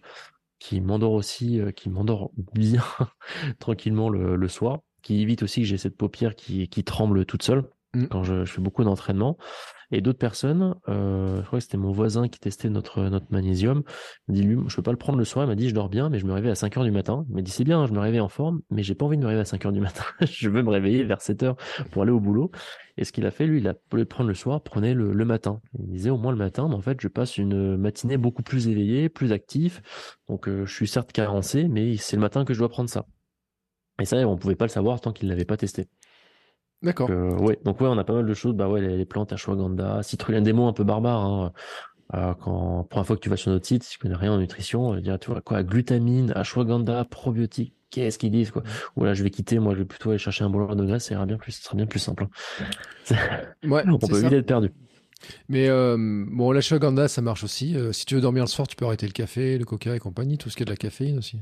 qui 0.59 0.81
m'endort 0.81 1.13
aussi, 1.13 1.59
euh, 1.59 1.71
qui 1.71 1.89
m'endort 1.89 2.31
bien 2.53 2.83
tranquillement 3.59 4.09
le, 4.09 4.35
le, 4.35 4.47
soir, 4.47 4.79
qui 5.01 5.21
évite 5.21 5.43
aussi 5.43 5.61
que 5.61 5.67
j'ai 5.67 5.77
cette 5.77 5.95
paupière 5.95 6.35
qui, 6.35 6.67
qui 6.67 6.83
tremble 6.83 7.25
toute 7.25 7.43
seule 7.43 7.69
mmh. 7.93 8.05
quand 8.07 8.23
je, 8.23 8.45
je, 8.45 8.51
fais 8.51 8.61
beaucoup 8.61 8.83
d'entraînement. 8.83 9.37
Et 9.91 10.01
d'autres 10.01 10.19
personnes, 10.19 10.75
euh, 10.87 11.41
je 11.41 11.47
crois 11.47 11.59
que 11.59 11.63
c'était 11.63 11.77
mon 11.77 11.91
voisin 11.91 12.27
qui 12.27 12.39
testait 12.39 12.69
notre, 12.69 13.01
notre 13.03 13.25
magnésium, 13.31 13.83
il 14.27 14.35
dit, 14.35 14.43
lui, 14.43 14.57
je 14.67 14.75
peux 14.75 14.83
pas 14.83 14.91
le 14.91 14.97
prendre 14.97 15.17
le 15.17 15.25
soir, 15.25 15.45
il 15.45 15.47
m'a 15.47 15.55
dit, 15.55 15.67
je 15.67 15.73
dors 15.73 15.89
bien, 15.89 16.09
mais 16.09 16.19
je 16.19 16.25
me 16.25 16.33
réveille 16.33 16.51
à 16.51 16.55
5 16.55 16.77
heures 16.77 16.83
du 16.83 16.91
matin. 16.91 17.25
Il 17.29 17.35
m'a 17.35 17.41
dit, 17.41 17.51
c'est 17.51 17.63
bien, 17.63 17.85
je 17.87 17.93
me 17.93 17.99
réveille 17.99 18.19
en 18.19 18.29
forme, 18.29 18.61
mais 18.69 18.83
j'ai 18.83 18.93
pas 18.93 19.05
envie 19.05 19.17
de 19.17 19.21
me 19.21 19.27
réveiller 19.27 19.41
à 19.41 19.45
5 19.45 19.65
heures 19.65 19.71
du 19.71 19.79
matin. 19.79 20.03
je 20.21 20.49
veux 20.49 20.61
me 20.61 20.69
réveiller 20.69 21.03
vers 21.03 21.21
7 21.21 21.43
heures 21.43 21.55
pour 21.91 22.03
aller 22.03 22.11
au 22.11 22.19
boulot. 22.19 22.51
Et 22.97 23.03
ce 23.03 23.11
qu'il 23.11 23.25
a 23.25 23.31
fait, 23.31 23.47
lui, 23.47 23.59
il 23.59 23.67
a 23.67 23.73
le 23.93 24.05
prendre 24.05 24.27
le 24.27 24.35
soir, 24.35 24.61
prenait 24.61 24.93
le, 24.93 25.13
le 25.13 25.25
matin. 25.25 25.61
Il 25.79 25.87
disait, 25.87 26.09
au 26.11 26.17
moins 26.17 26.31
le 26.31 26.37
matin, 26.37 26.67
mais 26.69 26.75
en 26.75 26.81
fait, 26.81 27.01
je 27.01 27.07
passe 27.07 27.37
une 27.37 27.77
matinée 27.77 28.17
beaucoup 28.17 28.43
plus 28.43 28.67
éveillée, 28.67 29.09
plus 29.09 29.31
actif. 29.31 29.81
Donc, 30.27 30.47
euh, 30.47 30.65
je 30.65 30.73
suis 30.73 30.87
certes 30.87 31.11
carencé, 31.11 31.67
mais 31.67 31.97
c'est 31.97 32.15
le 32.15 32.21
matin 32.21 32.45
que 32.45 32.53
je 32.53 32.59
dois 32.59 32.69
prendre 32.69 32.89
ça. 32.89 33.05
Et 33.99 34.05
ça, 34.05 34.17
on 34.27 34.37
pouvait 34.37 34.55
pas 34.55 34.65
le 34.65 34.69
savoir 34.69 35.01
tant 35.01 35.11
qu'il 35.11 35.27
l'avait 35.29 35.45
pas 35.45 35.57
testé. 35.57 35.87
D'accord. 36.81 37.09
Euh, 37.11 37.37
ouais, 37.37 37.59
donc 37.65 37.81
ouais, 37.81 37.87
on 37.87 37.97
a 37.97 38.03
pas 38.03 38.13
mal 38.13 38.25
de 38.25 38.33
choses. 38.33 38.53
Bah 38.53 38.69
ouais, 38.69 38.81
les, 38.81 38.97
les 38.97 39.05
plantes 39.05 39.33
ashwagandha, 39.33 40.01
citrullin, 40.03 40.41
des 40.41 40.53
mots 40.53 40.67
un 40.67 40.73
peu 40.73 40.83
barbares. 40.83 41.25
Hein. 41.25 41.53
Euh, 42.15 42.33
quand 42.33 42.85
première 42.89 43.05
fois 43.05 43.15
que 43.15 43.21
tu 43.21 43.29
vas 43.29 43.37
sur 43.37 43.51
notre 43.51 43.67
site, 43.67 43.83
si 43.83 43.91
tu 43.91 43.99
connais 43.99 44.15
rien 44.15 44.33
en 44.33 44.37
nutrition, 44.37 44.87
on 44.87 44.93
va 44.93 45.01
dire 45.01 45.19
tu 45.19 45.29
vois 45.29 45.41
quoi, 45.41 45.61
glutamine, 45.63 46.31
ashwagandha, 46.35 47.05
probiotique. 47.05 47.73
Qu'est-ce 47.91 48.19
qu'ils 48.19 48.31
disent 48.31 48.51
quoi? 48.51 48.61
Ou 48.95 49.03
là, 49.03 49.15
je 49.15 49.23
vais 49.23 49.31
quitter. 49.31 49.57
Moi, 49.57 49.73
je 49.73 49.79
vais 49.79 49.85
plutôt 49.85 50.11
aller 50.11 50.19
chercher 50.19 50.43
un 50.43 50.49
boulot 50.51 50.75
de 50.75 50.85
graisse. 50.85 51.05
Ça 51.05 51.15
ira 51.15 51.25
bien 51.25 51.37
plus. 51.37 51.53
Ce 51.53 51.63
sera 51.63 51.75
bien 51.75 51.87
plus 51.87 51.99
simple. 51.99 52.27
Hein. 53.09 53.15
ouais, 53.67 53.83
on 53.87 53.97
peut 53.97 54.19
vite 54.19 54.31
être 54.31 54.45
perdu. 54.45 54.71
Mais 55.49 55.67
euh, 55.69 55.97
bon, 55.97 56.51
l'ashwagandha, 56.51 57.07
ça 57.07 57.21
marche 57.21 57.43
aussi. 57.43 57.75
Euh, 57.75 57.91
si 57.91 58.05
tu 58.05 58.15
veux 58.15 58.21
dormir 58.21 58.43
le 58.43 58.47
soir, 58.47 58.67
tu 58.67 58.75
peux 58.75 58.85
arrêter 58.85 59.07
le 59.07 59.11
café, 59.11 59.57
le 59.57 59.65
coca 59.65 59.95
et 59.95 59.99
compagnie, 59.99 60.37
tout 60.37 60.49
ce 60.49 60.55
qui 60.55 60.63
est 60.63 60.65
de 60.65 60.71
la 60.71 60.77
caféine 60.77 61.17
aussi. 61.17 61.41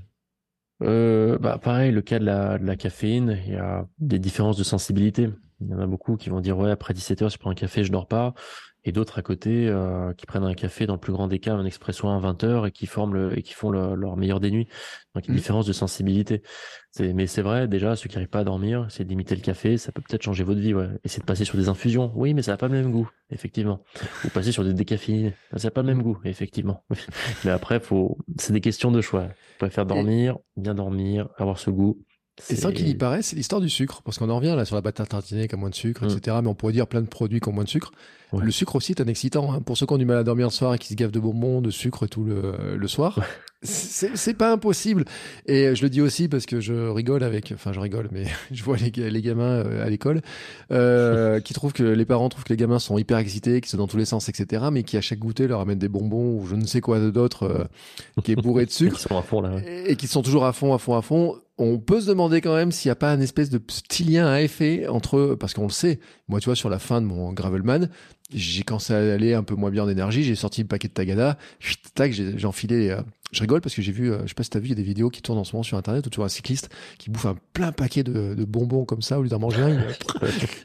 Euh, 0.84 1.38
bah 1.40 1.58
pareil, 1.58 1.92
le 1.92 2.02
cas 2.02 2.20
de 2.20 2.26
la, 2.26 2.60
de 2.60 2.66
la 2.66 2.76
caféine, 2.76 3.40
il 3.48 3.54
y 3.54 3.58
a 3.58 3.88
des 4.00 4.20
différences 4.20 4.58
de 4.58 4.64
sensibilité. 4.64 5.30
Il 5.60 5.70
y 5.70 5.74
en 5.74 5.80
a 5.80 5.88
beaucoup 5.88 6.18
qui 6.18 6.30
vont 6.30 6.40
dire 6.40 6.58
ouais 6.58 6.70
après 6.70 6.94
17 6.94 7.24
heures 7.24 7.30
je 7.30 7.40
prends 7.40 7.50
un 7.50 7.56
café 7.56 7.84
je 7.84 7.92
dors 7.92 8.08
pas 8.08 8.36
et 8.88 8.94
d'autres 8.94 9.20
à 9.20 9.22
côté 9.22 9.68
euh, 9.68 10.14
qui 10.14 10.26
prennent 10.26 10.46
un 10.46 10.54
café 10.54 10.88
dans 10.88 10.94
le 10.94 11.00
plus 11.00 11.12
grand 11.12 11.28
des 11.28 11.40
cas 11.40 11.54
un 11.54 11.66
expresso 11.66 12.08
à 12.08 12.18
20 12.20 12.44
heures 12.46 12.66
et 12.66 12.72
qui 12.72 12.86
forment 12.86 13.14
le, 13.14 13.38
et 13.38 13.42
qui 13.42 13.54
font 13.54 13.70
leur 13.70 14.16
meilleur 14.16 14.40
des 14.40 14.50
nuits. 14.50 14.68
Donc 15.14 15.26
il 15.26 15.28
y 15.28 15.30
a 15.30 15.32
une 15.32 15.34
mmh. 15.34 15.38
différence 15.38 15.66
de 15.66 15.74
sensibilité. 15.74 16.42
Mais 17.00 17.28
c'est 17.28 17.42
vrai 17.42 17.68
déjà 17.68 17.96
ceux 17.98 18.08
qui 18.08 18.16
n'arrivent 18.16 18.30
pas 18.30 18.40
à 18.40 18.44
dormir, 18.46 18.88
c'est 18.90 19.04
d'imiter 19.04 19.36
le 19.36 19.42
café, 19.42 19.78
ça 19.78 19.92
peut 19.92 20.02
peut-être 20.02 20.24
changer 20.24 20.44
votre 20.46 20.62
vie. 20.62 20.74
Ouais. 20.74 20.88
Essayez 21.04 21.20
de 21.20 21.26
passer 21.26 21.44
sur 21.44 21.58
des 21.58 21.68
infusions. 21.68 22.14
Oui 22.16 22.34
mais 22.34 22.42
ça 22.42 22.52
n'a 22.52 22.58
pas 22.58 22.70
le 22.70 22.74
même 22.74 22.92
goût 22.92 23.10
effectivement. 23.30 23.84
Ou 24.24 24.30
passer 24.30 24.54
sur 24.54 24.64
des 24.64 24.74
décaféinés, 24.74 25.34
ça 25.58 25.68
n'a 25.68 25.72
pas 25.72 25.82
le 25.82 25.88
même 25.88 26.02
goût 26.02 26.18
effectivement. 26.24 26.86
mais 27.44 27.52
après 27.52 27.82
faut 27.82 28.18
c'est 28.40 28.54
des 28.54 28.62
questions 28.62 28.92
de 28.92 29.02
choix. 29.02 29.28
Pouvez 29.60 29.70
faire 29.70 29.86
dormir, 29.86 30.38
bien 30.56 30.76
dormir, 30.76 31.28
avoir 31.38 31.60
ce 31.60 31.70
goût. 31.72 32.06
Et 32.50 32.56
sans 32.56 32.72
qu'il 32.72 32.88
y 32.88 32.96
paraît, 32.96 33.22
c'est 33.22 33.36
l'histoire 33.36 33.62
du 33.62 33.70
sucre. 33.70 34.02
Parce 34.04 34.18
qu'on 34.18 34.30
en 34.30 34.38
revient 34.38 34.54
là 34.56 34.66
sur 34.66 34.76
la 34.76 34.82
pâte 34.82 35.00
à 35.00 35.06
tartiner 35.06 35.48
qui 35.48 35.56
a 35.56 35.58
moins 35.58 35.70
de 35.70 35.76
sucre, 35.76 36.06
mm. 36.06 36.10
etc. 36.18 36.38
Mais 36.42 36.48
on 36.48 36.56
pourrait 36.56 36.74
dire 36.74 36.88
plein 36.88 37.02
de 37.02 37.08
produits 37.08 37.40
qui 37.40 37.50
ont 37.50 37.54
moins 37.54 37.64
de 37.64 37.70
sucre. 37.70 37.92
Le 38.38 38.52
sucre 38.52 38.76
aussi 38.76 38.92
est 38.92 39.02
un 39.02 39.08
excitant. 39.08 39.54
Hein. 39.54 39.62
Pour 39.62 39.78
ceux 39.78 39.86
qui 39.86 39.94
ont 39.94 39.98
du 39.98 40.06
mal 40.06 40.18
à 40.18 40.24
dormir 40.24 40.48
le 40.48 40.52
soir 40.52 40.74
et 40.74 40.78
qui 40.78 40.90
se 40.90 40.96
gavent 40.96 41.12
de 41.12 41.20
bonbons, 41.20 41.62
de 41.62 41.72
sucre 41.72 42.04
et 42.04 42.10
tout 42.10 42.26
le, 42.26 42.76
le 42.76 42.88
soir, 42.88 43.20
c'est 43.64 44.36
pas 44.36 44.52
impossible. 44.52 45.06
Et 45.48 45.76
je 45.76 45.82
le 45.82 45.90
dis 45.90 46.02
aussi 46.02 46.28
parce 46.28 46.46
que 46.46 46.60
je 46.60 46.74
rigole 46.90 47.24
avec, 47.24 47.52
enfin 47.54 47.74
je 47.74 47.80
rigole, 47.80 48.10
mais 48.12 48.26
je 48.52 48.64
vois 48.64 48.78
les, 48.78 48.92
les 48.92 49.22
gamins 49.22 49.64
euh, 49.66 49.86
à 49.86 49.90
l'école 49.90 50.22
euh, 50.72 51.40
qui 51.40 51.54
trouvent 51.54 51.74
que 51.74 51.84
les 51.84 52.06
parents 52.06 52.30
trouvent 52.30 52.44
que 52.44 52.54
les 52.54 52.58
gamins 52.58 52.80
sont 52.80 52.98
hyper 52.98 53.18
excités, 53.18 53.62
qui 53.62 53.70
sont 53.70 53.78
dans 53.78 53.88
tous 53.88 53.98
les 53.98 54.06
sens, 54.06 54.30
etc. 54.30 54.66
Mais 54.72 54.84
qui 54.84 54.98
à 54.98 55.02
chaque 55.02 55.20
goûter 55.20 55.48
leur 55.48 55.62
amènent 55.62 55.80
des 55.80 55.90
bonbons 55.90 56.40
ou 56.40 56.46
je 56.46 56.56
ne 56.56 56.66
sais 56.66 56.82
quoi 56.82 57.00
d'autre 57.00 57.44
euh, 57.44 58.22
qui 58.22 58.34
est 58.34 58.36
bourré 58.36 58.66
de 58.66 58.72
sucre. 58.72 59.00
sont 59.00 59.18
à 59.18 59.22
fond 59.22 59.42
là. 59.42 59.60
Et, 59.66 59.92
et 59.92 59.96
qui 59.96 60.08
sont 60.08 60.22
toujours 60.22 60.46
à 60.46 60.54
fond, 60.54 60.74
à 60.74 60.78
fond, 60.78 60.96
à 60.96 61.02
fond 61.02 61.36
on 61.58 61.80
peut 61.80 62.02
se 62.02 62.08
demander 62.08 62.42
quand 62.42 62.56
même 62.56 62.72
s'il 62.72 62.90
n'y 62.90 62.94
a 62.94 62.96
pas 62.96 63.12
un 63.12 63.20
espèce 63.20 63.50
de 63.50 63.58
petit 63.58 64.04
lien 64.04 64.28
à 64.28 64.42
effet 64.42 64.88
entre, 64.88 65.36
parce 65.40 65.54
qu'on 65.54 65.64
le 65.64 65.72
sait, 65.72 66.00
moi 66.28 66.40
tu 66.40 66.46
vois 66.46 66.56
sur 66.56 66.70
la 66.70 66.78
fin 66.78 67.02
de 67.02 67.08
mon 67.08 67.34
Gravelman, 67.34 67.90
j'ai 68.34 68.64
commencé 68.64 68.94
à 68.94 68.98
aller 68.98 69.34
un 69.34 69.44
peu 69.44 69.56
moins 69.56 69.72
bien 69.72 69.84
en 69.84 69.90
énergie, 69.90 70.24
j'ai 70.24 70.36
sorti 70.36 70.62
le 70.62 70.68
paquet 70.68 70.88
de 70.88 70.94
Tagada, 70.94 71.38
tac, 71.96 72.12
j'ai 72.12 72.46
enfilé, 72.46 72.90
euh, 72.90 73.02
je 73.32 73.42
rigole 73.42 73.62
parce 73.62 73.76
que 73.76 73.82
j'ai 73.82 73.92
vu, 73.92 74.12
euh, 74.12 74.22
je 74.24 74.30
sais 74.30 74.34
pas 74.34 74.44
si 74.44 74.50
t'as 74.50 74.60
vu, 74.60 74.68
il 74.68 74.70
y 74.70 74.74
a 74.74 74.76
des 74.76 74.84
vidéos 74.84 75.10
qui 75.10 75.22
tournent 75.22 75.38
en 75.38 75.44
ce 75.44 75.54
moment 75.54 75.64
sur 75.64 75.78
internet 75.78 76.06
où 76.06 76.10
tu 76.10 76.18
vois 76.18 76.26
un 76.26 76.30
cycliste 76.30 76.70
qui 76.98 77.10
bouffe 77.10 77.26
un 77.26 77.38
plein 77.54 77.72
paquet 77.72 78.04
de, 78.04 78.36
bonbons 78.46 78.86
comme 78.86 79.02
ça, 79.02 79.20
au 79.20 79.24
lieu 79.24 79.30
d'en 79.30 79.40
manger 79.40 79.62
un, 79.62 79.78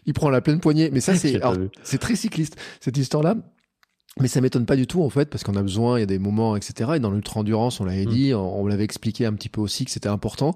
il, 0.07 0.13
prend 0.13 0.31
la 0.31 0.41
pleine 0.41 0.61
poignée, 0.61 0.91
mais 0.91 1.01
ça 1.01 1.15
c'est, 1.17 1.41
c'est 1.83 1.99
très 1.99 2.17
cycliste, 2.17 2.57
cette 2.81 2.97
histoire-là, 2.97 3.37
mais 4.21 4.29
ça 4.29 4.43
m'étonne 4.43 4.67
pas 4.67 4.77
du 4.77 4.87
tout 4.87 5.03
en 5.03 5.09
fait 5.09 5.31
parce 5.31 5.43
qu'on 5.43 5.57
a 5.57 5.63
besoin, 5.63 5.97
il 5.97 6.01
y 6.01 6.03
a 6.03 6.07
des 6.07 6.19
moments, 6.19 6.55
etc. 6.55 6.93
Et 6.97 7.01
dans 7.01 7.11
l'ultra 7.11 7.41
endurance, 7.41 7.81
on 7.81 7.85
l'avait 7.85 8.05
mm. 8.05 8.11
dit, 8.11 8.35
on, 8.35 8.67
l'avait 8.67 8.85
expliqué 8.85 9.25
un 9.25 9.33
petit 9.33 9.49
peu 9.49 9.61
aussi 9.61 9.87
que 9.87 9.91
c'était 9.91 10.09
important. 10.09 10.55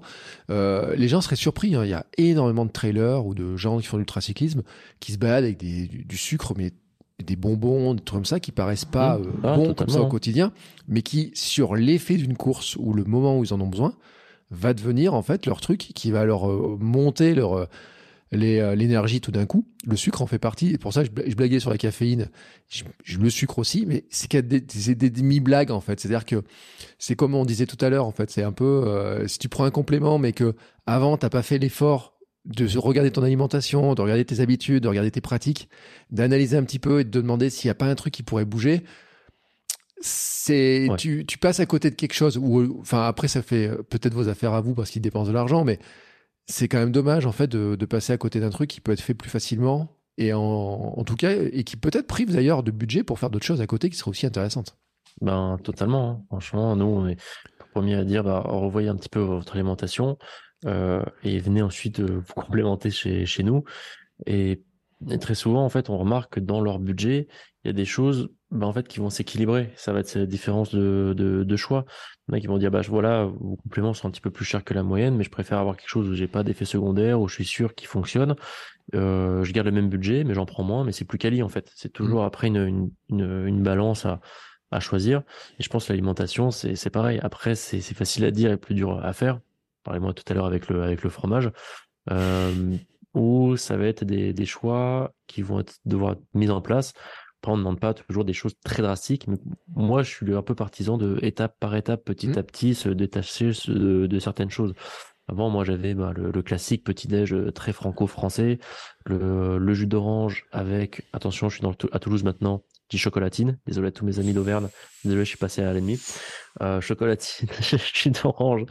Euh, 0.51 0.95
les 0.95 1.07
gens 1.07 1.21
seraient 1.21 1.35
surpris. 1.35 1.73
Hein. 1.73 1.83
Il 1.83 1.89
y 1.89 1.93
a 1.93 2.05
énormément 2.17 2.65
de 2.65 2.71
trailers 2.71 3.25
ou 3.25 3.33
de 3.33 3.55
gens 3.55 3.79
qui 3.79 3.87
font 3.87 3.97
l'ultra 3.97 4.21
cyclisme 4.21 4.61
qui 4.99 5.11
se 5.11 5.17
baladent 5.17 5.45
avec 5.45 5.57
des, 5.57 5.87
du, 5.87 6.17
sucre, 6.17 6.53
mais 6.55 6.71
des 7.23 7.35
bonbons, 7.35 7.93
des 7.93 8.01
trucs 8.01 8.17
comme 8.17 8.25
ça 8.25 8.39
qui 8.39 8.51
paraissent 8.51 8.85
pas 8.85 9.17
mm. 9.17 9.21
euh, 9.21 9.31
ah, 9.43 9.55
bons 9.55 9.73
comme 9.73 9.89
ça 9.89 10.01
au 10.01 10.07
quotidien, 10.07 10.51
mais 10.87 11.01
qui 11.01 11.31
sur 11.33 11.75
l'effet 11.75 12.15
d'une 12.15 12.37
course 12.37 12.75
ou 12.77 12.93
le 12.93 13.03
moment 13.03 13.37
où 13.37 13.43
ils 13.43 13.53
en 13.53 13.61
ont 13.61 13.67
besoin 13.67 13.93
va 14.49 14.73
devenir 14.73 15.13
en 15.13 15.21
fait 15.21 15.45
leur 15.45 15.59
truc 15.59 15.79
qui 15.79 16.11
va 16.11 16.25
leur 16.25 16.49
euh, 16.49 16.77
monter 16.79 17.35
leur 17.35 17.53
euh, 17.53 17.65
l'énergie 18.33 19.21
tout 19.21 19.31
d'un 19.31 19.45
coup. 19.45 19.65
Le 19.85 19.95
sucre 19.95 20.21
en 20.21 20.27
fait 20.27 20.39
partie. 20.39 20.73
Et 20.73 20.77
pour 20.77 20.93
ça, 20.93 21.03
je, 21.03 21.09
blaguais 21.11 21.59
sur 21.59 21.69
la 21.69 21.77
caféine. 21.77 22.29
Je, 22.67 22.83
le 23.17 23.29
sucre 23.29 23.59
aussi, 23.59 23.85
mais 23.87 24.05
c'est 24.09 24.45
des, 24.45 24.59
des 24.59 25.09
demi-blagues 25.09 25.71
en 25.71 25.79
fait. 25.79 25.99
C'est-à-dire 25.99 26.25
que 26.25 26.43
c'est 26.99 27.15
comme 27.15 27.35
on 27.35 27.45
disait 27.45 27.65
tout 27.65 27.83
à 27.83 27.89
l'heure 27.89 28.05
en 28.05 28.11
fait. 28.11 28.29
C'est 28.29 28.43
un 28.43 28.51
peu 28.51 28.65
euh, 28.65 29.27
si 29.27 29.39
tu 29.39 29.47
prends 29.47 29.63
un 29.63 29.71
complément, 29.71 30.17
mais 30.17 30.33
que 30.33 30.55
avant 30.85 31.17
t'as 31.17 31.29
pas 31.29 31.41
fait 31.41 31.57
l'effort 31.57 32.16
de 32.47 32.77
regarder 32.77 33.11
ton 33.11 33.23
alimentation, 33.23 33.93
de 33.93 34.01
regarder 34.01 34.25
tes 34.25 34.39
habitudes, 34.39 34.83
de 34.83 34.87
regarder 34.87 35.11
tes 35.11 35.21
pratiques, 35.21 35.69
d'analyser 36.11 36.57
un 36.57 36.63
petit 36.63 36.79
peu 36.79 37.01
et 37.01 37.03
de 37.03 37.09
te 37.09 37.17
demander 37.17 37.49
s'il 37.49 37.67
n'y 37.67 37.71
a 37.71 37.75
pas 37.75 37.87
un 37.87 37.95
truc 37.95 38.13
qui 38.13 38.23
pourrait 38.23 38.45
bouger. 38.45 38.83
C'est 39.99 40.87
tu, 40.97 41.25
tu 41.25 41.37
passes 41.37 41.59
à 41.59 41.65
côté 41.65 41.89
de 41.89 41.95
quelque 41.95 42.13
chose 42.13 42.37
ou 42.37 42.77
enfin 42.79 43.07
après 43.07 43.27
ça 43.27 43.41
fait 43.41 43.71
peut-être 43.89 44.13
vos 44.13 44.29
affaires 44.29 44.53
à 44.53 44.61
vous 44.61 44.75
parce 44.75 44.91
qu'ils 44.91 45.01
dépensent 45.01 45.27
de 45.27 45.33
l'argent, 45.33 45.63
mais 45.63 45.79
c'est 46.45 46.67
quand 46.67 46.77
même 46.77 46.91
dommage 46.91 47.25
en 47.25 47.31
fait 47.31 47.47
de, 47.47 47.85
passer 47.85 48.13
à 48.13 48.17
côté 48.17 48.39
d'un 48.39 48.49
truc 48.49 48.69
qui 48.69 48.79
peut 48.79 48.91
être 48.91 49.01
fait 49.01 49.13
plus 49.13 49.29
facilement 49.29 49.89
et 50.17 50.33
en, 50.33 51.03
tout 51.03 51.15
cas 51.15 51.31
et 51.31 51.63
qui 51.63 51.75
peut-être 51.75 52.07
prive 52.07 52.31
d'ailleurs 52.31 52.63
de 52.63 52.71
budget 52.71 53.03
pour 53.03 53.19
faire 53.19 53.29
d'autres 53.29 53.45
choses 53.45 53.61
à 53.61 53.67
côté 53.67 53.89
qui 53.89 53.97
seraient 53.97 54.11
aussi 54.11 54.25
intéressantes. 54.25 54.77
Ben 55.19 55.57
totalement. 55.63 56.09
Hein. 56.09 56.25
Franchement, 56.27 56.75
nous 56.75 56.85
on 56.85 57.07
est 57.07 57.17
premier 57.73 57.95
à 57.95 58.03
dire 58.03 58.23
bah, 58.23 58.41
revoyez 58.45 58.87
un 58.89 58.95
petit 58.95 59.09
peu 59.09 59.19
votre 59.19 59.53
alimentation 59.53 60.17
et 60.65 61.39
venez 61.39 61.61
ensuite 61.61 61.99
euh, 61.99 62.21
vous 62.25 62.33
complémenter 62.35 62.91
chez, 62.91 63.25
chez 63.25 63.43
nous. 63.43 63.63
Et, 64.25 64.63
très 65.21 65.35
souvent 65.35 65.63
en 65.63 65.69
fait 65.69 65.91
on 65.91 65.97
remarque 65.99 66.33
que 66.33 66.39
dans 66.39 66.59
leur 66.59 66.79
budget 66.79 67.27
il 67.63 67.67
y 67.67 67.69
a 67.69 67.73
des 67.73 67.85
choses 67.85 68.31
bah, 68.49 68.65
en 68.65 68.73
fait 68.73 68.87
qui 68.87 68.99
vont 68.99 69.11
s'équilibrer. 69.11 69.71
Ça 69.75 69.93
va 69.93 69.99
être 69.99 70.07
cette 70.07 70.27
différence 70.27 70.73
de, 70.73 71.13
de, 71.15 71.43
de 71.43 71.55
choix. 71.55 71.85
Il 72.27 72.31
y 72.31 72.33
en 72.33 72.37
a 72.37 72.39
qui 72.39 72.47
vont 72.47 72.57
dire 72.57 72.71
bah 72.71 72.81
voilà, 72.87 73.25
vos 73.25 73.57
compléments 73.57 73.93
sont 73.93 74.07
un 74.07 74.11
petit 74.11 74.21
peu 74.21 74.31
plus 74.31 74.45
chers 74.45 74.63
que 74.63 74.73
la 74.73 74.83
moyenne, 74.83 75.15
mais 75.15 75.23
je 75.23 75.29
préfère 75.29 75.59
avoir 75.59 75.77
quelque 75.77 75.89
chose 75.89 76.09
où 76.09 76.15
j'ai 76.15 76.27
pas 76.27 76.43
d'effet 76.43 76.65
secondaire, 76.65 77.19
où 77.19 77.27
je 77.27 77.35
suis 77.35 77.45
sûr 77.45 77.75
qu'il 77.75 77.87
fonctionne. 77.87 78.35
Euh, 78.95 79.43
je 79.43 79.51
garde 79.51 79.67
le 79.67 79.73
même 79.73 79.89
budget, 79.89 80.23
mais 80.23 80.33
j'en 80.33 80.45
prends 80.45 80.63
moins, 80.63 80.85
mais 80.85 80.93
c'est 80.93 81.05
plus 81.05 81.17
quali 81.17 81.43
en 81.43 81.49
fait. 81.49 81.71
C'est 81.75 81.91
toujours 81.91 82.21
mmh. 82.21 82.25
après 82.25 82.47
une, 82.47 82.89
une, 83.09 83.45
une, 83.47 83.61
balance 83.61 84.05
à, 84.05 84.21
à 84.71 84.79
choisir. 84.79 85.23
Et 85.59 85.63
je 85.63 85.69
pense 85.69 85.87
que 85.87 85.93
l'alimentation, 85.93 86.51
c'est, 86.51 86.89
pareil. 86.89 87.19
Après, 87.21 87.55
c'est 87.55 87.81
facile 87.81 88.25
à 88.25 88.31
dire 88.31 88.51
et 88.51 88.57
plus 88.57 88.75
dur 88.75 89.03
à 89.03 89.13
faire. 89.13 89.39
Parlez-moi 89.87 90.13
tout 90.13 90.23
à 90.27 90.33
l'heure 90.33 90.45
avec 90.45 90.67
le, 90.69 90.83
avec 90.83 91.01
le 91.01 91.09
fromage. 91.09 91.51
Euh, 92.11 92.75
ou 93.13 93.57
ça 93.57 93.77
va 93.77 93.85
être 93.85 94.05
des, 94.05 94.33
des 94.33 94.45
choix 94.45 95.13
qui 95.25 95.41
vont 95.41 95.61
être, 95.61 95.77
devoir 95.85 96.13
être 96.13 96.23
mis 96.33 96.49
en 96.49 96.61
place 96.61 96.93
on 97.51 97.57
ne 97.57 97.61
demande 97.61 97.79
pas 97.79 97.93
toujours 97.93 98.25
des 98.25 98.33
choses 98.33 98.55
très 98.63 98.81
drastiques, 98.81 99.27
mais 99.27 99.37
moi, 99.75 100.03
je 100.03 100.09
suis 100.09 100.35
un 100.35 100.41
peu 100.41 100.55
partisan 100.55 100.97
de 100.97 101.17
étape 101.21 101.55
par 101.59 101.75
étape, 101.75 102.03
petit 102.03 102.27
mmh. 102.27 102.37
à 102.37 102.43
petit, 102.43 102.75
se 102.75 102.89
détacher 102.89 103.51
de, 103.67 104.19
certaines 104.19 104.49
choses. 104.49 104.73
Avant, 105.27 105.49
moi, 105.49 105.63
j'avais 105.63 105.93
bah, 105.93 106.13
le, 106.15 106.41
classique 106.41 106.83
petit-déj 106.83 107.33
euh, 107.33 107.51
très 107.51 107.73
franco-français, 107.73 108.59
le, 109.05 109.73
jus 109.73 109.87
d'orange 109.87 110.45
avec, 110.51 111.07
attention, 111.13 111.49
je 111.49 111.55
suis 111.55 111.63
dans 111.63 111.73
à 111.91 111.99
Toulouse 111.99 112.23
maintenant, 112.23 112.63
dis 112.89 112.97
chocolatine. 112.97 113.57
Désolé 113.65 113.87
à 113.87 113.91
tous 113.91 114.05
mes 114.05 114.19
amis 114.19 114.33
d'Auvergne. 114.33 114.67
Désolé, 115.03 115.23
je 115.23 115.29
suis 115.29 115.37
passé 115.37 115.61
à 115.61 115.73
l'ennemi. 115.73 115.99
Euh, 116.61 116.81
chocolatine, 116.81 117.49
jus 117.93 118.11
d'orange, 118.11 118.65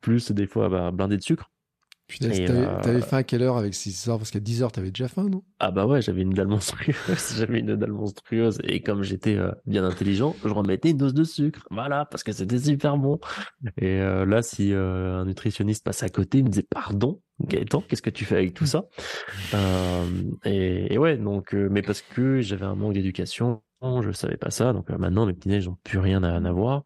plus 0.00 0.30
des 0.32 0.46
fois 0.46 0.68
bah, 0.68 0.90
blindé 0.90 1.16
de 1.16 1.22
sucre. 1.22 1.51
Putain, 2.12 2.28
t'avais, 2.28 2.98
euh, 2.98 3.00
faim 3.00 3.16
à 3.16 3.22
quelle 3.22 3.42
heure 3.42 3.56
avec 3.56 3.72
ces 3.72 3.88
histoires? 3.88 4.18
Parce 4.18 4.30
qu'à 4.30 4.38
10 4.38 4.62
heures, 4.62 4.70
t'avais 4.70 4.90
déjà 4.90 5.08
faim, 5.08 5.30
non? 5.30 5.42
Ah 5.60 5.70
bah 5.70 5.86
ouais, 5.86 6.02
j'avais 6.02 6.20
une 6.20 6.34
dalle 6.34 6.46
monstrueuse. 6.46 6.94
j'avais 7.38 7.60
une 7.60 7.74
dalle 7.74 7.92
monstrueuse. 7.92 8.58
Et 8.64 8.82
comme 8.82 9.02
j'étais 9.02 9.34
euh, 9.34 9.50
bien 9.64 9.82
intelligent, 9.82 10.36
je 10.44 10.50
remettais 10.50 10.90
une 10.90 10.98
dose 10.98 11.14
de 11.14 11.24
sucre. 11.24 11.66
Voilà, 11.70 12.04
parce 12.04 12.22
que 12.22 12.32
c'était 12.32 12.58
super 12.58 12.98
bon. 12.98 13.18
Et 13.78 13.98
euh, 14.02 14.26
là, 14.26 14.42
si 14.42 14.74
un 14.74 15.24
nutritionniste 15.24 15.84
passe 15.86 16.02
à 16.02 16.10
côté, 16.10 16.38
il 16.38 16.44
me 16.44 16.50
disait 16.50 16.66
Pardon, 16.68 17.22
Gaëtan, 17.40 17.82
qu'est-ce 17.88 18.02
que 18.02 18.10
tu 18.10 18.26
fais 18.26 18.36
avec 18.36 18.52
tout 18.52 18.66
ça? 18.66 18.84
Et, 20.44 20.98
ouais, 20.98 21.16
donc, 21.16 21.54
mais 21.54 21.80
parce 21.80 22.02
que 22.02 22.42
j'avais 22.42 22.66
un 22.66 22.74
manque 22.74 22.92
d'éducation, 22.92 23.62
je 23.82 24.12
savais 24.12 24.36
pas 24.36 24.50
ça. 24.50 24.74
Donc 24.74 24.90
maintenant, 24.90 25.24
mes 25.24 25.32
petits 25.32 25.48
ils 25.48 25.64
n'ont 25.64 25.78
plus 25.82 25.98
rien 25.98 26.22
à, 26.22 26.36
à 26.36 26.52
voir. 26.52 26.82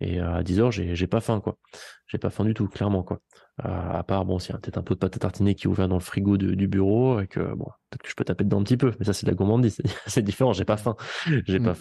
Et 0.00 0.20
à 0.20 0.44
10 0.44 0.60
heures, 0.60 0.70
j'ai, 0.70 0.94
j'ai 0.94 1.08
pas 1.08 1.20
faim, 1.20 1.40
quoi. 1.40 1.58
J'ai 2.06 2.18
pas 2.18 2.30
faim 2.30 2.44
du 2.44 2.54
tout, 2.54 2.68
clairement, 2.68 3.02
quoi. 3.02 3.20
Euh, 3.64 3.90
à 3.90 4.02
part, 4.04 4.24
bon, 4.24 4.38
s'il 4.38 4.52
y 4.52 4.56
a 4.56 4.58
peut-être 4.58 4.78
un 4.78 4.82
peu 4.82 4.94
de 4.94 5.00
pâte 5.00 5.16
à 5.16 5.18
tartiner 5.18 5.54
qui 5.54 5.66
est 5.66 5.68
ouvert 5.68 5.88
dans 5.88 5.96
le 5.96 6.00
frigo 6.00 6.36
du 6.36 6.68
bureau, 6.68 7.20
et 7.20 7.26
que, 7.26 7.40
bon, 7.40 7.66
peut-être 7.90 8.02
que 8.02 8.10
je 8.10 8.14
peux 8.14 8.24
taper 8.24 8.44
dedans 8.44 8.60
un 8.60 8.64
petit 8.64 8.76
peu, 8.76 8.92
mais 8.98 9.04
ça, 9.04 9.12
c'est 9.12 9.26
de 9.26 9.30
la 9.30 9.36
gourmandise. 9.36 9.80
C'est 10.06 10.22
différent, 10.22 10.52
j'ai 10.52 10.64
pas 10.64 10.76
faim. 10.76 10.96
J'ai 11.46 11.60
pas 11.60 11.74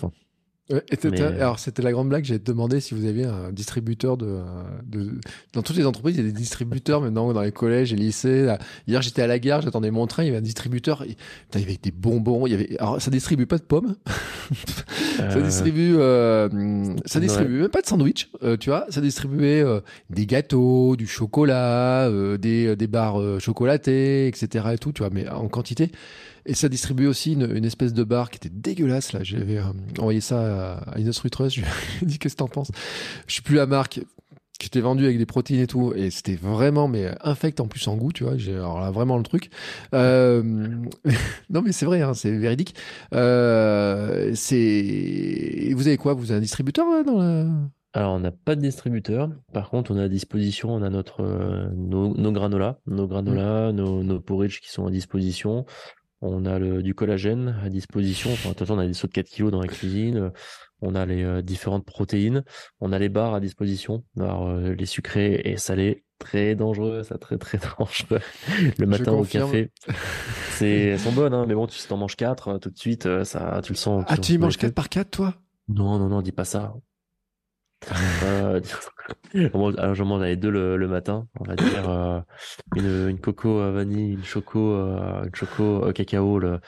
faim. 0.70 1.36
Alors, 1.40 1.60
c'était 1.60 1.82
la 1.82 1.92
grande 1.92 2.10
blague. 2.10 2.24
J'ai 2.24 2.40
demandé 2.40 2.80
si 2.80 2.94
vous 2.94 3.06
aviez 3.06 3.26
un 3.26 3.52
distributeur 3.52 4.18
de, 4.18 4.40
de, 4.86 5.20
Dans 5.54 5.62
toutes 5.62 5.78
les 5.78 5.86
entreprises, 5.86 6.16
il 6.18 6.24
y 6.24 6.28
a 6.28 6.32
des 6.32 6.38
distributeurs 6.38 7.02
maintenant, 7.02 7.32
dans 7.34 7.42
les 7.42 7.52
collèges 7.52 7.94
et 7.94 7.96
lycées. 7.96 8.54
Hier, 8.88 9.02
j'étais 9.02 9.22
à 9.22 9.28
la 9.28 9.40
gare, 9.40 9.62
j'attendais 9.62 9.92
mon 9.92 10.08
train, 10.08 10.24
il 10.24 10.28
y 10.28 10.30
avait 10.30 10.40
un 10.40 10.42
distributeur. 10.42 11.06
il 11.06 11.60
y 11.60 11.64
avait 11.64 11.80
des 11.82 11.92
bonbons. 11.92 12.48
Il 12.48 12.52
y 12.52 12.54
avait... 12.54 12.78
Alors, 12.80 13.02
ça 13.02 13.12
distribue 13.12 13.46
pas 13.46 13.58
de 13.58 13.64
pommes. 13.64 13.96
ça 15.18 15.24
euh. 15.24 15.42
distribue. 15.42 15.96
Euh... 15.98 16.96
Ça 17.06 17.20
distribue 17.20 17.62
même 17.62 17.70
pas 17.70 17.82
de 17.82 17.88
sandwich, 17.88 18.30
euh, 18.44 18.58
tu 18.58 18.70
vois. 18.70 18.86
Ça 18.90 19.02
distribuait 19.02 19.62
euh, 19.62 19.80
des 20.10 20.26
gâteaux, 20.26 20.96
du 20.96 21.08
chocolat, 21.08 22.10
des, 22.38 22.76
des 22.76 22.88
barres 22.88 23.40
chocolatées, 23.40 24.28
etc. 24.28 24.66
et 24.74 24.78
tout, 24.78 24.92
tu 24.92 25.02
vois, 25.02 25.12
mais 25.12 25.28
en 25.30 25.48
quantité. 25.48 25.92
Et 26.48 26.54
ça 26.54 26.70
distribuait 26.70 27.08
aussi 27.08 27.34
une, 27.34 27.66
espèce 27.66 27.94
de 27.94 28.06
bar 28.06 28.32
qui 28.32 28.38
était 28.38 28.50
dégueulasse. 28.50 29.12
Là, 29.12 29.20
j'avais 29.22 29.58
euh, 29.58 29.64
envoyé 30.00 30.22
ça 30.22 30.78
à, 30.78 30.98
Ines 30.98 31.12
Rutrus. 31.22 31.54
Je 31.54 31.60
lui 31.60 31.68
ai 32.02 32.06
dit 32.06 32.20
qu'est-ce 32.20 32.36
que 32.36 32.40
t'en 32.40 32.48
penses? 32.48 32.72
Je 33.28 33.34
suis 33.34 33.42
plus 33.42 33.56
la 33.56 33.66
marque 33.66 34.00
qui 34.58 34.68
était 34.68 34.80
vendue 34.80 35.04
avec 35.04 35.18
des 35.18 35.26
protéines 35.26 35.60
et 35.60 35.68
tout, 35.68 35.94
et 35.94 36.10
c'était 36.10 36.36
vraiment 36.36 36.88
mais 36.88 37.12
infect 37.22 37.60
en 37.60 37.68
plus 37.68 37.88
en 37.88 37.96
goût, 37.96 38.12
tu 38.12 38.24
vois. 38.24 38.38
J'ai 38.38 38.56
alors 38.56 38.80
là 38.80 38.90
vraiment 38.90 39.18
le 39.18 39.24
truc. 39.24 39.52
Euh... 39.94 40.42
non 41.52 41.62
mais 41.62 41.72
c'est 41.72 41.86
vrai, 41.86 42.02
hein, 42.02 42.16
c'est 42.16 42.32
véridique. 42.32 42.74
Euh, 43.14 44.32
c'est 44.34 45.72
vous 45.76 45.88
avez 45.88 45.98
quoi? 45.98 46.14
Vous 46.14 46.32
avez 46.32 46.40
un 46.40 46.42
distributeur 46.42 46.90
là, 46.90 47.04
dans 47.04 47.20
la 47.20 47.46
alors, 47.94 48.14
on 48.14 48.20
n'a 48.20 48.32
pas 48.32 48.56
de 48.56 48.62
distributeur. 48.62 49.32
Par 49.54 49.72
contre, 49.72 49.90
on 49.90 49.98
a 49.98 50.04
à 50.04 50.08
disposition, 50.08 50.70
on 50.70 50.84
a 50.84 50.90
notre, 50.92 51.24
euh, 51.24 51.68
nos, 51.74 52.32
granolas, 52.32 52.78
nos 52.86 53.08
granolas, 53.08 53.72
nos, 53.72 54.04
nos 54.04 54.20
porridge 54.20 54.60
qui 54.60 54.70
sont 54.70 54.86
à 54.86 54.92
disposition. 54.92 55.66
On 56.22 56.46
a 56.46 56.58
le, 56.58 56.82
du 56.82 56.96
collagène 56.96 57.60
à 57.64 57.70
disposition. 57.70 58.32
Enfin, 58.32 58.52
attention, 58.52 58.76
on 58.76 58.80
a 58.80 58.88
des 58.88 58.94
sauts 58.94 59.08
de 59.08 59.14
4 59.14 59.28
kilos 59.28 59.52
dans 59.52 59.62
la 59.62 59.68
cuisine. 59.68 60.32
On 60.82 60.96
a 60.96 61.06
les 61.06 61.24
euh, 61.24 61.42
différentes 61.42 61.86
protéines. 61.86 62.44
On 62.82 62.92
a 62.92 63.00
les 63.00 63.10
barres 63.10 63.36
à 63.36 63.40
disposition. 63.40 64.04
Alors, 64.20 64.48
euh, 64.48 64.74
les 64.74 64.86
sucrés 64.86 65.42
et 65.46 65.58
salés, 65.58 66.04
très 66.20 66.56
dangereux, 66.56 67.04
ça 67.04 67.18
très 67.18 67.38
très 67.38 67.60
dangereux. 67.80 68.20
Le 68.78 68.86
matin 68.86 69.12
au 69.14 69.24
café, 69.24 69.72
c'est 70.52 70.70
elles 70.70 71.00
sont 71.00 71.12
bonnes, 71.12 71.34
hein, 71.34 71.46
mais 71.48 71.54
bon, 71.54 71.68
tu 71.68 71.80
t'en 71.88 71.98
manges 71.98 72.16
4 72.16 72.48
euh, 72.48 72.58
tout 72.58 72.70
de 72.70 72.78
suite, 72.78 73.24
ça, 73.24 73.62
tu 73.64 73.74
le 73.74 73.78
sens. 73.78 74.04
Ah, 74.08 74.18
tu 74.18 74.34
y 74.34 74.38
manges 74.38 74.58
4 74.58 74.74
par 74.74 74.90
4 74.90 75.10
toi? 75.10 75.36
Non, 75.68 76.00
non, 76.00 76.10
non, 76.10 76.22
dis 76.22 76.32
pas 76.32 76.46
ça. 76.46 76.76
Euh, 78.24 78.60
alors 79.54 79.96
j'en 79.96 80.06
mange 80.06 80.24
les 80.24 80.36
deux 80.36 80.50
le, 80.50 80.78
le, 80.78 80.88
matin, 80.88 81.28
on 81.40 81.44
va 81.44 81.56
dire 81.56 81.90
euh, 81.90 82.20
une, 82.76 83.10
une 83.10 83.20
coco 83.20 83.60
à 83.60 83.72
vanille, 83.72 84.14
une 84.14 84.24
choco, 84.24 84.74
euh, 84.74 85.24
une 85.26 85.36
choco 85.36 85.92
cacao 85.94 86.40
le, 86.40 86.60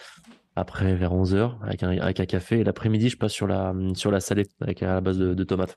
après 0.56 0.96
vers 0.96 1.14
11h 1.14 1.58
avec 1.64 1.84
un, 1.84 1.98
avec 1.98 2.20
un 2.20 2.26
café. 2.26 2.60
Et 2.60 2.64
l'après-midi, 2.64 3.10
je 3.10 3.18
passe 3.18 3.34
sur 3.34 3.48
la, 3.48 3.74
sur 3.96 4.12
la 4.12 4.20
salée 4.20 4.48
avec 4.62 4.84
à 4.84 4.96
la 4.96 5.02
base 5.02 5.18
de, 5.18 5.34
de 5.34 5.44
tomates. 5.44 5.76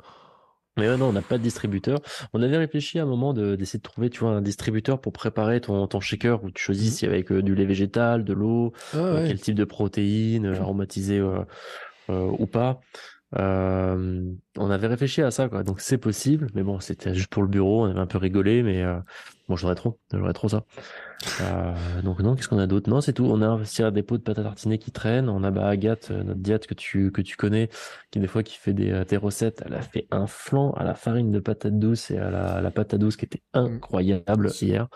Mais 0.79 0.89
ouais, 0.89 0.97
non, 0.97 1.09
on 1.09 1.13
n'a 1.13 1.23
pas 1.23 1.37
de 1.37 1.43
distributeur. 1.43 2.01
On 2.33 2.43
avait 2.43 2.57
réfléchi 2.57 2.99
à 2.99 3.03
un 3.03 3.07
moment 3.07 3.35
d'essayer 3.35 3.79
de, 3.79 3.83
trouver, 3.83 4.09
tu 4.09 4.21
vois, 4.21 4.31
un 4.31 4.41
distributeur 4.41 5.01
pour 5.01 5.13
préparer 5.13 5.61
ton, 5.61 5.87
ton 5.87 6.01
shaker 6.01 6.43
où 6.45 6.51
tu 6.51 6.63
choisis 6.63 6.97
si 6.97 7.07
avec 7.07 7.31
euh, 7.31 7.43
du 7.43 7.55
lait 7.55 7.67
végétal, 7.67 8.25
de 8.25 8.33
l'eau, 8.33 8.73
ah 8.95 8.97
euh, 8.97 9.27
quel 9.27 9.39
type 9.39 9.55
de 9.55 9.65
protéines, 9.65 10.47
euh, 10.47 10.61
aromatisé 10.61 11.19
euh, 11.19 11.45
ou 12.09 12.47
pas. 12.47 12.81
Euh, 13.39 14.33
on 14.59 14.71
avait 14.71 14.87
réfléchi 14.87 15.23
à 15.23 15.31
ça, 15.31 15.49
quoi. 15.49 15.63
Donc 15.63 15.81
c'est 15.81 15.99
possible, 15.99 16.49
mais 16.55 16.63
bon, 16.63 16.81
c'était 16.81 17.15
juste 17.15 17.31
pour 17.31 17.43
le 17.43 17.49
bureau. 17.49 17.87
On 17.87 17.91
avait 17.91 18.01
un 18.01 18.07
peu 18.07 18.19
rigolé, 18.19 18.63
mais 18.63 18.83
euh, 18.83 18.99
bon, 19.49 19.57
j'aurais 19.57 19.75
trop, 19.75 19.99
j'aurais 20.13 20.33
trop 20.33 20.49
ça. 20.49 20.65
Euh, 21.41 22.03
donc 22.03 22.21
non, 22.21 22.35
qu'est-ce 22.35 22.49
qu'on 22.49 22.59
a 22.59 22.67
d'autre? 22.67 22.91
Non, 22.91 23.01
c'est 23.01 23.13
tout. 23.13 23.25
On 23.25 23.41
a 23.41 23.47
investi 23.47 23.83
à 23.83 23.91
des 23.91 24.03
pots 24.03 24.19
de 24.19 24.23
pâte 24.23 24.39
à 24.39 24.43
tartiner 24.43 24.79
qui 24.79 24.91
traînent. 24.91 25.29
On 25.29 25.45
a 25.45 25.51
bah, 25.51 25.67
Agathe, 25.69 26.11
euh, 26.11 26.23
notre 26.25 26.41
diète 26.41 26.67
que 26.67 26.75
tu 26.75 27.11
que 27.11 27.23
tu 27.23 27.37
connais, 27.37 27.69
qui 28.11 28.19
des 28.21 28.27
fois 28.27 28.43
qui 28.43 28.59
fait 28.59 28.75
des, 28.75 29.05
des 29.09 29.17
recettes. 29.17 29.63
Elle 29.65 29.75
a 29.75 29.83
fait 29.83 30.07
un 30.11 30.27
flan 30.27 30.73
à 30.73 30.85
la 30.85 30.95
farine 30.95 31.31
de 31.31 31.41
patate 31.41 31.79
douce 31.79 32.11
et 32.11 32.19
à 32.19 32.31
la, 32.31 32.61
la 32.61 32.71
patate 32.71 33.01
douce 33.01 33.17
qui 33.17 33.25
était 33.25 33.43
incroyable 33.55 34.51
hier. 34.61 34.89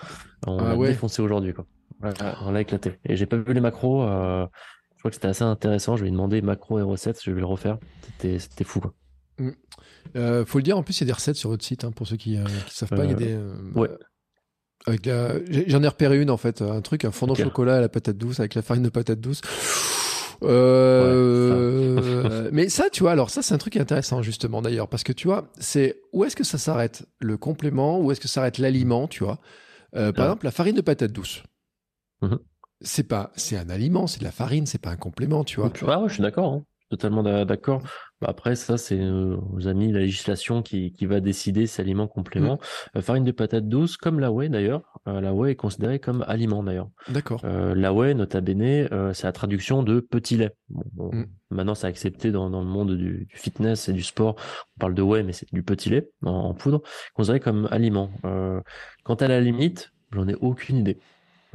On 0.47 0.59
ah, 0.59 0.72
a 0.72 0.76
défoncé 0.76 1.22
aujourd'hui, 1.22 1.55
quoi. 1.55 1.64
on 2.43 2.53
l'a 2.53 2.61
éclaté. 2.61 2.99
Et 3.05 3.16
j'ai 3.16 3.26
pas 3.26 3.37
vu 3.37 3.55
les 3.55 3.61
macros. 3.61 4.05
Euh, 5.05 5.09
que 5.09 5.15
c'était 5.15 5.29
assez 5.29 5.45
intéressant. 5.45 5.97
Je 5.97 6.03
lui 6.03 6.09
ai 6.09 6.13
demandé 6.13 6.43
macro 6.43 6.79
et 6.79 6.83
recettes, 6.83 7.21
je 7.23 7.31
vais 7.31 7.41
le 7.41 7.47
refaire. 7.47 7.79
C'était 8.21 8.65
fou. 8.65 8.81
Quoi. 8.81 8.95
Mm. 9.39 9.51
Euh, 10.17 10.45
faut 10.45 10.59
le 10.59 10.63
dire, 10.63 10.79
en 10.79 10.83
plus, 10.83 10.99
il 10.99 11.03
y 11.03 11.05
a 11.05 11.07
des 11.07 11.13
recettes 11.13 11.37
sur 11.37 11.51
votre 11.51 11.65
site, 11.65 11.85
hein, 11.85 11.93
pour 11.93 12.07
ceux 12.07 12.17
qui 12.17 12.37
ne 12.37 12.45
euh, 12.45 12.49
savent 12.69 12.89
pas. 12.89 13.05
Il 13.05 13.11
y 13.11 13.15
a 13.15 13.17
euh, 13.17 13.55
des. 13.75 13.81
ouais. 13.81 13.91
J'en 15.69 15.83
ai 15.83 15.89
repéré 15.89 16.21
une, 16.21 16.31
en 16.31 16.37
fait, 16.37 16.63
un 16.63 16.81
truc, 16.81 17.05
un 17.05 17.11
fondant 17.11 17.35
au 17.35 17.37
chocolat 17.37 17.77
à 17.77 17.81
la 17.81 17.89
patate 17.89 18.17
douce, 18.17 18.41
avec 18.41 18.55
la 18.55 18.63
farine 18.63 18.85
de 18.85 18.89
patate 18.89 19.21
douce. 19.21 19.41
Euh... 20.43 22.51
mais 22.53 22.69
ça, 22.69 22.91
tu 22.91 23.03
vois, 23.03 23.13
alors 23.13 23.31
ça, 23.31 23.43
c'est 23.43 23.55
un 23.55 23.59
truc 23.59 23.77
intéressant 23.77 24.23
justement 24.23 24.63
d'ailleurs, 24.63 24.89
parce 24.89 25.03
que 25.03 25.13
tu 25.13 25.29
vois, 25.29 25.51
c'est 25.59 26.01
où 26.13 26.25
est-ce 26.25 26.37
que 26.37 26.45
ça 26.45 26.59
s'arrête 26.59 27.07
le 27.19 27.37
complément, 27.37 28.01
où 28.01 28.13
est-ce 28.13 28.21
que 28.21 28.29
ça 28.29 28.35
s'arrête 28.35 28.59
l'aliment, 28.59 29.09
tu 29.09 29.25
vois? 29.25 29.41
Euh, 29.95 30.13
par 30.13 30.27
exemple, 30.27 30.45
la 30.45 30.51
farine 30.51 30.77
de 30.77 30.83
patate 30.83 31.13
douce. 31.13 31.43
Mm 32.23 32.37
c'est 32.81 33.09
pas, 33.09 33.31
c'est 33.37 33.57
un 33.57 33.68
aliment, 33.68 34.07
c'est 34.07 34.20
de 34.20 34.24
la 34.24 34.33
farine, 34.33 34.66
c'est 34.66 34.81
pas 34.81 34.91
un 34.91 34.97
complément, 34.97 35.45
tu 35.45 35.61
vois. 35.61 35.72
Ah 35.87 36.01
ouais, 36.01 36.09
je 36.09 36.14
suis 36.14 36.22
d'accord, 36.22 36.53
hein. 36.53 36.64
totalement 36.91 37.22
d'accord. 37.22 37.83
Bah, 38.20 38.29
après, 38.31 38.55
ça, 38.55 38.79
c'est 38.79 38.99
euh, 38.99 39.37
aux 39.53 39.68
amis 39.68 39.93
la 39.93 40.01
législation 40.01 40.62
qui, 40.62 40.93
qui 40.93 41.05
va 41.05 41.20
décider 41.20 41.66
si 41.66 41.81
aliment 41.81 42.07
complément. 42.07 42.55
Mmh. 42.55 42.99
Euh, 42.99 43.03
farine 43.03 43.24
de 43.24 43.33
patate 43.33 43.68
douce, 43.68 43.97
comme 43.97 44.20
la 44.20 44.33
whey 44.33 44.49
d'ailleurs, 44.49 44.83
euh, 45.07 45.20
la 45.20 45.35
whey 45.35 45.53
est 45.53 45.57
considérée 45.57 45.99
comme 45.99 46.24
aliment 46.27 46.62
d'ailleurs. 46.62 46.89
D'accord. 47.09 47.43
la 47.45 47.93
whey, 47.93 48.14
nota 48.14 48.41
bene, 48.41 48.89
c'est 49.12 49.24
la 49.24 49.33
traduction 49.33 49.83
de 49.83 50.01
petit 50.01 50.37
lait. 50.37 50.55
Mmh. 50.70 51.24
Maintenant, 51.51 51.74
c'est 51.74 51.87
accepté 51.87 52.31
dans, 52.31 52.49
dans 52.49 52.61
le 52.61 52.68
monde 52.68 52.97
du, 52.97 53.29
fitness 53.33 53.89
et 53.89 53.93
du 53.93 54.03
sport. 54.03 54.37
On 54.77 54.81
parle 54.81 54.95
de 54.95 55.03
whey, 55.03 55.22
mais 55.22 55.33
c'est 55.33 55.53
du 55.53 55.62
petit 55.62 55.91
lait 55.91 56.09
en, 56.22 56.31
en 56.31 56.55
poudre, 56.55 56.83
considéré 57.14 57.41
comme 57.41 57.68
aliment. 57.70 58.11
quant 59.05 59.14
à 59.14 59.29
la 59.29 59.41
limite, 59.41 59.93
j'en 60.12 60.27
ai 60.29 60.35
aucune 60.35 60.79
idée. 60.79 60.99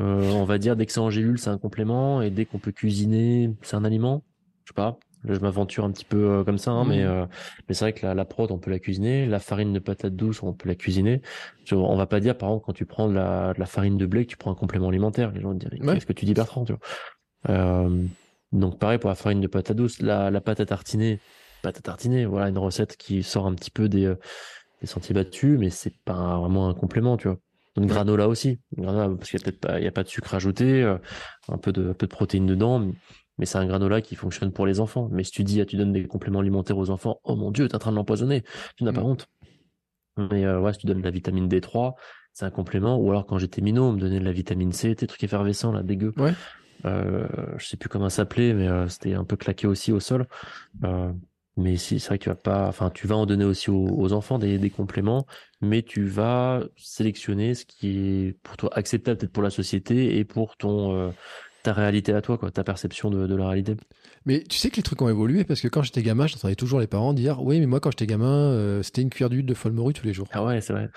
Euh, 0.01 0.31
on 0.31 0.45
va 0.45 0.57
dire 0.57 0.75
dès 0.75 0.85
que 0.85 0.91
c'est 0.91 0.99
en 0.99 1.09
gélule, 1.09 1.37
c'est 1.37 1.49
un 1.49 1.57
complément, 1.57 2.21
et 2.21 2.29
dès 2.29 2.45
qu'on 2.45 2.59
peut 2.59 2.71
cuisiner, 2.71 3.51
c'est 3.61 3.75
un 3.75 3.83
aliment. 3.85 4.23
Je 4.65 4.71
sais 4.71 4.75
pas. 4.75 4.97
je 5.25 5.39
m'aventure 5.39 5.83
un 5.83 5.91
petit 5.91 6.05
peu 6.05 6.31
euh, 6.31 6.43
comme 6.43 6.57
ça, 6.57 6.71
hein, 6.71 6.85
mais, 6.85 7.03
mmh. 7.03 7.07
euh, 7.07 7.25
mais 7.67 7.75
c'est 7.75 7.85
vrai 7.85 7.93
que 7.93 8.05
la, 8.05 8.15
la 8.15 8.25
prod, 8.25 8.51
on 8.51 8.57
peut 8.57 8.71
la 8.71 8.79
cuisiner. 8.79 9.25
La 9.27 9.39
farine 9.39 9.73
de 9.73 9.79
patate 9.79 10.15
douce, 10.15 10.41
on 10.43 10.53
peut 10.53 10.69
la 10.69 10.75
cuisiner. 10.75 11.21
On 11.71 11.95
va 11.95 12.07
pas 12.07 12.19
dire, 12.19 12.37
par 12.37 12.49
exemple, 12.49 12.65
quand 12.65 12.73
tu 12.73 12.85
prends 12.85 13.07
de 13.07 13.13
la, 13.13 13.53
la 13.57 13.65
farine 13.65 13.97
de 13.97 14.05
blé, 14.05 14.25
que 14.25 14.31
tu 14.31 14.37
prends 14.37 14.51
un 14.51 14.55
complément 14.55 14.89
alimentaire. 14.89 15.31
Les 15.31 15.41
gens 15.41 15.53
diraient, 15.53 15.77
qu'est-ce 15.79 16.05
que 16.05 16.13
tu 16.13 16.25
dis, 16.25 16.33
Bertrand 16.33 16.65
tu 16.65 16.73
vois 16.73 17.89
Donc, 18.51 18.79
pareil 18.79 18.97
pour 18.97 19.09
la 19.09 19.15
farine 19.15 19.41
de 19.41 19.47
patate 19.47 19.77
douce. 19.77 20.01
La, 20.01 20.31
la 20.31 20.41
pâte 20.41 20.59
à 20.59 20.65
tartiner, 20.65 21.19
pâte 21.61 21.77
à 21.77 21.81
tartiner, 21.81 22.25
voilà, 22.25 22.49
une 22.49 22.57
recette 22.57 22.97
qui 22.97 23.23
sort 23.23 23.45
un 23.45 23.53
petit 23.53 23.71
peu 23.71 23.87
des, 23.87 24.13
des 24.81 24.87
sentiers 24.87 25.13
battus, 25.13 25.59
mais 25.59 25.69
c'est 25.69 25.95
pas 26.03 26.39
vraiment 26.39 26.69
un 26.69 26.73
complément, 26.73 27.17
tu 27.17 27.27
vois. 27.27 27.37
Une 27.77 27.85
granola 27.85 28.27
aussi, 28.27 28.59
granola, 28.77 29.15
parce 29.15 29.29
qu'il 29.29 29.37
n'y 29.37 29.43
a 29.43 29.45
peut-être 29.45 29.59
pas, 29.61 29.79
il 29.79 29.85
y 29.85 29.87
a 29.87 29.91
pas 29.91 30.03
de 30.03 30.09
sucre 30.09 30.33
ajouté, 30.33 30.83
euh, 30.83 30.97
un 31.47 31.57
peu 31.57 31.71
de, 31.71 31.91
un 31.91 31.93
peu 31.93 32.05
de 32.05 32.11
protéines 32.11 32.45
dedans, 32.45 32.91
mais 33.37 33.45
c'est 33.45 33.57
un 33.57 33.65
granola 33.65 34.01
qui 34.01 34.15
fonctionne 34.15 34.51
pour 34.51 34.65
les 34.65 34.79
enfants. 34.79 35.07
Mais 35.11 35.23
si 35.23 35.31
tu 35.31 35.43
dis, 35.43 35.61
ah, 35.61 35.65
tu 35.65 35.77
donnes 35.77 35.93
des 35.93 36.05
compléments 36.05 36.39
alimentaires 36.39 36.77
aux 36.77 36.89
enfants, 36.89 37.21
oh 37.23 37.35
mon 37.35 37.49
dieu, 37.49 37.67
t'es 37.67 37.75
en 37.75 37.79
train 37.79 37.91
de 37.91 37.95
l'empoisonner, 37.95 38.43
tu 38.75 38.83
n'as 38.83 38.91
pas 38.91 39.01
mm. 39.01 39.05
honte. 39.05 39.27
Mais 40.17 40.45
euh, 40.45 40.59
ouais, 40.59 40.73
si 40.73 40.79
tu 40.79 40.87
donnes 40.87 40.99
de 40.99 41.03
la 41.03 41.11
vitamine 41.11 41.47
D3, 41.47 41.93
c'est 42.33 42.45
un 42.45 42.51
complément. 42.51 42.97
Ou 42.97 43.09
alors 43.09 43.25
quand 43.25 43.37
j'étais 43.37 43.61
minot, 43.61 43.85
on 43.85 43.93
me 43.93 43.99
donnait 43.99 44.19
de 44.19 44.25
la 44.25 44.33
vitamine 44.33 44.73
C, 44.73 44.95
des 44.95 45.07
trucs 45.07 45.23
effervescents 45.23 45.71
là, 45.71 45.83
dégueu. 45.83 46.13
Ouais. 46.17 46.33
Euh, 46.85 47.27
je 47.57 47.67
sais 47.67 47.77
plus 47.77 47.89
comment 47.89 48.09
ça 48.09 48.17
s'appelait, 48.17 48.53
mais 48.53 48.67
euh, 48.67 48.87
c'était 48.87 49.13
un 49.13 49.23
peu 49.23 49.37
claqué 49.37 49.67
aussi 49.67 49.91
au 49.91 49.99
sol. 49.99 50.27
Euh, 50.83 51.11
mais 51.57 51.77
c'est 51.77 51.97
vrai 51.99 52.17
que 52.17 52.23
tu 52.23 52.29
vas 52.29 52.35
pas, 52.35 52.67
enfin, 52.67 52.89
tu 52.89 53.07
vas 53.07 53.15
en 53.15 53.25
donner 53.25 53.45
aussi 53.45 53.69
aux, 53.69 54.13
enfants 54.13 54.39
des, 54.39 54.57
des, 54.57 54.69
compléments, 54.69 55.25
mais 55.59 55.81
tu 55.81 56.05
vas 56.05 56.63
sélectionner 56.77 57.55
ce 57.55 57.65
qui 57.65 57.97
est 57.97 58.37
pour 58.43 58.57
toi 58.57 58.69
acceptable 58.73 59.17
peut-être 59.17 59.33
pour 59.33 59.43
la 59.43 59.49
société 59.49 60.17
et 60.17 60.23
pour 60.23 60.55
ton 60.55 60.95
euh, 60.95 61.11
ta 61.63 61.73
réalité 61.73 62.13
à 62.13 62.21
toi, 62.21 62.37
quoi, 62.37 62.51
ta 62.51 62.63
perception 62.63 63.09
de, 63.09 63.27
de, 63.27 63.35
la 63.35 63.47
réalité. 63.47 63.75
Mais 64.25 64.43
tu 64.43 64.57
sais 64.57 64.69
que 64.69 64.77
les 64.77 64.83
trucs 64.83 65.01
ont 65.01 65.09
évolué 65.09 65.43
parce 65.43 65.61
que 65.61 65.67
quand 65.67 65.83
j'étais 65.83 66.01
gamin, 66.01 66.27
j'entendais 66.27 66.55
toujours 66.55 66.79
les 66.79 66.87
parents 66.87 67.13
dire 67.13 67.41
oui, 67.41 67.59
mais 67.59 67.65
moi 67.65 67.79
quand 67.79 67.91
j'étais 67.91 68.07
gamin, 68.07 68.51
euh, 68.51 68.81
c'était 68.83 69.01
une 69.01 69.09
cuillère 69.09 69.29
d'huile 69.29 69.45
de 69.45 69.53
folle 69.53 69.73
morue 69.73 69.93
tous 69.93 70.05
les 70.05 70.13
jours. 70.13 70.27
Ah 70.31 70.43
ouais, 70.43 70.61
c'est 70.61 70.73
vrai. 70.73 70.89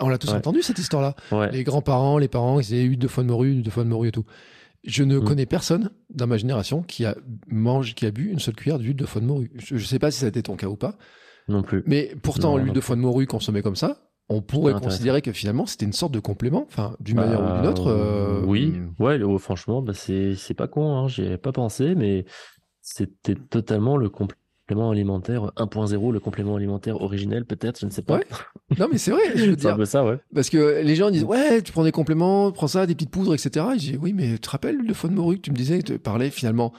on 0.00 0.08
l'a 0.08 0.18
tous 0.18 0.30
entendu 0.30 0.62
cette 0.62 0.78
histoire-là. 0.78 1.14
Ouais. 1.32 1.50
Les 1.52 1.64
grands-parents, 1.64 2.18
les 2.18 2.28
parents, 2.28 2.58
ils 2.60 2.64
disaient 2.64 2.82
huile 2.82 2.98
de 2.98 3.08
folle 3.08 3.26
morue, 3.26 3.48
huile 3.48 3.62
de 3.62 3.70
folle 3.70 3.86
morue 3.86 4.08
et 4.08 4.12
tout. 4.12 4.24
Je 4.84 5.02
ne 5.02 5.18
mm. 5.18 5.24
connais 5.24 5.46
personne 5.46 5.90
dans 6.10 6.26
ma 6.26 6.36
génération 6.36 6.82
qui 6.82 7.04
a 7.04 7.16
mangé, 7.48 7.94
qui 7.94 8.06
a 8.06 8.10
bu 8.10 8.30
une 8.30 8.38
seule 8.38 8.54
cuillère 8.54 8.78
d'huile 8.78 8.96
de 8.96 9.06
foie 9.06 9.20
de 9.20 9.26
morue. 9.26 9.50
Je 9.56 9.74
ne 9.74 9.80
sais 9.80 9.98
pas 9.98 10.10
si 10.10 10.20
ça 10.20 10.26
a 10.26 10.28
été 10.28 10.42
ton 10.42 10.56
cas 10.56 10.68
ou 10.68 10.76
pas. 10.76 10.96
Non 11.48 11.62
plus. 11.62 11.82
Mais 11.86 12.14
pourtant, 12.22 12.56
l'huile 12.56 12.72
de 12.72 12.80
foie 12.80 12.96
de 12.96 13.00
morue 13.00 13.26
consommée 13.26 13.62
comme 13.62 13.76
ça, 13.76 14.08
on 14.28 14.42
pourrait 14.42 14.74
considérer 14.74 15.22
que 15.22 15.32
finalement 15.32 15.66
c'était 15.66 15.86
une 15.86 15.92
sorte 15.92 16.12
de 16.12 16.20
complément, 16.20 16.64
enfin 16.66 16.94
d'une 17.00 17.16
manière 17.16 17.42
ou 17.42 17.56
d'une 17.56 17.66
autre. 17.66 17.88
Euh, 17.88 18.42
oui, 18.44 18.74
ouais, 18.98 19.20
oh, 19.22 19.38
franchement, 19.38 19.80
bah, 19.80 19.94
c'est 19.94 20.34
c'est 20.34 20.54
pas 20.54 20.68
con, 20.68 20.94
hein, 20.94 21.08
j'y 21.08 21.22
avais 21.22 21.38
pas 21.38 21.52
pensé, 21.52 21.94
mais 21.94 22.26
c'était 22.82 23.34
totalement 23.34 23.96
le 23.96 24.10
complément 24.10 24.42
complément 24.68 24.90
alimentaire 24.90 25.50
1.0, 25.56 26.12
le 26.12 26.20
complément 26.20 26.56
alimentaire 26.56 27.00
originel, 27.00 27.46
peut-être, 27.46 27.80
je 27.80 27.86
ne 27.86 27.90
sais 27.90 28.02
pas. 28.02 28.20
Non, 28.78 28.86
mais 28.92 28.98
c'est 28.98 29.12
vrai, 29.12 29.22
je 29.34 29.46
veux 29.46 29.56
dire. 29.56 29.86
ça, 29.86 30.04
ouais. 30.04 30.18
Parce 30.34 30.50
que 30.50 30.82
les 30.82 30.94
gens 30.94 31.10
disent, 31.10 31.24
ouais, 31.24 31.62
tu 31.62 31.72
prends 31.72 31.84
des 31.84 31.92
compléments, 31.92 32.52
prends 32.52 32.68
ça, 32.68 32.84
des 32.84 32.94
petites 32.94 33.10
poudres, 33.10 33.32
etc. 33.32 33.64
Et 33.74 33.78
je 33.78 33.92
dis, 33.92 33.96
oui, 33.96 34.12
mais 34.12 34.34
tu 34.34 34.40
te 34.40 34.50
rappelles 34.50 34.76
le 34.76 34.92
faux 34.92 35.08
de 35.08 35.14
morue 35.14 35.36
que 35.36 35.42
tu 35.42 35.52
me 35.52 35.56
disais, 35.56 35.80
tu 35.80 35.98
parlais 35.98 36.28
finalement? 36.28 36.74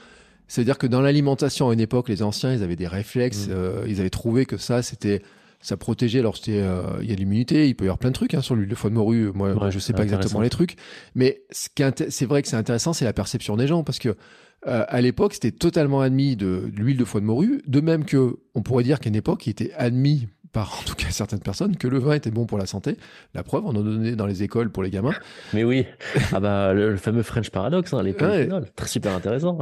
C'est-à-dire 0.46 0.78
que 0.78 0.86
dans 0.86 1.00
l'alimentation 1.00 1.68
à 1.68 1.74
une 1.74 1.80
époque, 1.80 2.08
les 2.08 2.22
anciens, 2.22 2.54
ils 2.54 2.62
avaient 2.62 2.76
des 2.76 2.86
réflexes, 2.86 3.48
mm. 3.48 3.52
euh, 3.52 3.84
ils 3.88 3.98
avaient 3.98 4.08
trouvé 4.08 4.46
que 4.46 4.56
ça, 4.56 4.82
c'était, 4.82 5.20
ça 5.60 5.76
protégeait. 5.76 6.20
Alors, 6.20 6.36
c'était, 6.36 6.60
euh, 6.60 6.82
il 7.02 7.10
y 7.10 7.12
a 7.12 7.16
l'immunité, 7.16 7.68
il 7.68 7.74
peut 7.74 7.86
y 7.86 7.88
avoir 7.88 7.98
plein 7.98 8.10
de 8.10 8.14
trucs 8.14 8.34
hein, 8.34 8.40
sur 8.40 8.54
l'huile 8.54 8.68
de 8.68 8.74
foie 8.76 8.90
de 8.90 8.94
morue. 8.94 9.32
Moi, 9.34 9.56
je 9.64 9.70
je 9.70 9.78
sais 9.80 9.94
pas 9.94 10.04
exactement 10.04 10.42
les 10.42 10.50
trucs. 10.50 10.76
Mais 11.16 11.42
ce 11.50 11.68
qui 11.74 11.82
c'est 12.10 12.26
vrai 12.26 12.42
que 12.42 12.46
c'est 12.46 12.56
intéressant, 12.56 12.92
c'est 12.92 13.04
la 13.04 13.12
perception 13.12 13.56
des 13.56 13.66
gens. 13.66 13.82
Parce 13.82 13.98
que 13.98 14.14
euh, 14.66 14.84
à 14.88 15.00
l'époque, 15.00 15.34
c'était 15.34 15.52
totalement 15.52 16.00
admis 16.00 16.36
de, 16.36 16.70
l'huile 16.74 16.96
de 16.96 17.04
foie 17.04 17.20
de 17.20 17.26
morue, 17.26 17.62
de 17.66 17.80
même 17.80 18.04
que 18.04 18.38
on 18.54 18.62
pourrait 18.62 18.84
dire 18.84 19.00
qu'à 19.00 19.08
une 19.08 19.16
époque, 19.16 19.46
il 19.46 19.50
était 19.50 19.72
admis 19.76 20.28
par 20.52 20.78
en 20.80 20.84
tout 20.84 20.94
cas 20.94 21.10
certaines 21.10 21.40
personnes 21.40 21.76
que 21.76 21.88
le 21.88 21.98
vin 21.98 22.14
était 22.14 22.30
bon 22.30 22.46
pour 22.46 22.58
la 22.58 22.66
santé. 22.66 22.96
La 23.34 23.42
preuve, 23.42 23.64
on 23.64 23.70
en 23.70 23.82
donnait 23.82 24.16
dans 24.16 24.26
les 24.26 24.42
écoles 24.42 24.70
pour 24.70 24.82
les 24.82 24.90
gamins. 24.90 25.14
Mais 25.54 25.64
oui, 25.64 25.86
ah 26.32 26.40
bah 26.40 26.72
le, 26.72 26.96
fameux 26.96 27.22
French 27.22 27.50
paradox, 27.50 27.92
hein, 27.92 28.02
les 28.02 28.14
très 28.76 28.88
super 28.88 29.14
intéressant. 29.14 29.58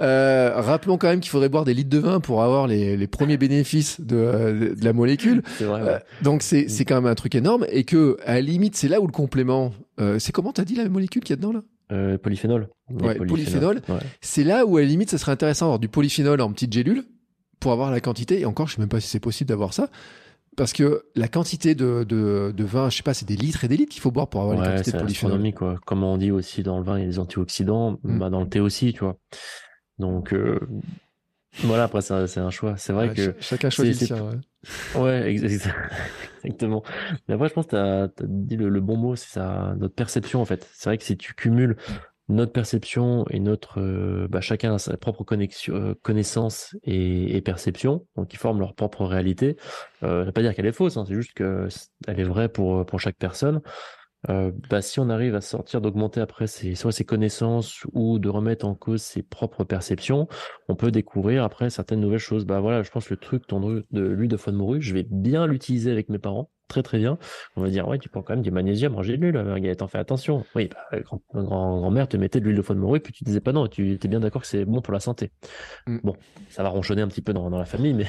euh, 0.00 0.52
rappelons 0.56 0.98
quand 0.98 1.08
même 1.08 1.20
qu'il 1.20 1.30
faudrait 1.30 1.48
boire 1.48 1.64
des 1.64 1.74
litres 1.74 1.90
de 1.90 1.98
vin 1.98 2.20
pour 2.20 2.42
avoir 2.42 2.66
les, 2.66 2.96
les 2.96 3.06
premiers 3.06 3.36
bénéfices 3.36 4.00
de, 4.00 4.74
de 4.78 4.84
la 4.84 4.92
molécule. 4.92 5.42
C'est 5.58 5.64
vrai. 5.64 5.80
Euh, 5.82 5.98
donc 6.22 6.42
c'est 6.42 6.68
c'est 6.68 6.84
quand 6.84 6.94
même 6.94 7.06
un 7.06 7.14
truc 7.14 7.34
énorme 7.34 7.66
et 7.68 7.84
que 7.84 8.16
à 8.24 8.34
la 8.34 8.40
limite 8.40 8.76
c'est 8.76 8.88
là 8.88 9.00
où 9.00 9.06
le 9.06 9.12
complément. 9.12 9.72
Euh, 10.00 10.18
c'est 10.18 10.32
comment 10.32 10.52
t'as 10.52 10.64
dit 10.64 10.74
la 10.74 10.88
molécule 10.88 11.22
qu'il 11.22 11.30
y 11.30 11.34
a 11.34 11.36
dedans 11.36 11.52
là? 11.52 11.62
Euh, 11.92 12.18
polyphénol. 12.18 12.68
Ouais, 12.90 13.16
polyphénol. 13.16 13.80
C'est 14.20 14.44
là 14.44 14.64
où 14.66 14.76
à 14.76 14.80
la 14.80 14.86
limite, 14.86 15.10
ça 15.10 15.18
serait 15.18 15.32
intéressant 15.32 15.66
d'avoir 15.66 15.78
du 15.78 15.88
polyphénol 15.88 16.40
en 16.40 16.52
petite 16.52 16.72
gélule 16.72 17.04
pour 17.60 17.72
avoir 17.72 17.90
la 17.90 18.00
quantité. 18.00 18.40
Et 18.40 18.46
encore, 18.46 18.68
je 18.68 18.74
sais 18.74 18.80
même 18.80 18.88
pas 18.88 19.00
si 19.00 19.08
c'est 19.08 19.20
possible 19.20 19.48
d'avoir 19.48 19.72
ça. 19.74 19.88
parce 20.56 20.72
que 20.72 21.04
la 21.16 21.28
quantité 21.28 21.74
de, 21.74 22.04
de, 22.04 22.52
de 22.56 22.64
vin, 22.64 22.88
je 22.90 22.96
sais 22.98 23.02
pas, 23.02 23.14
c'est 23.14 23.26
des 23.26 23.36
litres 23.36 23.64
et 23.64 23.68
des 23.68 23.76
litres 23.76 23.92
qu'il 23.92 24.02
faut 24.02 24.10
boire 24.12 24.28
pour 24.28 24.42
avoir 24.42 24.56
ouais, 24.58 24.64
les 24.68 24.70
quantités 24.76 24.92
de 24.92 25.02
polyphénols. 25.02 25.52
quoi. 25.54 25.78
Comme 25.84 26.04
on 26.04 26.16
dit 26.16 26.30
aussi 26.30 26.62
dans 26.62 26.78
le 26.78 26.84
vin, 26.84 26.98
il 26.98 27.02
y 27.02 27.04
a 27.04 27.08
des 27.08 27.18
antioxydants, 27.18 27.98
Mm. 28.02 28.18
bah, 28.18 28.30
dans 28.30 28.40
le 28.40 28.48
thé 28.48 28.60
aussi, 28.60 28.92
tu 28.92 29.00
vois. 29.00 29.16
Donc 29.98 30.32
euh, 30.32 30.58
voilà, 31.62 31.84
après 31.84 32.02
c'est 32.02 32.26
c'est 32.26 32.40
un 32.40 32.50
choix. 32.50 32.76
C'est 32.76 32.92
vrai 32.92 33.08
Ouais, 33.08 33.14
que 33.14 33.22
ch- 33.22 33.34
chacun 33.40 33.70
choisit 33.70 34.00
le 34.10 34.16
sien. 34.16 34.24
ouais. 34.24 34.36
Ouais, 35.00 35.30
ex- 35.30 35.42
ex- 35.42 35.68
exactement. 36.44 36.82
Mais 37.28 37.34
après, 37.34 37.48
je 37.48 37.54
pense 37.54 37.66
que 37.66 37.70
tu 37.70 37.76
as, 37.76 38.08
dit 38.26 38.56
le, 38.56 38.68
le 38.68 38.80
bon 38.80 38.96
mot, 38.96 39.14
c'est 39.14 39.28
ça, 39.30 39.74
notre 39.78 39.94
perception 39.94 40.40
en 40.40 40.44
fait. 40.46 40.68
C'est 40.72 40.88
vrai 40.88 40.98
que 40.98 41.04
si 41.04 41.16
tu 41.16 41.34
cumules 41.34 41.76
notre 42.30 42.52
perception 42.52 43.26
et 43.28 43.38
notre, 43.40 43.80
euh, 43.82 44.26
bah, 44.30 44.40
chacun 44.40 44.74
a 44.74 44.78
sa 44.78 44.96
propre 44.96 45.22
connexion, 45.24 45.74
euh, 45.74 45.94
connaissance 46.02 46.74
et, 46.82 47.36
et 47.36 47.42
perception, 47.42 48.06
donc 48.16 48.32
ils 48.32 48.38
forment 48.38 48.60
leur 48.60 48.74
propre 48.74 49.04
réalité. 49.04 49.56
Euh, 50.02 50.24
veut 50.24 50.32
pas 50.32 50.40
dire 50.40 50.54
qu'elle 50.54 50.64
est 50.64 50.72
fausse, 50.72 50.96
hein, 50.96 51.04
c'est 51.06 51.14
juste 51.14 51.34
que 51.34 51.68
c- 51.68 51.88
elle 52.08 52.18
est 52.18 52.24
vraie 52.24 52.48
pour 52.48 52.86
pour 52.86 52.98
chaque 53.00 53.16
personne. 53.18 53.60
Euh, 54.30 54.52
bah, 54.70 54.82
si 54.82 55.00
on 55.00 55.08
arrive 55.10 55.34
à 55.34 55.40
sortir, 55.40 55.80
d'augmenter 55.80 56.20
après 56.20 56.46
ses, 56.46 56.74
soit 56.74 56.92
ses 56.92 57.04
connaissances 57.04 57.84
ou 57.92 58.18
de 58.18 58.28
remettre 58.28 58.66
en 58.66 58.74
cause 58.74 59.02
ses 59.02 59.22
propres 59.22 59.64
perceptions, 59.64 60.28
on 60.68 60.76
peut 60.76 60.90
découvrir 60.90 61.44
après 61.44 61.70
certaines 61.70 62.00
nouvelles 62.00 62.18
choses. 62.18 62.44
Bah 62.46 62.60
voilà, 62.60 62.82
je 62.82 62.90
pense 62.90 63.06
que 63.06 63.14
le 63.14 63.20
truc 63.20 63.46
ton 63.46 63.60
de 63.60 63.84
l'huile 64.00 64.30
de 64.30 64.36
foie 64.36 64.52
de 64.52 64.58
morue, 64.58 64.80
je 64.80 64.94
vais 64.94 65.06
bien 65.08 65.46
l'utiliser 65.46 65.90
avec 65.90 66.08
mes 66.08 66.18
parents, 66.18 66.50
très 66.68 66.82
très 66.82 66.98
bien. 66.98 67.18
On 67.56 67.62
va 67.62 67.68
dire 67.68 67.86
ouais, 67.86 67.98
tu 67.98 68.08
prends 68.08 68.22
quand 68.22 68.34
même 68.34 68.42
du 68.42 68.50
magnésium, 68.50 68.92
manger 68.92 69.16
de 69.16 69.22
l'huile, 69.22 69.36
euh, 69.36 69.58
Gaëtan, 69.58 69.88
fais 69.88 69.98
attention. 69.98 70.44
Oui, 70.54 70.68
bah, 70.68 71.00
grand, 71.00 71.20
grand, 71.32 71.80
grand-mère 71.80 72.08
te 72.08 72.16
mettait 72.16 72.40
de 72.40 72.44
l'huile 72.44 72.56
de 72.56 72.62
foie 72.62 72.74
de 72.74 72.80
morue, 72.80 73.00
puis 73.00 73.12
tu 73.12 73.24
disais 73.24 73.40
pas 73.40 73.52
non, 73.52 73.66
tu 73.68 73.92
étais 73.92 74.08
bien 74.08 74.20
d'accord 74.20 74.42
que 74.42 74.48
c'est 74.48 74.64
bon 74.64 74.80
pour 74.80 74.92
la 74.92 75.00
santé. 75.00 75.32
Mm. 75.86 75.98
Bon, 76.02 76.16
ça 76.48 76.62
va 76.62 76.70
ronchonner 76.70 77.02
un 77.02 77.08
petit 77.08 77.22
peu 77.22 77.32
dans, 77.32 77.50
dans 77.50 77.58
la 77.58 77.66
famille, 77.66 77.94
mais 77.94 78.06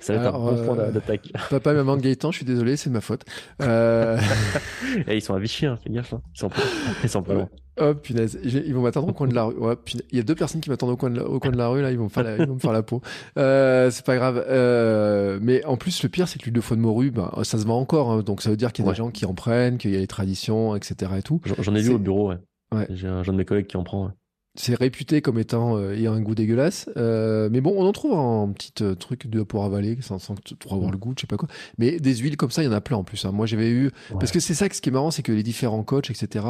ça 0.00 0.14
va 0.14 0.20
être 0.20 0.28
Alors, 0.34 0.48
un 0.48 0.52
bon 0.52 0.64
point 0.64 0.78
euh, 0.78 0.90
d'attaque. 0.90 1.32
Papa 1.50 1.72
et 1.72 1.74
maman 1.74 1.96
de 1.96 2.02
Gaëtan, 2.02 2.30
je 2.30 2.36
suis 2.38 2.46
désolé, 2.46 2.76
c'est 2.76 2.90
de 2.90 2.94
ma 2.94 3.00
faute. 3.00 3.22
Euh... 3.62 4.18
Et 5.08 5.16
ils 5.16 5.22
sont 5.22 5.34
à 5.34 5.38
Vichy, 5.38 5.66
hein, 5.66 5.78
fais 5.82 5.90
gaffe, 5.90 6.12
hein. 6.12 6.22
ils 6.34 6.38
sont 6.38 6.48
pas, 6.48 6.56
ils 7.02 7.08
sont 7.08 7.22
pas 7.22 7.32
Ouais. 7.32 7.38
loin. 7.38 7.48
Oh 7.80 7.92
punaise, 7.92 8.38
ils 8.44 8.72
vont 8.72 8.82
m'attendre 8.82 9.08
au 9.08 9.12
coin 9.12 9.26
de 9.26 9.34
la 9.34 9.44
rue. 9.44 9.54
Ouais. 9.54 9.74
Il 10.12 10.16
y 10.16 10.20
a 10.20 10.22
deux 10.22 10.36
personnes 10.36 10.60
qui 10.60 10.70
m'attendent 10.70 10.90
au 10.90 10.96
coin 10.96 11.10
de 11.10 11.16
la, 11.16 11.26
au 11.26 11.40
coin 11.40 11.50
de 11.50 11.56
la 11.56 11.66
rue 11.66 11.82
là, 11.82 11.90
ils 11.90 11.98
vont 11.98 12.04
me 12.04 12.08
faire 12.08 12.22
la, 12.22 12.36
ils 12.36 12.46
vont 12.46 12.54
me 12.54 12.60
faire 12.60 12.70
la 12.72 12.84
peau. 12.84 13.02
Euh, 13.36 13.90
c'est 13.90 14.06
pas 14.06 14.14
grave. 14.14 14.44
Euh, 14.48 15.40
mais 15.42 15.64
en 15.64 15.76
plus, 15.76 16.00
le 16.04 16.08
pire, 16.08 16.28
c'est 16.28 16.38
que 16.38 16.44
l'huile 16.44 16.54
de 16.54 16.60
foie 16.60 16.76
de 16.76 16.82
morue, 16.82 17.10
ben, 17.10 17.32
ça 17.42 17.58
se 17.58 17.64
vend 17.66 17.80
encore. 17.80 18.12
hein. 18.12 18.22
donc 18.22 18.42
ça 18.42 18.50
veut 18.50 18.56
dire 18.56 18.72
qu'il 18.72 18.84
y 18.84 18.86
a 18.86 18.90
Ouais. 18.90 18.94
des 18.94 18.98
gens 18.98 19.10
qui 19.10 19.26
en 19.26 19.34
prennent, 19.34 19.78
qu'il 19.78 19.90
y 19.90 19.96
a 19.96 19.98
les 19.98 20.06
traditions, 20.06 20.76
etc. 20.76 21.10
Et 21.18 21.22
tout. 21.22 21.40
J'en- 21.58 21.74
ai 21.74 21.82
vu 21.82 21.94
au 21.94 21.98
bureau, 21.98 22.28
ouais. 22.28 22.36
Ouais. 22.72 22.86
J'ai 22.90 23.08
un, 23.08 23.18
un 23.18 23.22
de 23.24 23.32
mes 23.32 23.44
collègues 23.44 23.66
qui 23.66 23.76
en 23.76 23.82
prend. 23.82 24.12
C'est 24.56 24.76
réputé 24.76 25.20
comme 25.20 25.40
étant 25.40 25.76
euh, 25.76 25.94
ayant 25.94 26.12
un 26.12 26.20
goût 26.20 26.36
dégueulasse. 26.36 26.88
Euh, 26.96 27.48
mais 27.50 27.60
bon, 27.60 27.74
on 27.76 27.84
en 27.84 27.92
trouve 27.92 28.12
en 28.12 28.52
petit 28.52 28.72
euh, 28.84 28.94
truc 28.94 29.26
de 29.26 29.42
pour 29.42 29.64
avaler, 29.64 29.98
sans, 30.00 30.20
sans 30.20 30.36
pour 30.60 30.74
avoir 30.74 30.92
le 30.92 30.96
goût, 30.96 31.12
je 31.16 31.22
sais 31.22 31.26
pas 31.26 31.36
quoi. 31.36 31.48
Mais 31.76 31.98
des 31.98 32.14
huiles 32.16 32.36
comme 32.36 32.52
ça, 32.52 32.62
il 32.62 32.66
y 32.66 32.68
en 32.68 32.72
a 32.72 32.80
plein 32.80 32.96
en 32.96 33.02
plus. 33.02 33.24
hein. 33.24 33.32
Moi, 33.32 33.46
j'avais 33.46 33.70
eu 33.70 33.90
Parce 34.20 34.30
que 34.30 34.38
c'est 34.38 34.54
ça 34.54 34.68
que 34.68 34.76
ce 34.76 34.80
qui 34.80 34.90
est 34.90 34.92
marrant, 34.92 35.10
c'est 35.10 35.22
que 35.24 35.32
les 35.32 35.42
différents 35.42 35.82
coachs, 35.82 36.08
etc. 36.08 36.46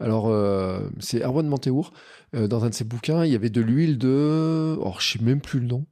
Alors, 0.00 0.26
euh, 0.28 0.80
c'est 0.98 1.22
Erwan 1.22 1.46
Manteour, 1.46 1.92
euh, 2.34 2.48
dans 2.48 2.64
un 2.64 2.70
de 2.70 2.74
ses 2.74 2.82
bouquins, 2.84 3.24
il 3.24 3.30
y 3.30 3.36
avait 3.36 3.50
de 3.50 3.60
l'huile 3.60 3.98
de. 3.98 4.76
Oh, 4.80 4.94
je 4.98 5.12
sais 5.12 5.22
même 5.22 5.40
plus 5.40 5.60
le 5.60 5.66
nom. 5.66 5.86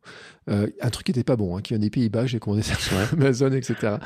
Euh, 0.50 0.66
un 0.80 0.90
truc 0.90 1.06
qui 1.06 1.12
était 1.12 1.22
pas 1.22 1.36
bon, 1.36 1.56
hein, 1.56 1.60
qui 1.62 1.74
vient 1.74 1.78
des 1.78 1.90
Pays-Bas, 1.90 2.26
j'ai 2.26 2.40
commandé 2.40 2.62
ça 2.62 2.74
sur 2.74 2.96
Amazon, 3.12 3.52
etc. 3.52 3.98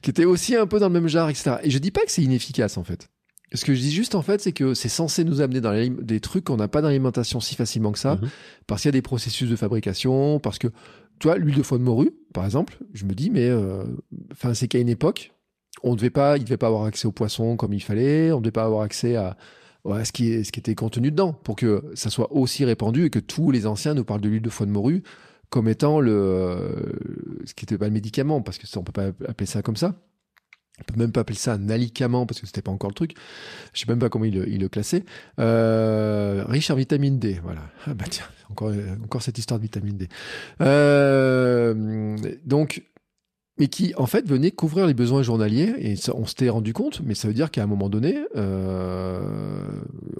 Qui 0.00 0.10
était 0.10 0.26
aussi 0.26 0.54
un 0.54 0.68
peu 0.68 0.78
dans 0.78 0.86
le 0.86 0.92
même 0.92 1.08
genre, 1.08 1.28
etc. 1.28 1.56
Et 1.64 1.70
je 1.70 1.78
dis 1.78 1.90
pas 1.90 2.02
que 2.02 2.12
c'est 2.12 2.22
inefficace, 2.22 2.76
en 2.76 2.84
fait. 2.84 3.08
Ce 3.52 3.64
que 3.64 3.74
je 3.74 3.80
dis 3.80 3.90
juste, 3.90 4.14
en 4.14 4.22
fait, 4.22 4.40
c'est 4.40 4.52
que 4.52 4.74
c'est 4.74 4.88
censé 4.88 5.24
nous 5.24 5.40
amener 5.40 5.60
dans 5.60 5.72
des 6.02 6.20
trucs 6.20 6.44
qu'on 6.44 6.56
n'a 6.56 6.68
pas 6.68 6.82
dans 6.82 6.88
l'alimentation 6.88 7.40
si 7.40 7.56
facilement 7.56 7.90
que 7.92 7.98
ça, 7.98 8.14
Mhm. 8.16 8.28
parce 8.68 8.82
qu'il 8.82 8.88
y 8.88 8.90
a 8.90 8.92
des 8.92 9.02
processus 9.02 9.50
de 9.50 9.56
fabrication, 9.56 10.38
parce 10.38 10.58
que, 10.58 10.68
tu 11.18 11.26
vois, 11.26 11.36
l'huile 11.36 11.56
de 11.56 11.62
foie 11.62 11.78
de 11.78 11.82
morue, 11.82 12.12
par 12.32 12.44
exemple, 12.44 12.78
je 12.94 13.04
me 13.04 13.12
dis, 13.12 13.28
mais, 13.30 13.48
euh, 13.48 13.82
enfin, 14.32 14.54
c'est 14.54 14.68
qu'à 14.68 14.78
une 14.78 14.88
époque, 14.88 15.32
on 15.82 15.96
devait 15.96 16.10
pas, 16.10 16.36
il 16.36 16.44
devait 16.44 16.56
pas 16.56 16.68
avoir 16.68 16.84
accès 16.84 17.06
aux 17.08 17.12
poissons 17.12 17.56
comme 17.56 17.72
il 17.72 17.80
fallait, 17.82 18.30
on 18.32 18.40
devait 18.40 18.52
pas 18.52 18.64
avoir 18.64 18.82
accès 18.82 19.16
à, 19.16 19.36
ce, 20.04 20.12
qui 20.12 20.30
est, 20.30 20.44
ce 20.44 20.52
qui 20.52 20.60
était 20.60 20.74
contenu 20.74 21.10
dedans 21.10 21.32
pour 21.32 21.56
que 21.56 21.82
ça 21.94 22.10
soit 22.10 22.30
aussi 22.32 22.64
répandu 22.64 23.06
et 23.06 23.10
que 23.10 23.18
tous 23.18 23.50
les 23.50 23.66
anciens 23.66 23.94
nous 23.94 24.04
parlent 24.04 24.20
de 24.20 24.28
l'huile 24.28 24.42
de 24.42 24.50
foie 24.50 24.66
de 24.66 24.70
morue 24.70 25.02
comme 25.48 25.68
étant 25.68 25.98
le, 26.00 26.12
euh, 26.12 26.92
ce 27.44 27.54
qui 27.54 27.64
n'était 27.64 27.78
pas 27.78 27.86
le 27.86 27.92
médicament, 27.92 28.40
parce 28.42 28.58
que 28.58 28.68
ça, 28.68 28.78
on 28.78 28.84
peut 28.84 28.92
pas 28.92 29.06
appeler 29.28 29.46
ça 29.46 29.62
comme 29.62 29.74
ça. 29.76 29.96
On 30.80 30.92
peut 30.92 30.98
même 30.98 31.12
pas 31.12 31.20
appeler 31.20 31.36
ça 31.38 31.52
un 31.54 31.68
alicament 31.68 32.26
parce 32.26 32.40
que 32.40 32.46
c'était 32.46 32.62
pas 32.62 32.70
encore 32.72 32.90
le 32.90 32.94
truc. 32.94 33.14
Je 33.74 33.80
sais 33.80 33.86
même 33.88 33.98
pas 33.98 34.08
comment 34.08 34.24
il, 34.24 34.34
le- 34.34 34.48
il 34.48 34.60
le 34.60 34.68
classait. 34.68 35.04
Euh, 35.38 36.44
riche 36.48 36.70
en 36.70 36.74
vitamine 36.74 37.18
D, 37.18 37.38
voilà. 37.44 37.62
Ah 37.86 37.94
bah 37.94 38.06
tiens, 38.10 38.24
encore, 38.50 38.72
encore 39.04 39.22
cette 39.22 39.38
histoire 39.38 39.58
de 39.60 39.64
vitamine 39.64 39.96
D. 39.96 40.08
Euh, 40.62 42.16
donc, 42.44 42.82
mais 43.58 43.68
qui 43.68 43.92
en 43.96 44.06
fait 44.06 44.26
venait 44.26 44.50
couvrir 44.50 44.86
les 44.86 44.94
besoins 44.94 45.22
journaliers 45.22 45.74
et 45.78 45.96
ça, 45.96 46.12
on 46.16 46.24
s'était 46.26 46.48
rendu 46.48 46.72
compte, 46.72 47.02
mais 47.04 47.14
ça 47.14 47.28
veut 47.28 47.34
dire 47.34 47.50
qu'à 47.50 47.62
un 47.62 47.66
moment 47.66 47.88
donné, 47.90 48.18
euh, 48.36 49.20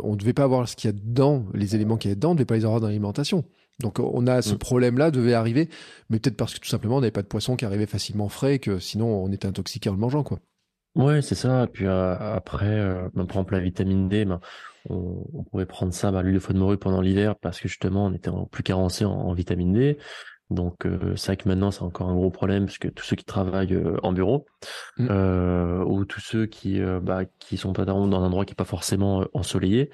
on 0.02 0.12
ne 0.12 0.16
devait 0.16 0.34
pas 0.34 0.44
avoir 0.44 0.68
ce 0.68 0.76
qu'il 0.76 0.88
y 0.88 0.92
a 0.92 0.96
dedans, 0.96 1.46
les 1.54 1.74
éléments 1.74 1.96
qu'il 1.96 2.10
y 2.10 2.12
a 2.12 2.14
dedans, 2.14 2.30
on 2.30 2.34
ne 2.34 2.38
devait 2.38 2.44
pas 2.46 2.56
les 2.56 2.64
avoir 2.64 2.80
dans 2.80 2.86
l'alimentation. 2.88 3.44
Donc 3.80 3.98
on 3.98 4.26
a 4.26 4.42
ce 4.42 4.54
Mm. 4.54 4.58
problème-là 4.58 5.10
devait 5.10 5.32
arriver, 5.32 5.70
mais 6.10 6.18
peut-être 6.18 6.36
parce 6.36 6.52
que 6.52 6.60
tout 6.60 6.68
simplement 6.68 6.96
on 6.98 7.00
n'avait 7.00 7.10
pas 7.12 7.22
de 7.22 7.28
poisson 7.28 7.56
qui 7.56 7.64
arrivait 7.64 7.86
facilement 7.86 8.28
frais, 8.28 8.56
et 8.56 8.58
que 8.58 8.78
sinon 8.78 9.06
on 9.06 9.32
était 9.32 9.46
intoxiqué 9.46 9.88
en 9.88 9.94
le 9.94 9.98
mangeant 9.98 10.22
quoi. 10.22 10.38
Ouais, 10.96 11.22
c'est 11.22 11.34
ça. 11.36 11.66
Puis 11.72 11.86
euh, 11.86 12.16
après, 12.18 12.66
euh, 12.66 13.02
ben, 13.14 13.24
par 13.26 13.36
exemple, 13.36 13.54
la 13.54 13.60
vitamine 13.60 14.08
D, 14.08 14.24
ben, 14.24 14.40
on, 14.88 15.24
on 15.34 15.44
pourrait 15.44 15.66
prendre 15.66 15.92
ça, 15.94 16.10
ben, 16.10 16.22
l'huile 16.22 16.34
de 16.34 16.38
foie 16.40 16.52
de 16.54 16.58
morue 16.58 16.78
pendant 16.78 17.00
l'hiver 17.00 17.36
parce 17.36 17.60
que 17.60 17.68
justement, 17.68 18.06
on 18.06 18.12
était 18.12 18.28
en- 18.28 18.46
plus 18.46 18.62
carencé 18.64 19.04
en, 19.04 19.12
en 19.12 19.32
vitamine 19.32 19.72
D. 19.72 19.98
Donc, 20.50 20.84
euh, 20.86 21.14
c'est 21.16 21.26
vrai 21.28 21.36
que 21.36 21.48
maintenant, 21.48 21.70
c'est 21.70 21.82
encore 21.82 22.08
un 22.08 22.14
gros 22.16 22.30
problème 22.30 22.66
parce 22.66 22.78
que 22.78 22.88
tous 22.88 23.04
ceux 23.04 23.14
qui 23.16 23.24
travaillent 23.24 23.74
euh, 23.74 23.96
en 24.02 24.12
bureau 24.12 24.46
Mm. 24.98 25.08
euh, 25.10 25.84
ou 25.84 26.04
tous 26.06 26.20
ceux 26.20 26.46
qui, 26.46 26.80
bah, 27.02 27.24
qui 27.40 27.56
sont 27.58 27.72
pas 27.74 27.84
dans 27.86 28.06
dans 28.08 28.22
un 28.22 28.26
endroit 28.26 28.44
qui 28.46 28.52
est 28.52 28.54
pas 28.56 28.64
forcément 28.64 29.26
ensoleillé, 29.34 29.90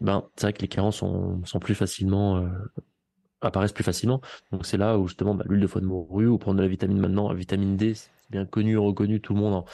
ben, 0.00 0.24
c'est 0.36 0.46
vrai 0.48 0.52
que 0.54 0.62
les 0.62 0.68
carences 0.68 0.98
sont, 0.98 1.44
sont 1.46 1.60
plus 1.60 1.74
facilement 1.76 2.38
euh, 2.38 2.48
apparaissent 3.40 3.72
plus 3.72 3.84
facilement. 3.84 4.20
Donc 4.52 4.66
c'est 4.66 4.76
là 4.76 4.98
où 4.98 5.06
justement 5.08 5.34
bah, 5.34 5.44
l'huile 5.48 5.60
de 5.60 5.66
foie 5.66 5.80
de 5.80 5.86
morue 5.86 6.26
ou 6.28 6.38
prendre 6.38 6.56
de 6.58 6.62
la 6.62 6.68
vitamine 6.68 6.98
maintenant, 6.98 7.28
la 7.28 7.34
vitamine 7.34 7.76
D, 7.76 7.94
c'est 7.94 8.10
bien 8.30 8.46
connu, 8.46 8.76
reconnu, 8.78 9.20
tout 9.20 9.34
le 9.34 9.40
monde 9.40 9.54
en- 9.54 9.64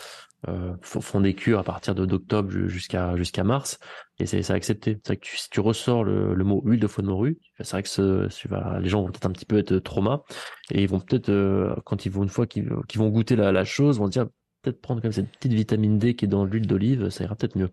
euh, 0.49 0.75
font 0.83 1.21
des 1.21 1.35
cures 1.35 1.59
à 1.59 1.65
partir 1.65 1.95
d'octobre 1.95 2.51
ju- 2.51 2.69
jusqu'à 2.69 3.17
jusqu'à 3.17 3.45
mars 3.45 3.79
et 4.19 4.27
c'est 4.27 4.51
accepté. 4.51 4.99
C'est 5.05 5.09
vrai 5.09 5.17
que 5.17 5.27
tu, 5.27 5.37
si 5.37 5.49
tu 5.51 5.61
ressors 5.61 6.05
le, 6.05 6.35
le 6.35 6.45
mot 6.45 6.63
huile 6.65 6.81
de 6.81 6.87
foie 6.87 7.03
de 7.03 7.09
morue, 7.09 7.39
c'est 7.59 7.71
vrai 7.71 7.83
que 7.83 7.89
ce, 7.89 8.29
tu 8.29 8.49
vas, 8.49 8.79
les 8.81 8.89
gens 8.89 9.03
vont 9.03 9.09
peut-être 9.09 9.27
un 9.27 9.33
petit 9.33 9.47
peu 9.47 9.59
être 9.59 9.77
trauma 9.79 10.23
et 10.71 10.83
ils 10.83 10.89
vont 10.89 11.01
peut-être 11.01 11.29
euh, 11.31 11.75
quand 11.85 12.07
ils 12.07 12.13
vont 12.13 12.23
une 12.23 12.29
fois 12.29 12.47
qu'ils 12.47 12.69
vont 12.69 13.09
goûter 13.09 13.37
la, 13.37 13.53
la 13.53 13.65
chose, 13.65 13.99
vont 13.99 14.07
se 14.07 14.13
dire 14.13 14.27
peut-être 14.63 14.81
prendre 14.83 15.03
même 15.03 15.13
cette 15.13 15.31
petite 15.31 15.53
vitamine 15.55 15.99
D 15.99 16.15
qui 16.15 16.27
est 16.27 16.29
dans 16.29 16.45
l'huile 16.45 16.67
d'olive, 16.67 17.09
ça 17.09 17.25
ira 17.25 17.35
peut-être 17.35 17.57
mieux. 17.57 17.71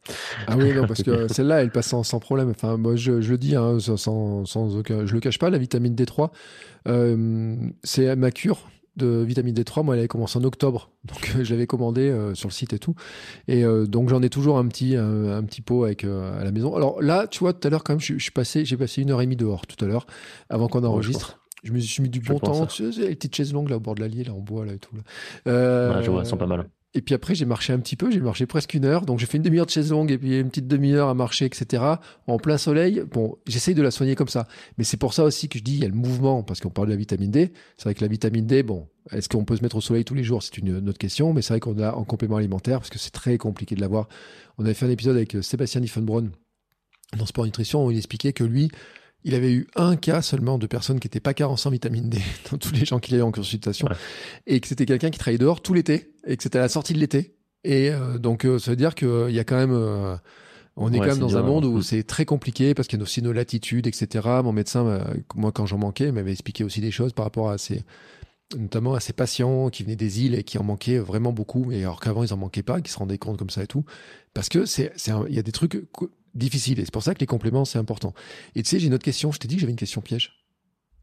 Ah 0.48 0.58
oui, 0.58 0.74
non, 0.74 0.86
parce 0.86 1.04
que 1.04 1.28
celle-là, 1.28 1.62
elle 1.62 1.72
passe 1.72 1.88
sans, 1.88 2.04
sans 2.04 2.20
problème. 2.20 2.50
Enfin, 2.50 2.78
moi, 2.78 2.96
je, 2.96 3.22
je 3.22 3.32
le 3.32 3.38
dis, 3.38 3.56
hein, 3.56 3.80
sans, 3.80 3.98
sans, 3.98 4.46
sans 4.46 4.78
aucun, 4.78 5.06
je 5.06 5.14
le 5.14 5.20
cache 5.20 5.40
pas, 5.40 5.50
la 5.50 5.58
vitamine 5.58 5.96
D3, 5.96 6.32
euh, 6.88 7.56
c'est 7.84 8.16
ma 8.16 8.32
cure 8.32 8.70
de 8.98 9.24
vitamine 9.24 9.56
D3. 9.56 9.84
Moi, 9.84 9.96
elle 9.96 10.00
avait 10.00 10.08
commencé 10.08 10.38
en 10.38 10.44
octobre, 10.44 10.90
donc 11.06 11.34
euh, 11.36 11.44
je 11.44 11.54
l'avais 11.54 11.68
commandé 11.68 12.10
euh, 12.10 12.36
sur 12.36 12.50
le 12.50 12.54
site 12.54 12.74
et 12.74 12.80
tout. 12.80 12.96
Et 13.48 13.64
euh, 13.64 13.86
donc, 13.86 14.10
j'en 14.10 14.22
ai 14.22 14.30
toujours 14.30 14.58
un 14.58 14.68
petit, 14.68 14.96
un, 14.96 15.38
un 15.38 15.44
petit 15.44 15.62
pot 15.62 15.86
avec 15.86 16.04
euh, 16.04 16.40
à 16.40 16.44
la 16.44 16.52
maison. 16.52 16.76
Alors 16.76 17.02
là, 17.02 17.28
tu 17.28 17.40
vois, 17.40 17.54
tout 17.54 17.68
à 17.68 17.72
l'heure, 17.72 17.84
quand 17.84 17.94
même, 17.94 18.02
je, 18.02 18.14
je 18.16 18.24
suis 18.24 18.32
passé, 18.32 18.66
j'ai 18.66 18.78
passé 18.78 19.02
une 19.02 19.12
heure 19.12 19.22
et 19.22 19.26
demie 19.26 19.36
dehors 19.36 19.66
tout 19.68 19.84
à 19.84 19.88
l'heure, 19.88 20.08
avant 20.50 20.68
qu'on 20.68 20.84
enregistre. 20.84 21.40
Je 21.64 21.72
me 21.74 21.80
suis 21.80 22.04
mis 22.04 22.10
du 22.10 22.22
Je 22.24 22.32
bon 22.32 22.40
temps, 22.40 22.66
tu 22.68 22.92
sais, 22.94 23.02
les 23.08 23.16
petites 23.16 23.36
chaises 23.36 23.52
longues 23.52 23.70
là 23.70 23.78
au 23.78 23.80
bord 23.80 23.96
de 23.96 24.02
l'allier, 24.02 24.24
là 24.24 24.34
en 24.34 24.40
bois 24.40 24.66
là 24.66 24.74
et 24.74 24.80
tout. 24.80 24.96
Là. 24.96 25.02
Euh, 25.48 25.96
Ouais, 25.98 26.04
je 26.04 26.12
vois, 26.12 26.22
elles 26.22 26.28
sont 26.28 26.38
pas 26.38 26.46
mal. 26.46 26.70
Et 26.98 27.02
puis 27.02 27.14
après, 27.14 27.36
j'ai 27.36 27.46
marché 27.46 27.74
un 27.74 27.80
petit 27.80 27.96
peu, 27.96 28.10
j'ai 28.10 28.20
marché 28.20 28.48
presque 28.48 28.74
une 28.74 28.84
heure. 28.84 29.06
Donc 29.06 29.20
j'ai 29.20 29.28
fait 29.28 29.38
une 29.38 29.44
demi-heure 29.44 29.68
de 29.68 29.72
chaise 29.72 29.92
longue 29.92 30.12
et 30.12 30.18
puis 30.18 30.40
une 30.40 30.50
petite 30.50 30.68
demi-heure 30.68 31.10
à 31.10 31.14
marcher, 31.14 31.46
etc. 31.46 31.84
En 32.26 32.38
plein 32.40 32.58
soleil. 32.58 33.04
Bon, 33.12 33.38
j'essaye 33.46 33.76
de 33.76 33.84
la 33.84 33.92
soigner 33.92 34.16
comme 34.16 34.30
ça. 34.30 34.48
Mais 34.80 34.84
c'est 34.84 34.98
pour 34.98 35.14
ça 35.14 35.24
aussi 35.24 35.48
que 35.48 35.60
je 35.60 35.64
dis, 35.64 35.76
il 35.76 35.82
y 35.82 35.86
a 35.86 35.88
le 35.88 35.94
mouvement, 35.94 36.42
parce 36.42 36.60
qu'on 36.60 36.72
parle 36.72 36.88
de 36.88 36.94
la 36.94 36.98
vitamine 36.98 37.30
D. 37.30 37.54
C'est 37.78 37.84
vrai 37.84 37.94
que 37.94 38.02
la 38.02 38.08
vitamine 38.08 38.48
D, 38.48 38.64
bon, 38.64 38.88
est-ce 39.12 39.30
qu'on 39.30 39.46
peut 39.46 39.56
se 39.56 39.62
mettre 39.62 39.76
au 39.76 39.82
soleil 39.82 40.06
tous 40.06 40.16
les 40.16 40.24
jours? 40.24 40.42
C'est 40.42 40.58
une, 40.58 40.90
autre 40.90 40.98
question. 40.98 41.34
Mais 41.34 41.44
c'est 41.44 41.54
vrai 41.54 41.60
qu'on 41.60 41.78
a 41.78 41.94
en 41.94 42.04
complément 42.04 42.38
alimentaire, 42.38 42.80
parce 42.80 42.90
que 42.90 42.98
c'est 42.98 43.12
très 43.12 43.38
compliqué 43.38 43.76
de 43.76 43.82
l'avoir. 43.82 44.08
On 44.58 44.66
avait 44.66 44.74
fait 44.74 44.88
un 44.88 44.92
épisode 44.92 45.18
avec 45.18 45.36
euh, 45.36 45.44
Sébastien 45.44 45.82
Diffenbronn 45.82 46.32
dans 47.16 47.28
Sport 47.28 47.46
Nutrition 47.46 47.86
où 47.86 47.92
il 47.92 47.98
expliquait 47.98 48.34
que 48.34 48.44
lui, 48.44 48.70
il 49.28 49.36
avait 49.36 49.52
eu 49.54 49.68
un 49.76 49.96
cas 49.96 50.22
seulement 50.22 50.58
de 50.58 50.66
personnes 50.68 51.00
qui 51.00 51.06
n'étaient 51.08 51.20
pas 51.20 51.34
carencées 51.36 51.68
en 51.68 51.72
vitamine 51.72 52.10
D 52.10 52.18
dans 52.52 52.58
tous 52.58 52.72
les 52.74 52.86
gens 52.86 53.00
qu'il 53.00 53.14
avait 53.16 53.24
en 53.24 53.32
consultation 53.32 53.88
Ouais. 53.88 53.96
et 54.48 54.60
que 54.60 54.68
c'était 54.68 54.86
quelqu'un 54.86 55.10
qui 55.12 55.20
travaillait 55.20 55.38
dehors 55.38 55.62
tout 55.62 55.74
l'été 55.74 56.12
et 56.26 56.36
que 56.38 56.44
c'était 56.44 56.58
à 56.58 56.62
la 56.62 56.70
sortie 56.70 56.94
de 56.94 57.00
l'été. 57.00 57.36
Et 57.64 57.90
euh, 57.92 58.18
donc, 58.18 58.46
euh, 58.46 58.58
ça 58.60 58.72
veut 58.72 58.78
dire 58.78 58.96
qu'il 58.96 59.30
y 59.32 59.40
a 59.40 59.44
quand 59.44 59.58
même. 59.58 59.74
euh, 59.74 60.16
on 60.80 60.94
est 60.94 61.00
Ouais, 61.00 61.08
quand 61.08 61.14
même 61.14 61.20
dans 61.22 61.28
dur, 61.28 61.38
un 61.40 61.42
monde 61.44 61.66
hein. 61.66 61.70
où 61.70 61.78
Mm. 61.80 61.84
c'est 61.84 62.04
très 62.04 62.26
compliqué 62.26 62.74
parce 62.74 62.88
qu'il 62.88 63.00
y 63.00 63.02
a 63.02 63.04
aussi 63.04 63.22
nos 63.22 63.34
latitudes, 63.34 63.88
etc. 63.88 64.28
Mon 64.44 64.54
médecin, 64.54 65.04
moi, 65.36 65.52
quand 65.52 65.66
j'en 65.66 65.78
manquais, 65.80 66.12
m'avait 66.12 66.32
expliqué 66.32 66.64
aussi 66.64 66.82
des 66.82 66.92
choses 66.92 67.14
par 67.14 67.26
rapport 67.26 67.50
à 67.50 67.58
ces, 67.58 67.84
notamment 68.58 68.94
à 68.94 69.00
ces 69.00 69.12
patients 69.14 69.70
qui 69.70 69.84
venaient 69.84 69.96
des 69.96 70.24
îles 70.24 70.36
et 70.36 70.44
qui 70.44 70.58
en 70.60 70.64
manquaient 70.64 71.00
vraiment 71.00 71.34
beaucoup, 71.34 71.66
mais 71.66 71.82
alors 71.82 72.00
qu'avant 72.00 72.24
ils 72.24 72.32
en 72.34 72.38
manquaient 72.38 72.64
pas, 72.64 72.80
qui 72.80 72.92
se 72.92 72.98
rendaient 73.00 73.18
compte 73.18 73.38
comme 73.38 73.50
ça 73.50 73.64
et 73.64 73.68
tout, 73.68 73.84
parce 74.36 74.50
que 74.50 74.66
c'est, 74.66 74.94
il 75.28 75.36
y 75.36 75.40
a 75.40 75.44
des 75.44 75.52
trucs 75.52 75.84
difficiles 76.38 76.80
et 76.80 76.86
c'est 76.86 76.94
pour 76.94 77.04
ça 77.04 77.14
que 77.14 77.20
les 77.20 77.26
compléments 77.26 77.66
c'est 77.66 77.80
important. 77.80 78.14
Et 78.56 78.64
tu 78.64 78.70
sais, 78.70 78.80
j'ai 78.80 78.88
une 78.88 78.94
autre 78.94 79.04
question. 79.04 79.32
Je 79.32 79.40
t'ai 79.40 79.48
dit 79.48 79.56
que 79.56 79.62
j'avais 79.62 79.72
une 79.72 79.78
question 79.78 80.02
piège. 80.02 80.34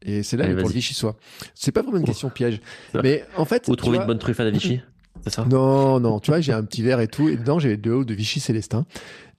Et 0.01 0.23
c'est 0.23 0.37
là 0.37 0.45
Allez, 0.45 0.55
pour 0.55 0.67
le. 0.67 0.73
Vichy 0.73 0.93
soir. 0.93 1.15
C'est 1.53 1.71
pas 1.71 1.81
vraiment 1.81 1.97
une 1.97 2.05
question 2.05 2.29
piège, 2.29 2.61
mais 3.01 3.23
en 3.37 3.45
fait, 3.45 3.67
Ou 3.67 3.71
tu 3.71 3.77
trouver 3.77 3.97
vois, 3.97 4.03
une 4.03 4.07
bonne 4.07 4.19
truffe 4.19 4.39
à 4.39 4.43
la 4.43 4.51
Vichy 4.51 4.81
c'est 5.23 5.33
ça? 5.33 5.45
Non, 5.45 5.99
non, 5.99 6.19
tu 6.19 6.31
vois, 6.31 6.41
j'ai 6.41 6.53
un 6.53 6.63
petit 6.63 6.81
verre 6.81 6.99
et 6.99 7.07
tout, 7.07 7.29
et 7.29 7.37
dedans 7.37 7.59
j'ai 7.59 7.77
de 7.77 7.89
l'eau 7.89 8.05
de 8.05 8.13
Vichy 8.13 8.39
Célestin. 8.39 8.85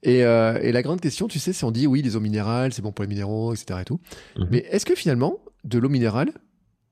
Et, 0.03 0.23
euh, 0.23 0.59
et, 0.61 0.71
la 0.71 0.83
grande 0.83 1.01
question, 1.01 1.27
tu 1.27 1.39
sais, 1.39 1.53
c'est 1.53 1.65
on 1.65 1.71
dit 1.71 1.87
oui, 1.87 2.01
les 2.01 2.15
eaux 2.15 2.19
minérales, 2.19 2.71
c'est 2.71 2.81
bon 2.81 2.91
pour 2.91 3.03
les 3.03 3.09
minéraux, 3.09 3.53
etc. 3.53 3.79
et 3.81 3.85
tout. 3.85 3.99
Mhm. 4.37 4.47
Mais 4.51 4.57
est-ce 4.69 4.85
que 4.85 4.95
finalement, 4.95 5.39
de 5.63 5.79
l'eau 5.79 5.89
minérale, 5.89 6.31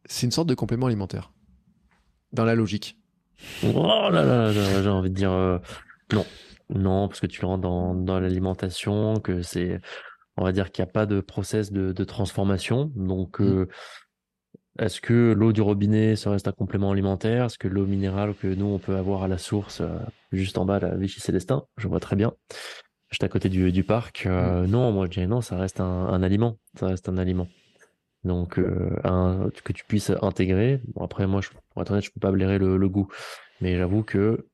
c'est 0.06 0.26
une 0.26 0.32
sorte 0.32 0.48
de 0.48 0.56
complément 0.56 0.88
alimentaire? 0.88 1.32
Dans 2.34 2.45
la 2.45 2.56
logique 2.56 2.98
Oh 3.64 4.10
là 4.11 4.23
là, 4.23 4.52
j'ai 4.82 4.90
envie 4.90 5.10
de 5.10 5.15
dire 5.15 5.32
euh, 5.32 5.60
non. 6.14 6.26
Non, 6.69 7.07
parce 7.07 7.19
que 7.19 7.27
tu 7.27 7.41
le 7.41 7.47
rends 7.47 7.57
dans, 7.57 7.93
dans 7.93 8.19
l'alimentation, 8.19 9.19
que 9.19 9.41
c'est, 9.41 9.79
on 10.37 10.43
va 10.43 10.51
dire 10.51 10.71
qu'il 10.71 10.83
n'y 10.83 10.89
a 10.89 10.91
pas 10.91 11.05
de 11.05 11.21
process 11.21 11.71
de, 11.71 11.91
de 11.91 12.03
transformation. 12.03 12.91
Donc, 12.95 13.39
mm. 13.39 13.43
euh, 13.43 13.65
est-ce 14.79 14.99
que 14.99 15.33
l'eau 15.33 15.53
du 15.53 15.61
robinet, 15.61 16.15
ça 16.15 16.31
reste 16.31 16.47
un 16.47 16.51
complément 16.51 16.91
alimentaire? 16.91 17.45
Est-ce 17.45 17.57
que 17.57 17.67
l'eau 17.67 17.85
minérale 17.85 18.33
que 18.33 18.47
nous, 18.47 18.65
on 18.65 18.79
peut 18.79 18.95
avoir 18.95 19.23
à 19.23 19.27
la 19.27 19.37
source, 19.37 19.81
euh, 19.81 19.97
juste 20.31 20.57
en 20.57 20.65
bas, 20.65 20.79
la 20.79 20.95
Vichy 20.95 21.19
Célestin, 21.19 21.65
je 21.77 21.87
vois 21.87 21.99
très 21.99 22.15
bien, 22.15 22.33
juste 23.09 23.23
à 23.23 23.29
côté 23.29 23.49
du, 23.49 23.71
du 23.71 23.83
parc, 23.83 24.25
mm. 24.25 24.65
non, 24.65 24.91
moi 24.91 25.05
je 25.05 25.11
dirais 25.11 25.27
non, 25.27 25.41
ça 25.41 25.57
reste 25.57 25.79
un, 25.79 25.85
un 26.07 26.23
aliment. 26.23 26.57
Ça 26.79 26.87
reste 26.87 27.07
un 27.09 27.17
aliment. 27.17 27.47
Donc, 28.23 28.59
un, 29.03 29.49
que 29.63 29.71
tu 29.71 29.85
puisses 29.85 30.11
intégrer. 30.23 30.81
Bon, 30.95 31.05
après, 31.05 31.27
moi, 31.27 31.41
je, 31.41 31.49
pour 31.69 31.81
être 31.83 31.91
honnête, 31.91 32.03
je 32.03 32.09
peux 32.09 32.19
pas 32.19 32.31
blairer 32.31 32.57
le, 32.57 32.75
le 32.75 32.89
goût. 32.89 33.07
Mais 33.61 33.77
j'avoue 33.77 34.01
que 34.01 34.47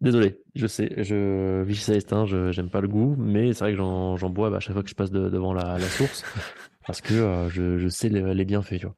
Désolé, 0.00 0.40
je 0.54 0.66
sais, 0.66 0.92
je 1.02 1.62
Vichy 1.62 1.82
Célestin, 1.82 2.26
je 2.26 2.50
j'aime 2.50 2.68
pas 2.68 2.80
le 2.80 2.88
goût, 2.88 3.14
mais 3.16 3.52
c'est 3.52 3.64
vrai 3.64 3.72
que 3.72 3.78
j'en 3.78 4.30
bois 4.30 4.50
bah, 4.50 4.56
à 4.58 4.60
chaque 4.60 4.74
fois 4.74 4.82
que 4.82 4.88
je 4.88 4.94
passe 4.94 5.10
devant 5.10 5.54
la, 5.54 5.78
la, 5.78 5.86
source, 5.86 6.24
parce 6.86 7.00
que 7.00 7.14
euh, 7.14 7.48
je, 7.48 7.78
je, 7.78 7.88
sais 7.88 8.08
les, 8.08 8.44
bienfaits, 8.44 8.80
tu 8.80 8.86
vois. 8.86 8.96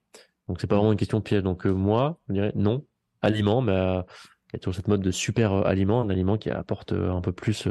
Donc 0.48 0.60
c'est 0.60 0.66
pas 0.66 0.76
vraiment 0.76 0.92
une 0.92 0.98
question 0.98 1.18
de 1.18 1.22
piège. 1.22 1.42
Donc 1.42 1.66
euh, 1.66 1.70
moi, 1.70 2.18
je 2.28 2.34
dirais 2.34 2.52
non, 2.54 2.84
aliment, 3.20 3.60
mais 3.60 3.72
euh, 3.72 4.02
il 4.48 4.54
y 4.54 4.56
a 4.56 4.58
toujours 4.58 4.74
cette 4.74 4.88
mode 4.88 5.02
de 5.02 5.10
super 5.10 5.52
aliment, 5.52 6.00
un 6.00 6.08
aliment 6.08 6.38
qui 6.38 6.50
apporte 6.50 6.92
un 6.92 7.20
peu 7.20 7.32
plus 7.32 7.68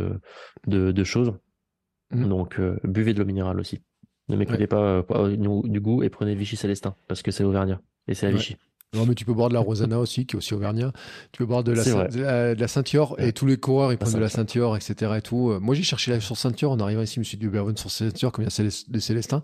de, 0.68 0.92
de 0.92 1.04
choses. 1.04 1.34
Mmh. 2.12 2.28
Donc 2.28 2.62
buvez 2.84 3.14
de 3.14 3.20
l'eau 3.20 3.26
minérale 3.26 3.60
aussi. 3.60 3.82
Ne 4.30 4.38
m'écoutez 4.38 4.68
pas 4.68 5.04
du 5.36 5.80
goût 5.82 6.04
et 6.04 6.10
prenez 6.10 6.36
Vichy 6.36 6.56
Célestin, 6.56 6.96
parce 7.08 7.22
que 7.22 7.32
c'est 7.32 7.44
Auvergnat 7.44 7.82
et 8.08 8.14
c'est 8.14 8.28
à 8.28 8.32
Vichy. 8.32 8.56
Non, 8.96 9.06
mais 9.06 9.16
tu 9.16 9.26
peux 9.26 9.34
boire 9.34 9.50
de 9.50 9.54
la 9.54 9.60
Rosana 9.60 10.00
aussi, 10.00 10.26
qui 10.26 10.36
est 10.36 10.38
aussi 10.38 10.54
auvergnat. 10.54 10.92
Tu 11.32 11.40
peux 11.40 11.46
boire 11.46 11.64
de 11.64 11.74
la, 11.74 11.84
de 11.84 12.60
la, 12.60 12.68
Ceinture, 12.68 13.16
et 13.18 13.34
tous 13.34 13.46
les 13.46 13.58
coureurs, 13.58 13.92
ils 13.92 13.98
prennent 13.98 14.14
de 14.14 14.20
la 14.20 14.30
Ceinture, 14.30 14.76
etc. 14.76 15.14
Et 15.18 15.22
tout. 15.22 15.52
Euh, 15.52 15.60
moi, 15.60 15.76
j'ai 15.76 15.84
cherché 15.84 16.12
la 16.12 16.20
sur 16.20 16.38
Ceinture. 16.38 16.72
En 16.72 16.80
arrivant 16.80 17.02
ici, 17.02 17.16
je 17.16 17.20
me 17.20 17.24
suis 17.26 17.38
dit, 17.38 17.48
ben, 17.48 17.76
sur 17.76 17.92
Ceinture, 17.92 18.32
comme 18.32 18.46
il 18.46 18.50
y 18.50 18.62
a 18.62 18.70
des 18.88 19.00
Célestins. 19.00 19.42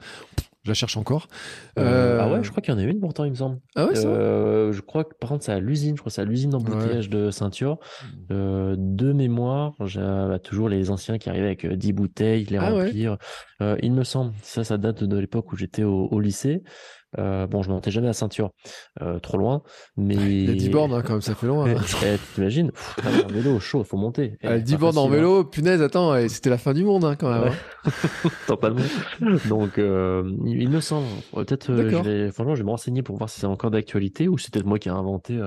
Je 0.64 0.70
la 0.70 0.76
cherche 0.76 0.96
encore. 0.96 1.28
Euh, 1.80 2.20
ah 2.22 2.28
ouais, 2.28 2.36
euh, 2.36 2.44
je 2.44 2.52
crois 2.52 2.62
qu'il 2.62 2.72
y 2.72 2.78
en 2.78 2.80
a 2.80 2.84
une 2.84 3.00
pourtant, 3.00 3.24
il 3.24 3.32
me 3.32 3.36
semble. 3.36 3.60
Ah 3.76 3.88
ouais, 3.88 3.96
ça 3.96 4.04
Je 4.04 4.80
crois 4.82 5.04
que 5.04 5.16
par 5.16 5.32
contre, 5.32 5.44
c'est 5.44 5.52
à 5.52 5.60
l'usine. 5.60 5.96
Je 5.96 6.02
crois 6.02 6.12
que 6.12 6.14
c'est 6.14 6.22
à 6.22 6.26
l'usine 6.26 6.52
d'embouteillage 6.52 7.10
de 7.10 7.32
ceinture. 7.32 7.80
de 8.30 9.12
mémoire, 9.12 9.74
j'ai 9.86 10.00
bah, 10.00 10.38
toujours 10.38 10.70
les 10.70 10.92
anciens 10.92 11.18
qui 11.18 11.30
arrivaient 11.30 11.48
avec 11.48 11.66
10 11.66 11.94
bouteilles, 11.94 12.46
les 12.46 12.58
ah 12.58 12.70
remplir. 12.70 13.18
il 13.82 13.92
me 13.92 14.04
semble, 14.04 14.34
ça, 14.44 14.64
ça 14.64 14.78
date 14.78 15.04
de 15.04 15.18
l'époque 15.18 15.52
où 15.52 15.56
j'étais 15.56 15.84
au, 15.84 16.08
au 16.12 16.20
lycée. 16.20 16.62
Euh, 17.18 17.48
bon, 17.48 17.62
je 17.62 17.70
montais 17.70 17.92
jamais 17.92 18.08
à 18.08 18.14
ceinture, 18.14 18.52
euh, 19.02 19.20
trop 19.20 19.38
loin, 19.38 19.64
mais. 19.98 20.16
Il 20.16 20.50
y 20.50 20.52
a 20.52 20.56
10 20.56 20.70
bornes, 20.70 20.94
hein, 20.94 21.02
quand 21.02 21.14
même, 21.14 21.22
ça 21.22 21.36
fait 21.36 21.48
loin. 21.48 21.62
Hein. 21.72 21.76
Eh, 22.04 22.18
t'imagines 22.34 22.72
En 23.06 23.28
vélo, 23.28 23.60
chaud, 23.60 23.84
faut 23.84 23.98
monter. 23.98 24.38
Eh, 24.42 24.60
10 24.60 24.78
bornes 24.78 24.98
en 24.98 25.08
vélo, 25.08 25.40
hein. 25.40 25.48
punaise, 25.50 25.82
attends, 25.82 26.16
c'était 26.28 26.50
la 26.50 26.58
fin 26.58 26.74
du 26.74 26.84
monde, 26.84 27.06
hein, 27.06 27.16
quand 27.16 27.30
même. 27.30 27.52
Hein. 27.52 27.92
Tant 28.48 28.58
pas 28.58 28.70
de 28.70 29.48
Donc, 29.48 29.78
euh, 29.78 30.24
il 30.46 30.70
me 30.70 30.80
semble. 30.80 31.08
Peut-être, 31.34 31.76
je 31.76 31.82
vais, 31.82 32.32
franchement, 32.32 32.56
je 32.56 32.62
vais 32.62 32.66
me 32.66 32.72
renseigner 32.72 33.04
pour 33.04 33.18
voir 33.18 33.30
si 33.30 33.40
c'est 33.40 33.48
encore 33.48 33.72
d'actualité 33.72 34.28
ou 34.28 34.38
c'est 34.38 34.52
peut-être 34.54 34.66
moi 34.66 34.80
qui 34.80 34.90
ai 34.90 34.92
inventé 34.92 35.40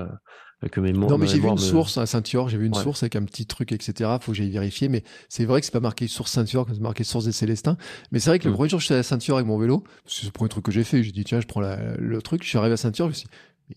euh, 0.79 0.93
non, 0.93 1.19
mais 1.19 1.27
j'ai 1.27 1.39
vu 1.39 1.49
une 1.49 1.59
source 1.59 1.99
à 1.99 2.07
Ceinture, 2.07 2.49
j'ai 2.49 2.59
vu 2.59 2.67
une 2.67 2.75
source 2.75 3.03
avec 3.03 3.17
un 3.17 3.25
petit 3.25 3.47
truc, 3.47 3.73
etc. 3.73 4.11
Faut 4.21 4.33
que 4.33 4.39
j'aille 4.39 4.51
vérifier, 4.51 4.89
mais 4.89 5.03
c'est 5.29 5.45
vrai 5.45 5.61
que 5.61 5.67
c'est 5.67 5.73
pas 5.73 5.81
marqué 5.81 6.09
source 6.09 6.33
Ceinture, 6.33 6.67
c'est 6.69 6.81
marqué 6.81 7.05
source 7.05 7.25
des 7.25 7.33
Célestins. 7.33 7.77
Mais 8.13 8.19
c'est 8.19 8.31
vrai 8.31 8.39
que 8.39 8.45
le 8.45 8.51
mm. 8.51 8.55
premier 8.55 8.69
jour, 8.69 8.81
je 8.81 8.87
suis 8.87 8.95
à 8.95 8.99
la 8.99 9.03
Ceinture 9.03 9.37
avec 9.37 9.47
mon 9.47 9.59
vélo, 9.59 9.85
c'est 10.07 10.25
le 10.27 10.31
premier 10.31 10.49
truc 10.49 10.65
que 10.65 10.73
j'ai 10.73 10.85
fait. 10.85 11.03
J'ai 11.03 11.13
dit, 11.13 11.25
tiens, 11.25 11.41
je 11.41 11.47
prends 11.47 11.61
le 11.61 12.23
truc, 12.23 12.43
je 12.43 12.49
suis 12.49 12.59
arrivé 12.59 12.75
à 12.75 12.77
Ceinture, 12.77 13.07
je 13.07 13.11
me 13.11 13.15
suis 13.15 13.25
dit, 13.25 13.35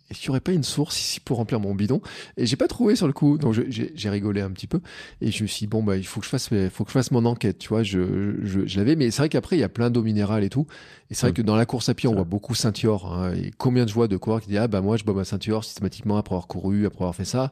est-ce 0.09 0.19
qu'il 0.19 0.27
n'y 0.27 0.31
aurait 0.31 0.41
pas 0.41 0.51
une 0.51 0.63
source 0.63 0.99
ici 0.99 1.19
pour 1.19 1.37
remplir 1.37 1.59
mon 1.59 1.73
bidon? 1.73 2.01
Et 2.35 2.45
j'ai 2.45 2.55
pas 2.55 2.67
trouvé 2.67 2.95
sur 2.95 3.07
le 3.07 3.13
coup, 3.13 3.37
donc 3.37 3.55
j'ai 3.69 4.09
rigolé 4.09 4.41
un 4.41 4.51
petit 4.51 4.67
peu 4.67 4.81
et 5.21 5.31
je 5.31 5.43
me 5.43 5.47
suis 5.47 5.61
dit 5.61 5.67
bon 5.67 5.83
bah 5.83 5.95
il 5.95 6.05
faut 6.05 6.19
que 6.19 6.25
je 6.25 6.29
fasse, 6.29 6.49
faut 6.71 6.83
que 6.83 6.89
je 6.89 6.93
fasse 6.93 7.11
mon 7.11 7.25
enquête, 7.25 7.57
tu 7.57 7.69
vois. 7.69 7.83
Je, 7.83 8.35
je, 8.43 8.65
je 8.65 8.77
l'avais, 8.77 8.95
mais 8.95 9.11
c'est 9.11 9.21
vrai 9.21 9.29
qu'après 9.29 9.55
il 9.55 9.59
y 9.59 9.63
a 9.63 9.69
plein 9.69 9.89
d'eau 9.89 10.03
minérale 10.03 10.43
et 10.43 10.49
tout. 10.49 10.67
Et 11.09 11.13
c'est 11.13 11.27
vrai 11.27 11.33
que 11.33 11.41
dans 11.41 11.55
la 11.55 11.65
course 11.65 11.87
à 11.89 11.93
pied 11.93 12.09
on 12.09 12.13
voit 12.13 12.25
beaucoup 12.25 12.53
ceinture. 12.53 13.11
Hein, 13.11 13.33
et 13.33 13.51
combien 13.57 13.85
de 13.85 13.91
vois 13.91 14.07
de 14.07 14.17
coureurs 14.17 14.41
qui 14.41 14.49
disent 14.49 14.57
ah 14.57 14.67
bah 14.67 14.81
moi 14.81 14.97
je 14.97 15.03
bois 15.03 15.13
ma 15.13 15.25
ceinture 15.25 15.63
systématiquement 15.63 16.17
après 16.17 16.35
avoir 16.35 16.47
couru, 16.47 16.85
après 16.85 17.03
avoir 17.03 17.15
fait 17.15 17.25
ça. 17.25 17.51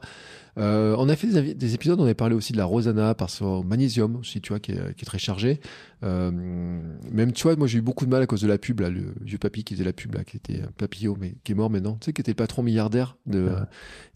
Euh, 0.58 0.94
on 0.98 1.08
a 1.08 1.16
fait 1.16 1.26
des, 1.54 1.74
épisodes, 1.74 2.00
on 2.00 2.06
a 2.06 2.14
parlé 2.14 2.34
aussi 2.34 2.52
de 2.52 2.58
la 2.58 2.64
Rosana 2.64 3.14
par 3.14 3.28
son 3.28 3.62
magnésium 3.62 4.16
aussi, 4.16 4.40
tu 4.40 4.50
vois, 4.50 4.60
qui 4.60 4.72
est, 4.72 4.94
qui 4.94 5.02
est 5.02 5.06
très 5.06 5.18
chargé. 5.18 5.60
Euh, 6.02 6.30
même, 6.30 7.32
tu 7.32 7.42
vois, 7.42 7.56
moi 7.56 7.66
j'ai 7.66 7.78
eu 7.78 7.82
beaucoup 7.82 8.06
de 8.06 8.10
mal 8.10 8.22
à 8.22 8.26
cause 8.26 8.40
de 8.40 8.48
la 8.48 8.58
pub, 8.58 8.80
là, 8.80 8.88
le 8.88 9.14
vieux 9.20 9.38
papy 9.38 9.64
qui 9.64 9.74
faisait 9.74 9.84
la 9.84 9.92
pub, 9.92 10.14
là, 10.14 10.24
qui 10.24 10.36
était 10.36 10.62
un 10.62 10.70
papillot, 10.76 11.16
mais 11.20 11.36
qui 11.44 11.52
est 11.52 11.54
mort 11.54 11.70
maintenant, 11.70 11.96
tu 12.00 12.06
sais, 12.06 12.12
qui 12.12 12.20
était 12.20 12.32
le 12.32 12.36
patron 12.36 12.62
milliardaire, 12.62 13.16
de, 13.26 13.50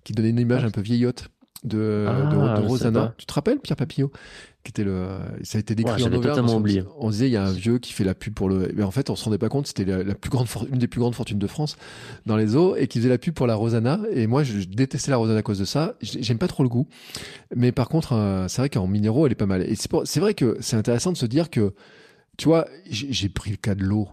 qui 0.04 0.12
donnait 0.12 0.30
une 0.30 0.40
image 0.40 0.64
un 0.64 0.70
peu 0.70 0.80
vieillotte 0.80 1.28
de, 1.64 2.06
ah, 2.08 2.30
de, 2.30 2.66
Rosanna. 2.66 3.14
Tu 3.18 3.26
te 3.26 3.32
rappelles, 3.32 3.58
Pierre 3.58 3.76
Papillot 3.76 4.10
qui 4.62 4.70
était 4.70 4.84
le, 4.84 5.06
ça 5.42 5.56
a 5.56 5.60
été 5.60 5.74
décrit 5.74 6.02
en 6.02 6.12
Auvergne. 6.12 6.44
On, 6.46 7.06
on, 7.06 7.10
disait, 7.10 7.28
il 7.28 7.32
y 7.32 7.36
a 7.36 7.44
un 7.44 7.52
vieux 7.52 7.78
qui 7.78 7.94
fait 7.94 8.04
la 8.04 8.14
pub 8.14 8.34
pour 8.34 8.48
le, 8.48 8.70
mais 8.74 8.82
en 8.82 8.90
fait, 8.90 9.08
on 9.08 9.16
se 9.16 9.24
rendait 9.24 9.38
pas 9.38 9.48
compte, 9.48 9.66
c'était 9.66 9.84
la, 9.84 10.14
plus 10.14 10.28
grande, 10.28 10.48
une 10.70 10.78
des 10.78 10.86
plus 10.86 11.00
grandes 11.00 11.14
fortunes 11.14 11.38
de 11.38 11.46
France 11.46 11.76
dans 12.26 12.36
les 12.36 12.56
eaux 12.56 12.76
et 12.76 12.86
qui 12.86 12.98
faisait 12.98 13.08
la 13.08 13.16
pub 13.16 13.32
pour 13.32 13.46
la 13.46 13.54
Rosanna. 13.54 14.00
Et 14.12 14.26
moi, 14.26 14.42
je 14.42 14.64
détestais 14.64 15.10
la 15.10 15.16
Rosanna 15.16 15.38
à 15.38 15.42
cause 15.42 15.58
de 15.58 15.64
ça. 15.64 15.94
J'aime 16.02 16.38
pas 16.38 16.48
trop 16.48 16.62
le 16.62 16.68
goût. 16.68 16.86
Mais 17.56 17.72
par 17.72 17.88
contre, 17.88 18.12
euh, 18.12 18.48
c'est 18.48 18.60
vrai 18.60 18.68
qu'en 18.68 18.86
minéraux, 18.86 19.24
elle 19.24 19.32
est 19.32 19.36
pas 19.36 19.46
mal. 19.46 19.62
Et 19.62 19.76
c'est 19.76 20.20
vrai 20.20 20.34
que 20.34 20.58
c'est 20.60 20.76
intéressant 20.76 21.12
de 21.12 21.16
se 21.16 21.26
dire 21.26 21.48
que, 21.48 21.72
tu 22.36 22.46
vois, 22.46 22.66
j'ai 22.90 23.28
pris 23.30 23.50
le 23.50 23.56
cas 23.56 23.74
de 23.74 23.82
l'eau. 23.82 24.08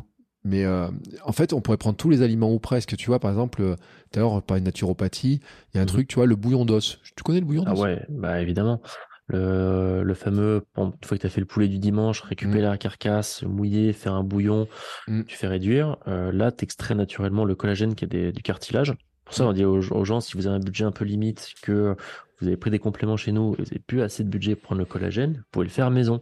Mais 0.45 0.63
euh, 0.63 0.87
en 1.25 1.33
fait, 1.33 1.51
on 1.51 1.59
pourrait 1.59 1.77
prendre 1.77 1.97
tous 1.97 2.09
les 2.09 2.21
aliments 2.21 2.53
ou 2.53 2.59
presque. 2.59 2.95
Tu 2.95 3.07
vois, 3.07 3.19
par 3.19 3.31
exemple, 3.31 3.75
d'ailleurs, 4.11 4.41
par 4.43 4.57
une 4.57 4.63
naturopathie, 4.65 5.41
il 5.73 5.77
y 5.77 5.79
a 5.79 5.83
un 5.83 5.85
truc, 5.85 6.07
tu 6.07 6.15
vois, 6.15 6.25
le 6.25 6.35
bouillon 6.35 6.65
d'os. 6.65 6.99
Tu 7.15 7.23
connais 7.23 7.39
le 7.39 7.45
bouillon 7.45 7.63
ah 7.65 7.71
d'os? 7.71 7.79
Ah 7.79 7.83
ouais, 7.83 8.05
bah 8.09 8.41
évidemment. 8.41 8.81
Le, 9.29 10.03
le 10.03 10.13
fameux, 10.13 10.63
une 10.77 10.93
fois 11.03 11.17
que 11.17 11.21
tu 11.21 11.27
as 11.27 11.29
fait 11.29 11.41
le 11.41 11.47
poulet 11.47 11.67
du 11.67 11.79
dimanche, 11.79 12.21
récupérer 12.21 12.61
mhm. 12.61 12.69
la 12.69 12.77
carcasse, 12.77 13.43
mouiller, 13.43 13.91
faire 13.91 14.13
un 14.13 14.23
bouillon, 14.23 14.67
mhm. 15.07 15.25
tu 15.25 15.35
fais 15.35 15.47
réduire. 15.47 15.97
Euh, 16.07 16.31
là, 16.31 16.51
tu 16.51 16.63
extrais 16.63 16.95
naturellement 16.95 17.43
le 17.43 17.55
collagène 17.55 17.93
qui 17.95 18.05
est 18.05 18.07
des, 18.07 18.31
du 18.31 18.41
cartilage. 18.41 18.93
Pour 19.25 19.35
ça, 19.35 19.45
on 19.45 19.51
dit 19.51 19.65
aux, 19.65 19.81
gens, 20.05 20.21
si 20.21 20.37
vous 20.37 20.47
avez 20.47 20.55
un 20.55 20.59
budget 20.59 20.85
un 20.85 20.91
peu 20.91 21.03
limite, 21.03 21.53
que 21.61 21.97
vous 22.39 22.47
avez 22.47 22.55
pris 22.55 22.71
des 22.71 22.79
compléments 22.79 23.17
chez 23.17 23.33
nous, 23.33 23.51
vous 23.51 23.63
n'avez 23.63 23.79
plus 23.79 24.01
assez 24.01 24.23
de 24.23 24.29
budget 24.29 24.55
pour 24.55 24.67
prendre 24.67 24.79
le 24.79 24.85
collagène, 24.85 25.33
vous 25.33 25.43
pouvez 25.51 25.65
le 25.65 25.71
faire 25.71 25.87
à 25.87 25.89
maison. 25.89 26.21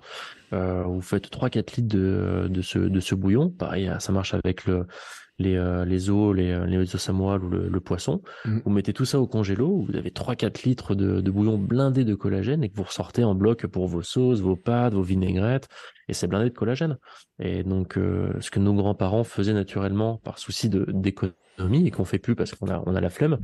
Euh, 0.54 0.82
vous 0.84 1.02
faites 1.02 1.30
3-4 1.30 1.76
litres 1.76 1.96
de, 1.96 2.48
de, 2.50 2.62
ce, 2.64 2.80
de 2.80 3.00
ce 3.00 3.14
bouillon. 3.14 3.52
Pareil, 3.52 3.92
ça 4.00 4.12
marche 4.12 4.34
avec 4.34 4.66
le, 4.66 4.88
les, 5.40 5.56
euh, 5.56 5.86
les 5.86 6.10
os, 6.10 6.36
les, 6.36 6.66
les 6.66 6.96
os 6.96 7.10
à 7.10 7.14
moelle 7.14 7.44
ou 7.44 7.50
le, 7.50 7.80
poisson. 7.80 8.22
Mm. 8.46 8.60
Vous 8.66 8.72
mettez 8.72 8.94
tout 8.94 9.06
ça 9.06 9.20
au 9.20 9.28
congélo, 9.28 9.86
vous 9.88 9.96
avez 9.96 10.10
3-4 10.10 10.66
litres 10.66 10.96
de, 10.96 11.22
de, 11.22 11.32
bouillon 11.32 11.58
blindé 11.58 12.04
de 12.04 12.16
collagène 12.16 12.64
et 12.64 12.70
que 12.70 12.76
vous 12.76 12.84
ressortez 12.84 13.24
en 13.24 13.36
bloc 13.36 13.68
pour 13.68 13.88
vos 13.88 14.02
sauces, 14.02 14.42
vos 14.42 14.56
pâtes, 14.56 14.94
vos 14.94 15.02
vinaigrettes, 15.02 15.68
et 16.08 16.14
c'est 16.14 16.28
blindé 16.28 16.50
de 16.50 16.56
collagène. 16.56 16.98
Et 17.40 17.64
donc, 17.64 17.98
euh, 17.98 18.34
ce 18.40 18.50
que 18.50 18.60
nos 18.60 18.74
grands-parents 18.74 19.24
faisaient 19.24 19.54
naturellement 19.54 20.18
par 20.18 20.40
souci 20.40 20.70
d'économie 20.70 21.88
et 21.88 21.92
qu'on 21.92 22.06
fait 22.06 22.20
plus 22.20 22.36
parce 22.36 22.54
qu'on 22.54 22.70
a, 22.70 22.82
on 22.86 22.96
a 22.96 23.02
la 23.02 23.10
flemme, 23.10 23.40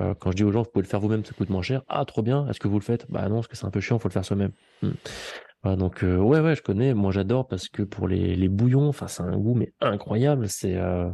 euh, 0.00 0.14
quand 0.14 0.30
je 0.30 0.36
dis 0.36 0.44
aux 0.44 0.52
gens, 0.52 0.62
vous 0.62 0.70
pouvez 0.70 0.82
le 0.82 0.88
faire 0.88 1.00
vous-même, 1.00 1.24
ça 1.24 1.32
coûte 1.34 1.50
moins 1.50 1.62
cher. 1.62 1.82
Ah, 1.88 2.04
trop 2.04 2.22
bien. 2.22 2.46
Est-ce 2.48 2.60
que 2.60 2.68
vous 2.68 2.78
le 2.78 2.84
faites? 2.84 3.06
Bah 3.08 3.28
non, 3.28 3.36
parce 3.36 3.48
que 3.48 3.56
c'est 3.56 3.66
un 3.66 3.70
peu 3.70 3.80
chiant, 3.80 3.98
faut 3.98 4.08
le 4.08 4.12
faire 4.12 4.24
soi-même. 4.24 4.52
Hmm. 4.82 4.90
Voilà, 5.62 5.76
donc 5.76 6.04
euh, 6.04 6.16
ouais, 6.18 6.40
ouais, 6.40 6.54
je 6.54 6.62
connais. 6.62 6.94
Moi, 6.94 7.10
j'adore 7.10 7.48
parce 7.48 7.68
que 7.68 7.82
pour 7.82 8.08
les, 8.08 8.36
les 8.36 8.48
bouillons, 8.48 8.88
enfin, 8.88 9.08
c'est 9.08 9.22
un 9.22 9.36
goût 9.36 9.54
mais 9.54 9.72
incroyable. 9.80 10.48
C'est 10.48 10.76
euh, 10.76 11.10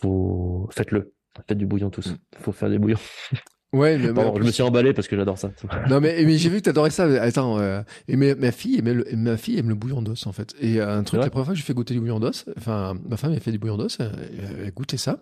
faut 0.00 0.68
faites-le, 0.72 1.14
faites 1.46 1.58
du 1.58 1.66
bouillon 1.66 1.90
tous. 1.90 2.12
Hmm. 2.12 2.18
Faut 2.38 2.52
faire 2.52 2.70
des 2.70 2.78
bouillons. 2.78 2.98
Ouais, 3.74 3.98
mais 3.98 4.06
je 4.06 4.42
me 4.42 4.50
suis 4.50 4.62
emballé 4.62 4.94
parce 4.94 5.08
que 5.08 5.16
j'adore 5.16 5.36
ça. 5.36 5.50
non, 5.90 6.00
mais, 6.00 6.24
mais 6.24 6.38
j'ai 6.38 6.48
vu 6.48 6.56
que 6.56 6.62
t'adorais 6.62 6.88
ça. 6.88 7.04
Attends, 7.20 7.58
euh, 7.58 7.82
et 8.08 8.16
ma, 8.16 8.50
fille 8.50 8.78
aime 8.78 8.88
le, 8.88 9.06
ma 9.14 9.36
fille 9.36 9.58
aime 9.58 9.68
le 9.68 9.74
bouillon 9.74 10.00
d'os 10.00 10.26
en 10.26 10.32
fait. 10.32 10.54
Et 10.58 10.80
un 10.80 11.02
truc, 11.02 11.20
la 11.20 11.28
première 11.28 11.44
fois 11.44 11.54
que 11.54 11.60
je 11.60 11.64
fais 11.64 11.74
goûter 11.74 11.92
du 11.92 12.00
bouillon 12.00 12.18
d'os, 12.18 12.46
enfin, 12.56 12.94
ma 13.06 13.18
femme 13.18 13.32
a 13.32 13.40
fait 13.40 13.52
du 13.52 13.58
bouillon 13.58 13.76
d'os, 13.76 13.98
elle, 14.00 14.66
a 14.66 14.70
goûté 14.70 14.96
ça. 14.96 15.20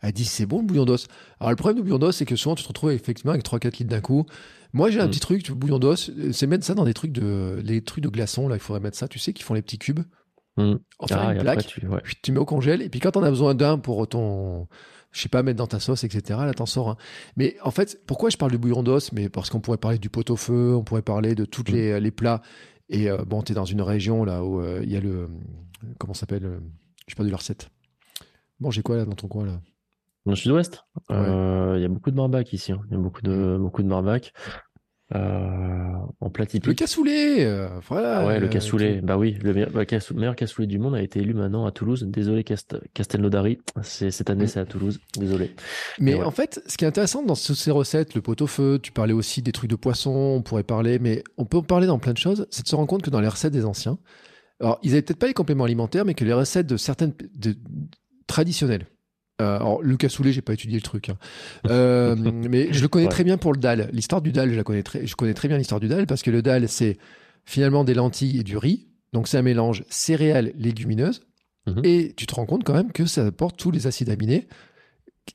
Elle 0.00 0.12
dit 0.12 0.24
c'est 0.24 0.46
bon 0.46 0.60
le 0.60 0.66
bouillon 0.66 0.86
d'os. 0.86 1.06
Alors 1.38 1.50
le 1.50 1.56
problème 1.56 1.76
du 1.76 1.82
bouillon 1.82 1.98
d'os, 1.98 2.16
c'est 2.16 2.24
que 2.24 2.34
souvent 2.34 2.54
tu 2.54 2.62
te 2.62 2.68
retrouves 2.68 2.92
effectivement 2.92 3.32
avec 3.32 3.44
3-4 3.44 3.78
litres 3.78 3.90
d'un 3.90 4.00
coup. 4.00 4.24
Moi, 4.72 4.90
j'ai 4.90 5.00
un 5.00 5.06
mm. 5.06 5.10
petit 5.10 5.20
truc, 5.20 5.42
du 5.42 5.52
bouillon 5.52 5.78
d'os, 5.78 6.10
c'est 6.32 6.46
mettre 6.46 6.64
ça 6.64 6.72
dans 6.72 6.84
des 6.84 6.94
trucs 6.94 7.12
de, 7.12 7.60
les 7.62 7.82
trucs 7.82 8.02
de 8.02 8.08
glaçons 8.08 8.48
là. 8.48 8.56
Il 8.56 8.60
faudrait 8.60 8.80
mettre 8.80 8.96
ça, 8.96 9.06
tu 9.06 9.18
sais, 9.18 9.34
qui 9.34 9.42
font 9.42 9.52
les 9.52 9.60
petits 9.60 9.78
cubes. 9.78 10.00
Mmh. 10.56 10.74
Enfin, 10.98 11.16
ah, 11.18 11.34
une 11.34 11.40
plaque. 11.40 11.66
Tu, 11.66 11.82
tu 12.22 12.32
mets 12.32 12.38
au 12.38 12.44
congèle 12.44 12.82
et 12.82 12.88
puis 12.90 13.00
quand 13.00 13.16
on 13.16 13.22
a 13.22 13.30
besoin 13.30 13.54
d'un 13.54 13.78
pour 13.78 14.06
ton 14.06 14.66
je 15.12 15.20
sais 15.20 15.28
pas, 15.28 15.42
mettre 15.42 15.58
dans 15.58 15.66
ta 15.66 15.80
sauce, 15.80 16.04
etc. 16.04 16.40
Là, 16.44 16.54
t'en 16.54 16.66
sors. 16.66 16.90
Hein. 16.90 16.96
Mais 17.36 17.56
en 17.62 17.70
fait, 17.70 18.00
pourquoi 18.06 18.30
je 18.30 18.36
parle 18.36 18.50
du 18.50 18.58
bouillon 18.58 18.82
d'os? 18.82 19.12
Mais 19.12 19.28
parce 19.28 19.50
qu'on 19.50 19.60
pourrait 19.60 19.78
parler 19.78 19.98
du 19.98 20.08
pot-au-feu, 20.08 20.74
on 20.74 20.82
pourrait 20.82 21.02
parler 21.02 21.34
de 21.34 21.44
tous 21.44 21.62
mm. 21.62 21.74
les, 21.74 22.00
les, 22.00 22.10
plats. 22.10 22.42
Et 22.88 23.10
euh, 23.10 23.18
bon, 23.26 23.42
t'es 23.42 23.54
dans 23.54 23.64
une 23.64 23.82
région 23.82 24.24
là 24.24 24.42
où 24.44 24.60
euh, 24.60 24.80
il 24.82 24.90
y 24.90 24.96
a 24.96 25.00
le. 25.00 25.28
Comment 25.98 26.14
s'appelle 26.14 26.60
pas 27.16 27.24
de 27.24 27.30
la 27.30 27.36
recette. 27.36 27.70
Bon, 28.60 28.70
j'ai 28.70 28.82
quoi 28.82 28.96
là 28.96 29.04
dans 29.04 29.14
ton 29.14 29.28
coin 29.28 29.46
là? 29.46 29.60
Dans 30.24 30.32
le 30.32 30.36
sud-ouest, 30.36 30.84
euh, 31.10 31.74
il 31.76 31.82
y 31.82 31.84
a 31.84 31.88
beaucoup 31.88 32.12
de 32.12 32.16
barbac 32.16 32.52
ici. 32.52 32.70
Hein. 32.70 32.80
Il 32.86 32.92
y 32.92 32.94
a 32.94 32.98
beaucoup 32.98 33.22
de, 33.22 33.58
beaucoup 33.58 33.82
de 33.82 33.88
barbac. 33.88 34.32
Euh, 35.14 35.92
en 36.20 36.30
plat 36.30 36.46
typique. 36.46 36.66
Le 36.66 36.74
cassoulet, 36.74 37.44
euh, 37.44 37.68
voilà. 37.88 38.20
Ah 38.20 38.26
ouais, 38.26 38.40
le 38.40 38.46
euh, 38.46 38.48
cassoulet. 38.48 39.00
Bah 39.02 39.18
oui, 39.18 39.36
le 39.42 39.52
meilleur, 39.52 39.70
bah, 39.70 39.84
cassou- 39.84 40.14
meilleur 40.14 40.36
cassoulet 40.36 40.66
du 40.66 40.78
monde 40.78 40.94
a 40.94 41.02
été 41.02 41.20
élu 41.20 41.34
maintenant 41.34 41.66
à 41.66 41.70
Toulouse. 41.72 42.04
Désolé 42.08 42.44
Cast 42.44 42.76
Castelnaudary, 42.94 43.58
c'est 43.82 44.10
cette 44.10 44.30
année 44.30 44.46
c'est 44.46 44.60
à 44.60 44.64
Toulouse. 44.64 45.00
Désolé. 45.18 45.54
Mais 45.98 46.14
Ouais. 46.14 46.22
en 46.24 46.30
fait, 46.30 46.62
ce 46.66 46.76
qui 46.78 46.84
est 46.84 46.88
intéressant 46.88 47.22
dans 47.22 47.34
toutes 47.34 47.56
ces 47.56 47.70
recettes, 47.70 48.14
le 48.14 48.22
pot-au-feu, 48.22 48.78
tu 48.82 48.92
parlais 48.92 49.12
aussi 49.12 49.42
des 49.42 49.52
trucs 49.52 49.70
de 49.70 49.76
poisson, 49.76 50.10
on 50.10 50.40
pourrait 50.42 50.62
parler, 50.62 50.98
mais 50.98 51.22
on 51.36 51.44
peut 51.44 51.58
en 51.58 51.62
parler 51.62 51.86
dans 51.86 51.98
plein 51.98 52.12
de 52.12 52.18
choses, 52.18 52.46
c'est 52.50 52.62
de 52.62 52.68
se 52.68 52.74
rendre 52.76 52.88
compte 52.88 53.02
que 53.02 53.10
dans 53.10 53.20
les 53.20 53.28
recettes 53.28 53.52
des 53.52 53.64
anciens, 53.66 53.98
alors 54.60 54.78
ils 54.82 54.92
avaient 54.92 55.02
peut-être 55.02 55.18
pas 55.18 55.26
les 55.26 55.34
compléments 55.34 55.64
alimentaires, 55.64 56.04
mais 56.04 56.14
que 56.14 56.24
les 56.24 56.32
recettes 56.32 56.66
de 56.68 56.76
certaines 56.78 57.12
de- 57.34 57.56
traditionnelles. 58.26 58.86
Euh, 59.40 59.56
alors 59.56 59.82
le 59.82 59.96
cassoulet, 59.96 60.32
j'ai 60.32 60.42
pas 60.42 60.52
étudié 60.52 60.76
le 60.76 60.82
truc, 60.82 61.08
hein. 61.08 61.16
Euh, 61.68 62.14
mais 62.50 62.72
je 62.72 62.82
le 62.82 62.88
connais 62.88 63.06
Ouais. 63.06 63.10
très 63.10 63.24
bien 63.24 63.38
pour 63.38 63.52
le 63.52 63.58
dalle. 63.58 63.88
L'histoire 63.92 64.20
du 64.22 64.30
dalle, 64.32 64.50
je 64.50 64.56
la 64.56 64.64
connais 64.64 64.82
très, 64.82 65.06
je 65.06 65.16
connais 65.16 65.34
très 65.34 65.48
bien 65.48 65.58
l'histoire 65.58 65.80
du 65.80 65.88
dalle 65.88 66.06
parce 66.06 66.22
que 66.22 66.30
le 66.30 66.42
dalle, 66.42 66.68
c'est 66.68 66.98
finalement 67.44 67.82
des 67.84 67.94
lentilles 67.94 68.40
et 68.40 68.42
du 68.44 68.56
riz, 68.56 68.88
donc 69.12 69.26
c'est 69.28 69.38
un 69.38 69.42
mélange 69.42 69.84
céréales 69.90 70.52
légumineuses, 70.56 71.22
Mhm. 71.66 71.80
et 71.84 72.12
tu 72.16 72.26
te 72.26 72.34
rends 72.34 72.46
compte 72.46 72.64
quand 72.64 72.74
même 72.74 72.90
que 72.92 73.06
ça 73.06 73.24
apporte 73.26 73.56
tous 73.56 73.70
les 73.70 73.86
acides 73.86 74.10
aminés 74.10 74.48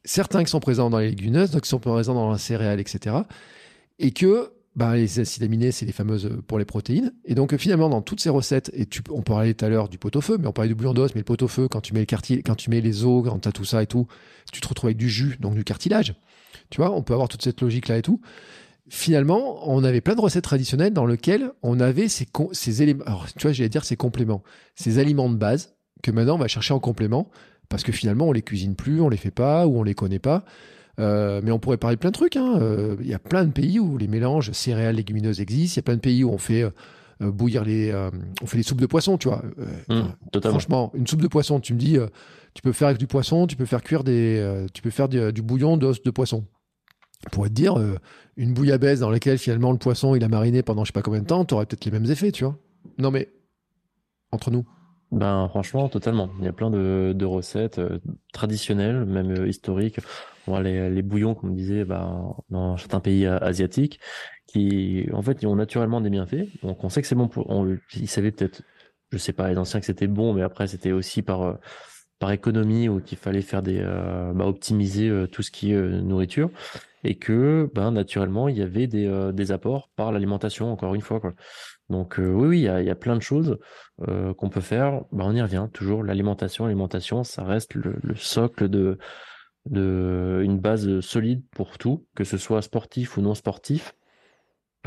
certains 0.03 0.44
qui 0.44 0.49
sont 0.52 0.60
présents 0.60 0.90
dans 0.90 0.99
les 0.99 1.10
légumineuses, 1.10 1.52
d'autres 1.52 1.64
qui 1.64 1.69
sont 1.69 1.80
présents 1.80 2.14
dans 2.14 2.30
la 2.32 2.38
céréale, 2.38 2.80
etc. 2.82 3.15
Et 3.99 4.11
que 4.11 4.52
bah, 4.77 4.95
les 4.95 5.19
acides 5.19 5.41
aminés, 5.41 5.71
c'est 5.71 5.87
les 5.87 5.91
fameuses 5.91 6.27
euh, 6.27 6.43
pour 6.45 6.59
les 6.59 6.65
protéines. 6.65 7.11
Et 7.25 7.33
donc 7.33 7.51
euh, 7.51 7.57
finalement, 7.57 7.89
dans 7.89 8.03
toutes 8.03 8.21
ces 8.21 8.29
recettes, 8.29 8.69
et 8.75 8.85
tu, 8.85 9.01
on 9.09 9.23
parlait 9.23 9.55
tout 9.55 9.65
à 9.65 9.69
l'heure 9.69 9.89
du 9.89 9.97
pot-au-feu, 9.97 10.37
mais 10.39 10.47
on 10.47 10.51
parlait 10.53 10.69
du 10.69 10.75
bouillon 10.75 10.93
d'os, 10.93 11.15
mais 11.15 11.21
le 11.21 11.25
pot-au-feu, 11.25 11.67
quand 11.67 11.81
tu 11.81 11.95
mets 11.95 12.01
les 12.01 12.05
quartiers, 12.05 12.43
quand 12.43 12.53
tu 12.53 12.69
mets 12.69 12.79
les 12.79 13.03
os, 13.03 13.27
quand 13.27 13.39
tu 13.39 13.49
as 13.49 13.51
tout 13.51 13.65
ça 13.65 13.81
et 13.81 13.87
tout, 13.87 14.05
tu 14.53 14.61
te 14.61 14.67
retrouves 14.67 14.89
avec 14.89 14.97
du 14.97 15.09
jus, 15.09 15.35
donc 15.39 15.55
du 15.55 15.63
cartilage. 15.63 16.13
Tu 16.69 16.77
vois, 16.77 16.91
on 16.91 17.01
peut 17.01 17.13
avoir 17.13 17.27
toute 17.27 17.41
cette 17.41 17.59
logique-là 17.59 17.97
et 17.97 18.01
tout. 18.03 18.21
Finalement, 18.87 19.67
on 19.67 19.83
avait 19.83 19.99
plein 19.99 20.13
de 20.13 20.21
recettes 20.21 20.43
traditionnelles 20.43 20.93
dans 20.93 21.07
lesquelles 21.07 21.51
on 21.63 21.79
avait 21.79 22.07
ces, 22.07 22.27
éléments, 22.83 23.03
tu 23.35 23.47
vois, 23.47 23.53
j'allais 23.53 23.69
dire 23.69 23.83
ces 23.83 23.97
compléments, 23.97 24.43
ces 24.75 24.99
aliments 24.99 25.29
de 25.29 25.35
base 25.35 25.75
que 26.03 26.11
maintenant 26.11 26.35
on 26.35 26.39
va 26.39 26.47
chercher 26.47 26.75
en 26.75 26.79
complément 26.79 27.31
parce 27.67 27.83
que 27.83 27.91
finalement 27.91 28.27
on 28.27 28.31
les 28.31 28.43
cuisine 28.43 28.75
plus, 28.75 29.01
on 29.01 29.09
les 29.09 29.17
fait 29.17 29.31
pas 29.31 29.65
ou 29.65 29.79
on 29.79 29.83
les 29.83 29.95
connaît 29.95 30.19
pas. 30.19 30.45
Euh, 30.99 31.41
mais 31.44 31.52
on 31.52 31.60
pourrait 31.60 31.78
parler 31.78 31.95
de 31.95 31.99
plein 31.99 32.10
de 32.10 32.15
trucs. 32.15 32.36
hein. 32.38 32.57
Euh, 32.60 32.95
Il 33.02 33.07
y 33.07 33.14
a 33.14 33.19
plein 33.19 33.45
de 33.45 33.52
pays 33.52 33.80
où 33.80 33.98
les 33.98 34.07
mélanges 34.07 34.52
céréales 34.52 34.95
légumineuses 34.95 35.40
existent. 35.41 35.76
Il 35.76 35.78
y 35.78 35.80
a 35.80 35.84
plein 35.84 35.95
de 35.95 36.02
pays 36.02 36.24
où 36.24 36.32
on 36.32 36.38
fait 36.40 36.64
euh, 36.64 36.72
bouillir 37.32 37.64
les, 37.64 37.94
on 38.41 38.45
fait 38.48 38.57
des 38.57 38.64
soupes 38.64 38.82
de 38.82 38.86
poisson, 38.88 39.18
tu 39.18 39.28
vois. 39.28 39.44
Totalement. 40.32 40.57
franchement, 40.60 40.91
une 40.95 41.06
soupe 41.07 41.22
de 41.22 41.28
poisson, 41.28 41.60
tu 41.60 41.74
me 41.74 41.80
dis, 41.80 41.98
tu 42.53 42.61
peux 42.61 42.72
faire 42.72 42.88
avec 42.88 42.99
du 42.99 43.07
poisson, 43.07 43.45
tu 43.48 43.56
peux 43.56 43.65
faire 43.65 43.84
cuire 43.84 44.03
des, 44.03 44.65
tu 44.74 44.82
peux 44.82 44.90
faire 44.90 45.07
du, 45.10 45.32
du 45.34 45.41
bouillon 45.41 45.78
d'os 45.78 46.02
de 46.02 46.11
poisson. 46.11 46.45
On 47.26 47.30
pourrait 47.32 47.49
te 47.49 47.56
dire 47.56 47.76
une 48.36 48.53
bouillabaisse 48.53 48.99
dans 48.99 49.10
laquelle 49.10 49.40
finalement 49.40 49.72
le 49.72 49.80
poisson 49.80 50.14
il 50.15 50.24
a 50.24 50.28
mariné 50.28 50.61
pendant 50.61 50.84
je 50.84 50.90
sais 50.90 50.94
pas 50.94 51.02
combien 51.02 51.22
de 51.22 51.26
temps, 51.26 51.45
tu 51.45 51.56
aurais 51.56 51.65
peut-être 51.65 51.86
les 51.86 51.91
mêmes 51.91 52.06
effets, 52.11 52.32
tu 52.32 52.44
vois. 52.44 52.57
Non 52.99 53.10
mais 53.11 53.30
entre 54.32 54.52
nous. 54.52 54.65
Ben 55.11 55.47
franchement, 55.49 55.88
totalement. 55.88 56.29
Il 56.39 56.45
y 56.45 56.47
a 56.49 56.53
plein 56.53 56.69
de, 56.69 57.13
de 57.15 57.25
recettes 57.25 57.79
euh, 57.79 57.99
traditionnelles, 58.34 59.05
même 59.05 59.31
euh, 59.31 59.47
historiques. 59.47 59.99
Bon, 60.45 60.59
les, 60.59 60.89
les 60.89 61.01
bouillons, 61.01 61.34
comme 61.34 61.51
on 61.51 61.53
disait, 61.53 61.85
ben, 61.85 62.35
dans 62.49 62.75
certains 62.77 62.99
pays 62.99 63.25
euh, 63.25 63.38
asiatiques, 63.39 63.99
qui 64.47 65.07
en 65.13 65.21
fait 65.21 65.45
ont 65.45 65.55
naturellement 65.55 66.01
des 66.01 66.09
bienfaits. 66.09 66.47
Donc 66.61 66.84
on 66.84 66.89
sait 66.89 67.01
que 67.01 67.07
c'est 67.07 67.15
bon 67.15 67.29
pour. 67.29 67.49
On, 67.49 67.77
ils 67.95 68.09
savaient 68.09 68.31
peut-être, 68.31 68.63
je 69.11 69.17
sais 69.17 69.31
pas, 69.34 69.49
les 69.49 69.57
anciens 69.57 69.79
que 69.79 69.85
c'était 69.85 70.07
bon, 70.07 70.34
mais 70.34 70.41
après 70.41 70.67
c'était 70.67 70.91
aussi 70.91 71.21
par 71.21 71.41
euh, 71.43 71.53
par 72.19 72.31
économie 72.31 72.89
ou 72.89 72.99
qu'il 72.99 73.17
fallait 73.17 73.41
faire 73.43 73.61
des 73.61 73.79
euh, 73.79 74.34
bah, 74.34 74.45
optimiser 74.47 75.09
tout 75.31 75.43
ce 75.43 75.51
qui 75.51 75.71
est 75.71 75.81
nourriture 76.01 76.49
et 77.03 77.15
que 77.15 77.69
ben 77.75 77.91
naturellement 77.91 78.49
il 78.49 78.57
y 78.57 78.61
avait 78.63 78.88
des, 78.88 79.31
des 79.34 79.51
apports 79.51 79.89
par 79.95 80.11
l'alimentation 80.11 80.71
encore 80.71 80.95
une 80.95 81.01
fois 81.01 81.19
quoi. 81.19 81.34
Donc 81.89 82.15
oui 82.18 82.26
oui 82.47 82.59
il 82.59 82.64
y 82.64 82.68
a, 82.69 82.91
a 82.91 82.95
plein 82.95 83.15
de 83.15 83.22
choses 83.22 83.57
qu'on 84.38 84.49
peut 84.49 84.61
faire. 84.61 85.01
Ben, 85.11 85.26
on 85.26 85.34
y 85.34 85.41
revient 85.41 85.68
toujours 85.73 86.03
l'alimentation 86.03 86.65
l'alimentation 86.65 87.23
ça 87.23 87.43
reste 87.43 87.76
le, 87.76 87.95
le 88.03 88.15
socle 88.15 88.68
de 88.68 88.97
une 89.69 90.59
base 90.59 90.99
solide 91.01 91.43
pour 91.51 91.77
tout 91.77 92.05
que 92.15 92.23
ce 92.23 92.38
soit 92.38 92.61
sportif 92.61 93.18
ou 93.18 93.22
non 93.22 93.35
sportif 93.35 93.93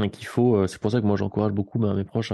et 0.02 0.10
qu'il 0.10 0.26
faut 0.26 0.66
c'est 0.66 0.78
pour 0.80 0.90
ça 0.90 1.00
que 1.00 1.06
moi 1.06 1.16
j'encourage 1.16 1.52
beaucoup 1.52 1.78
ben, 1.78 1.94
mes 1.94 2.04
proches 2.04 2.32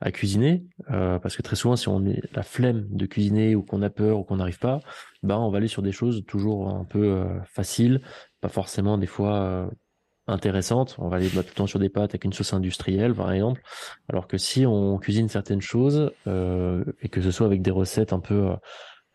à 0.00 0.10
cuisiner 0.12 0.64
parce 0.88 1.36
que 1.36 1.42
très 1.42 1.56
souvent 1.56 1.76
si 1.76 1.88
on 1.88 2.04
est 2.06 2.22
la 2.34 2.42
flemme 2.42 2.86
de 2.90 3.06
cuisiner 3.06 3.54
ou 3.56 3.62
qu'on 3.62 3.82
a 3.82 3.90
peur 3.90 4.18
ou 4.18 4.24
qu'on 4.24 4.36
n'arrive 4.36 4.58
pas 4.58 4.80
ben 5.22 5.36
on 5.36 5.50
va 5.50 5.58
aller 5.58 5.68
sur 5.68 5.82
des 5.82 5.92
choses 5.92 6.24
toujours 6.26 6.68
un 6.68 6.84
peu 6.84 7.24
faciles 7.44 8.00
pas 8.40 8.48
forcément 8.48 8.98
des 8.98 9.06
fois 9.06 9.70
euh, 10.28 10.32
intéressantes 10.32 10.96
on 10.98 11.08
va 11.08 11.16
aller 11.16 11.28
bah, 11.34 11.42
tout 11.42 11.50
le 11.50 11.54
temps 11.54 11.66
sur 11.66 11.78
des 11.78 11.88
pâtes 11.88 12.10
avec 12.10 12.24
une 12.24 12.32
sauce 12.32 12.52
industrielle 12.52 13.14
par 13.14 13.32
exemple 13.32 13.62
alors 14.08 14.26
que 14.26 14.38
si 14.38 14.66
on 14.66 14.98
cuisine 14.98 15.28
certaines 15.28 15.60
choses 15.60 16.12
euh, 16.26 16.84
et 17.00 17.08
que 17.08 17.20
ce 17.20 17.30
soit 17.30 17.46
avec 17.46 17.62
des 17.62 17.70
recettes 17.70 18.12
un 18.12 18.20
peu 18.20 18.50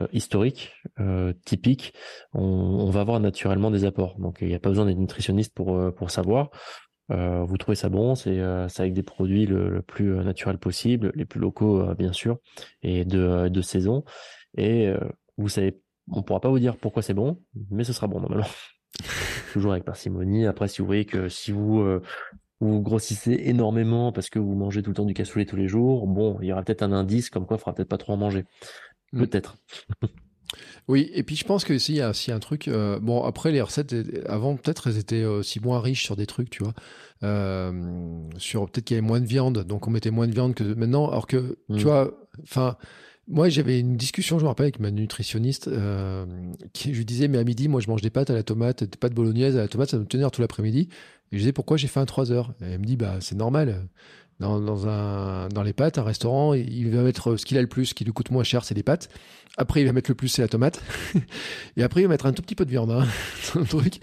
euh, 0.01 0.07
historiques 0.11 0.73
euh, 0.99 1.33
typiques 1.45 1.93
on, 2.33 2.41
on 2.41 2.89
va 2.89 3.01
avoir 3.01 3.19
naturellement 3.19 3.71
des 3.71 3.85
apports 3.85 4.19
donc 4.19 4.39
il 4.41 4.47
n'y 4.47 4.55
a 4.55 4.59
pas 4.59 4.69
besoin 4.69 4.85
d'être 4.85 4.97
nutritionniste 4.97 5.53
pour 5.53 5.75
euh, 5.75 5.91
pour 5.91 6.11
savoir 6.11 6.49
euh, 7.11 7.43
vous 7.45 7.57
trouvez 7.57 7.75
ça 7.75 7.89
bon, 7.89 8.15
c'est 8.15 8.39
euh, 8.39 8.67
avec 8.77 8.93
des 8.93 9.03
produits 9.03 9.45
le, 9.45 9.81
plus 9.81 10.13
euh, 10.13 10.23
naturel 10.23 10.57
possible, 10.57 11.11
les 11.15 11.25
plus 11.25 11.39
locaux 11.39 11.79
euh, 11.81 11.95
bien 11.95 12.13
sûr, 12.13 12.37
et 12.81 13.05
de, 13.05 13.19
euh, 13.19 13.49
de 13.49 13.61
saison. 13.61 14.03
Et 14.57 14.87
euh, 14.87 14.99
vous 15.37 15.49
savez, 15.49 15.79
on 16.11 16.23
pourra 16.23 16.41
pas 16.41 16.49
vous 16.49 16.59
dire 16.59 16.77
pourquoi 16.77 17.01
c'est 17.01 17.13
bon, 17.13 17.41
mais 17.71 17.83
ce 17.83 17.93
sera 17.93 18.07
bon 18.07 18.19
normalement. 18.19 18.47
Toujours 19.57 19.71
avec 19.71 19.83
parcimonie. 19.85 20.45
Après, 20.45 20.67
si 20.67 20.81
vous 20.81 20.85
voyez 20.87 21.05
que 21.05 21.29
si 21.29 21.51
vous 21.51 21.79
euh, 21.79 22.01
vous 22.59 22.79
grossissez 22.81 23.39
énormément 23.45 24.11
parce 24.11 24.29
que 24.29 24.37
vous 24.37 24.53
mangez 24.53 24.83
tout 24.83 24.91
le 24.91 24.95
temps 24.95 25.05
du 25.05 25.15
cassoulet 25.15 25.45
tous 25.45 25.55
les 25.55 25.67
jours, 25.67 26.05
bon, 26.05 26.37
il 26.41 26.47
y 26.47 26.51
aura 26.53 26.61
peut-être 26.61 26.83
un 26.83 26.91
indice 26.91 27.29
comme 27.31 27.45
quoi 27.47 27.57
il 27.57 27.59
faudra 27.59 27.73
peut-être 27.73 27.89
pas 27.89 27.97
trop 27.97 28.13
en 28.13 28.17
manger. 28.17 28.45
Mm. 29.13 29.19
Peut-être. 29.19 29.57
Oui, 30.87 31.11
et 31.13 31.23
puis 31.23 31.35
je 31.35 31.43
pense 31.43 31.65
que 31.65 31.73
il 31.73 31.95
y 31.95 32.01
a 32.01 32.09
aussi 32.11 32.31
un 32.31 32.39
truc. 32.39 32.69
euh, 32.69 32.99
bon, 33.01 33.21
après 33.23 33.51
les 33.51 33.59
recettes 33.61 33.93
avant 34.27 34.55
peut-être 34.55 34.87
elles 34.87 34.97
étaient 34.97 35.25
aussi 35.25 35.59
moins 35.59 35.81
riches 35.81 36.03
sur 36.03 36.15
des 36.15 36.25
trucs, 36.25 36.49
tu 36.49 36.63
vois. 36.63 36.73
Euh, 37.23 38.21
sur 38.37 38.69
peut-être 38.69 38.85
qu'il 38.85 38.95
y 38.95 38.97
avait 38.99 39.05
moins 39.05 39.19
de 39.19 39.25
viande, 39.25 39.65
donc 39.65 39.87
on 39.87 39.91
mettait 39.91 40.11
moins 40.11 40.27
de 40.27 40.33
viande 40.33 40.55
que 40.55 40.63
maintenant. 40.63 41.09
Alors 41.09 41.27
que 41.27 41.57
Mm. 41.67 41.77
tu 41.77 41.83
vois, 41.83 42.13
enfin. 42.43 42.77
Moi, 43.29 43.49
j'avais 43.49 43.79
une 43.81 43.97
discussion, 43.97 44.39
je 44.39 44.43
me 44.43 44.47
rappelle, 44.47 44.65
avec 44.65 44.79
ma 44.79 44.89
nutritionniste, 44.89 45.67
euh, 45.67 46.25
qui 46.71 46.93
je 46.93 46.99
lui 46.99 47.05
disais, 47.05 47.27
mais 47.27 47.37
à 47.37 47.43
midi, 47.43 47.67
moi, 47.67 47.81
je 47.81 47.89
mange 47.89 48.01
des 48.01 48.09
pâtes 48.09 48.29
à 48.29 48.33
la 48.33 48.43
tomate, 48.43 48.85
des 48.85 48.97
pâtes 48.97 49.13
bolognaises 49.13 49.57
à 49.57 49.61
la 49.61 49.67
tomate, 49.67 49.89
ça 49.89 49.97
va 49.97 50.03
me 50.03 50.07
tenir 50.07 50.31
tout 50.31 50.39
l'après-midi. 50.41 50.87
Et 50.89 50.89
je 51.31 51.35
lui 51.35 51.39
disais, 51.39 51.51
pourquoi 51.51 51.75
j'ai 51.75 51.87
faim 51.87 52.01
à 52.01 52.05
3 52.05 52.31
heures? 52.31 52.53
Et 52.61 52.65
elle 52.71 52.79
me 52.79 52.85
dit, 52.85 52.95
bah, 52.95 53.15
c'est 53.19 53.35
normal. 53.35 53.87
Dans, 54.39 54.61
dans, 54.61 54.87
un, 54.87 55.49
dans 55.49 55.63
les 55.63 55.73
pâtes, 55.73 55.97
un 55.97 56.03
restaurant, 56.03 56.53
il 56.53 56.89
va 56.91 57.01
mettre 57.01 57.37
ce 57.37 57.45
qu'il 57.45 57.57
a 57.57 57.61
le 57.61 57.67
plus, 57.67 57.87
ce 57.87 57.93
qui 57.95 58.05
lui 58.05 58.13
coûte 58.13 58.29
moins 58.31 58.43
cher, 58.43 58.63
c'est 58.63 58.75
les 58.75 58.83
pâtes. 58.83 59.09
Après, 59.57 59.81
il 59.81 59.85
va 59.87 59.91
mettre 59.93 60.11
le 60.11 60.15
plus, 60.15 60.27
c'est 60.29 60.43
la 60.43 60.47
tomate. 60.47 60.81
Et 61.75 61.81
après, 61.83 62.01
il 62.01 62.03
va 62.03 62.09
mettre 62.09 62.27
un 62.27 62.33
tout 62.33 62.43
petit 62.43 62.53
peu 62.55 62.63
de 62.63 62.69
viande, 62.69 62.91
hein, 62.91 63.05
dans 63.53 63.59
le 63.61 63.65
truc. 63.65 63.99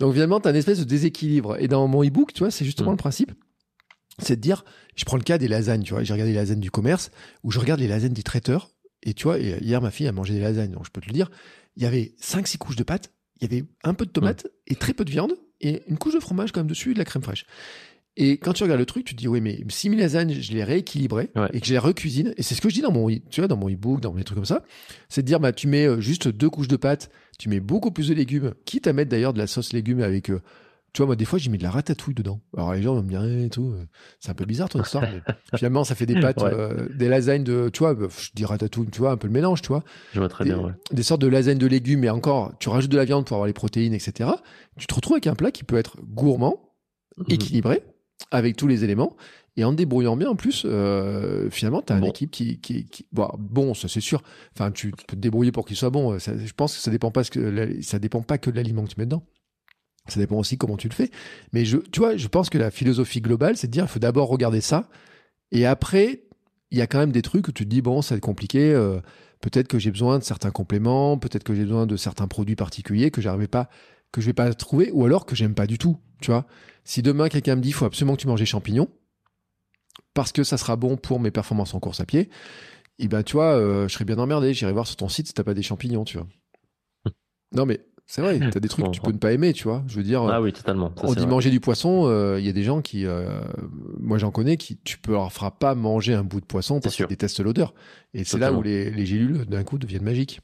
Donc, 0.00 0.12
finalement, 0.12 0.40
tu 0.40 0.48
as 0.48 0.50
une 0.50 0.56
espèce 0.56 0.80
de 0.80 0.84
déséquilibre. 0.84 1.56
Et 1.60 1.68
dans 1.68 1.86
mon 1.86 2.04
e-book, 2.04 2.32
tu 2.32 2.40
vois, 2.40 2.50
c'est 2.50 2.64
justement 2.64 2.90
Mm. 2.90 2.94
le 2.94 2.98
principe. 2.98 3.32
C'est 4.18 4.36
de 4.36 4.40
dire, 4.40 4.64
je 4.94 5.04
prends 5.04 5.16
le 5.16 5.22
cas 5.22 5.38
des 5.38 5.48
lasagnes, 5.48 5.82
tu 5.82 5.92
vois. 5.92 6.02
J'ai 6.02 6.12
regardé 6.12 6.32
les 6.32 6.38
lasagnes 6.38 6.60
du 6.60 6.70
commerce, 6.70 7.10
ou 7.42 7.50
je 7.50 7.58
regarde 7.58 7.80
les 7.80 7.88
lasagnes 7.88 8.12
des 8.14 8.22
traiteurs. 8.22 8.70
Et 9.02 9.14
tu 9.14 9.24
vois, 9.24 9.38
hier, 9.38 9.80
ma 9.82 9.90
fille 9.90 10.08
a 10.08 10.12
mangé 10.12 10.34
des 10.34 10.40
lasagnes, 10.40 10.72
donc 10.72 10.86
je 10.86 10.90
peux 10.90 11.00
te 11.00 11.06
le 11.06 11.12
dire. 11.12 11.30
Il 11.76 11.82
y 11.82 11.86
avait 11.86 12.14
5-6 12.22 12.56
couches 12.58 12.76
de 12.76 12.82
pâtes, 12.82 13.12
il 13.40 13.50
y 13.50 13.54
avait 13.54 13.64
un 13.84 13.92
peu 13.94 14.06
de 14.06 14.10
tomate 14.10 14.46
et 14.66 14.74
très 14.74 14.94
peu 14.94 15.04
de 15.04 15.10
viande, 15.10 15.34
et 15.60 15.82
une 15.88 15.98
couche 15.98 16.14
de 16.14 16.20
fromage 16.20 16.50
quand 16.52 16.60
même 16.60 16.66
dessus 16.66 16.90
et 16.92 16.94
de 16.94 16.98
la 16.98 17.04
crème 17.04 17.22
fraîche. 17.22 17.44
Et 18.18 18.38
quand 18.38 18.54
tu 18.54 18.62
regardes 18.62 18.80
le 18.80 18.86
truc, 18.86 19.04
tu 19.04 19.14
te 19.14 19.20
dis, 19.20 19.28
oui, 19.28 19.42
mais 19.42 19.60
si 19.68 19.90
mes 19.90 19.96
lasagnes, 19.96 20.32
je 20.32 20.52
les 20.54 20.64
rééquilibrais 20.64 21.30
Ouais. 21.36 21.48
et 21.52 21.60
que 21.60 21.66
je 21.66 21.72
les 21.72 21.78
recuisine, 21.78 22.32
et 22.38 22.42
c'est 22.42 22.54
ce 22.54 22.62
que 22.62 22.70
je 22.70 22.74
dis 22.74 22.80
dans 22.80 22.90
mon, 22.90 23.08
tu 23.10 23.42
vois, 23.42 23.46
dans 23.48 23.58
mon 23.58 23.68
e-book, 23.68 24.00
dans 24.00 24.14
mes 24.14 24.24
trucs 24.24 24.36
comme 24.36 24.46
ça, 24.46 24.62
c'est 25.10 25.20
de 25.20 25.26
dire, 25.26 25.38
bah, 25.38 25.52
tu 25.52 25.66
mets 25.68 25.84
euh, 25.86 26.00
juste 26.00 26.26
deux 26.28 26.48
couches 26.48 26.68
de 26.68 26.76
pâtes, 26.76 27.10
tu 27.38 27.50
mets 27.50 27.60
beaucoup 27.60 27.90
plus 27.90 28.08
de 28.08 28.14
légumes, 28.14 28.54
quitte 28.64 28.86
à 28.86 28.94
mettre 28.94 29.10
d'ailleurs 29.10 29.34
de 29.34 29.38
la 29.38 29.46
sauce 29.46 29.74
légumes 29.74 30.00
avec, 30.00 30.30
euh, 30.30 30.40
tu 30.96 31.02
vois, 31.02 31.06
moi, 31.08 31.16
des 31.16 31.26
fois, 31.26 31.38
j'y 31.38 31.50
mets 31.50 31.58
de 31.58 31.62
la 31.62 31.70
ratatouille 31.70 32.14
dedans. 32.14 32.40
Alors, 32.56 32.72
les 32.72 32.80
gens 32.80 32.94
vont 32.94 33.02
me 33.02 33.08
dire, 33.10 33.22
eh, 33.22 33.44
et 33.44 33.50
tout, 33.50 33.74
euh, 33.76 33.84
c'est 34.18 34.30
un 34.30 34.34
peu 34.34 34.46
bizarre 34.46 34.70
ton 34.70 34.80
histoire, 34.80 35.02
mais 35.02 35.20
finalement, 35.58 35.84
ça 35.84 35.94
fait 35.94 36.06
des 36.06 36.18
pâtes, 36.18 36.40
Ouais. 36.40 36.50
euh, 36.54 36.88
des 36.96 37.08
lasagnes 37.10 37.44
de, 37.44 37.68
tu 37.68 37.80
vois, 37.80 37.92
bah, 37.94 38.06
je 38.18 38.30
dis 38.34 38.46
ratatouille, 38.46 38.88
tu 38.90 39.00
vois, 39.00 39.10
un 39.10 39.18
peu 39.18 39.26
le 39.26 39.34
mélange, 39.34 39.60
tu 39.60 39.68
vois 39.68 39.84
Je 40.14 40.20
vois 40.20 40.30
très 40.30 40.44
des, 40.44 40.52
bien. 40.54 40.62
Ouais. 40.64 40.72
des 40.92 41.02
sortes 41.02 41.20
de 41.20 41.26
lasagnes 41.26 41.58
de 41.58 41.66
légumes, 41.66 42.00
mais 42.00 42.08
encore, 42.08 42.54
tu 42.60 42.70
rajoutes 42.70 42.90
de 42.90 42.96
la 42.96 43.04
viande 43.04 43.26
pour 43.26 43.34
avoir 43.36 43.46
les 43.46 43.52
protéines, 43.52 43.92
etc. 43.92 44.30
Tu 44.78 44.86
te 44.86 44.94
retrouves 44.94 45.16
avec 45.16 45.26
un 45.26 45.34
plat 45.34 45.50
qui 45.50 45.64
peut 45.64 45.76
être 45.76 45.98
gourmand, 46.02 46.72
Mhm. 47.18 47.24
équilibré, 47.28 47.82
avec 48.30 48.56
tous 48.56 48.66
les 48.66 48.82
éléments, 48.82 49.16
et 49.58 49.64
en 49.64 49.72
te 49.72 49.76
débrouillant 49.76 50.16
bien 50.16 50.30
en 50.30 50.34
plus, 50.36 50.62
euh, 50.66 51.48
finalement, 51.50 51.82
tu 51.82 51.92
as 51.92 51.98
une 51.98 52.04
équipe 52.04 52.30
qui, 52.30 52.58
qui, 52.60 52.86
qui- 52.86 53.06
bon, 53.12 53.28
bon, 53.38 53.74
ça 53.74 53.88
c'est 53.88 54.00
sûr. 54.00 54.22
Enfin, 54.54 54.70
tu 54.70 54.90
peux 54.92 55.16
te 55.16 55.20
débrouiller 55.20 55.52
pour 55.52 55.66
qu'il 55.66 55.76
soit 55.76 55.90
bon. 55.90 56.18
Ça- 56.18 56.36
je 56.36 56.52
pense 56.54 56.74
que 56.74 56.80
ça 56.82 56.90
dépend 56.90 57.10
pas 57.10 57.22
ce 57.24 57.30
que 57.30 57.80
ça 57.82 57.98
dépend 57.98 58.22
pas 58.22 58.38
que 58.38 58.50
de 58.50 58.56
l'aliment 58.56 58.84
que 58.84 58.88
tu 58.90 58.96
mets 58.98 59.04
dedans. 59.06 59.22
Ça 60.08 60.20
dépend 60.20 60.36
aussi 60.36 60.56
comment 60.56 60.76
tu 60.76 60.88
le 60.88 60.94
fais. 60.94 61.10
Mais 61.52 61.64
je, 61.64 61.78
tu 61.78 62.00
vois, 62.00 62.16
je 62.16 62.28
pense 62.28 62.50
que 62.50 62.58
la 62.58 62.70
philosophie 62.70 63.20
globale, 63.20 63.56
c'est 63.56 63.66
de 63.66 63.72
dire, 63.72 63.84
il 63.84 63.88
faut 63.88 63.98
d'abord 63.98 64.28
regarder 64.28 64.60
ça, 64.60 64.88
et 65.52 65.66
après 65.66 66.22
il 66.70 66.78
y 66.78 66.80
a 66.80 66.86
quand 66.86 66.98
même 66.98 67.12
des 67.12 67.22
trucs 67.22 67.48
où 67.48 67.52
tu 67.52 67.64
te 67.64 67.68
dis, 67.68 67.80
bon, 67.80 68.02
ça 68.02 68.14
va 68.14 68.16
être 68.18 68.24
compliqué. 68.24 68.72
euh, 68.72 69.00
peut-être 69.40 69.68
que 69.68 69.78
j'ai 69.78 69.90
besoin 69.90 70.18
de 70.18 70.24
certains 70.24 70.50
compléments, 70.50 71.16
peut-être 71.18 71.44
que 71.44 71.54
j'ai 71.54 71.62
besoin 71.62 71.86
de 71.86 71.96
certains 71.96 72.26
produits 72.26 72.56
particuliers 72.56 73.10
que 73.10 73.20
j'arrivais 73.20 73.46
pas, 73.48 73.68
que 74.12 74.20
je 74.20 74.26
vais 74.26 74.32
pas 74.32 74.52
trouver, 74.54 74.90
ou 74.92 75.04
alors 75.04 75.26
que 75.26 75.36
j'aime 75.36 75.54
pas 75.54 75.66
du 75.66 75.78
tout. 75.78 75.98
Tu 76.20 76.30
vois, 76.30 76.46
si 76.84 77.02
demain 77.02 77.28
quelqu'un 77.28 77.56
me 77.56 77.60
dit, 77.60 77.68
il 77.68 77.72
faut 77.72 77.84
absolument 77.84 78.16
que 78.16 78.20
tu 78.22 78.26
manges 78.26 78.40
des 78.40 78.46
champignons, 78.46 78.88
parce 80.14 80.32
que 80.32 80.42
ça 80.42 80.56
sera 80.56 80.76
bon 80.76 80.96
pour 80.96 81.20
mes 81.20 81.30
performances 81.30 81.74
en 81.74 81.80
course 81.80 82.00
à 82.00 82.06
pied, 82.06 82.30
et 82.98 83.08
ben 83.08 83.22
tu 83.22 83.34
vois, 83.34 83.52
euh, 83.54 83.86
je 83.88 83.92
serais 83.94 84.04
bien 84.06 84.18
emmerdé. 84.18 84.54
J'irai 84.54 84.72
voir 84.72 84.86
sur 84.86 84.96
ton 84.96 85.08
site 85.08 85.28
si 85.28 85.34
t'as 85.34 85.44
pas 85.44 85.54
des 85.54 85.62
champignons, 85.62 86.04
tu 86.04 86.16
vois. 86.16 86.26
Non 87.52 87.66
mais 87.66 87.80
c'est 88.06 88.22
vrai, 88.22 88.38
t'as 88.50 88.60
des 88.60 88.68
trucs 88.68 88.86
que 88.86 88.90
tu 88.90 89.00
peux 89.00 89.10
ne 89.12 89.18
pas 89.18 89.32
aimer, 89.32 89.52
tu 89.52 89.64
vois. 89.64 89.82
Je 89.88 89.96
veux 89.96 90.02
dire, 90.04 90.22
Ah 90.22 90.40
oui, 90.40 90.52
totalement. 90.52 90.92
Ça, 90.96 91.06
on 91.08 91.12
dit 91.12 91.20
vrai. 91.20 91.26
manger 91.28 91.50
du 91.50 91.60
poisson, 91.60 92.06
euh, 92.06 92.38
il 92.38 92.46
y 92.46 92.48
a 92.48 92.52
des 92.52 92.62
gens 92.62 92.80
qui, 92.80 93.04
euh, 93.04 93.40
moi 93.98 94.16
j'en 94.18 94.30
connais, 94.30 94.56
qui 94.56 94.78
tu 94.78 94.98
peux 94.98 95.12
leur 95.12 95.32
feras 95.32 95.50
pas 95.50 95.74
manger 95.74 96.14
un 96.14 96.22
bout 96.24 96.40
de 96.40 96.46
poisson 96.46 96.80
parce 96.80 96.94
qu'ils 96.96 97.06
détestent 97.06 97.40
l'odeur. 97.40 97.74
Et 98.14 98.24
c'est 98.24 98.38
là 98.38 98.52
où 98.52 98.62
les, 98.62 98.90
les 98.90 99.06
gélules 99.06 99.44
d'un 99.46 99.64
coup 99.64 99.78
deviennent 99.78 100.04
magiques. 100.04 100.40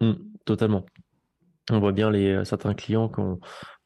Mm, 0.00 0.12
totalement. 0.44 0.84
On 1.70 1.78
voit 1.78 1.92
bien 1.92 2.10
les 2.10 2.28
euh, 2.30 2.44
certains 2.44 2.74
clients 2.74 3.08
qu'on 3.08 3.38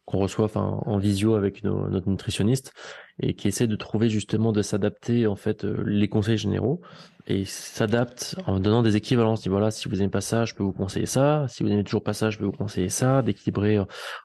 qu'on 0.07 0.19
reçoit 0.19 0.49
en 0.57 0.99
visio 0.99 1.35
avec 1.35 1.65
nos- 1.65 1.89
notre 1.89 2.09
nutritionniste 2.09 2.73
et 3.21 3.35
qui 3.35 3.49
essaient 3.49 3.67
de 3.67 3.75
trouver 3.75 4.09
justement 4.09 4.53
de 4.53 4.63
s'adapter 4.63 5.27
en 5.27 5.35
fait 5.35 5.65
euh, 5.65 5.83
les 5.85 6.07
conseils 6.09 6.39
généraux 6.39 6.81
et 7.27 7.45
s'adaptent 7.45 8.37
en 8.47 8.61
donnant 8.61 8.83
des 8.83 8.97
équivalences. 8.97 9.43
Dit 9.43 9.49
voilà, 9.49 9.71
si 9.71 9.89
vous 9.89 9.97
n'aimez 9.97 10.09
pas 10.11 10.21
ça, 10.21 10.45
je 10.45 10.55
peux 10.55 10.63
vous 10.63 10.73
conseiller 10.73 11.07
ça. 11.07 11.47
Si 11.49 11.63
vous 11.63 11.69
n'aimez 11.69 11.85
toujours 11.85 12.03
pas 12.05 12.13
ça, 12.15 12.31
je 12.31 12.39
peux 12.39 12.45
vous 12.45 12.53
conseiller 12.53 12.89
ça. 12.89 13.23
D'équilibrer 13.23 13.79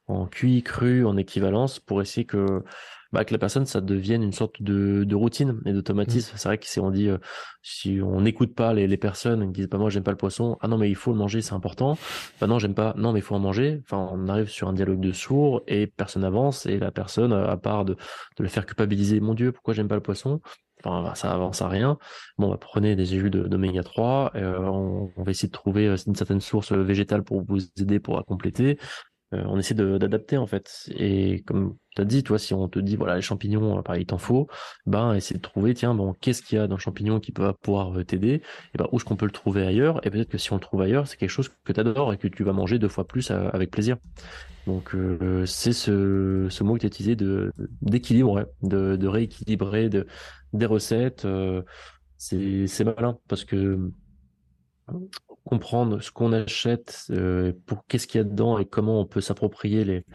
en- 0.08 0.28
cuit, 0.28 0.64
cru, 0.64 1.06
en 1.06 1.18
équivalence 1.18 1.80
pour 1.80 2.02
essayer 2.02 2.26
que 2.26 2.64
bah, 3.12 3.26
que 3.26 3.34
la 3.34 3.40
personne 3.40 3.66
ça 3.66 3.82
devienne 3.82 4.24
une 4.24 4.32
sorte 4.32 4.62
de, 4.62 5.04
de 5.04 5.16
routine 5.16 5.60
et 5.66 5.74
d'automatisme. 5.74 6.32
C'est 6.38 6.48
vrai 6.48 6.58
que 6.58 6.66
si 6.66 6.80
on 6.80 6.92
dit 6.92 7.10
euh, 7.10 7.18
si 7.62 8.00
on 8.02 8.22
n'écoute 8.22 8.56
pas 8.56 8.74
les, 8.74 8.88
les 8.88 8.98
personnes 8.98 9.48
qui 9.48 9.62
disent 9.62 9.70
bah 9.70 9.78
moi 9.78 9.90
j'aime 9.90 10.04
pas 10.04 10.12
le 10.12 10.18
poisson, 10.18 10.58
ah 10.62 10.68
non 10.68 10.78
mais 10.78 10.90
il 10.90 10.96
faut 10.96 11.12
le 11.12 11.18
manger, 11.18 11.42
c'est 11.42 11.54
important. 11.54 11.98
Bah 12.40 12.48
non, 12.48 12.60
j'aime 12.60 12.74
pas. 12.74 12.94
Non, 12.98 13.12
mais 13.14 13.20
il 13.20 13.24
faut 13.24 13.36
en 13.36 13.40
manger. 13.40 13.82
Enfin, 13.84 14.10
on 14.12 14.28
arrive 14.28 14.48
sur 14.50 14.68
un 14.68 14.74
dialogue 14.74 15.00
de 15.02 15.12
sourds 15.12 15.62
et 15.68 15.88
personne 15.88 16.24
avance 16.24 16.66
et 16.66 16.80
la 16.80 16.92
personne, 16.92 17.34
à 17.34 17.58
part 17.58 17.86
de, 17.86 17.94
de 17.96 18.44
le 18.44 18.48
faire 18.50 18.66
culpabiliser, 18.66 19.20
mon 19.20 19.34
Dieu, 19.34 19.52
pourquoi 19.52 19.74
j'aime 19.74 19.88
pas 19.88 19.96
le 19.96 20.02
poisson? 20.02 20.42
Enfin, 20.84 21.04
bah, 21.04 21.16
ça 21.16 21.32
avance 21.32 21.62
à 21.62 21.68
rien. 21.68 21.98
Bon, 22.38 22.50
bah, 22.50 22.58
prenez 22.60 22.96
des 22.96 23.14
de- 23.30 23.48
d'oméga 23.48 23.84
3. 23.84 24.32
euh, 24.36 24.58
on, 24.60 25.12
on 25.16 25.24
va 25.24 25.32
essayer 25.32 25.48
de 25.48 25.54
trouver 25.54 25.88
euh, 25.88 25.98
une 26.08 26.16
certaine 26.16 26.42
source 26.42 26.72
végétale 26.74 27.24
pour 27.24 27.44
vous 27.46 27.60
aider 27.80 28.00
pour 28.00 28.18
la 28.18 28.24
compléter. 28.24 28.78
Euh, 29.34 29.44
on 29.46 29.58
essaie 29.58 29.74
d'adapter 29.74 30.38
en 30.38 30.46
fait. 30.46 30.90
Et 30.98 31.42
comme 31.44 31.78
tu 31.96 32.02
as 32.02 32.06
dit, 32.06 32.24
toi, 32.24 32.38
si 32.38 32.54
on 32.54 32.68
te 32.68 32.80
dit 32.80 32.96
voilà 32.98 33.16
les 33.16 33.22
champignons, 33.22 33.78
euh, 33.80 33.82
pareil, 33.82 34.04
il 34.04 34.06
t'en 34.06 34.18
faut, 34.18 34.48
ben 34.86 35.14
essayer 35.14 35.38
de 35.38 35.42
trouver 35.42 35.74
tiens 35.74 35.94
bon 35.96 36.14
qu'est-ce 36.14 36.42
qu'il 36.42 36.58
y 36.58 36.62
a 36.62 36.68
dans 36.68 36.76
le 36.76 36.82
champignon 36.82 37.20
qui 37.20 37.32
peut 37.32 37.52
pouvoir 37.62 37.98
euh, 37.98 38.04
t'aider? 38.04 38.42
Et 38.74 38.78
ben 38.78 38.88
où 38.92 38.98
est-ce 38.98 39.06
qu'on 39.06 39.16
peut 39.16 39.26
le 39.26 39.32
trouver 39.32 39.66
ailleurs? 39.66 40.06
Et 40.06 40.10
peut-être 40.10 40.30
que 40.30 40.38
si 40.38 40.52
on 40.52 40.56
le 40.56 40.62
trouve 40.62 40.82
ailleurs, 40.82 41.08
c'est 41.08 41.18
quelque 41.18 41.30
chose 41.30 41.50
que 41.64 41.72
tu 41.74 41.80
adores 41.80 42.14
et 42.14 42.18
que 42.18 42.28
tu 42.28 42.44
vas 42.44 42.54
manger 42.54 42.78
deux 42.80 42.90
fois 42.90 43.08
plus 43.08 43.32
avec 43.32 43.72
plaisir. 43.72 43.98
Donc 44.68 44.94
euh, 44.96 45.46
c'est 45.46 45.74
ce, 45.74 46.48
ce 46.50 46.64
mot 46.64 46.76
que 46.76 46.80
tu 46.82 46.86
as 46.86 46.88
utilisé 46.88 47.16
de 47.16 47.52
d'équilibre, 47.82 48.32
ouais, 48.34 48.46
de, 48.62 48.96
de 48.96 49.08
rééquilibrer 49.08 49.90
de, 49.90 50.08
des 50.54 50.66
recettes. 50.66 51.26
euh, 51.26 51.64
c'est 52.18 52.68
c'est 52.68 52.84
malin 52.84 53.18
parce 53.28 53.46
que 53.46 53.92
comprendre 55.44 56.02
ce 56.02 56.12
qu'on 56.12 56.34
achète, 56.34 57.08
euh, 57.12 57.54
pour 57.66 57.86
qu'est-ce 57.88 58.08
qu'il 58.08 58.20
y 58.20 58.22
a 58.22 58.24
dedans 58.24 58.58
et 58.60 58.66
comment 58.66 59.00
on 59.00 59.06
peut 59.06 59.22
s'approprier 59.22 59.84
les, 59.84 60.06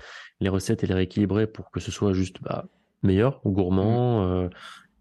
les 0.41 0.49
recettes 0.49 0.85
et 0.85 0.87
les 0.87 0.95
rééquilibrer 0.95 1.47
pour 1.47 1.71
que 1.71 1.81
ce 1.81 1.91
soit 1.91 2.13
juste 2.13 2.41
bah, 2.43 2.67
meilleur 3.03 3.41
ou 3.45 3.51
gourmand 3.51 4.25
euh, 4.25 4.49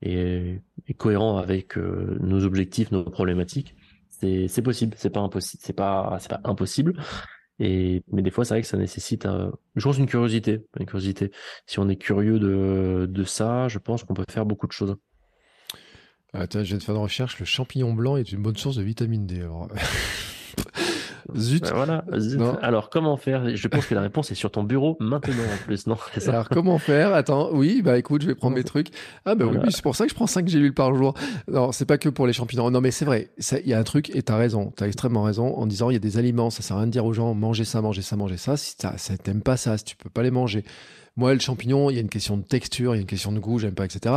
et, 0.01 0.61
et 0.87 0.93
cohérent 0.93 1.37
avec 1.37 1.77
euh, 1.77 2.17
nos 2.21 2.43
objectifs, 2.43 2.91
nos 2.91 3.03
problématiques. 3.03 3.75
C'est 4.09 4.47
c'est 4.47 4.61
possible, 4.61 4.95
c'est 4.97 5.09
pas 5.09 5.19
impossible, 5.19 5.61
c'est 5.63 5.73
pas 5.73 6.17
c'est 6.19 6.29
pas 6.29 6.41
impossible. 6.45 6.93
Et 7.59 8.03
mais 8.11 8.21
des 8.21 8.31
fois 8.31 8.45
c'est 8.45 8.53
vrai 8.53 8.61
que 8.61 8.67
ça 8.67 8.77
nécessite, 8.77 9.27
je 9.75 9.83
pense 9.83 9.97
une 9.97 10.05
curiosité, 10.05 10.65
une 10.79 10.85
curiosité. 10.85 11.31
Si 11.65 11.79
on 11.79 11.89
est 11.89 11.97
curieux 11.97 12.39
de 12.39 13.07
de 13.09 13.23
ça, 13.25 13.67
je 13.67 13.77
pense 13.77 14.03
qu'on 14.03 14.13
peut 14.13 14.25
faire 14.29 14.45
beaucoup 14.45 14.67
de 14.67 14.71
choses. 14.71 14.95
Attends, 16.35 16.59
je 16.59 16.69
viens 16.69 16.77
de 16.77 16.83
faire 16.83 16.95
une 16.95 17.01
recherche. 17.01 17.39
Le 17.39 17.45
champignon 17.45 17.93
blanc 17.93 18.17
est 18.17 18.31
une 18.31 18.41
bonne 18.41 18.57
source 18.57 18.75
de 18.77 18.83
vitamine 18.83 19.25
D. 19.25 19.41
Alors... 19.41 19.67
Zut. 21.35 21.63
Ben 21.63 21.73
voilà. 21.73 22.05
Zut. 22.19 22.39
Alors 22.61 22.89
comment 22.89 23.17
faire? 23.17 23.55
Je 23.55 23.67
pense 23.67 23.87
que 23.87 23.95
la 23.95 24.01
réponse 24.01 24.29
est 24.31 24.35
sur 24.35 24.51
ton 24.51 24.63
bureau 24.63 24.95
maintenant 24.99 25.43
en 25.43 25.65
plus, 25.65 25.87
non 25.87 25.97
ça? 26.17 26.31
Alors 26.31 26.49
comment 26.49 26.77
faire? 26.77 27.13
Attends, 27.15 27.49
oui, 27.51 27.81
bah 27.81 27.97
écoute, 27.97 28.21
je 28.21 28.27
vais 28.27 28.35
prendre 28.35 28.55
mes 28.55 28.63
trucs. 28.63 28.89
Ah 29.25 29.33
bah 29.33 29.45
oui, 29.45 29.55
Voilà. 29.55 29.71
c'est 29.71 29.81
pour 29.81 29.95
ça 29.95 30.05
que 30.05 30.11
je 30.11 30.15
prends 30.15 30.27
5 30.27 30.47
gélules 30.47 30.73
par 30.73 30.93
jour. 30.95 31.15
Non, 31.51 31.71
c'est 31.71 31.85
pas 31.85 31.97
que 31.97 32.09
pour 32.09 32.27
les 32.27 32.33
champignons. 32.33 32.69
Non 32.69 32.79
mais 32.79 32.91
c'est 32.91 33.05
vrai, 33.05 33.31
il 33.63 33.67
y 33.67 33.73
a 33.73 33.79
un 33.79 33.83
truc, 33.83 34.15
et 34.15 34.21
t'as 34.21 34.37
raison, 34.37 34.71
t'as 34.75 34.85
extrêmement 34.85 35.23
raison, 35.23 35.55
en 35.57 35.65
disant 35.65 35.89
il 35.89 35.93
y 35.93 35.97
a 35.97 35.99
des 35.99 36.17
aliments, 36.19 36.51
ça 36.51 36.61
sert 36.61 36.77
à 36.77 36.79
rien 36.81 36.87
de 36.87 36.91
dire 36.91 37.05
aux 37.05 37.13
gens 37.13 37.33
mangez 37.33 37.65
ça, 37.65 37.81
mangez 37.81 38.03
ça, 38.03 38.15
mangez 38.15 38.37
ça, 38.37 38.55
si 38.55 38.75
ça, 38.77 38.97
ça 38.97 39.17
t'aimes 39.17 39.41
pas 39.41 39.57
ça, 39.57 39.77
si 39.79 39.83
tu 39.83 39.95
peux 39.95 40.09
pas 40.11 40.21
les 40.23 40.31
manger. 40.31 40.63
Moi, 41.17 41.33
le 41.33 41.39
champignon, 41.39 41.89
il 41.89 41.95
y 41.95 41.97
a 41.97 42.01
une 42.01 42.09
question 42.09 42.37
de 42.37 42.43
texture, 42.43 42.93
il 42.93 42.97
y 42.97 42.99
a 42.99 43.01
une 43.01 43.07
question 43.07 43.31
de 43.31 43.39
goût, 43.39 43.59
j'aime 43.59 43.73
pas, 43.73 43.85
etc. 43.85 44.15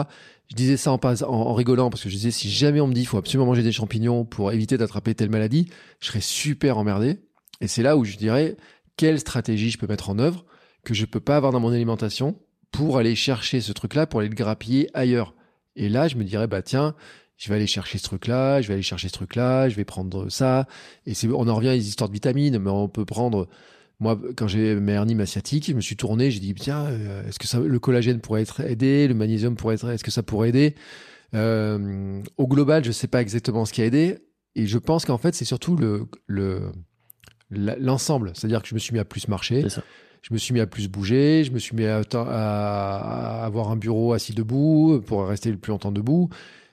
Je 0.51 0.57
disais 0.57 0.77
ça 0.77 0.93
en, 0.93 0.99
en, 0.99 1.55
rigolant 1.55 1.91
parce 1.91 2.03
que 2.03 2.09
je 2.09 2.15
disais 2.15 2.31
si 2.31 2.51
jamais 2.51 2.81
on 2.81 2.89
me 2.89 2.95
dit 2.95 3.03
il 3.03 3.07
faut 3.07 3.19
absolument 3.19 3.47
manger 3.47 3.63
des 3.63 3.73
champignons 3.73 4.25
pour 4.25 4.51
éviter 4.51 4.79
d'attraper 4.79 5.15
telle 5.15 5.31
maladie, 5.31 5.71
je 6.01 6.09
serais 6.09 6.21
super 6.21 6.79
emmerdé. 6.79 7.19
Et 7.61 7.69
c'est 7.69 7.83
là 7.83 7.97
où 7.97 8.05
je 8.05 8.17
dirais 8.17 8.57
quelle 8.97 9.21
stratégie 9.21 9.71
je 9.71 9.79
peux 9.79 9.87
mettre 9.87 10.11
en 10.11 10.19
œuvre 10.19 10.45
que 10.85 10.95
je 10.95 11.05
peux 11.05 11.21
pas 11.21 11.37
avoir 11.37 11.53
dans 11.53 11.61
mon 11.61 11.73
alimentation 11.73 12.37
pour 12.73 12.99
aller 12.99 13.15
chercher 13.15 13.61
ce 13.61 13.73
truc-là, 13.73 14.07
pour 14.07 14.21
aller 14.21 14.29
le 14.29 14.35
grappiller 14.35 14.91
ailleurs. 14.95 15.35
Et 15.77 15.89
là, 15.89 16.09
je 16.09 16.17
me 16.17 16.25
dirais, 16.25 16.47
bah 16.47 16.63
tiens, 16.63 16.95
je 17.37 17.49
vais 17.49 17.55
aller 17.55 17.67
chercher 17.67 17.99
ce 17.99 18.05
truc-là, 18.05 18.61
je 18.61 18.69
vais 18.69 18.75
aller 18.75 18.83
chercher 18.83 19.09
ce 19.09 19.13
truc-là, 19.13 19.69
je 19.69 19.77
vais 19.77 19.85
prendre 19.85 20.29
ça. 20.29 20.67
Et 21.07 21.13
on 21.33 21.49
en 21.49 21.55
revient 21.55 21.69
à 21.69 21.75
les 21.75 21.89
histoires 21.89 22.09
de 22.09 22.15
vitamines, 22.15 22.59
mais 22.59 22.71
on 22.71 22.89
peut 22.89 23.05
prendre. 23.05 23.49
Moi, 24.01 24.21
quand 24.37 24.47
j'ai 24.47 24.77
mes 24.77 24.93
hernies 24.93 25.27
sciatiques, 25.27 25.67
je 25.69 25.73
me 25.73 25.81
suis 25.81 25.97
tourné, 25.97 26.31
j'ai 26.31 26.39
dit, 26.41 26.55
tiens, 26.55 26.87
euh, 26.87 27.27
est-ce 27.29 27.39
que 27.39 27.49
ça, 27.49 27.59
le 27.59 27.79
collagène 27.81 28.21
pourrait 28.21 28.43
être 28.43 28.61
aidé, 28.61 29.09
le 29.09 29.15
magnésium 29.15 29.57
pourrait 29.57 29.75
être, 29.75 29.89
est-ce 29.91 30.05
que 30.05 30.13
ça 30.13 30.23
pourrait 30.23 30.51
aider? 30.51 30.75
Euh, 31.35 32.23
Au 32.37 32.47
global, 32.47 32.85
je 32.85 32.93
sais 32.93 33.09
pas 33.09 33.21
exactement 33.21 33.65
ce 33.65 33.73
qui 33.73 33.83
a 33.83 33.87
aidé. 33.87 34.19
Et 34.55 34.67
je 34.67 34.79
pense 34.79 35.05
qu'en 35.05 35.19
fait, 35.19 35.35
c'est 35.35 35.45
surtout 35.45 35.77
le, 35.77 36.07
le, 36.27 36.71
la- 37.51 37.77
l'ensemble. 37.77 38.33
C'est-à-dire 38.35 38.63
que 38.63 38.69
je 38.69 38.75
me 38.75 38.79
suis 38.79 38.93
mis 38.93 38.99
à 39.01 39.05
plus 39.05 39.29
marcher. 39.29 39.63
Je 40.23 40.33
me 40.35 40.39
suis 40.39 40.53
mis 40.55 40.61
à 40.61 40.67
plus 40.67 40.89
bouger, 40.89 41.45
je 41.45 41.53
me 41.53 41.59
suis 41.59 41.77
mis 41.77 41.85
à, 41.85 42.01
à- 42.15 43.43
à 43.43 43.45
avoir 43.45 43.71
un 43.71 43.77
bureau 43.77 44.13
assis 44.13 44.33
debout 44.33 45.01
pour 45.07 45.27
rester 45.27 45.51
le 45.51 45.59
plus 45.59 45.71
longtemps 45.71 45.93
debout. 45.93 46.29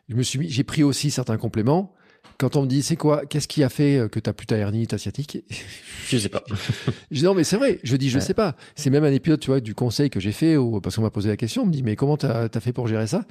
Je 0.10 0.16
me 0.16 0.24
suis 0.24 0.40
mis, 0.40 0.50
j'ai 0.50 0.64
pris 0.64 0.84
aussi 0.84 1.10
certains 1.12 1.38
compléments. 1.38 1.94
Quand 2.38 2.56
on 2.58 2.64
me 2.64 2.68
dit 2.68 2.82
c'est 2.84 2.96
quoi, 2.98 3.26
qu'est-ce 3.26 3.48
qui 3.48 3.64
a 3.64 3.70
fait 3.70 4.10
que 4.12 4.20
tu 4.20 4.34
plus 4.34 4.46
ta 4.46 4.58
hernie, 4.58 4.88
ta 4.88 4.98
sciatique? 4.98 5.40
Je 6.08 6.18
sais 6.18 6.30
pas. 6.30 6.44
Je 7.12 7.20
dis 7.20 7.24
non 7.24 7.34
mais 7.34 7.44
c'est 7.44 7.58
vrai. 7.58 7.80
Je 7.84 7.96
dis 7.96 8.10
je 8.10 8.16
Ouais. 8.18 8.22
sais 8.24 8.34
pas. 8.34 8.56
C'est 8.76 8.90
même 8.90 9.04
un 9.04 9.12
épisode 9.12 9.40
tu 9.40 9.48
vois 9.52 9.60
du 9.62 9.74
conseil 9.74 10.10
que 10.10 10.20
j'ai 10.20 10.32
fait 10.32 10.58
ou 10.58 10.82
parce 10.82 10.96
qu'on 10.96 11.02
m'a 11.02 11.12
posé 11.12 11.30
la 11.30 11.38
question. 11.38 11.64
On 11.64 11.66
me 11.66 11.72
dit 11.72 11.84
mais 11.84 11.96
comment 11.96 12.18
t'as 12.18 12.48
as 12.54 12.60
fait 12.60 12.74
pour 12.74 12.88
gérer 12.88 13.08
ça? 13.08 13.26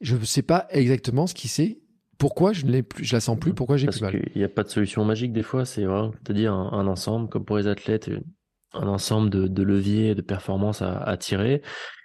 Je 0.00 0.16
ne 0.16 0.24
sais 0.24 0.42
pas 0.42 0.66
exactement 0.70 1.26
ce 1.26 1.34
qui 1.34 1.48
c'est. 1.48 1.78
Pourquoi 2.18 2.52
je 2.54 2.64
ne 2.64 2.70
l'ai 2.72 2.82
plus, 2.82 3.04
je 3.04 3.14
la 3.14 3.20
sens 3.20 3.38
plus. 3.38 3.52
Pourquoi 3.52 3.76
j'ai 3.76 3.86
plus 3.88 4.00
mal 4.00 4.12
qu'il 4.12 4.32
n'y 4.36 4.44
a 4.44 4.48
pas 4.48 4.62
de 4.62 4.68
solution 4.70 5.04
magique 5.04 5.34
des 5.34 5.42
fois, 5.42 5.66
c'est 5.66 5.84
vraiment, 5.84 6.12
te 6.24 6.32
dire 6.32 6.54
un, 6.54 6.72
un 6.72 6.86
ensemble, 6.86 7.28
comme 7.28 7.44
pour 7.44 7.58
les 7.58 7.66
athlètes, 7.66 8.10
un 8.72 8.88
ensemble 8.88 9.28
de, 9.28 9.46
de 9.46 9.62
leviers, 9.62 10.14
de 10.14 10.22
performances 10.22 10.80
à, 10.80 10.96
à 10.96 11.16
tirer. 11.18 11.60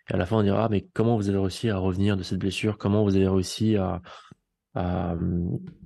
Et 0.09 0.13
à 0.13 0.17
la 0.17 0.25
fin, 0.25 0.35
on 0.37 0.43
dira, 0.43 0.65
ah, 0.65 0.69
mais 0.69 0.85
comment 0.93 1.15
vous 1.15 1.29
avez 1.29 1.37
réussi 1.37 1.69
à 1.69 1.77
revenir 1.77 2.17
de 2.17 2.23
cette 2.23 2.39
blessure? 2.39 2.77
Comment 2.77 3.03
vous 3.05 3.15
avez 3.15 3.27
réussi 3.29 3.77
à, 3.77 4.01
à, 4.75 5.15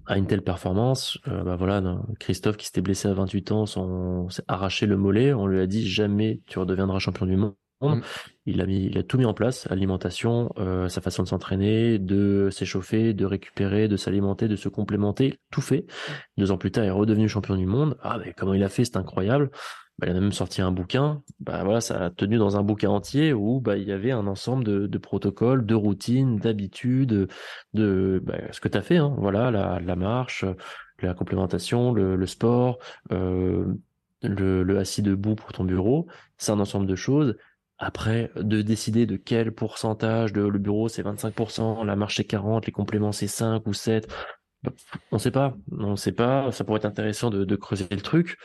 à 0.07 0.17
une 0.17 0.27
telle 0.27 0.41
performance 0.41 1.17
Euh, 1.27 1.43
bah 1.43 1.55
voilà, 1.55 1.81
non, 1.81 2.05
Christophe 2.19 2.57
qui 2.57 2.65
s'était 2.65 2.81
blessé 2.81 3.07
à 3.07 3.13
28 3.13 3.51
ans, 3.51 3.65
son, 3.65 4.29
s'est 4.29 4.43
arraché 4.47 4.85
le 4.85 4.97
mollet, 4.97 5.33
on 5.33 5.47
lui 5.47 5.59
a 5.59 5.67
dit 5.67 5.87
jamais 5.87 6.41
tu 6.47 6.59
redeviendras 6.59 6.99
champion 6.99 7.25
du 7.25 7.35
monde. 7.35 7.55
Mm. 7.81 8.01
Il 8.45 8.61
a 8.61 8.65
mis, 8.65 8.85
il 8.85 8.97
a 8.97 9.03
tout 9.03 9.17
mis 9.17 9.25
en 9.25 9.33
place, 9.33 9.69
alimentation, 9.69 10.51
euh, 10.57 10.87
sa 10.87 11.01
façon 11.01 11.23
de 11.23 11.27
s'entraîner, 11.27 11.99
de 11.99 12.49
s'échauffer, 12.51 13.13
de 13.13 13.25
récupérer, 13.25 13.87
de 13.87 13.97
s'alimenter, 13.97 14.47
de 14.47 14.55
se 14.55 14.69
complémenter, 14.69 15.39
tout 15.51 15.61
fait. 15.61 15.85
Deux 16.37 16.51
ans 16.51 16.57
plus 16.57 16.71
tard, 16.71 16.83
il 16.83 16.87
est 16.87 16.91
redevenu 16.91 17.27
champion 17.27 17.55
du 17.55 17.65
monde. 17.65 17.97
Ah, 18.01 18.17
mais 18.23 18.33
comment 18.37 18.53
il 18.53 18.63
a 18.63 18.69
fait, 18.69 18.85
c'est 18.85 18.97
incroyable. 18.97 19.51
Bah, 19.97 20.07
il 20.09 20.17
a 20.17 20.19
même 20.19 20.33
sorti 20.33 20.61
un 20.61 20.71
bouquin. 20.71 21.23
Bah 21.39 21.63
voilà, 21.63 21.79
ça 21.79 22.05
a 22.05 22.09
tenu 22.09 22.37
dans 22.37 22.57
un 22.57 22.63
bouquin 22.63 22.89
entier 22.89 23.31
où 23.31 23.61
bah 23.61 23.77
il 23.77 23.87
y 23.87 23.93
avait 23.93 24.11
un 24.11 24.27
ensemble 24.27 24.63
de, 24.65 24.97
protocoles, 24.97 25.65
de 25.65 25.75
routines, 25.75 26.37
d'habitudes, 26.37 27.29
de 27.73 28.21
bah, 28.25 28.37
ce 28.51 28.59
que 28.59 28.67
tu 28.67 28.77
as 28.77 28.81
fait. 28.81 28.97
Hein. 28.97 29.15
Voilà, 29.17 29.51
la, 29.51 29.95
marche, 29.95 30.43
la 31.01 31.13
complémentation, 31.13 31.93
le, 31.93 32.25
sport, 32.25 32.79
euh, 33.11 33.73
le, 34.21 34.77
assis 34.77 35.01
debout 35.01 35.35
pour 35.35 35.53
ton 35.53 35.63
bureau. 35.63 36.07
C'est 36.37 36.51
un 36.51 36.59
ensemble 36.59 36.87
de 36.87 36.95
choses. 36.95 37.37
Après, 37.77 38.31
de 38.35 38.61
décider 38.61 39.05
de 39.05 39.15
quel 39.17 39.53
pourcentage 39.53 40.33
le 40.33 40.49
bureau 40.59 40.87
c'est 40.87 41.03
25%, 41.03 41.85
la 41.85 41.95
marche 41.95 42.17
c'est 42.17 42.29
40%, 42.29 42.65
les 42.65 42.71
compléments 42.71 43.11
c'est 43.11 43.27
5 43.27 43.65
ou 43.67 43.73
7. 43.73 44.07
Bah, 44.63 44.71
On 45.11 45.17
sait 45.19 45.31
pas, 45.31 45.55
on 45.71 45.95
sait 45.95 46.11
pas. 46.11 46.51
Ça 46.51 46.63
pourrait 46.63 46.77
être 46.77 46.85
intéressant 46.85 47.29
de, 47.29 47.55
creuser 47.55 47.87
le 47.91 48.01
truc, 48.01 48.37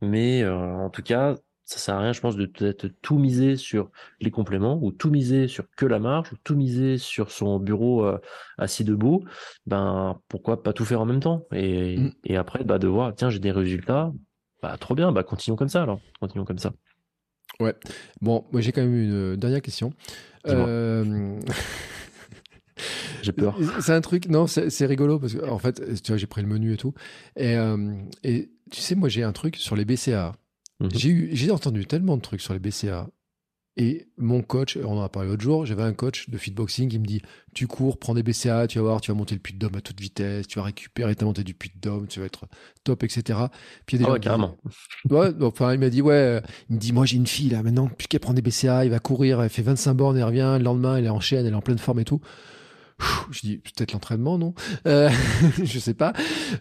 mais 0.00 0.42
euh, 0.42 0.54
en 0.54 0.90
tout 0.90 1.02
cas, 1.02 1.36
Ça 1.64 1.78
sert 1.78 1.96
à 1.96 2.00
rien, 2.00 2.12
je 2.12 2.20
pense, 2.20 2.36
de 2.36 2.46
peut-être 2.46 2.86
tout 3.02 3.18
miser 3.18 3.56
sur 3.56 3.90
les 4.20 4.30
compléments 4.30 4.78
ou 4.80 4.92
tout 4.92 5.10
miser 5.10 5.48
sur 5.48 5.64
que 5.76 5.84
la 5.84 5.98
marge 5.98 6.32
ou 6.32 6.36
tout 6.44 6.54
miser 6.54 6.96
sur 6.96 7.32
son 7.32 7.58
bureau 7.58 8.04
euh, 8.04 8.20
assis 8.56 8.84
debout. 8.84 9.24
Ben 9.66 10.20
pourquoi 10.28 10.62
pas 10.62 10.72
tout 10.72 10.84
faire 10.84 11.00
en 11.00 11.06
même 11.06 11.18
temps 11.18 11.44
et, 11.52 11.98
mm. 11.98 12.12
et 12.24 12.36
après 12.36 12.62
bah 12.62 12.78
de 12.78 12.86
voir 12.86 13.14
tiens 13.16 13.30
j'ai 13.30 13.40
des 13.40 13.50
résultats, 13.50 14.12
bah 14.62 14.76
trop 14.78 14.94
bien, 14.94 15.10
bah 15.10 15.24
continuons 15.24 15.56
comme 15.56 15.68
ça 15.68 15.82
alors, 15.82 16.00
continuons 16.20 16.44
comme 16.44 16.58
ça. 16.58 16.72
Ouais. 17.58 17.74
Bon, 18.20 18.44
moi 18.52 18.60
j'ai 18.60 18.70
quand 18.70 18.82
même 18.82 18.94
une 18.94 19.36
dernière 19.36 19.62
question. 19.62 19.92
Euh... 20.46 21.40
J'ai 23.26 23.32
peur. 23.32 23.58
C'est 23.80 23.92
un 23.92 24.00
truc, 24.00 24.28
non, 24.28 24.46
c'est 24.46 24.86
rigolo 24.86 25.18
parce 25.18 25.34
que 25.34 25.48
en 25.48 25.58
fait, 25.58 25.82
tu 26.02 26.12
vois, 26.12 26.16
j'ai 26.16 26.26
pris 26.26 26.42
le 26.42 26.48
menu 26.48 26.72
et 26.72 26.76
tout. 26.76 26.94
Et, 27.36 27.56
euh, 27.56 27.92
et 28.22 28.50
tu 28.70 28.80
sais, 28.80 28.94
moi 28.94 29.08
j'ai 29.08 29.24
un 29.24 29.32
truc 29.32 29.56
sur 29.56 29.74
les 29.74 29.84
BCA. 29.84 30.34
Mhm. 30.80 30.90
J'ai 30.94 31.50
entendu 31.50 31.86
tellement 31.86 32.16
de 32.16 32.22
trucs 32.22 32.40
sur 32.40 32.52
les 32.52 32.60
BCA. 32.60 33.08
Et 33.78 34.08
mon 34.16 34.40
coach, 34.40 34.78
on 34.82 34.96
en 34.96 35.02
a 35.02 35.10
parlé 35.10 35.28
l'autre 35.28 35.42
jour, 35.42 35.66
j'avais 35.66 35.82
un 35.82 35.92
coach 35.92 36.30
de 36.30 36.38
fitboxing 36.38 36.88
qui 36.88 36.98
me 36.98 37.04
dit 37.04 37.20
Tu 37.52 37.66
cours, 37.66 37.98
prends 37.98 38.14
des 38.14 38.22
BCA, 38.22 38.66
tu 38.68 38.78
vas 38.78 38.84
voir, 38.84 39.00
tu 39.02 39.10
vas 39.10 39.18
monter 39.18 39.34
le 39.34 39.40
puits 39.40 39.52
de 39.52 39.58
dôme 39.58 39.76
à 39.76 39.82
toute 39.82 40.00
vitesse, 40.00 40.46
tu 40.46 40.58
vas 40.58 40.64
récupérer 40.64 41.14
ta 41.14 41.26
montée 41.26 41.44
du 41.44 41.52
puits 41.52 41.70
de 41.74 41.80
dôme, 41.80 42.06
tu 42.06 42.20
vas 42.20 42.26
être 42.26 42.46
top, 42.84 43.02
etc. 43.02 43.38
Puis 43.84 43.98
il 43.98 44.00
y 44.00 44.04
a 44.04 44.06
des 44.06 44.10
ah 44.10 44.12
ouais, 44.14 44.20
carrément. 44.20 44.56
ouais, 45.10 45.30
enfin, 45.42 45.74
il 45.74 45.80
m'a 45.80 45.90
dit 45.90 46.00
Ouais, 46.00 46.40
il 46.70 46.76
me 46.76 46.80
dit 46.80 46.92
Moi 46.94 47.04
j'ai 47.04 47.16
une 47.16 47.26
fille 47.26 47.50
là, 47.50 47.62
maintenant, 47.62 47.88
plus 47.88 48.06
qu'elle 48.08 48.20
prend 48.20 48.32
des 48.32 48.40
BCA, 48.40 48.86
il 48.86 48.90
va 48.90 48.98
courir, 48.98 49.42
elle 49.42 49.50
fait 49.50 49.60
25 49.60 49.92
bornes, 49.92 50.16
elle 50.16 50.24
revient, 50.24 50.56
le 50.56 50.64
lendemain, 50.64 50.96
elle 50.96 51.04
est 51.04 51.10
en 51.10 51.20
chaîne, 51.20 51.44
elle 51.44 51.52
est 51.52 51.56
en 51.56 51.60
pleine 51.60 51.78
forme 51.78 52.00
et 52.00 52.04
tout 52.04 52.22
je 53.30 53.40
dis 53.40 53.58
peut-être 53.58 53.92
l'entraînement, 53.92 54.38
non? 54.38 54.54
Euh, 54.86 55.10
Je 55.62 55.78
sais 55.78 55.94
pas. 55.94 56.12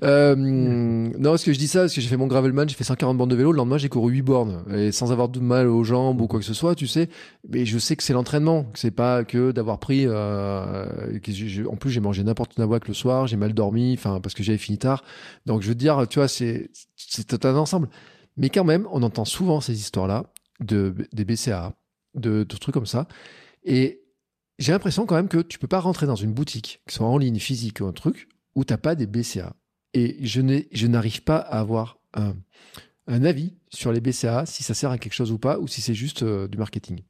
Euh, 0.03 0.36
non, 0.36 1.36
est-ce 1.36 1.45
que 1.45 1.53
je 1.53 1.60
dis 1.60 1.68
ça 1.68 1.82
parce 1.82 1.94
que 1.94 2.02
j'ai 2.02 2.07
fait 2.07 2.18
mon 2.18 2.28
gravelman, 2.28 2.68
j'ai 2.68 2.76
fait 2.76 2.84
140 2.84 3.18
bornes 3.18 3.30
de 3.30 3.36
vélo. 3.36 3.52
Le 3.52 3.57
lendemain, 3.57 3.78
j'ai 3.78 3.90
couru 3.90 4.14
8 4.14 4.22
bornes 4.22 4.64
et 4.74 4.91
sans 4.91 5.12
avoir 5.12 5.30
de 5.30 5.40
mal 5.40 5.68
aux 5.68 5.84
jambes 5.84 6.22
ou 6.22 6.28
quoi 6.28 6.40
que 6.40 6.45
ce 6.45 6.53
soit, 6.53 6.76
tu 6.76 6.88
sais. 6.88 7.10
Mais 7.49 7.66
je 7.66 7.78
sais 7.78 7.95
que 7.95 8.03
c'est 8.03 8.14
l'entraînement, 8.14 8.66
que 8.66 8.80
c'est 8.80 8.91
pas 8.91 9.24
que 9.24 9.52
d'avoir 9.52 9.80
pris. 9.80 10.06
Euh, 10.06 10.86
en 11.70 11.76
plus, 11.78 11.90
j'ai 11.90 12.02
mangé 12.02 12.24
n'importe 12.24 12.56
quoi 12.56 12.80
le 12.86 12.94
soir, 12.94 13.28
j'ai 13.28 13.38
mal 13.38 13.53
dormi, 13.53 13.94
enfin 13.94 14.20
parce 14.20 14.36
que 14.36 14.44
j'avais 14.44 14.57
fini 14.57 14.78
tard. 14.78 15.03
Donc, 15.45 15.62
je 15.62 15.70
veux 15.70 15.76
dire, 15.76 16.06
tu 16.10 16.20
vois, 16.20 16.28
c'est 16.28 16.70
c'est 16.95 17.45
un 17.45 17.56
ensemble. 17.56 17.90
Mais 18.38 18.49
quand 18.49 18.66
même, 18.66 18.88
on 18.91 19.03
entend 19.03 19.26
souvent 19.26 19.62
ces 19.62 19.80
histoires-là 19.80 20.26
de 20.60 20.94
des 21.14 21.24
BCA, 21.24 21.74
de, 22.16 22.44
de 22.44 22.57
trucs 22.57 22.74
comme 22.74 22.86
ça. 22.86 23.07
Et 23.64 24.05
j'ai 24.57 24.72
l'impression 24.72 25.06
quand 25.06 25.15
même 25.15 25.27
que 25.27 25.41
tu 25.41 25.60
peux 25.60 25.68
pas 25.68 25.80
rentrer 25.80 26.06
dans 26.06 26.15
une 26.15 26.34
boutique, 26.34 26.82
que 26.86 26.94
ce 26.94 26.98
soit 26.98 27.07
en 27.07 27.18
ligne, 27.18 27.40
physique 27.40 27.82
ou 27.82 27.86
un 27.86 27.91
truc, 27.91 28.30
où 28.56 28.64
t'as 28.64 28.77
pas 28.77 28.95
des 28.95 29.07
BCA. 29.07 29.53
Et 29.94 30.18
je 30.22 30.88
n'arrive 30.88 31.23
pas 31.23 31.38
à 31.38 31.60
avoir 31.60 31.99
un, 32.14 32.36
avis 33.07 33.53
sur 33.69 33.91
les 33.91 34.02
BCA, 34.02 34.45
si 34.45 34.64
ça 34.64 34.73
sert 34.73 34.91
à 34.91 34.98
quelque 34.98 35.14
chose 35.14 35.32
ou 35.32 35.38
pas, 35.38 35.60
ou 35.60 35.68
si 35.68 35.82
c'est 35.82 35.94
juste 35.94 36.23
euh, 36.23 36.48
du 36.48 36.57
marketing. 36.57 37.02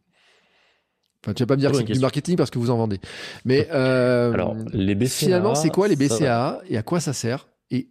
Enfin, 1.24 1.34
tu 1.34 1.44
vas 1.44 1.48
pas 1.48 1.56
me 1.56 1.60
dire 1.60 1.72
que 1.72 1.78
c'est 1.78 1.84
du 1.84 2.00
marketing 2.00 2.36
parce 2.36 2.52
que 2.52 2.60
vous 2.60 2.70
en 2.70 2.78
vendez. 2.78 3.00
Mais 3.46 3.68
euh, 3.74 4.34
Alors, 4.34 4.56
les 4.74 4.94
BCA, 4.94 5.10
finalement, 5.10 5.56
c'est 5.56 5.70
quoi 5.70 5.88
les 5.88 5.96
BCA 5.96 6.62
et 6.68 6.78
à 6.78 6.84
quoi 6.84 7.00
ça 7.00 7.14
sert 7.14 7.48
Et 7.72 7.90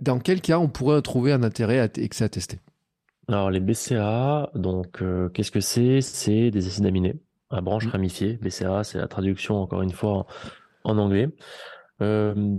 dans 0.00 0.18
quel 0.18 0.40
cas 0.40 0.58
on 0.58 0.68
pourrait 0.68 1.02
trouver 1.02 1.32
un 1.32 1.42
intérêt 1.42 1.80
à 1.80 1.84
et 1.96 2.08
que 2.08 2.16
ça 2.16 2.26
à 2.26 2.28
tester? 2.28 2.60
Alors, 3.28 3.50
les 3.50 3.60
BCA, 3.60 4.50
donc, 4.54 5.02
euh, 5.02 5.28
qu'est-ce 5.30 5.50
que 5.50 5.60
c'est? 5.60 6.00
C'est 6.00 6.50
des 6.50 6.66
acides 6.66 6.86
aminés 6.86 7.16
à 7.50 7.60
branche 7.60 7.86
mmh. 7.86 7.90
ramifiée. 7.90 8.38
BCA, 8.40 8.84
c'est 8.84 8.98
la 8.98 9.08
traduction 9.08 9.56
encore 9.56 9.82
une 9.82 9.92
fois 9.92 10.26
en, 10.84 10.98
anglais. 10.98 11.28
Euh, 12.02 12.56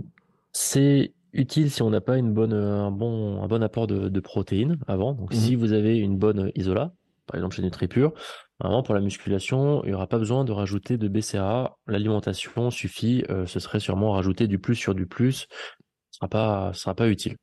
c'est 0.52 1.14
utile 1.32 1.70
si 1.70 1.82
on 1.82 1.90
n'a 1.90 2.00
pas 2.00 2.18
une 2.18 2.32
bonne, 2.32 2.52
un, 2.52 2.90
bon, 2.90 3.42
un 3.42 3.46
bon 3.46 3.62
apport 3.62 3.86
de, 3.86 4.20
protéines 4.20 4.78
avant. 4.88 5.14
Donc, 5.14 5.32
si 5.32 5.56
mmh. 5.56 5.58
vous 5.58 5.72
avez 5.72 5.96
une 5.98 6.18
bonne 6.18 6.50
isola, 6.54 6.92
par 7.26 7.36
exemple 7.36 7.54
chez 7.54 7.62
NutriPure, 7.62 8.12
vraiment 8.58 8.82
pour 8.82 8.94
la 8.94 9.00
musculation, 9.00 9.82
il 9.84 9.88
n'y 9.88 9.94
aura 9.94 10.06
pas 10.06 10.18
besoin 10.18 10.44
de 10.44 10.52
rajouter 10.52 10.98
de 10.98 11.08
BCA. 11.08 11.76
L'alimentation 11.86 12.70
suffit. 12.70 13.24
Euh, 13.30 13.46
ce 13.46 13.60
serait 13.60 13.80
sûrement 13.80 14.12
rajouter 14.12 14.46
du 14.48 14.58
plus 14.58 14.74
sur 14.74 14.94
du 14.94 15.06
plus. 15.06 15.46
Ce 16.10 16.18
sera 16.18 16.28
pas, 16.28 16.72
sera 16.74 16.94
pas 16.94 17.08
utile. 17.08 17.36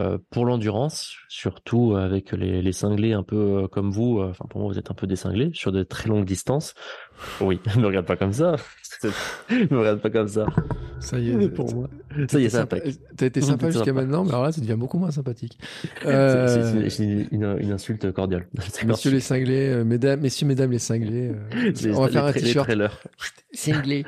Euh, 0.00 0.16
pour 0.30 0.44
l'endurance, 0.44 1.16
surtout 1.28 1.96
avec 1.96 2.30
les, 2.30 2.62
les, 2.62 2.72
cinglés 2.72 3.14
un 3.14 3.24
peu 3.24 3.64
euh, 3.64 3.66
comme 3.66 3.90
vous, 3.90 4.20
euh, 4.20 4.28
enfin 4.30 4.44
pour 4.48 4.60
moi 4.60 4.72
vous 4.72 4.78
êtes 4.78 4.92
un 4.92 4.94
peu 4.94 5.08
des 5.08 5.16
cinglés 5.16 5.50
sur 5.54 5.72
de 5.72 5.82
très 5.82 6.08
longues 6.08 6.24
distances. 6.24 6.74
Oui, 7.40 7.58
ne 7.76 7.84
regarde 7.84 8.06
pas 8.06 8.14
comme 8.14 8.32
ça. 8.32 8.54
ne 9.50 9.76
regarde 9.76 10.00
pas 10.00 10.10
comme 10.10 10.28
ça. 10.28 10.46
Ça 11.00 11.18
y 11.18 11.30
est, 11.30 11.48
pour 11.48 11.74
moi. 11.74 11.88
Ça 12.28 12.38
y 12.38 12.44
est, 12.44 12.48
ça 12.48 12.64
T'as 12.66 13.26
été 13.26 13.40
sympa 13.40 13.70
jusqu'à 13.70 13.92
maintenant, 13.92 14.22
mais 14.22 14.30
alors 14.30 14.44
là, 14.44 14.52
ça 14.52 14.60
devient 14.60 14.76
beaucoup 14.78 14.98
moins 14.98 15.10
sympathique. 15.10 15.58
C'est 16.04 17.04
une, 17.32 17.58
une, 17.60 17.72
insulte 17.72 18.12
cordiale. 18.12 18.46
Messieurs 18.86 19.10
les 19.10 19.20
cinglés, 19.20 19.82
mesdames, 19.84 20.20
messieurs, 20.20 20.46
mesdames 20.46 20.70
les 20.70 20.78
cinglés. 20.78 21.32
on 21.92 22.02
va 22.02 22.08
faire 22.08 22.24
un 22.24 22.32
t-shirt. 22.32 22.70
Cinglés. 23.52 24.04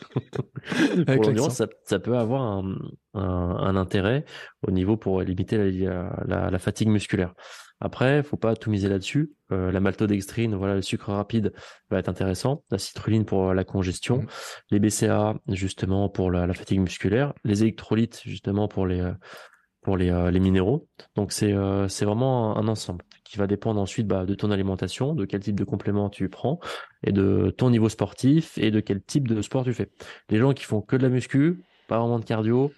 pour 1.06 1.24
l'endurance, 1.24 1.56
ça, 1.56 1.66
ça, 1.84 1.98
peut 1.98 2.16
avoir 2.16 2.42
un, 2.42 2.76
un, 3.14 3.20
un, 3.22 3.76
intérêt 3.76 4.24
au 4.66 4.70
niveau 4.70 4.96
pour 4.96 5.20
limiter 5.22 5.58
la, 5.58 6.16
la, 6.26 6.50
la 6.50 6.58
fatigue 6.58 6.88
musculaire. 6.88 7.34
Après, 7.80 8.22
faut 8.22 8.36
pas 8.36 8.56
tout 8.56 8.70
miser 8.70 8.88
là-dessus. 8.88 9.32
Euh, 9.52 9.72
la 9.72 9.80
maltodextrine, 9.80 10.54
voilà, 10.54 10.74
le 10.74 10.82
sucre 10.82 11.12
rapide 11.12 11.52
va 11.90 11.98
être 11.98 12.10
intéressant. 12.10 12.62
La 12.70 12.78
citrulline 12.78 13.24
pour 13.24 13.54
la 13.54 13.64
congestion, 13.64 14.18
mmh. 14.18 14.26
les 14.70 14.80
BCA 14.80 15.34
justement 15.48 16.08
pour 16.10 16.30
la, 16.30 16.46
la, 16.46 16.52
fatigue 16.52 16.80
musculaire, 16.80 17.32
les 17.44 17.62
électrolytes 17.62 18.20
justement 18.24 18.68
pour 18.68 18.86
les 18.86 19.12
pour 19.82 19.96
les, 19.96 20.10
euh, 20.10 20.30
les 20.30 20.40
minéraux. 20.40 20.88
Donc 21.14 21.32
c'est 21.32 21.52
euh, 21.52 21.88
c'est 21.88 22.04
vraiment 22.04 22.56
un, 22.56 22.68
ensemble 22.68 23.04
qui 23.30 23.38
va 23.38 23.46
dépendre 23.46 23.80
ensuite 23.80 24.08
bah, 24.08 24.26
de 24.26 24.34
ton 24.34 24.50
alimentation, 24.50 25.14
de 25.14 25.24
quel 25.24 25.40
type 25.40 25.54
de 25.54 25.62
complément 25.62 26.10
tu 26.10 26.28
prends 26.28 26.58
et 27.04 27.12
de 27.12 27.54
ton 27.56 27.70
niveau 27.70 27.88
sportif 27.88 28.58
et 28.58 28.72
de 28.72 28.80
quel 28.80 29.00
type 29.00 29.28
de 29.28 29.40
sport 29.40 29.62
tu 29.62 29.72
fais. 29.72 29.88
Les 30.30 30.38
gens 30.38 30.52
qui 30.52 30.64
font 30.64 30.80
que 30.80 30.96
de 30.96 31.02
la 31.02 31.10
muscu, 31.10 31.62
pas 31.86 32.00
vraiment 32.00 32.18
de 32.18 32.24
cardio, 32.24 32.72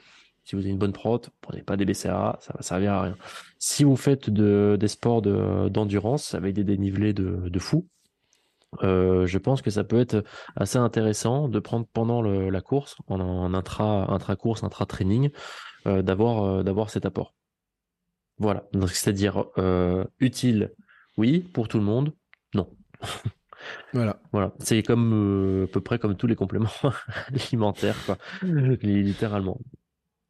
si 0.44 0.54
vous 0.54 0.60
avez 0.60 0.70
une 0.70 0.78
bonne 0.78 0.92
prot, 0.92 1.20
prenez 1.40 1.62
pas 1.62 1.78
des 1.78 1.86
BCA, 1.86 2.36
ça 2.40 2.52
va 2.54 2.60
servir 2.60 2.92
à 2.92 3.02
rien. 3.02 3.16
Si 3.58 3.82
vous 3.82 3.96
faites 3.96 4.28
de, 4.28 4.76
des 4.78 4.88
sports 4.88 5.22
d'endurance 5.22 6.34
avec 6.34 6.52
des 6.54 6.64
dénivelés 6.64 7.14
de, 7.14 7.48
de 7.48 7.58
fou, 7.58 7.88
euh, 8.82 9.26
je 9.26 9.38
pense 9.38 9.62
que 9.62 9.70
ça 9.70 9.84
peut 9.84 10.00
être 10.00 10.22
assez 10.54 10.76
intéressant 10.76 11.48
de 11.48 11.58
prendre 11.60 11.86
pendant 11.94 12.20
le, 12.20 12.50
la 12.50 12.60
course, 12.60 12.96
en, 13.06 13.20
en 13.20 13.54
intra, 13.54 14.12
intra 14.12 14.36
course, 14.36 14.64
intra 14.64 14.84
training, 14.84 15.30
euh, 15.86 16.02
d'avoir 16.02 16.44
euh, 16.44 16.62
d'avoir 16.62 16.90
cet 16.90 17.06
apport. 17.06 17.34
Voilà, 18.38 18.64
donc 18.72 18.90
c'est-à-dire 18.90 19.44
euh, 19.58 20.04
utile, 20.18 20.72
oui, 21.16 21.40
pour 21.40 21.68
tout 21.68 21.78
le 21.78 21.84
monde, 21.84 22.14
non. 22.54 22.68
Voilà. 23.92 24.20
Voilà. 24.32 24.52
C'est 24.58 24.82
comme 24.82 25.64
à 25.64 25.72
peu 25.72 25.80
près 25.80 26.00
comme 26.00 26.16
tous 26.16 26.26
les 26.26 26.34
compléments 26.34 26.68
alimentaires, 27.32 27.96
quoi. 28.04 28.18
Littéralement. 28.42 29.60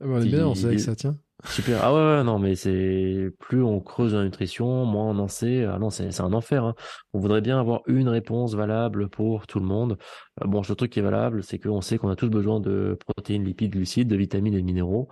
Ah 0.01 0.07
bah, 0.07 0.15
on 0.16 0.20
est 0.20 0.27
bien, 0.27 0.47
on 0.47 0.55
sait 0.55 0.73
que 0.73 0.79
ça 0.79 0.95
tient. 0.97 1.16
Super. 1.45 1.83
Ah 1.83 1.93
ouais, 1.93 2.24
non, 2.24 2.39
mais 2.39 2.55
c'est 2.55 3.31
plus 3.41 3.62
on 3.62 3.81
creuse 3.81 4.15
la 4.15 4.23
nutrition, 4.23 4.85
moins 4.85 5.07
on 5.11 5.19
en 5.19 5.29
sait. 5.29 5.65
Ah 5.65 5.79
non, 5.79 5.91
c'est 5.91 6.20
un 6.20 6.33
enfer. 6.33 6.65
Hein. 6.65 6.74
On 7.12 7.20
voudrait 7.20 7.41
bien 7.41 7.59
avoir 7.59 7.83
une 7.87 8.09
réponse 8.09 8.55
valable 8.55 9.09
pour 9.09 9.47
tout 9.47 9.59
le 9.59 9.66
monde. 9.66 9.99
Bon, 10.45 10.62
le 10.69 10.74
truc 10.74 10.93
qui 10.93 11.01
est 11.01 11.03
valable, 11.03 11.43
c'est 11.43 11.59
qu'on 11.59 11.81
sait 11.81 11.99
qu'on 11.99 12.11
a 12.11 12.16
tous 12.16 12.29
besoin 12.29 12.61
de 12.61 12.97
protéines, 13.07 13.45
lipides, 13.45 13.73
glucides, 13.73 14.09
de 14.09 14.16
vitamines 14.16 14.55
et 14.55 14.61
de 14.61 14.66
minéraux 14.66 15.09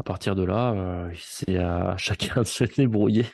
à 0.00 0.02
partir 0.02 0.34
de 0.34 0.42
là, 0.44 0.72
euh, 0.72 1.10
c'est 1.14 1.58
à 1.58 1.94
chacun 1.98 2.40
de 2.40 2.46
se 2.46 2.64
débrouiller. 2.64 3.26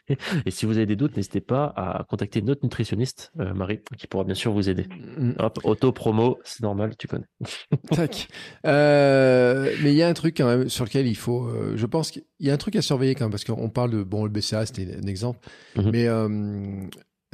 Et 0.44 0.51
si 0.51 0.66
vous 0.66 0.76
avez 0.76 0.86
des 0.86 0.97
doutes, 0.97 1.16
n'hésitez 1.16 1.40
pas 1.40 1.72
à 1.76 2.05
contacter 2.09 2.43
notre 2.43 2.64
nutritionniste, 2.64 3.30
euh, 3.38 3.55
Marie, 3.55 3.80
qui 3.97 4.09
pourra 4.09 4.24
bien 4.24 4.34
sûr 4.34 4.52
vous 4.52 4.68
aider. 4.68 4.88
Mm. 5.16 5.34
Hop, 5.38 5.60
auto-promo, 5.62 6.40
c'est 6.43 6.64
normal, 6.64 6.97
tu 6.98 7.06
connais. 7.06 7.26
Tac. 7.93 8.26
Euh, 8.66 9.72
mais 9.84 9.93
il 9.93 9.97
y 9.97 10.02
a 10.02 10.09
un 10.09 10.14
truc 10.14 10.36
quand 10.36 10.47
même 10.47 10.68
sur 10.68 10.84
lequel 10.84 11.06
il 11.06 11.14
faut, 11.16 11.48
je 11.76 11.86
pense 11.86 12.10
qu'il 12.10 12.24
y 12.40 12.51
a 12.51 12.52
un 12.52 12.56
truc 12.56 12.74
à 12.74 12.82
surveiller 12.82 13.14
quand 13.14 13.26
même, 13.26 13.30
parce 13.30 13.44
qu'on 13.44 13.70
parle 13.70 13.93
de, 13.93 14.02
bon, 14.02 14.24
le 14.24 14.30
BCA, 14.30 14.66
c'était 14.66 14.97
un 15.01 15.06
exemple, 15.06 15.38
mm-hmm. 15.76 15.90
mais 15.93 16.09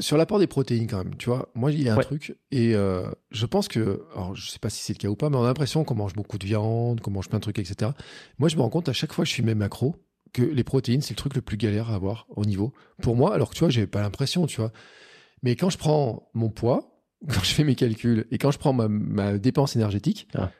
sur 0.03 0.17
l'apport 0.17 0.39
des 0.39 0.47
protéines 0.47 0.87
quand 0.87 0.99
même, 0.99 1.17
tu 1.17 1.29
vois, 1.29 1.51
moi 1.55 1.73
il 1.73 1.83
y 1.83 1.89
a 1.89 1.95
un 1.95 1.99
truc 1.99 2.37
et 2.51 2.75
euh, 2.75 3.09
je 3.31 3.47
pense 3.47 3.69
que, 3.69 4.05
alors 4.15 4.35
je 4.35 4.51
sais 4.51 4.59
pas 4.59 4.71
si 4.71 4.83
c'est 4.83 4.93
le 4.93 4.99
cas 4.99 5.09
ou 5.09 5.17
pas, 5.17 5.31
mais 5.31 5.37
on 5.37 5.45
a 5.45 5.47
l'impression 5.47 5.85
qu'on 5.85 5.95
mange 5.95 6.15
beaucoup 6.15 6.39
de 6.39 6.45
viande, 6.45 7.01
qu'on 7.01 7.11
mange 7.11 7.29
plein 7.29 7.39
de 7.39 7.43
trucs, 7.43 7.59
etc. 7.59 7.93
Moi 8.39 8.49
je 8.49 8.57
me 8.57 8.63
rends 8.63 8.71
compte 8.71 8.89
à 8.89 8.93
chaque 8.93 9.13
fois 9.13 9.25
que 9.25 9.29
je 9.29 9.35
suis 9.35 9.43
mes 9.43 9.55
macros 9.55 9.97
que 10.33 10.43
les 10.43 10.65
protéines 10.65 11.03
c'est 11.03 11.13
le 11.13 11.17
truc 11.17 11.35
le 11.35 11.43
plus 11.43 11.57
galère 11.57 11.91
à 11.91 11.95
avoir 11.95 12.27
au 12.31 12.45
niveau. 12.45 12.73
Pour 13.01 13.17
moi, 13.17 13.35
alors 13.35 13.51
que 13.51 13.55
tu 13.55 13.61
vois, 13.61 13.71
j'ai 13.71 13.87
pas 13.87 14.01
l'impression, 14.01 14.47
tu 14.47 14.61
vois. 14.61 14.73
Mais 15.43 15.57
quand 15.57 15.71
je 15.71 15.79
prends 15.79 16.31
mon 16.35 16.51
poids, 16.51 17.03
quand 17.29 17.43
je 17.43 17.53
fais 17.55 17.65
mes 17.65 17.75
calculs 17.75 18.27
et 18.31 18.39
quand 18.39 18.51
je 18.51 18.59
prends 18.59 18.73
ma, 18.73 19.39
dépense 19.39 19.77
énergétique, 19.77 20.29
ah, 20.35 20.51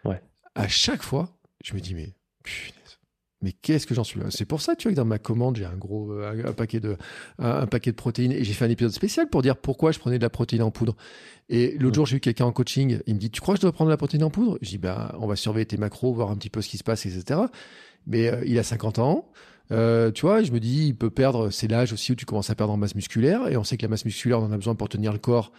à 0.55 0.69
chaque 0.69 1.03
fois, 1.03 1.39
je 1.65 1.75
me 1.75 1.81
dis 1.81 1.95
mais 1.95 2.15
mais 3.43 3.53
qu'est-ce 3.53 3.87
que 3.87 3.95
j'en 3.95 4.05
suis 4.05 4.21
là? 4.21 4.27
C'est 4.31 4.45
pour 4.45 4.61
ça, 4.61 4.77
tu 4.77 4.89
vois, 4.89 4.93
que 4.93 4.97
dans 4.97 5.05
ma 5.05 5.19
commande, 5.19 5.57
j'ai 5.57 5.65
un 5.65 5.77
gros 5.77 6.13
euh, 6.13 6.45
un, 6.47 6.53
paquet 6.53 6.81
de 6.81 6.97
un, 7.39 7.67
paquet 7.67 7.91
de 7.91 7.97
protéines 7.97 8.33
et 8.33 8.45
j'ai 8.45 8.53
fait 8.53 8.65
un 8.65 8.71
épisode 8.71 8.93
spécial 8.93 9.29
pour 9.29 9.43
dire 9.43 9.57
pourquoi 9.57 9.93
je 9.93 9.99
prenais 9.99 10.19
de 10.19 10.23
la 10.23 10.31
protéine 10.31 10.63
en 10.63 10.71
poudre. 10.71 10.97
Et 11.49 11.77
l'autre 11.79 11.97
jour, 11.97 12.07
j'ai 12.07 12.17
eu 12.17 12.21
quelqu'un 12.21 12.47
en 12.47 12.53
coaching, 12.53 13.01
il 13.07 13.15
me 13.15 13.19
dit 13.21 13.31
"Tu 13.31 13.41
crois 13.41 13.55
que 13.55 13.61
je 13.61 13.63
dois 13.63 13.73
prendre 13.73 13.89
de 13.89 13.93
la 13.93 13.99
protéine 13.99 14.25
en 14.25 14.31
poudre? 14.31 14.59
Je 14.63 14.71
dis 14.71 14.79
"Ben, 14.79 15.13
on 15.19 15.27
va 15.27 15.37
surveiller 15.37 15.67
tes 15.67 15.77
macros, 15.77 16.15
voir 16.15 16.31
un 16.31 16.37
petit 16.37 16.51
peu 16.51 16.63
ce 16.63 16.69
qui 16.69 16.79
se 16.79 16.85
passe, 16.85 17.07
etc." 17.07 17.41
Mais 18.07 18.29
euh, 18.29 18.43
il 18.47 18.59
a 18.59 18.63
50 18.63 18.99
ans, 18.99 19.31
Euh, 19.71 20.11
tu 20.11 20.23
vois, 20.27 20.43
je 20.43 20.53
me 20.53 20.61
dis, 20.61 20.89
il 20.89 20.95
peut 20.95 21.09
perdre, 21.09 21.49
c'est 21.51 21.69
l'âge 21.69 21.93
aussi 21.95 22.13
où 22.13 22.15
tu 22.15 22.27
commences 22.27 22.51
à 22.51 22.55
perdre 22.55 22.73
en 22.73 22.77
masse 22.77 22.95
musculaire, 22.95 23.49
et 23.49 23.57
on 23.57 23.65
sait 23.65 23.77
que 23.79 23.83
la 23.83 23.89
masse 23.89 24.05
musculaire, 24.05 24.39
on 24.41 24.45
en 24.45 24.53
a 24.53 24.57
besoin 24.57 24.75
pour 24.75 24.89
tenir 24.89 25.13
le 25.13 25.19
corps, 25.19 25.51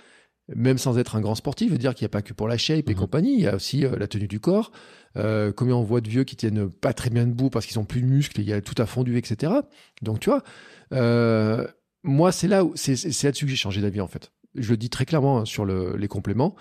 même 0.54 0.78
sans 0.78 0.98
être 0.98 1.16
un 1.16 1.22
grand 1.22 1.36
sportif. 1.36 1.68
Je 1.70 1.74
veux 1.74 1.78
dire 1.80 1.96
qu'il 1.96 2.04
n'y 2.06 2.08
a 2.08 2.10
pas 2.10 2.22
que 2.22 2.34
pour 2.34 2.48
la 2.48 2.58
shape 2.58 2.90
et 2.90 2.94
Mhm. 2.94 3.00
compagnie, 3.00 3.34
il 3.34 3.42
y 3.42 3.48
a 3.48 3.56
aussi 3.56 3.86
euh, 3.86 3.96
la 3.98 4.08
tenue 4.08 4.28
du 4.28 4.40
corps. 4.40 4.72
Euh, 5.16 5.52
combien 5.52 5.76
on 5.76 5.84
voit 5.84 6.02
de 6.02 6.10
vieux 6.10 6.24
qui 6.24 6.36
tiennent 6.36 6.70
pas 6.70 6.94
très 6.94 7.10
bien 7.10 7.26
debout 7.28 7.50
parce 7.50 7.66
qu'ils 7.66 7.80
ont 7.80 7.86
plus 7.86 8.02
de 8.02 8.08
muscles, 8.08 8.42
il 8.42 8.48
y 8.50 8.54
a 8.54 8.62
tout 8.62 8.76
à 8.82 8.86
fondu, 8.86 9.18
etc. 9.18 9.54
Donc, 10.02 10.20
tu 10.20 10.30
vois, 10.30 10.44
euh, 10.92 11.66
moi, 12.04 12.32
c'est 12.32 12.48
là 12.48 12.64
où, 12.66 12.74
c'est, 12.76 12.96
c'est 12.96 13.28
là-dessus 13.28 13.46
que 13.46 13.52
j'ai 13.52 13.58
changé 13.58 13.82
d'avis, 13.82 14.02
en 14.02 14.08
fait. 14.08 14.32
Je 14.56 14.70
le 14.72 14.78
dis 14.78 14.90
très 14.90 15.06
clairement 15.06 15.40
hein, 15.40 15.46
sur 15.46 15.66
le- 15.66 15.96
les 15.98 16.08
compléments. 16.08 16.56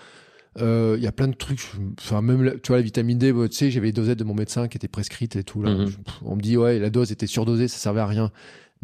Il 0.59 0.99
y 1.01 1.07
a 1.07 1.11
plein 1.11 1.27
de 1.27 1.33
trucs, 1.33 1.61
enfin 1.99 2.21
même 2.21 2.43
la- 2.43 2.51
tu 2.51 2.67
vois 2.67 2.77
la 2.77 2.83
vitamine 2.83 3.17
D, 3.17 3.33
tu 3.49 3.55
sais 3.57 3.71
j'avais 3.71 3.87
les 3.87 3.91
dosettes 3.91 4.19
de 4.19 4.23
mon 4.23 4.35
médecin 4.35 4.67
qui 4.67 4.77
étaient 4.77 4.87
prescrites 4.87 5.35
et 5.35 5.43
tout 5.43 5.63
là. 5.63 5.71
Mhm. 5.71 5.89
On 6.23 6.35
me 6.35 6.41
dit 6.41 6.57
ouais 6.57 6.77
la 6.77 6.91
dose 6.91 7.11
était 7.11 7.25
surdosée, 7.25 7.67
ça 7.67 7.79
servait 7.79 8.01
à 8.01 8.05
rien. 8.05 8.31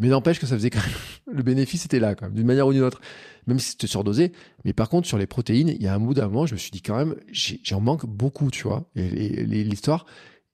Mais 0.00 0.08
n'empêche 0.08 0.40
que 0.40 0.46
ça 0.46 0.56
faisait 0.56 0.70
quand 0.70 0.80
même 0.80 0.90
le 1.36 1.42
bénéfice 1.44 1.84
était 1.84 2.00
là 2.00 2.14
quand 2.16 2.26
même 2.26 2.34
d'une 2.34 2.46
manière 2.46 2.66
ou 2.66 2.72
d'une 2.72 2.82
autre, 2.82 3.00
même 3.46 3.58
si 3.60 3.70
c'était 3.70 3.86
surdosé. 3.86 4.32
Mais 4.64 4.72
par 4.72 4.88
contre 4.88 5.06
sur 5.06 5.18
les 5.18 5.26
protéines, 5.26 5.68
il 5.68 5.80
y 5.82 5.86
a 5.86 5.94
un 5.94 6.00
bout 6.00 6.14
d'un 6.14 6.26
moment, 6.26 6.46
je 6.46 6.54
me 6.54 6.58
suis 6.58 6.70
dit 6.72 6.82
quand 6.82 6.96
même 6.96 7.14
j'en 7.62 7.80
manque 7.80 8.06
beaucoup, 8.06 8.50
tu 8.50 8.64
vois, 8.66 8.88
et, 8.96 9.04
et- 9.04 9.40
et 9.40 9.44
l'histoire. 9.64 10.06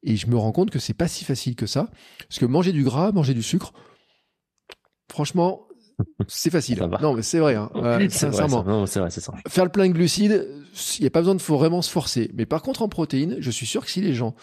Et 0.03 0.17
je 0.17 0.27
me 0.29 0.37
rends 0.37 0.53
compte 0.53 0.71
que 0.71 0.79
c'est 0.79 0.95
pas 0.95 1.09
si 1.09 1.25
facile 1.25 1.57
que 1.57 1.67
ça, 1.67 1.91
parce 2.29 2.39
que 2.39 2.45
manger 2.47 2.73
du 2.73 2.85
gras, 2.85 3.11
manger 3.13 3.35
du 3.35 3.43
sucre, 3.43 3.73
franchement 5.11 5.63
c'est 6.29 6.51
facile. 6.51 6.79
Non 7.01 7.15
mais 7.15 7.23
c'est 7.23 7.39
vrai, 7.39 7.55
hein, 7.55 7.71
euh, 7.77 7.99
vrai. 8.61 8.63
Non, 8.65 8.85
vrai, 9.01 9.11
ça. 9.21 9.33
faire 9.49 9.65
le 9.65 9.71
plein 9.71 9.89
de 9.89 9.93
glucides, 9.95 10.47
il 10.99 11.03
n'y 11.03 11.07
a 11.07 11.11
pas 11.11 11.21
besoin 11.21 11.35
de 11.35 11.41
faut 11.41 11.57
vraiment 11.57 11.81
se 11.83 11.91
forcer. 11.91 12.31
Mais 12.35 12.45
par 12.47 12.63
contre, 12.63 12.83
en 12.83 12.89
protéines, 12.89 13.37
je 13.41 13.51
suis 13.51 13.67
sûr 13.67 13.85
que 13.85 13.91
si 13.91 14.01
les 14.03 14.13
gens, 14.15 14.35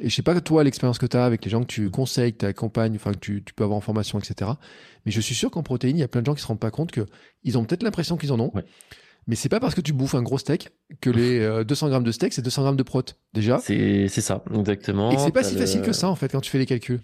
et 0.00 0.08
je 0.08 0.14
sais 0.14 0.22
pas 0.22 0.40
toi 0.40 0.64
l'expérience 0.64 0.98
que 0.98 1.06
tu 1.06 1.16
as 1.16 1.24
avec 1.24 1.44
les 1.44 1.50
gens 1.50 1.60
que 1.60 1.66
tu 1.66 1.90
conseilles, 1.90 2.32
que 2.32 2.38
tu 2.38 2.46
accompagnes, 2.46 2.96
enfin 2.96 3.12
que 3.12 3.18
tu, 3.18 3.42
tu 3.44 3.54
peux 3.54 3.64
avoir 3.64 3.76
en 3.76 3.80
formation, 3.80 4.18
etc. 4.18 4.50
Mais 5.06 5.12
je 5.12 5.20
suis 5.20 5.34
sûr 5.34 5.50
qu'en 5.50 5.62
protéines, 5.62 5.96
il 5.96 6.00
y 6.00 6.04
a 6.04 6.08
plein 6.08 6.20
de 6.22 6.26
gens 6.26 6.34
qui 6.34 6.42
se 6.42 6.46
rendent 6.46 6.60
pas 6.60 6.70
compte 6.70 6.90
que 6.92 7.06
ils 7.42 7.58
ont 7.58 7.64
peut-être 7.64 7.82
l'impression 7.82 8.16
qu'ils 8.16 8.32
en 8.32 8.40
ont. 8.40 8.50
Ouais. 8.54 8.64
Mais 9.26 9.36
c'est 9.36 9.48
pas 9.48 9.58
parce 9.60 9.74
que 9.74 9.80
tu 9.80 9.92
bouffes 9.94 10.14
un 10.14 10.22
gros 10.22 10.36
steak 10.38 10.68
que 11.00 11.08
les 11.08 11.38
euh, 11.40 11.64
200 11.64 11.88
grammes 11.88 12.04
de 12.04 12.12
steak, 12.12 12.32
c'est 12.34 12.42
200 12.42 12.62
grammes 12.62 12.76
de 12.76 12.82
prot, 12.82 13.02
déjà. 13.32 13.58
C'est 13.58 14.08
ça, 14.08 14.44
exactement. 14.54 15.10
Et 15.12 15.18
c'est 15.18 15.32
pas 15.32 15.42
si 15.42 15.54
le- 15.54 15.60
facile 15.60 15.80
que 15.82 15.92
ça, 15.92 16.08
en 16.08 16.14
fait, 16.14 16.30
quand 16.32 16.40
tu 16.42 16.50
fais 16.50 16.58
les 16.58 16.66
calculs. 16.66 17.00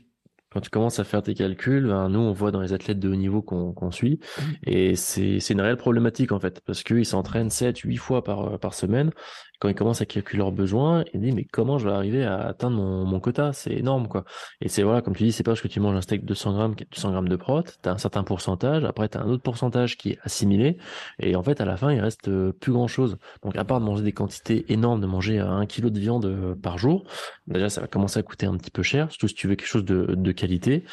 Quand 0.52 0.60
tu 0.60 0.68
commences 0.68 0.98
à 0.98 1.04
faire 1.04 1.22
tes 1.22 1.32
calculs, 1.32 1.86
ben, 1.86 2.08
nous 2.08 2.18
on 2.18 2.32
voit 2.32 2.50
dans 2.50 2.60
les 2.60 2.72
athlètes 2.72 2.98
de 2.98 3.08
haut 3.08 3.14
niveau 3.14 3.40
qu'on 3.40 3.90
suit, 3.92 4.18
Mmh. 4.18 4.42
et 4.66 4.96
c'est 4.96 5.38
c'est 5.38 5.54
une 5.54 5.60
réelle 5.60 5.76
problématique 5.76 6.32
en 6.32 6.40
fait, 6.40 6.60
parce 6.66 6.82
qu'ils 6.82 7.06
s'entraînent 7.06 7.50
7, 7.50 7.78
8 7.78 7.96
fois 7.98 8.24
par, 8.24 8.58
par 8.58 8.74
semaine. 8.74 9.12
Quand 9.60 9.68
ils 9.68 9.74
commencent 9.74 10.00
à 10.00 10.06
calculer 10.06 10.38
leurs 10.38 10.52
besoins, 10.52 11.04
ils 11.12 11.20
disent 11.20 11.34
mais 11.34 11.44
comment 11.44 11.76
je 11.76 11.86
vais 11.86 11.94
arriver 11.94 12.24
à 12.24 12.46
atteindre 12.46 12.78
mon, 12.78 13.20
quota? 13.20 13.52
C'est 13.52 13.72
énorme 13.72 14.08
quoi. 14.08 14.24
Et 14.62 14.68
c'est 14.68 14.82
voilà, 14.82 15.02
comme 15.02 15.14
tu 15.14 15.24
dis, 15.24 15.32
c'est 15.32 15.42
pas 15.42 15.50
parce 15.50 15.60
que 15.60 15.68
tu 15.68 15.80
manges 15.80 15.96
un 15.96 16.00
steak 16.00 16.22
de 16.22 16.28
200 16.28 16.54
grammes, 16.54 16.74
200 16.74 17.10
grammes 17.10 17.28
de 17.28 17.36
prot, 17.36 17.62
t'as 17.82 17.92
un 17.92 17.98
certain 17.98 18.24
pourcentage, 18.24 18.84
après 18.84 19.08
t'as 19.08 19.20
un 19.20 19.28
autre 19.28 19.42
pourcentage 19.42 19.98
qui 19.98 20.12
est 20.12 20.18
assimilé, 20.22 20.78
et 21.18 21.36
en 21.36 21.42
fait 21.42 21.60
à 21.60 21.66
la 21.66 21.76
fin 21.76 21.92
il 21.92 22.00
reste 22.00 22.28
euh, 22.28 22.52
plus 22.52 22.72
grand 22.72 22.88
chose. 22.88 23.18
Donc 23.42 23.54
à 23.56 23.64
part 23.66 23.80
de 23.80 23.84
manger 23.84 24.02
des 24.02 24.12
quantités 24.12 24.72
énormes, 24.72 25.02
de 25.02 25.06
manger 25.06 25.38
euh, 25.38 25.50
un 25.50 25.66
kilo 25.66 25.90
de 25.90 26.00
viande 26.00 26.24
euh, 26.24 26.54
par 26.54 26.78
jour, 26.78 27.04
déjà 27.46 27.68
ça 27.68 27.82
va 27.82 27.86
commencer 27.86 28.18
à 28.18 28.22
coûter 28.22 28.46
un 28.46 28.56
petit 28.56 28.70
peu 28.70 28.82
cher, 28.82 29.10
surtout 29.10 29.28
si 29.28 29.34
tu 29.34 29.46
veux 29.46 29.56
quelque 29.56 29.68
chose 29.68 29.84
de, 29.84 30.32
qualité, 30.32 30.84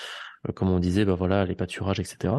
comme 0.56 0.70
on 0.72 0.80
disait, 0.80 1.06
bah 1.06 1.16
voilà, 1.16 1.46
les 1.46 1.56
pâturages, 1.56 2.00
etc. 2.02 2.34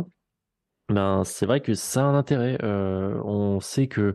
Ben 0.90 1.22
c'est 1.24 1.46
vrai 1.46 1.60
que 1.60 1.74
ça 1.74 2.02
a 2.02 2.04
un 2.04 2.14
intérêt. 2.14 2.58
On 2.62 3.60
sait 3.60 3.86
que 3.86 4.14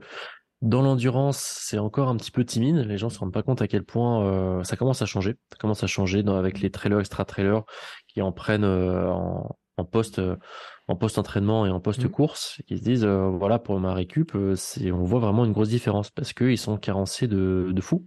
dans 0.64 0.82
l'endurance, 0.82 1.38
c'est 1.60 1.78
encore 1.78 2.08
un 2.08 2.16
petit 2.16 2.32
peu 2.32 2.46
timide. 2.46 2.78
Les 2.78 2.98
gens 2.98 3.10
se 3.10 3.20
rendent 3.20 3.34
pas 3.34 3.44
compte 3.44 3.62
à 3.62 3.68
quel 3.68 3.84
point 3.84 4.26
euh, 4.26 4.64
ça 4.64 4.78
commence 4.78 5.02
à 5.02 5.06
changer. 5.06 5.36
Ça 5.52 5.58
commence 5.60 5.84
à 5.84 5.88
changer 5.88 6.24
dans, 6.24 6.38
avec 6.38 6.62
les 6.62 6.72
trailers, 6.72 7.02
extra 7.02 7.26
trailers 7.26 7.64
qui 8.08 8.22
en 8.22 8.32
prennent 8.32 8.64
euh, 8.64 9.10
en, 9.10 9.58
en 9.76 9.84
post 9.84 10.20
euh, 10.20 10.38
en 10.88 10.96
post 10.96 11.18
entraînement 11.18 11.66
et 11.66 11.70
en 11.70 11.82
post 11.82 12.08
course, 12.08 12.62
qui 12.66 12.78
se 12.78 12.84
disent 12.84 13.04
euh, 13.04 13.28
voilà 13.28 13.60
pour 13.60 13.78
ma 13.82 13.94
récup, 13.94 14.36
euh, 14.36 14.56
c'est 14.56 14.92
on 14.94 15.04
voit 15.04 15.20
vraiment 15.20 15.44
une 15.44 15.52
grosse 15.52 15.70
différence 15.70 16.12
parce 16.12 16.32
qu'ils 16.32 16.58
sont 16.58 16.78
carencés 16.78 17.28
de, 17.28 17.70
de 17.72 17.82
fou. 17.82 18.06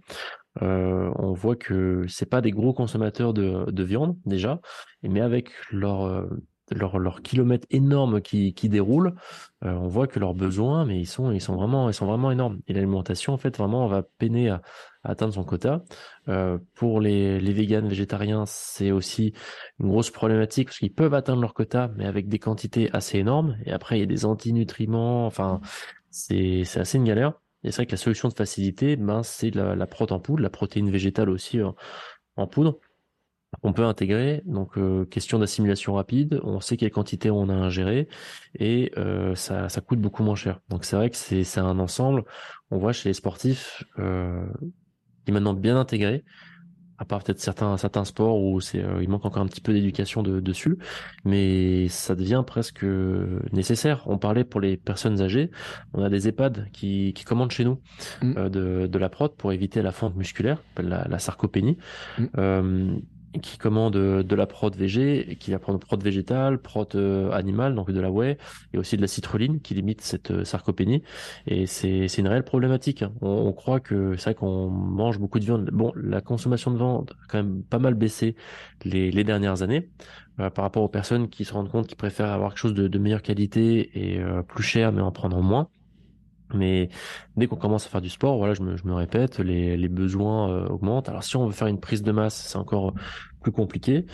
On 0.59 1.33
voit 1.33 1.55
que 1.55 2.05
c'est 2.07 2.25
pas 2.25 2.41
des 2.41 2.49
gros 2.49 2.73
consommateurs 2.73 3.31
de, 3.31 3.69
de 3.69 3.83
viande 3.83 4.17
déjà, 4.25 4.59
mais 5.03 5.21
avec 5.21 5.51
leur 5.69 6.27
leur, 6.71 6.99
leur 6.99 7.21
kilomètre 7.21 7.67
énorme 7.69 8.21
qui, 8.21 8.53
qui 8.53 8.69
déroule, 8.69 9.15
euh, 9.63 9.71
on 9.71 9.87
voit 9.87 10.07
que 10.07 10.19
leurs 10.19 10.33
besoins, 10.33 10.85
mais 10.85 10.99
ils 10.99 11.05
sont 11.05 11.31
ils 11.31 11.41
sont 11.41 11.55
vraiment 11.55 11.89
ils 11.89 11.93
sont 11.93 12.05
vraiment 12.05 12.31
énormes. 12.31 12.59
Et 12.67 12.73
l'alimentation 12.73 13.33
en 13.33 13.37
fait 13.37 13.57
vraiment 13.57 13.85
on 13.85 13.87
va 13.87 14.03
peiner 14.03 14.49
à, 14.49 14.61
atteindre 15.03 15.33
son 15.33 15.43
quota. 15.43 15.83
Euh, 16.27 16.57
pour 16.75 16.99
les 16.99 17.39
les 17.39 17.53
véganes 17.53 17.87
végétariens, 17.87 18.45
c'est 18.45 18.91
aussi 18.91 19.33
une 19.79 19.89
grosse 19.89 20.11
problématique 20.11 20.67
parce 20.67 20.79
qu'ils 20.79 20.93
peuvent 20.93 21.13
atteindre 21.13 21.41
leur 21.41 21.53
quota, 21.53 21.91
mais 21.95 22.05
avec 22.05 22.27
des 22.27 22.39
quantités 22.39 22.89
assez 22.93 23.17
énormes. 23.19 23.57
Et 23.65 23.71
après 23.71 23.97
il 23.97 23.99
y 24.01 24.03
a 24.03 24.07
des 24.07 24.25
antinutriments, 24.25 25.25
enfin 25.25 25.61
c'est 26.09 26.63
assez 26.75 26.97
une 26.97 27.05
galère. 27.05 27.33
Et 27.63 27.71
c'est 27.71 27.77
vrai 27.77 27.85
que 27.87 27.91
la 27.91 27.97
solution 27.97 28.29
de 28.29 28.33
facilité, 28.33 28.95
ben, 28.95 29.23
c'est 29.23 29.53
la, 29.53 29.75
la 29.75 29.87
prot 29.87 30.05
en 30.11 30.19
poudre, 30.19 30.43
la 30.43 30.49
protéine 30.49 30.91
végétale 30.91 31.29
aussi 31.29 31.59
en 32.35 32.47
poudre. 32.47 32.79
On 33.63 33.73
peut 33.73 33.83
intégrer, 33.85 34.43
donc 34.45 34.77
euh, 34.77 35.05
question 35.05 35.39
d'assimilation 35.39 35.93
rapide, 35.95 36.39
on 36.43 36.59
sait 36.61 36.77
quelle 36.77 36.91
quantité 36.91 37.31
on 37.31 37.49
a 37.49 37.53
ingéré 37.53 38.07
et 38.59 38.91
euh, 38.97 39.33
ça, 39.35 39.67
ça 39.67 39.81
coûte 39.81 39.99
beaucoup 39.99 40.23
moins 40.23 40.35
cher. 40.35 40.59
Donc 40.69 40.85
c'est 40.85 40.95
vrai 40.95 41.09
que 41.09 41.17
c'est 41.17 41.43
c'est 41.43 41.59
un 41.59 41.79
ensemble. 41.79 42.23
On 42.69 42.77
voit 42.77 42.93
chez 42.93 43.09
les 43.09 43.13
sportifs 43.13 43.83
euh, 43.97 44.45
qui 45.25 45.31
est 45.31 45.33
maintenant 45.33 45.53
bien 45.55 45.75
intégré, 45.79 46.23
à 46.99 47.05
part 47.05 47.23
peut-être 47.23 47.39
certains 47.39 47.77
certains 47.77 48.05
sports 48.05 48.39
où 48.41 48.61
c'est 48.61 48.83
euh, 48.83 49.01
il 49.01 49.09
manque 49.09 49.25
encore 49.25 49.41
un 49.41 49.47
petit 49.47 49.61
peu 49.61 49.73
d'éducation 49.73 50.21
de, 50.21 50.39
dessus, 50.39 50.77
mais 51.25 51.87
ça 51.89 52.15
devient 52.15 52.43
presque 52.45 52.85
nécessaire. 53.51 54.03
On 54.05 54.17
parlait 54.19 54.43
pour 54.43 54.61
les 54.61 54.77
personnes 54.77 55.19
âgées, 55.21 55.49
on 55.93 56.03
a 56.03 56.09
des 56.09 56.27
EHPAD 56.27 56.69
qui, 56.71 57.13
qui 57.13 57.23
commandent 57.23 57.51
chez 57.51 57.65
nous 57.65 57.81
Mm. 58.21 58.33
euh, 58.37 58.49
de, 58.49 58.87
de 58.87 58.99
la 58.99 59.09
prot 59.09 59.29
pour 59.29 59.51
éviter 59.51 59.81
la 59.81 59.91
fente 59.91 60.15
musculaire, 60.15 60.61
la, 60.77 61.07
la 61.07 61.19
sarcopénie, 61.19 61.77
Mm. 62.19 62.99
Euh, 63.35 63.39
qui 63.39 63.57
commande 63.57 63.93
de 63.93 64.35
la 64.35 64.45
prot 64.45 64.69
végé, 64.69 65.37
qui 65.39 65.51
va 65.51 65.59
prendre 65.59 65.79
prot 65.79 65.97
végétale, 65.97 66.59
prot 66.59 66.87
euh, 66.95 67.31
animale, 67.31 67.75
donc 67.75 67.91
de 67.91 67.99
la 67.99 68.11
whey, 68.11 68.37
et 68.73 68.77
aussi 68.77 68.97
de 68.97 69.01
la 69.01 69.07
citrulline 69.07 69.59
qui 69.61 69.73
limite 69.73 70.01
cette 70.01 70.31
euh, 70.31 70.43
sarcopénie. 70.43 71.03
Et 71.45 71.65
c'est 71.67 72.07
une 72.17 72.27
réelle 72.27 72.43
problématique. 72.43 73.01
hein. 73.03 73.11
On, 73.21 73.51
croit 73.53 73.79
que 73.79 74.15
c'est 74.17 74.25
vrai 74.25 74.35
qu'on 74.35 74.69
mange 74.69 75.19
beaucoup 75.19 75.39
de 75.39 75.45
viande. 75.45 75.69
Bon, 75.71 75.91
la 75.95 76.21
consommation 76.21 76.71
de 76.71 76.77
viande 76.77 77.11
a 77.23 77.25
quand 77.27 77.37
même 77.37 77.63
pas 77.63 77.79
mal 77.79 77.93
baissé 77.93 78.35
les, 78.83 79.11
les 79.11 79.23
dernières 79.23 79.61
années 79.61 79.89
euh, 80.39 80.51
par 80.51 80.63
rapport 80.63 80.83
aux 80.83 80.89
personnes 80.89 81.29
qui 81.29 81.45
se 81.45 81.53
rendent 81.53 81.71
compte 81.71 81.87
qu'ils 81.87 81.97
préfèrent 81.97 82.29
avoir 82.29 82.51
quelque 82.51 82.59
chose 82.59 82.73
de, 82.75 82.99
meilleure 82.99 83.23
qualité 83.23 83.89
et 84.13 84.19
euh, 84.19 84.43
plus 84.43 84.63
cher, 84.63 84.91
mais 84.91 85.01
en 85.01 85.11
prendre 85.11 85.41
moins. 85.41 85.69
Mais 86.53 86.89
dès 87.35 87.47
qu'on 87.47 87.55
commence 87.57 87.85
à 87.85 87.89
faire 87.89 88.01
du 88.01 88.09
sport, 88.09 88.37
voilà, 88.37 88.53
je 88.53 88.61
me, 88.61 88.77
je 88.77 88.85
me 88.85 88.93
répète, 88.93 89.39
les, 89.39 89.77
les 89.77 89.89
besoins 89.89 90.49
euh, 90.49 90.67
augmentent. 90.67 91.09
Alors 91.09 91.23
si 91.23 91.35
on 91.35 91.45
veut 91.45 91.53
faire 91.53 91.67
une 91.67 91.79
prise 91.79 92.03
de 92.03 92.11
masse, 92.11 92.35
c'est 92.35 92.57
encore 92.57 92.93
plus 93.41 93.51
compliqué. 93.51 94.05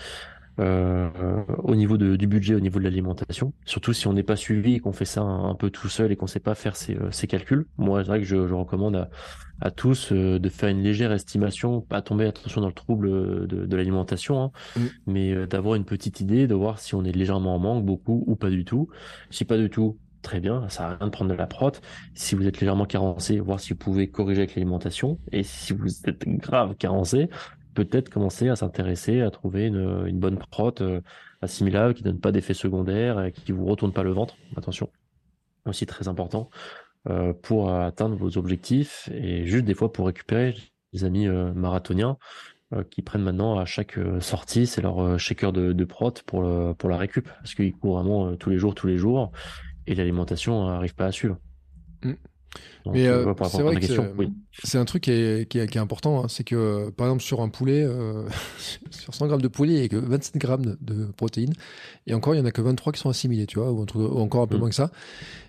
Euh, 0.60 1.10
au 1.64 1.76
niveau 1.76 1.98
de, 1.98 2.16
du 2.16 2.28
budget, 2.28 2.54
au 2.54 2.60
niveau 2.60 2.78
de 2.78 2.84
l'alimentation, 2.84 3.54
surtout 3.66 3.92
si 3.92 4.06
on 4.06 4.14
n'est 4.14 4.22
pas 4.22 4.36
suivi 4.36 4.76
et 4.76 4.80
qu'on 4.80 4.94
fait 4.94 5.04
ça 5.04 5.22
un, 5.22 5.50
un 5.50 5.56
peu 5.56 5.72
tout 5.72 5.90
seul 5.90 6.12
et 6.12 6.16
qu'on 6.16 6.28
sait 6.28 6.40
pas 6.40 6.54
faire 6.54 6.76
ses, 6.76 6.96
euh, 6.96 7.10
ses 7.10 7.26
calculs. 7.26 7.66
Moi, 7.80 8.02
c'est 8.04 8.08
vrai 8.10 8.20
que 8.20 8.26
je, 8.26 8.48
je 8.48 8.54
recommande 8.54 8.96
à, 8.96 9.10
à 9.62 9.72
tous 9.72 10.12
euh, 10.12 10.38
de 10.38 10.50
faire 10.50 10.70
une 10.70 10.84
légère 10.84 11.12
estimation, 11.12 11.82
pas 11.82 12.04
tomber 12.04 12.26
attention 12.26 12.62
dans 12.62 12.68
le 12.68 12.74
trouble 12.74 13.08
euh, 13.08 13.48
de, 13.48 13.66
de 13.66 13.76
l'alimentation, 13.76 14.44
hein, 14.44 14.52
Mm. 14.76 14.82
mais 15.08 15.32
euh, 15.32 15.48
d'avoir 15.48 15.74
une 15.74 15.86
petite 15.86 16.20
idée, 16.22 16.46
de 16.46 16.54
voir 16.54 16.78
si 16.78 16.94
on 16.94 17.04
est 17.04 17.12
légèrement 17.12 17.56
en 17.56 17.60
manque, 17.60 17.84
beaucoup 17.84 18.24
ou 18.28 18.36
pas 18.36 18.52
du 18.52 18.64
tout. 18.64 18.90
Si 19.32 19.46
pas 19.46 19.58
du 19.58 19.72
tout, 19.72 19.98
très 20.24 20.40
bien, 20.40 20.68
ça 20.70 20.86
a 20.88 20.96
rien 20.96 21.06
de 21.06 21.12
prendre 21.12 21.30
de 21.30 21.36
la 21.36 21.46
prot. 21.46 21.72
Si 22.16 22.34
vous 22.34 22.48
êtes 22.48 22.60
légèrement 22.60 22.86
carencé, 22.86 23.40
voir 23.40 23.60
si 23.60 23.74
vous 23.74 23.80
pouvez 23.80 24.10
corriger 24.10 24.42
avec 24.42 24.56
l'alimentation. 24.56 25.20
Et 25.32 25.44
si 25.44 25.74
vous 25.74 26.08
êtes 26.08 26.28
grave 26.28 26.76
carencé, 26.76 27.30
peut-être 27.76 28.10
commencer 28.10 28.50
à 28.50 28.56
s'intéresser 28.56 29.22
à 29.22 29.30
trouver 29.30 29.68
une, 29.68 30.20
bonne 30.20 30.38
prot 30.38 30.74
euh, 30.82 31.02
assimilable 31.42 31.94
qui 31.94 32.04
donne 32.04 32.20
pas 32.20 32.32
d'effets 32.32 32.54
secondaires 32.54 33.24
et 33.26 33.32
qui 33.32 33.52
vous 33.52 33.66
retourne 33.66 33.94
pas 33.94 34.04
le 34.04 34.12
ventre. 34.12 34.36
Attention, 34.56 34.90
aussi 35.66 35.86
très 35.86 36.08
important 36.08 36.50
euh, 37.10 37.34
pour 37.34 37.74
atteindre 37.74 38.16
vos 38.16 38.38
objectifs 38.38 39.10
et 39.14 39.46
juste 39.46 39.66
des 39.66 39.76
fois 39.76 39.92
pour 39.92 40.08
récupérer 40.08 40.56
les 40.94 41.04
amis 41.04 41.28
euh, 41.28 41.54
marathoniens 41.54 42.18
qui 42.90 43.04
prennent 43.04 43.22
maintenant 43.22 43.60
à 43.60 43.66
chaque 43.66 44.00
sortie, 44.20 44.66
c'est 44.66 44.82
leur 44.82 45.20
shaker 45.20 45.54
de, 45.54 45.84
prot 45.84 46.12
pour 46.26 46.76
pour 46.76 46.90
la 46.90 46.98
récup 46.98 47.30
parce 47.30 47.54
qu'ils 47.54 47.76
courent 47.76 48.00
vraiment 48.00 48.36
tous 48.36 48.50
les 48.50 48.58
jours, 48.58 48.74
tous 48.74 48.88
les 48.88 48.98
jours 48.98 49.32
et 49.88 49.96
l'alimentation 49.96 50.66
n'arrive 50.68 50.96
pas 50.96 51.06
à 51.08 51.12
suivre. 51.12 51.38
Mm. 52.04 52.14
Donc, 52.86 52.94
Mais, 52.94 53.08
euh, 53.08 53.34
pour 53.34 53.48
c'est 53.48 53.64
vrai 53.64 53.78
que 53.78 53.86
c'est- 53.88 53.98
oui. 54.16 54.32
Un 54.76 54.86
truc 54.86 55.04
qui 55.04 55.12
est, 55.12 55.50
qui 55.50 55.58
est, 55.58 55.68
qui 55.68 55.78
est 55.80 55.82
important, 55.82 56.24
hein. 56.24 56.28
c'est 56.28 56.44
que 56.44 56.56
euh, 56.56 56.92
par 56.92 57.08
exemple 57.08 57.24
sur 57.24 57.42
un 57.42 57.50
poulet, 57.50 57.84
euh, 57.84 58.28
sur 58.92 59.16
100 59.16 59.26
grammes 59.28 59.42
de 59.42 59.48
poulet, 59.48 59.74
il 59.74 59.80
n'y 59.80 59.86
a 59.86 59.88
que 59.88 59.96
27 59.96 60.38
grammes 60.38 60.66
de, 60.66 60.78
de 60.82 61.06
protéines, 61.06 61.54
et 62.06 62.14
encore 62.14 62.36
il 62.36 62.38
n'y 62.38 62.44
en 62.44 62.46
a 62.46 62.52
que 62.52 62.62
23 62.62 62.94
qui 62.94 63.00
sont 63.00 63.10
assimilés, 63.10 63.48
tu 63.48 63.58
vois, 63.58 63.72
ou, 63.72 63.84
encore 64.20 64.44
un 64.44 64.48
peu 64.48 64.58
Mm. 64.58 64.60
moins 64.60 64.70
que 64.70 64.76
ça. 64.76 64.92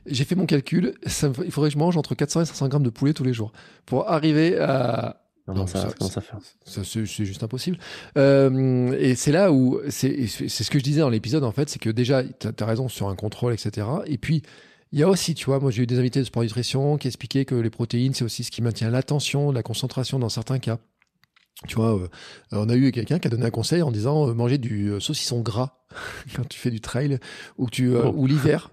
J'ai 0.06 0.24
fait 0.24 0.34
mon 0.36 0.46
calcul, 0.46 0.94
ça 1.04 1.30
il 1.44 1.50
faudrait 1.50 1.68
que 1.68 1.74
je 1.74 1.78
mange 1.78 1.96
entre 1.98 2.14
400 2.14 2.40
et 2.42 2.44
500 2.46 2.68
grammes 2.68 2.82
de 2.84 2.90
poulet 2.90 3.12
tous 3.12 3.24
les 3.24 3.34
jours 3.34 3.52
pour 3.84 4.08
arriver 4.08 4.58
à 4.58 5.20
Ça, 5.46 5.90
comment 5.98 6.10
ça 6.10 6.22
faire 6.22 6.38
C'est 6.64 7.04
juste 7.04 7.42
impossible. 7.42 7.76
Euh, 8.16 8.96
et 8.98 9.14
c'est 9.14 9.32
là 9.32 9.52
où, 9.52 9.78
c'est 9.90 10.26
ce 10.26 10.70
que 10.70 10.78
je 10.78 10.84
disais 10.84 11.00
dans 11.00 11.10
l'épisode, 11.10 11.44
en 11.44 11.52
fait, 11.52 11.68
c'est 11.68 11.78
que 11.78 11.90
déjà, 11.90 12.24
tu 12.24 12.48
as, 12.58 12.66
raison 12.66 12.88
sur 12.88 13.08
un 13.08 13.14
contrôle, 13.14 13.52
etc. 13.52 13.86
Et 14.06 14.16
puis, 14.16 14.42
il 14.92 14.98
y 14.98 15.02
a 15.02 15.08
aussi, 15.08 15.34
tu 15.34 15.46
vois, 15.46 15.60
moi 15.60 15.70
j'ai 15.70 15.82
eu 15.82 15.86
des 15.86 15.98
invités 15.98 16.20
de 16.20 16.24
sport 16.24 16.44
nutrition 16.44 16.96
qui 16.96 17.08
expliquaient 17.08 17.44
que 17.44 17.56
les 17.56 17.68
protéines, 17.68 18.14
c'est 18.14 18.24
aussi 18.24 18.44
ce 18.44 18.50
qui 18.50 18.62
maintient 18.62 18.90
l'attention, 18.90 19.52
la 19.52 19.62
concentration 19.62 20.18
dans 20.18 20.28
certains 20.28 20.58
cas. 20.58 20.78
Tu 21.68 21.76
vois, 21.76 21.94
euh, 21.94 22.08
on 22.52 22.68
a 22.68 22.76
eu 22.76 22.90
quelqu'un 22.92 23.18
qui 23.18 23.26
a 23.26 23.30
donné 23.30 23.46
un 23.46 23.50
conseil 23.50 23.82
en 23.82 23.90
disant 23.90 24.28
euh, 24.28 24.34
manger 24.34 24.58
du 24.58 24.88
euh, 24.88 25.00
saucisson 25.00 25.40
gras 25.40 25.78
quand 26.36 26.48
tu 26.48 26.58
fais 26.58 26.70
du 26.70 26.80
trail 26.80 27.18
ou 27.58 27.68
tu 27.70 27.94
oh. 27.94 28.12
ou 28.14 28.26
l'hiver. 28.26 28.70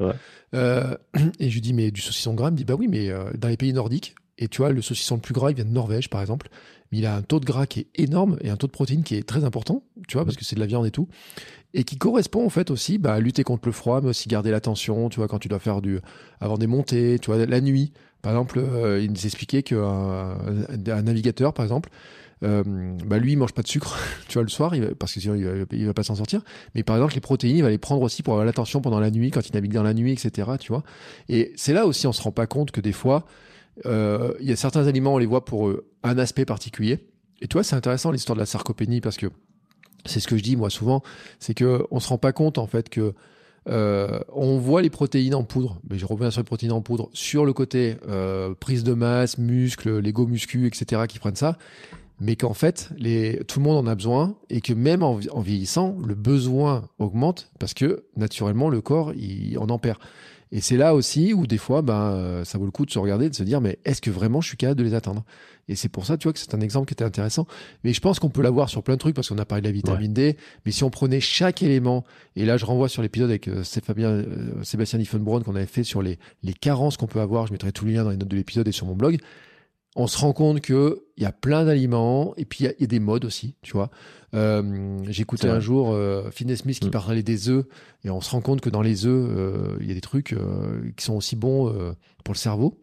et 0.53 1.49
je 1.49 1.53
lui 1.53 1.61
dis 1.61 1.73
mais 1.73 1.91
du 1.91 2.01
saucisson 2.01 2.33
gras, 2.33 2.49
il 2.49 2.53
me 2.53 2.57
dit 2.57 2.65
bah 2.65 2.75
oui 2.77 2.87
mais 2.87 3.09
dans 3.37 3.47
les 3.47 3.57
pays 3.57 3.73
nordiques 3.73 4.15
et 4.41 4.49
tu 4.49 4.57
vois 4.57 4.71
le 4.71 4.81
saucisson 4.81 5.15
le 5.15 5.21
plus 5.21 5.33
gras 5.33 5.51
il 5.51 5.55
vient 5.55 5.63
de 5.65 5.69
Norvège 5.69 6.09
par 6.09 6.19
exemple, 6.19 6.49
mais 6.91 6.97
il 6.97 7.05
a 7.05 7.15
un 7.15 7.21
taux 7.21 7.39
de 7.39 7.45
gras 7.45 7.65
qui 7.65 7.81
est 7.81 7.87
énorme 7.95 8.37
et 8.41 8.49
un 8.49 8.57
taux 8.57 8.67
de 8.67 8.71
protéines 8.71 9.03
qui 9.03 9.15
est 9.15 9.23
très 9.23 9.45
important, 9.45 9.83
tu 10.07 10.17
vois 10.17 10.25
parce 10.25 10.35
que 10.35 10.43
c'est 10.43 10.55
de 10.55 10.59
la 10.59 10.65
viande 10.65 10.85
et 10.85 10.91
tout. 10.91 11.07
Et 11.73 11.85
qui 11.85 11.97
correspond 11.97 12.45
en 12.45 12.49
fait 12.49 12.69
aussi 12.69 12.97
bah, 12.97 13.13
à 13.13 13.19
lutter 13.21 13.45
contre 13.45 13.69
le 13.69 13.71
froid 13.71 14.01
mais 14.01 14.09
aussi 14.09 14.27
garder 14.27 14.51
l'attention, 14.51 15.07
tu 15.07 15.17
vois 15.17 15.29
quand 15.29 15.39
tu 15.39 15.47
dois 15.47 15.59
faire 15.59 15.81
du 15.81 15.99
avant 16.41 16.57
des 16.57 16.67
montées, 16.67 17.17
tu 17.19 17.31
vois 17.31 17.45
la 17.45 17.61
nuit. 17.61 17.93
Par 18.21 18.33
exemple, 18.33 18.61
il 19.01 19.09
nous 19.09 19.25
expliquait 19.25 19.63
qu'un 19.63 20.37
un 20.69 21.01
navigateur, 21.01 21.53
par 21.53 21.65
exemple, 21.65 21.89
euh, 22.43 22.63
bah 23.05 23.19
lui 23.19 23.33
il 23.33 23.37
mange 23.37 23.53
pas 23.53 23.61
de 23.61 23.67
sucre 23.67 23.99
tu 24.27 24.33
vois 24.33 24.41
le 24.41 24.49
soir 24.49 24.73
parce 24.97 25.13
que 25.13 25.19
sinon 25.19 25.35
il 25.35 25.45
va, 25.45 25.85
va 25.87 25.93
pas 25.93 26.03
s'en 26.03 26.15
sortir. 26.15 26.41
Mais 26.73 26.83
par 26.83 26.95
exemple 26.95 27.13
les 27.13 27.21
protéines 27.21 27.57
il 27.57 27.61
va 27.61 27.69
les 27.69 27.77
prendre 27.77 28.01
aussi 28.01 28.23
pour 28.23 28.33
avoir 28.33 28.45
l'attention 28.45 28.81
pendant 28.81 28.99
la 28.99 29.11
nuit 29.11 29.29
quand 29.29 29.47
il 29.47 29.53
navigue 29.53 29.73
dans 29.73 29.83
la 29.83 29.93
nuit 29.93 30.11
etc 30.11 30.49
tu 30.59 30.71
vois. 30.71 30.83
Et 31.29 31.53
c'est 31.55 31.73
là 31.73 31.85
aussi 31.85 32.07
on 32.07 32.13
se 32.13 32.21
rend 32.21 32.31
pas 32.31 32.47
compte 32.47 32.71
que 32.71 32.81
des 32.81 32.93
fois 32.93 33.25
euh, 33.85 34.33
il 34.39 34.49
y 34.49 34.51
a 34.51 34.55
certains 34.55 34.87
aliments 34.87 35.15
on 35.15 35.17
les 35.17 35.25
voit 35.25 35.45
pour 35.45 35.69
euh, 35.69 35.85
un 36.03 36.17
aspect 36.17 36.45
particulier 36.45 36.99
et 37.41 37.47
tu 37.47 37.53
vois 37.53 37.63
c'est 37.63 37.75
intéressant 37.75 38.11
l'histoire 38.11 38.35
de 38.35 38.41
la 38.41 38.45
sarcopénie 38.45 39.01
parce 39.01 39.17
que 39.17 39.27
c'est 40.05 40.19
ce 40.19 40.27
que 40.27 40.37
je 40.37 40.43
dis 40.43 40.55
moi 40.55 40.69
souvent 40.69 41.03
c'est 41.39 41.53
que 41.53 41.85
on 41.91 41.99
se 41.99 42.09
rend 42.09 42.17
pas 42.17 42.33
compte 42.33 42.57
en 42.57 42.67
fait 42.67 42.89
que 42.89 43.13
euh, 43.69 44.19
on 44.33 44.57
voit 44.57 44.81
les 44.81 44.89
protéines 44.89 45.35
en 45.35 45.43
poudre, 45.43 45.79
mais 45.87 45.99
je 45.99 46.05
reviens 46.07 46.31
sur 46.31 46.41
les 46.41 46.45
protéines 46.45 46.71
en 46.71 46.81
poudre, 46.81 47.11
sur 47.13 47.45
le 47.45 47.53
côté 47.53 47.95
prise 48.59 48.83
de 48.83 48.93
masse, 48.93 49.37
muscles, 49.37 49.99
Lego 49.99 50.25
muscu, 50.25 50.65
etc., 50.65 51.03
qui 51.07 51.19
prennent 51.19 51.35
ça 51.35 51.59
mais 52.21 52.35
qu'en 52.35 52.53
fait, 52.53 52.89
tout 53.47 53.59
le 53.59 53.63
monde 53.63 53.85
en 53.85 53.89
a 53.89 53.95
besoin 53.95 54.35
et 54.51 54.61
que 54.61 54.73
même 54.73 55.01
en, 55.01 55.15
vieillissant, 55.15 55.97
le 56.05 56.13
besoin 56.13 56.87
augmente 56.99 57.51
parce 57.59 57.73
que 57.73 58.05
naturellement, 58.15 58.69
le 58.69 58.79
corps, 58.79 59.11
il, 59.15 59.57
en 59.57 59.67
en 59.69 59.79
perd. 59.79 59.97
Et 60.51 60.59
c'est 60.59 60.77
là 60.77 60.93
aussi 60.95 61.33
où 61.33 61.47
des 61.47 61.57
fois, 61.57 61.81
ben, 61.81 62.43
ça 62.43 62.57
vaut 62.57 62.65
le 62.65 62.71
coup 62.71 62.85
de 62.85 62.91
se 62.91 62.99
regarder, 62.99 63.29
de 63.29 63.35
se 63.35 63.43
dire, 63.43 63.61
mais 63.61 63.79
est-ce 63.85 64.01
que 64.01 64.09
vraiment 64.09 64.41
je 64.41 64.49
suis 64.49 64.57
capable 64.57 64.79
de 64.79 64.83
les 64.83 64.93
atteindre? 64.93 65.23
Et 65.69 65.75
c'est 65.75 65.87
pour 65.87 66.05
ça, 66.05 66.17
tu 66.17 66.23
vois, 66.23 66.33
que 66.33 66.39
c'est 66.39 66.53
un 66.53 66.59
exemple 66.59 66.87
qui 66.87 66.93
était 66.93 67.05
intéressant. 67.05 67.47
Mais 67.85 67.93
je 67.93 68.01
pense 68.01 68.19
qu'on 68.19 68.29
peut 68.29 68.41
l'avoir 68.41 68.67
sur 68.69 68.83
plein 68.83 68.95
de 68.95 68.99
trucs 68.99 69.15
parce 69.15 69.29
qu'on 69.29 69.37
a 69.37 69.45
parlé 69.45 69.61
de 69.61 69.67
la 69.67 69.71
vitamine 69.71 70.11
D. 70.11 70.35
Mais 70.65 70.73
si 70.73 70.83
on 70.83 70.89
prenait 70.89 71.21
chaque 71.21 71.63
élément, 71.63 72.03
et 72.35 72.43
là, 72.45 72.57
je 72.57 72.65
renvoie 72.65 72.89
sur 72.89 73.01
l'épisode 73.01 73.29
avec 73.29 73.47
euh, 73.47 73.63
euh, 73.89 74.63
Sébastien 74.63 74.99
qu'on 75.01 75.55
avait 75.55 75.65
fait 75.65 75.83
sur 75.83 76.01
les, 76.01 76.19
les 76.43 76.53
carences 76.53 76.97
qu'on 76.97 77.07
peut 77.07 77.21
avoir. 77.21 77.47
Je 77.47 77.53
mettrai 77.53 77.71
tous 77.71 77.85
les 77.85 77.93
liens 77.93 78.03
dans 78.03 78.09
les 78.09 78.17
notes 78.17 78.27
de 78.27 78.35
l'épisode 78.35 78.67
et 78.67 78.73
sur 78.73 78.85
mon 78.85 78.95
blog 78.95 79.17
on 79.95 80.07
se 80.07 80.17
rend 80.17 80.33
compte 80.33 80.61
que 80.61 81.03
il 81.17 81.23
y 81.23 81.25
a 81.25 81.31
plein 81.31 81.65
d'aliments 81.65 82.33
et 82.37 82.45
puis 82.45 82.63
il 82.63 82.75
y, 82.79 82.83
a 82.83 82.87
des 82.87 82.99
modes 82.99 83.25
aussi, 83.25 83.55
tu 83.61 83.73
vois. 83.73 83.91
Euh, 84.33 85.03
J'écoutais 85.09 85.49
un 85.49 85.59
jour 85.59 85.91
euh, 85.91 86.31
Fitness 86.31 86.59
Smith 86.59 86.79
qui 86.79 86.87
mm. 86.87 86.91
parlait 86.91 87.23
des 87.23 87.49
œufs 87.49 87.65
et 88.05 88.09
on 88.09 88.21
se 88.21 88.31
rend 88.31 88.39
compte 88.39 88.61
que 88.61 88.69
dans 88.69 88.81
les 88.81 89.05
œufs, 89.05 89.29
euh, 89.29 89.77
il 89.81 89.87
y 89.87 89.91
a 89.91 89.93
des 89.93 90.01
trucs 90.01 90.31
euh, 90.31 90.81
qui 90.95 91.03
sont 91.03 91.15
aussi 91.15 91.35
bons 91.35 91.73
pour 92.23 92.33
le 92.33 92.37
cerveau. 92.37 92.79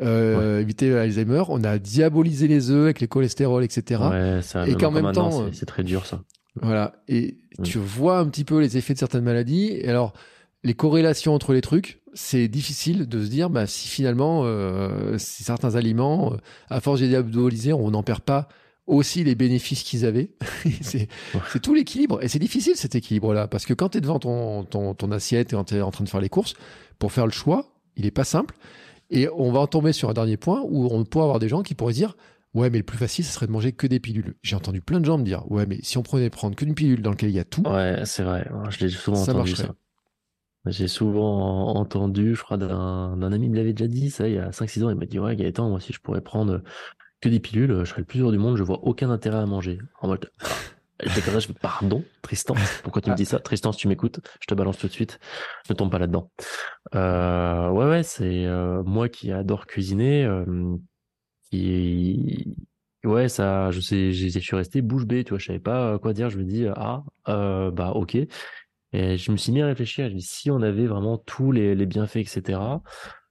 Éviter 0.00 0.96
Alzheimer. 0.96 1.42
On 1.48 1.64
a 1.64 1.78
diabolisé 1.78 2.46
les 2.46 2.70
œufs 2.70 2.84
avec 2.84 3.00
les 3.00 3.08
cholestérol, 3.08 3.64
etc. 3.64 4.02
Ouais, 4.10 4.40
et 4.68 4.74
qu'en 4.74 4.92
même 4.92 5.12
temps, 5.12 5.52
c'est 5.52 5.66
très 5.66 5.82
dur 5.82 6.06
ça. 6.06 6.22
Voilà. 6.62 7.02
Et 7.08 7.38
mm. 7.58 7.62
tu 7.64 7.78
vois 7.78 8.18
un 8.18 8.26
petit 8.26 8.44
peu 8.44 8.60
les 8.60 8.76
effets 8.76 8.94
de 8.94 8.98
certaines 8.98 9.24
maladies. 9.24 9.72
Et 9.72 9.88
alors, 9.88 10.12
les 10.64 10.74
corrélations 10.74 11.34
entre 11.34 11.52
les 11.52 11.60
trucs, 11.60 12.00
c'est 12.14 12.48
difficile 12.48 13.06
de 13.06 13.22
se 13.22 13.28
dire 13.28 13.50
bah, 13.50 13.66
si 13.66 13.88
finalement 13.88 14.42
euh, 14.44 15.18
si 15.18 15.44
certains 15.44 15.76
aliments, 15.76 16.32
euh, 16.32 16.36
à 16.68 16.80
force 16.80 17.00
de 17.00 17.06
diaboliser, 17.06 17.72
on 17.72 17.90
n'en 17.90 18.02
perd 18.02 18.20
pas 18.20 18.48
aussi 18.86 19.24
les 19.24 19.34
bénéfices 19.34 19.82
qu'ils 19.82 20.04
avaient. 20.04 20.30
c'est 20.82 21.08
tout 21.62 21.74
l'équilibre. 21.74 22.22
Et 22.22 22.28
c'est 22.28 22.38
difficile 22.38 22.76
cet 22.76 22.94
équilibre-là, 22.94 23.46
parce 23.46 23.66
que 23.66 23.74
quand 23.74 23.90
tu 23.90 23.98
es 23.98 24.00
devant 24.00 24.18
ton, 24.18 24.64
ton, 24.64 24.94
ton 24.94 25.10
assiette 25.10 25.52
et 25.52 25.56
quand 25.56 25.64
tu 25.64 25.76
es 25.76 25.80
en 25.80 25.90
train 25.90 26.04
de 26.04 26.08
faire 26.08 26.20
les 26.20 26.28
courses, 26.28 26.54
pour 26.98 27.12
faire 27.12 27.26
le 27.26 27.32
choix, 27.32 27.66
il 27.96 28.06
est 28.06 28.10
pas 28.10 28.24
simple. 28.24 28.54
Et 29.10 29.28
on 29.36 29.52
va 29.52 29.60
en 29.60 29.66
tomber 29.66 29.92
sur 29.92 30.10
un 30.10 30.14
dernier 30.14 30.36
point 30.36 30.62
où 30.64 30.88
on 30.90 31.04
pourrait 31.04 31.24
avoir 31.24 31.38
des 31.38 31.48
gens 31.48 31.62
qui 31.62 31.74
pourraient 31.74 31.92
dire 31.92 32.16
Ouais, 32.54 32.70
mais 32.70 32.78
le 32.78 32.84
plus 32.84 32.98
facile, 32.98 33.24
ce 33.24 33.32
serait 33.32 33.48
de 33.48 33.52
manger 33.52 33.72
que 33.72 33.88
des 33.88 33.98
pilules. 33.98 34.36
J'ai 34.42 34.54
entendu 34.54 34.80
plein 34.80 35.00
de 35.00 35.04
gens 35.04 35.18
me 35.18 35.24
dire 35.24 35.50
Ouais, 35.50 35.66
mais 35.66 35.78
si 35.82 35.98
on 35.98 36.02
prenait 36.02 36.30
prendre 36.30 36.54
que 36.54 36.64
une 36.64 36.74
pilule 36.74 37.02
dans 37.02 37.10
laquelle 37.10 37.30
il 37.30 37.34
y 37.34 37.40
a 37.40 37.44
tout. 37.44 37.62
Ouais, 37.62 38.02
c'est 38.04 38.22
vrai. 38.22 38.48
Je 38.70 38.84
l'ai 38.84 38.90
souvent 38.90 39.20
entendu 39.20 39.56
ça. 39.56 39.74
J'ai 40.66 40.88
souvent 40.88 41.74
entendu, 41.76 42.34
je 42.34 42.42
crois, 42.42 42.56
d'un 42.56 43.32
ami 43.32 43.48
me 43.48 43.56
l'avait 43.56 43.74
déjà 43.74 43.88
dit, 43.88 44.10
ça, 44.10 44.28
il 44.28 44.34
y 44.34 44.38
a 44.38 44.50
5-6 44.50 44.82
ans, 44.82 44.90
il 44.90 44.96
m'a 44.96 45.04
dit, 45.04 45.18
ouais, 45.18 45.36
Gaëtan, 45.36 45.68
moi, 45.68 45.80
si 45.80 45.92
je 45.92 46.00
pourrais 46.00 46.22
prendre 46.22 46.62
que 47.20 47.28
des 47.28 47.40
pilules, 47.40 47.80
je 47.80 47.84
serais 47.84 48.00
le 48.00 48.06
plus 48.06 48.20
heureux 48.20 48.32
du 48.32 48.38
monde, 48.38 48.56
je 48.56 48.62
vois 48.62 48.80
aucun 48.82 49.10
intérêt 49.10 49.38
à 49.38 49.46
manger. 49.46 49.78
En 50.00 50.08
mode, 50.08 50.30
je 51.00 51.52
pardon, 51.52 52.04
Tristan, 52.22 52.54
pourquoi 52.82 53.02
tu 53.02 53.10
me 53.10 53.16
dis 53.16 53.24
ça? 53.24 53.38
Tristan, 53.40 53.72
si 53.72 53.80
tu 53.80 53.88
m'écoutes, 53.88 54.20
je 54.40 54.46
te 54.46 54.54
balance 54.54 54.78
tout 54.78 54.86
de 54.86 54.92
suite, 54.92 55.18
ne 55.68 55.74
tombe 55.74 55.90
pas 55.90 55.98
là-dedans. 55.98 56.30
Euh, 56.94 57.68
ouais, 57.70 57.86
ouais, 57.86 58.02
c'est 58.02 58.46
euh, 58.46 58.82
moi 58.84 59.08
qui 59.08 59.32
adore 59.32 59.66
cuisiner, 59.66 60.24
euh, 60.24 60.76
qui, 61.50 62.56
ouais, 63.04 63.28
ça, 63.28 63.70
je 63.70 63.80
sais, 63.80 64.12
je 64.12 64.38
suis 64.38 64.56
resté 64.56 64.82
bouche 64.82 65.04
bée, 65.04 65.24
tu 65.24 65.30
vois, 65.30 65.38
je 65.38 65.46
savais 65.46 65.58
pas 65.58 65.98
quoi 65.98 66.12
dire, 66.12 66.30
je 66.30 66.38
me 66.38 66.44
dis, 66.44 66.66
ah, 66.74 67.02
bah, 67.26 67.92
ok. 67.94 68.16
Et 68.94 69.16
je 69.18 69.32
me 69.32 69.36
suis 69.36 69.50
mis 69.50 69.60
à 69.60 69.66
réfléchir. 69.66 70.08
Je 70.08 70.14
me 70.14 70.20
si 70.20 70.52
on 70.52 70.62
avait 70.62 70.86
vraiment 70.86 71.18
tous 71.18 71.50
les, 71.50 71.74
les 71.74 71.84
bienfaits, 71.84 72.18
etc. 72.18 72.60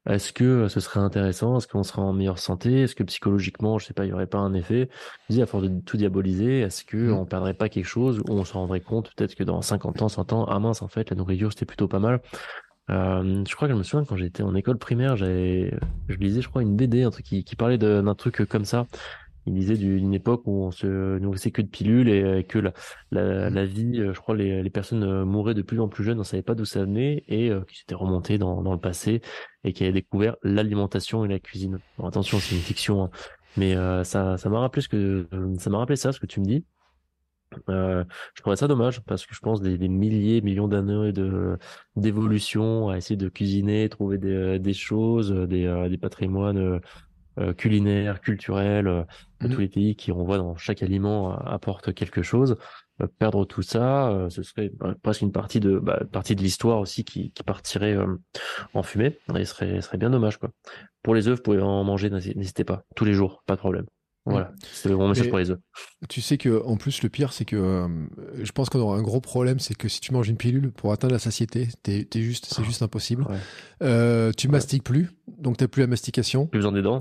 Est-ce 0.05 0.33
que 0.33 0.67
ce 0.67 0.81
serait 0.81 0.99
intéressant? 0.99 1.57
Est-ce 1.57 1.67
qu'on 1.69 1.83
serait 1.83 2.01
en 2.01 2.11
meilleure 2.11 2.37
santé? 2.37 2.81
Est-ce 2.81 2.95
que 2.95 3.03
psychologiquement, 3.03 3.79
je 3.79 3.85
sais 3.85 3.93
pas, 3.93 4.03
il 4.05 4.09
y 4.09 4.11
aurait 4.11 4.27
pas 4.27 4.39
un 4.39 4.53
effet? 4.53 4.89
Je 5.29 5.35
dis 5.35 5.41
à 5.41 5.45
force 5.45 5.63
de 5.63 5.79
tout 5.79 5.95
diaboliser, 5.95 6.59
est-ce 6.59 6.83
que 6.83 6.97
mmh. 6.97 7.13
on 7.13 7.25
perdrait 7.25 7.53
pas 7.53 7.69
quelque 7.69 7.85
chose 7.85 8.19
ou 8.19 8.33
on 8.33 8.43
se 8.43 8.51
rendrait 8.51 8.81
compte? 8.81 9.13
Peut-être 9.15 9.35
que 9.35 9.45
dans 9.45 9.61
50 9.61 10.01
ans, 10.01 10.09
100 10.09 10.33
ans, 10.33 10.45
ah 10.49 10.59
mince, 10.59 10.81
en 10.81 10.89
fait, 10.89 11.09
la 11.09 11.15
nourriture 11.15 11.53
c'était 11.53 11.65
plutôt 11.65 11.87
pas 11.87 11.99
mal. 11.99 12.19
Euh, 12.89 13.45
je 13.47 13.55
crois 13.55 13.69
que 13.69 13.73
je 13.73 13.77
me 13.77 13.83
souviens 13.83 14.03
quand 14.03 14.17
j'étais 14.17 14.43
en 14.43 14.55
école 14.55 14.77
primaire, 14.77 15.15
j'avais, 15.15 15.73
je 16.09 16.17
lisais, 16.17 16.41
je 16.41 16.49
crois, 16.49 16.61
une 16.61 16.75
BD, 16.75 17.03
un 17.03 17.11
truc 17.11 17.25
qui, 17.25 17.45
qui 17.45 17.55
parlait 17.55 17.77
d'un 17.77 18.15
truc 18.15 18.43
comme 18.49 18.65
ça 18.65 18.87
il 19.45 19.53
disait 19.53 19.75
d'une 19.75 20.13
époque 20.13 20.43
où 20.45 20.63
on 20.63 20.71
se 20.71 21.17
nourrissait 21.19 21.51
que 21.51 21.61
de 21.61 21.67
pilules 21.67 22.09
et 22.09 22.43
que 22.43 22.59
la, 22.59 22.73
la, 23.11 23.49
mmh. 23.49 23.53
la 23.53 23.65
vie, 23.65 23.99
euh, 23.99 24.13
je 24.13 24.19
crois, 24.19 24.35
les, 24.35 24.63
les, 24.63 24.69
personnes 24.69 25.03
euh, 25.03 25.25
mouraient 25.25 25.53
de 25.53 25.61
plus 25.61 25.79
en 25.79 25.87
plus 25.87 26.03
jeunes, 26.03 26.17
on 26.17 26.19
ne 26.19 26.25
savait 26.25 26.43
pas 26.43 26.55
d'où 26.55 26.65
ça 26.65 26.81
venait 26.81 27.23
et 27.27 27.49
euh, 27.49 27.61
qui 27.61 27.77
s'était 27.77 27.95
remonté 27.95 28.37
dans, 28.37 28.61
dans 28.61 28.73
le 28.73 28.79
passé 28.79 29.21
et 29.63 29.73
qui 29.73 29.83
avait 29.83 29.93
découvert 29.93 30.35
l'alimentation 30.43 31.25
et 31.25 31.27
la 31.27 31.39
cuisine. 31.39 31.79
Bon, 31.97 32.07
attention, 32.07 32.39
c'est 32.39 32.55
une 32.55 32.61
fiction, 32.61 33.03
hein. 33.03 33.09
mais 33.57 33.75
ça, 34.03 34.37
ça 34.37 34.49
m'a 34.49 34.59
rappelé 34.59 34.81
ce 34.81 34.89
que 34.89 35.27
ça 35.59 35.69
m'a 35.69 35.77
rappelé 35.77 35.95
ça, 35.95 36.11
ce 36.11 36.19
que 36.19 36.25
tu 36.25 36.39
me 36.39 36.45
dis. 36.45 36.65
Euh, 37.69 38.03
je 38.33 38.41
trouvais 38.41 38.55
ça 38.55 38.67
dommage 38.67 39.01
parce 39.01 39.27
que 39.27 39.35
je 39.35 39.39
pense 39.39 39.61
des, 39.61 39.77
des 39.77 39.87
milliers, 39.87 40.41
millions 40.41 40.67
d'années 40.67 41.11
de 41.13 41.57
d'évolution 41.95 42.89
à 42.89 42.97
essayer 42.97 43.15
de 43.15 43.29
cuisiner, 43.29 43.87
trouver 43.89 44.17
des, 44.17 44.57
des 44.57 44.73
choses, 44.73 45.31
des, 45.31 45.87
des 45.89 45.97
patrimoines 45.97 46.81
euh, 47.39 47.51
culinaire, 47.51 48.21
culturel, 48.21 48.87
euh, 48.87 49.03
de 49.41 49.47
tous 49.47 49.55
mhm. 49.55 49.61
les 49.61 49.67
pays 49.67 49.95
qui 49.95 50.11
renvoient 50.11 50.37
dans 50.37 50.55
chaque 50.55 50.83
aliment 50.83 51.33
euh, 51.33 51.37
apporte 51.45 51.91
quelque 51.91 52.21
chose. 52.21 52.57
perdre 53.17 53.43
tout 53.45 53.63
ça, 53.63 54.27
ce 54.29 54.43
serait 54.43 54.71
bah, 54.75 54.93
presque 55.01 55.21
une 55.21 55.31
partie 55.31 55.59
de 55.59 55.79
bah, 55.79 56.03
partie 56.11 56.35
de 56.35 56.41
l'histoire 56.43 56.79
aussi 56.79 57.03
qui, 57.03 57.31
qui 57.31 57.41
partirait 57.41 57.97
en 58.75 58.83
fumée. 58.83 59.17
Et 59.35 59.45
ce 59.45 59.55
serait, 59.55 59.81
serait 59.81 59.97
bien 59.97 60.11
dommage 60.11 60.37
quoi. 60.37 60.51
Pour 61.01 61.15
les 61.15 61.27
œufs, 61.27 61.37
vous 61.37 61.41
pouvez 61.41 61.59
en 61.59 61.83
manger, 61.83 62.11
n'hésitez 62.11 62.63
pas, 62.63 62.83
tous 62.95 63.03
les 63.03 63.13
jours, 63.13 63.41
pas 63.47 63.55
de 63.55 63.59
problème. 63.59 63.85
Voilà, 64.25 64.49
mhm. 64.49 64.55
c'est 64.71 64.89
le 64.89 64.95
bon 64.95 65.09
message 65.09 65.29
pour 65.29 65.39
les 65.39 65.49
œufs. 65.49 65.59
Tu 66.09 66.21
sais 66.21 66.37
que 66.37 66.63
en 66.63 66.77
plus 66.77 67.01
le 67.01 67.09
pire 67.09 67.33
c'est 67.33 67.45
que 67.45 67.87
je 68.35 68.51
pense 68.51 68.69
qu'on 68.69 68.79
aura 68.79 68.95
un 68.95 69.01
gros 69.01 69.21
problème, 69.21 69.57
c'est 69.57 69.75
que 69.75 69.87
si 69.87 70.01
tu 70.01 70.13
manges 70.13 70.29
une 70.29 70.37
pilule 70.37 70.71
pour 70.71 70.93
atteindre 70.93 71.13
la 71.13 71.19
satiété, 71.19 71.67
t'es, 71.81 72.05
juste, 72.21 72.45
c'est 72.45 72.61
ah. 72.61 72.65
juste 72.65 72.83
impossible. 72.83 73.25
tu 74.37 74.47
mastiques 74.49 74.83
plus, 74.83 75.09
donc 75.27 75.57
t'as 75.57 75.67
plus 75.67 75.81
la 75.81 75.87
mastication. 75.87 76.45
Plus 76.45 76.59
besoin 76.59 76.73
des 76.73 76.83
dents 76.83 76.99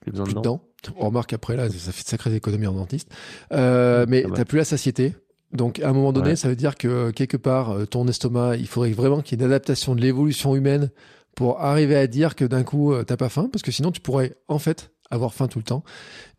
plus 0.00 0.12
besoin 0.12 0.26
de 0.26 0.40
dents. 0.40 0.62
On 0.96 1.06
remarque 1.06 1.32
après 1.32 1.56
là, 1.56 1.68
ça 1.70 1.92
fait 1.92 2.02
de 2.02 2.08
sacrées 2.08 2.34
économies 2.34 2.66
en 2.66 2.74
dentiste. 2.74 3.10
Euh, 3.52 4.04
mais 4.08 4.24
t'as 4.34 4.44
plus 4.44 4.58
la 4.58 4.64
satiété. 4.64 5.14
Donc 5.52 5.80
à 5.80 5.88
un 5.88 5.92
moment 5.92 6.12
donné, 6.12 6.36
ça 6.36 6.48
veut 6.48 6.56
dire 6.56 6.74
que 6.74 7.10
quelque 7.10 7.36
part, 7.36 7.70
euh, 7.70 7.86
ton 7.86 8.06
estomac, 8.08 8.56
il 8.56 8.66
faudrait 8.66 8.90
vraiment 8.90 9.22
qu'il 9.22 9.38
y 9.38 9.42
ait 9.42 9.46
une 9.46 9.50
adaptation 9.50 9.94
de 9.94 10.00
l'évolution 10.00 10.56
humaine 10.56 10.90
pour 11.36 11.60
arriver 11.60 11.96
à 11.96 12.06
dire 12.06 12.34
que 12.34 12.44
d'un 12.44 12.64
coup, 12.64 12.92
euh, 12.92 13.04
t'as 13.04 13.16
pas 13.16 13.28
faim, 13.28 13.48
parce 13.52 13.62
que 13.62 13.70
sinon 13.70 13.92
tu 13.92 14.00
pourrais 14.00 14.36
en 14.48 14.58
fait 14.58 14.90
avoir 15.10 15.32
faim 15.32 15.46
tout 15.46 15.58
le 15.58 15.64
temps. 15.64 15.84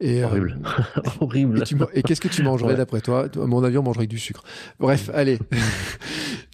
Et, 0.02 0.24
euh, 0.24 0.28
Horrible. 0.28 0.60
Horrible. 1.22 1.64
Et, 1.94 2.04
qu'est-ce 2.04 2.22
que 2.22 2.28
tu 2.28 2.44
mangerais 2.44 2.76
d'après 2.76 3.02
toi? 3.02 3.28
À 3.34 3.46
mon 3.46 3.64
avis, 3.64 3.78
on 3.78 3.84
mangerait 3.84 4.08
du 4.08 4.20
sucre. 4.20 4.44
Bref, 4.80 5.10
allez. 5.14 5.40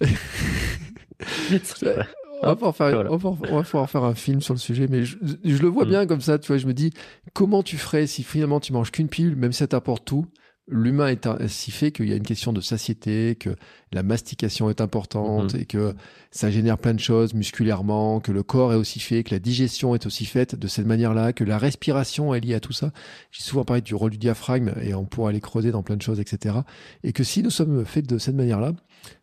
on, 2.42 2.46
va 2.46 2.56
pouvoir 2.56 2.76
faire, 2.76 3.10
on, 3.10 3.16
va, 3.16 3.62
pouvoir 3.62 3.90
faire 3.90 4.04
un 4.04 4.14
film 4.14 4.40
sur 4.40 4.54
le 4.54 4.58
sujet, 4.58 4.86
mais 4.88 5.04
je, 5.04 5.16
le 5.44 5.68
vois 5.68 5.84
mm. 5.84 5.88
bien 5.88 6.06
comme 6.06 6.20
ça, 6.20 6.38
tu 6.38 6.48
vois, 6.48 6.58
je 6.58 6.66
me 6.66 6.74
dis, 6.74 6.92
comment 7.32 7.62
tu 7.62 7.78
ferais 7.78 8.06
si 8.06 8.22
finalement 8.22 8.60
tu 8.60 8.72
manges 8.72 8.90
qu'une 8.90 9.08
pilule, 9.08 9.36
même 9.36 9.52
si 9.52 9.58
ça 9.58 9.68
t'apporte 9.68 10.04
tout, 10.04 10.26
l'humain 10.68 11.08
est 11.08 11.48
si 11.48 11.70
fait 11.70 11.90
qu'il 11.92 12.08
y 12.08 12.12
a 12.12 12.16
une 12.16 12.22
question 12.22 12.52
de 12.52 12.60
satiété, 12.60 13.36
que 13.36 13.50
la 13.92 14.02
mastication 14.02 14.70
est 14.70 14.80
importante 14.80 15.54
mhm. 15.54 15.60
et 15.60 15.64
que 15.66 15.94
ça 16.30 16.50
génère 16.50 16.78
plein 16.78 16.94
de 16.94 17.00
choses 17.00 17.34
musculairement, 17.34 18.20
que 18.20 18.32
le 18.32 18.42
corps 18.42 18.72
est 18.72 18.76
aussi 18.76 19.00
fait, 19.00 19.22
que 19.24 19.34
la 19.34 19.40
digestion 19.40 19.94
est 19.94 20.06
aussi 20.06 20.24
faite 20.24 20.54
de 20.54 20.66
cette 20.68 20.86
manière-là, 20.86 21.32
que 21.32 21.44
la 21.44 21.58
respiration 21.58 22.32
est 22.34 22.40
liée 22.40 22.54
à 22.54 22.60
tout 22.60 22.72
ça. 22.72 22.92
J'ai 23.32 23.42
souvent 23.42 23.64
parlé 23.64 23.82
du 23.82 23.94
rôle 23.94 24.12
du 24.12 24.18
diaphragme 24.18 24.72
et 24.82 24.94
on 24.94 25.04
pourra 25.04 25.30
aller 25.30 25.40
creuser 25.40 25.72
dans 25.72 25.82
plein 25.82 25.96
de 25.96 26.02
choses, 26.02 26.20
etc. 26.20 26.56
Et 27.02 27.12
que 27.12 27.24
si 27.24 27.42
nous 27.42 27.50
sommes 27.50 27.84
faits 27.84 28.08
de 28.08 28.18
cette 28.18 28.36
manière-là, 28.36 28.72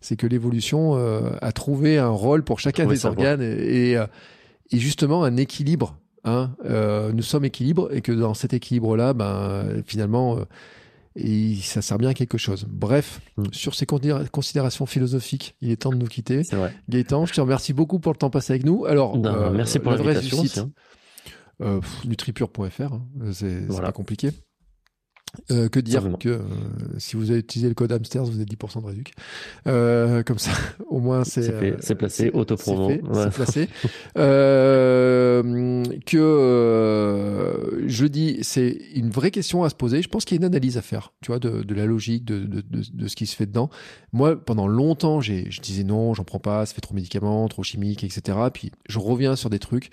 c'est 0.02 0.16
que 0.16 0.28
l'évolution 0.28 0.96
euh, 0.96 1.32
a 1.42 1.52
trouvé 1.52 1.98
un 1.98 2.10
rôle 2.10 2.44
pour 2.44 2.60
chacun 2.60 2.86
des 2.86 3.06
organes 3.06 3.42
et, 3.42 3.98
euh, 3.98 4.06
et, 4.72 4.78
justement 4.78 5.24
un 5.24 5.38
équilibre. 5.38 5.98
Hein, 6.26 6.52
euh, 6.66 7.14
nous 7.14 7.24
sommes 7.24 7.46
équilibre 7.46 7.90
et 7.94 8.02
que 8.02 8.12
dans 8.12 8.34
cet 8.34 8.54
équilibre-là, 8.54 9.14
ben, 9.14 9.82
finalement, 9.86 10.38
et 11.16 11.56
ça 11.56 11.82
sert 11.82 11.98
bien 11.98 12.10
à 12.10 12.14
quelque 12.14 12.38
chose. 12.38 12.66
Bref, 12.70 13.22
mm. 13.38 13.46
sur 13.52 13.76
ces 13.76 13.86
considérations 13.86 14.86
philosophiques, 14.86 15.56
il 15.62 15.72
est 15.72 15.78
temps 15.78 15.92
de 15.92 15.98
nous 15.98 16.08
quitter. 16.08 16.42
Vrai. 16.52 16.74
Gaëtan, 16.90 17.26
je 17.26 17.34
te 17.34 17.42
remercie 17.42 17.74
beaucoup 17.74 18.00
pour 18.00 18.14
le 18.14 18.18
temps 18.18 18.30
passé 18.30 18.54
avec 18.54 18.66
nous. 18.66 18.86
Alors, 18.86 19.16
euh, 19.26 19.52
merci 19.52 19.80
pour 19.80 19.92
l'invitation. 19.92 20.72
Hein. 21.62 21.80
Nutripure.fr, 22.06 22.82
hein. 22.82 23.02
c'est 23.32 23.68
pas 23.68 23.92
compliqué. 23.92 24.32
Euh, 25.52 25.70
que 25.70 25.80
dire 25.80 26.04
que 26.20 26.30
euh, 26.30 26.40
si 26.98 27.16
vous 27.16 27.30
avez 27.30 27.40
utilisé 27.40 27.68
le 27.68 27.76
code 27.76 27.92
Hamsters, 27.92 28.24
vous 28.24 28.36
avez 28.36 28.46
10% 28.46 28.82
de 28.82 28.88
réduc. 28.88 29.14
Euh, 29.68 30.24
comme 30.24 30.40
ça, 30.40 30.52
au 30.90 31.00
moins 31.00 31.24
c'est 31.24 31.50
euh, 31.50 31.78
c'est 31.80 31.96
placé, 31.96 32.32
auto-promo. 32.34 32.92
C'est 33.14 33.34
placé. 33.34 33.70
Euh, 34.18 35.84
que 36.06 37.84
je 37.88 38.06
dis, 38.06 38.40
c'est 38.42 38.78
une 38.96 39.10
vraie 39.10 39.32
question 39.32 39.64
à 39.64 39.70
se 39.70 39.76
poser. 39.76 40.02
Je 40.02 40.10
pense 40.10 40.26
qu'il 40.26 40.36
y 40.36 40.40
a 40.40 40.42
une 40.42 40.46
analyse 40.46 40.78
à 40.78 40.82
faire, 40.82 41.14
tu 41.22 41.28
vois, 41.32 41.40
de, 41.40 41.64
de 41.64 41.76
la 41.76 41.86
logique, 41.86 42.26
de, 42.26 42.40
de, 42.40 42.62
de, 42.70 43.08
ce 43.08 43.16
qui 43.16 43.26
se 43.26 43.36
fait 43.36 43.46
dedans. 43.46 43.70
Moi, 44.12 44.36
pendant 44.36 44.68
longtemps, 44.68 45.22
j'ai, 45.22 45.50
je 45.52 45.62
disais 45.62 45.84
non, 45.84 46.14
j'en 46.14 46.24
prends 46.24 46.40
pas, 46.40 46.66
ça 46.66 46.74
fait 46.74 46.82
trop 46.82 46.96
médicaments, 46.96 47.48
trop 47.48 47.64
chimique, 47.64 48.04
etc. 48.04 48.38
Puis 48.54 48.72
je 48.88 49.00
reviens 49.00 49.36
sur 49.36 49.50
des 49.50 49.60
trucs. 49.60 49.92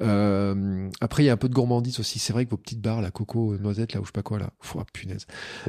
Euh, 0.00 0.88
après, 1.00 1.22
il 1.22 1.26
y 1.26 1.30
a 1.30 1.32
un 1.32 1.36
peu 1.36 1.48
de 1.48 1.54
gourmandise 1.54 2.00
aussi. 2.00 2.18
C'est 2.18 2.32
vrai 2.32 2.44
que 2.44 2.50
vos 2.50 2.56
petites 2.56 2.80
barres, 2.80 3.02
la 3.02 3.10
coco, 3.10 3.56
noisette, 3.58 3.92
là, 3.94 4.00
ou 4.00 4.04
je 4.04 4.08
sais 4.08 4.12
pas 4.12 4.22
quoi, 4.22 4.38
là. 4.38 4.50
Oh, 4.74 4.82
punaise. 4.92 5.26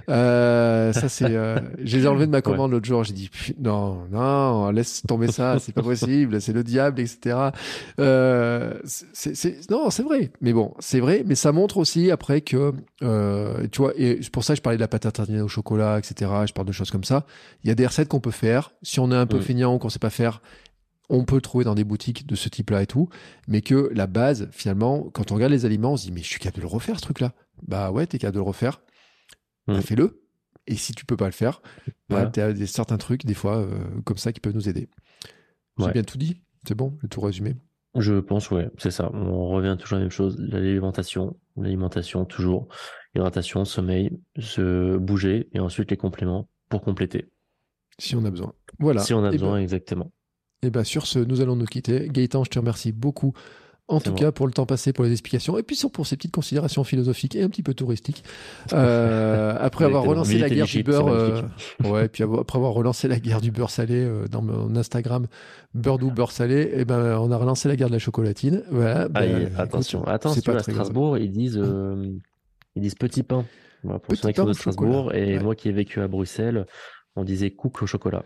Euh, 0.09 0.93
ça, 0.93 1.09
c'est, 1.09 1.35
euh, 1.35 1.59
je 1.83 1.97
les 1.97 2.05
ai 2.05 2.09
de 2.09 2.25
ma 2.25 2.41
commande 2.41 2.71
l'autre 2.71 2.85
jour. 2.85 3.03
J'ai 3.03 3.13
dit, 3.13 3.29
non, 3.59 4.05
non, 4.11 4.71
laisse 4.71 5.01
tomber 5.07 5.31
ça, 5.31 5.59
c'est 5.59 5.73
pas 5.73 5.83
possible, 5.83 6.41
c'est 6.41 6.53
le 6.53 6.63
diable, 6.63 6.99
etc. 6.99 7.37
Euh, 7.99 8.73
c'est, 8.83 9.35
c'est, 9.35 9.69
non, 9.69 9.89
c'est 9.89 10.03
vrai. 10.03 10.31
Mais 10.41 10.53
bon, 10.53 10.73
c'est 10.79 10.99
vrai, 10.99 11.23
mais 11.25 11.35
ça 11.35 11.51
montre 11.51 11.77
aussi 11.77 12.11
après 12.11 12.41
que, 12.41 12.73
euh, 13.03 13.67
tu 13.71 13.81
vois, 13.81 13.93
et 13.95 14.19
c'est 14.21 14.31
pour 14.31 14.43
ça 14.43 14.55
je 14.55 14.61
parlais 14.61 14.77
de 14.77 14.81
la 14.81 14.87
pâte 14.87 15.05
à 15.05 15.11
tartiner 15.11 15.41
au 15.41 15.47
chocolat, 15.47 15.99
etc. 15.99 16.31
Je 16.45 16.53
parle 16.53 16.67
de 16.67 16.71
choses 16.71 16.91
comme 16.91 17.03
ça. 17.03 17.25
Il 17.63 17.67
y 17.67 17.71
a 17.71 17.75
des 17.75 17.85
recettes 17.85 18.07
qu'on 18.07 18.19
peut 18.19 18.31
faire. 18.31 18.71
Si 18.81 18.99
on 18.99 19.11
est 19.11 19.15
un 19.15 19.25
peu 19.25 19.37
mm. 19.37 19.41
feignant 19.41 19.75
ou 19.75 19.77
qu'on 19.77 19.89
sait 19.89 19.99
pas 19.99 20.09
faire, 20.09 20.41
on 21.11 21.25
peut 21.25 21.35
le 21.35 21.41
trouver 21.41 21.65
dans 21.65 21.75
des 21.75 21.83
boutiques 21.83 22.25
de 22.25 22.35
ce 22.35 22.49
type-là 22.49 22.81
et 22.81 22.87
tout, 22.87 23.09
mais 23.47 23.61
que 23.61 23.91
la 23.93 24.07
base, 24.07 24.47
finalement, 24.51 25.09
quand 25.13 25.31
on 25.31 25.35
regarde 25.35 25.51
les 25.51 25.65
aliments, 25.65 25.93
on 25.93 25.97
se 25.97 26.05
dit, 26.05 26.11
mais 26.11 26.21
je 26.21 26.27
suis 26.27 26.39
capable 26.39 26.57
de 26.57 26.61
le 26.61 26.67
refaire, 26.67 26.95
ce 26.95 27.01
truc-là. 27.01 27.33
Bah 27.67 27.91
ouais, 27.91 28.07
t'es 28.07 28.17
capable 28.17 28.35
de 28.35 28.39
le 28.39 28.45
refaire. 28.45 28.81
Bah, 29.67 29.77
mm. 29.77 29.81
fais-le. 29.81 30.23
Et 30.67 30.75
si 30.75 30.93
tu 30.93 31.05
peux 31.05 31.17
pas 31.17 31.25
le 31.25 31.33
faire, 31.33 31.61
bah, 32.09 32.27
t'as 32.27 32.53
des, 32.53 32.65
certains 32.65 32.97
trucs, 32.97 33.25
des 33.25 33.33
fois, 33.33 33.57
euh, 33.57 33.83
comme 34.05 34.17
ça, 34.17 34.31
qui 34.31 34.39
peuvent 34.39 34.55
nous 34.55 34.69
aider. 34.69 34.89
J'ai 35.79 35.91
bien 35.91 36.03
tout 36.03 36.17
dit? 36.17 36.41
C'est 36.65 36.75
bon, 36.75 36.97
le 37.01 37.09
tout 37.09 37.21
résumé? 37.21 37.55
Je 37.95 38.19
pense, 38.19 38.51
ouais, 38.51 38.69
c'est 38.77 38.91
ça. 38.91 39.11
On 39.13 39.49
revient 39.49 39.75
toujours 39.77 39.95
à 39.95 39.99
la 39.99 40.05
même 40.05 40.11
chose. 40.11 40.37
L'alimentation, 40.39 41.35
l'alimentation, 41.57 42.23
toujours. 42.23 42.69
Hydratation, 43.15 43.65
sommeil, 43.65 44.11
se 44.39 44.95
bouger, 44.97 45.49
et 45.51 45.59
ensuite 45.59 45.91
les 45.91 45.97
compléments 45.97 46.47
pour 46.69 46.81
compléter. 46.81 47.29
Si 47.97 48.15
on 48.15 48.23
a 48.23 48.29
besoin. 48.29 48.53
Voilà. 48.79 49.01
Si 49.01 49.13
on 49.13 49.23
a 49.25 49.31
besoin, 49.31 49.55
ben, 49.55 49.61
exactement. 49.63 50.11
Et 50.63 50.69
bien 50.69 50.83
sur 50.83 51.07
ce, 51.07 51.19
nous 51.19 51.41
allons 51.41 51.55
nous 51.55 51.65
quitter. 51.65 52.07
Gaëtan, 52.09 52.43
je 52.43 52.49
te 52.49 52.59
remercie 52.59 52.91
beaucoup. 52.91 53.33
En 53.91 53.99
tout 53.99 54.13
cas, 54.13 54.31
pour 54.31 54.47
le 54.47 54.53
temps 54.53 54.65
passé, 54.65 54.93
pour 54.93 55.03
les 55.03 55.11
explications, 55.11 55.57
et 55.57 55.63
puis 55.63 55.77
pour 55.91 56.07
ces 56.07 56.15
petites 56.15 56.31
considérations 56.31 56.83
philosophiques 56.83 57.35
et 57.35 57.43
un 57.43 57.49
petit 57.49 57.63
peu 57.63 57.73
touristiques. 57.73 58.23
Euh, 58.71 59.57
après 59.59 59.85
avoir 59.85 60.03
relancé 60.03 60.37
la 60.37 60.49
guerre 60.49 60.65
du 60.65 60.83
beurre, 60.83 61.07
euh, 61.07 61.41
ouais, 61.83 62.07
puis 62.07 62.23
après 62.23 62.57
avoir 62.57 62.73
relancé 62.73 63.09
la 63.09 63.19
guerre 63.19 63.41
du 63.41 63.51
beurre 63.51 63.69
salé 63.69 63.95
euh, 63.95 64.27
dans 64.29 64.41
mon 64.41 64.75
Instagram, 64.77 65.27
beurre 65.73 65.97
doux, 65.97 66.11
beurre 66.11 66.31
salé, 66.31 66.61
et 66.61 66.81
eh 66.81 66.85
ben 66.85 67.17
on 67.19 67.31
a 67.31 67.37
relancé 67.37 67.67
la 67.67 67.75
guerre 67.75 67.89
de 67.89 67.93
la 67.93 67.99
chocolatine. 67.99 68.63
Voilà. 68.71 69.09
Ben, 69.09 69.51
attention, 69.57 70.05
attention. 70.05 70.55
À 70.55 70.59
Strasbourg, 70.59 71.17
ils 71.17 71.31
disent, 71.31 71.59
euh, 71.61 72.13
ils 72.75 72.81
disent 72.81 72.95
petit 72.95 73.23
pain. 73.23 73.45
pour 73.83 74.15
ceux 74.15 74.29
qui 74.29 74.35
sont 74.35 74.45
de 74.45 74.53
Strasbourg, 74.53 75.13
et 75.13 75.37
moi 75.39 75.55
qui 75.55 75.67
ai 75.67 75.73
vécu 75.73 75.99
à 75.99 76.07
Bruxelles, 76.07 76.65
on 77.17 77.25
disait 77.25 77.51
cook 77.51 77.81
au 77.81 77.87
chocolat. 77.87 78.23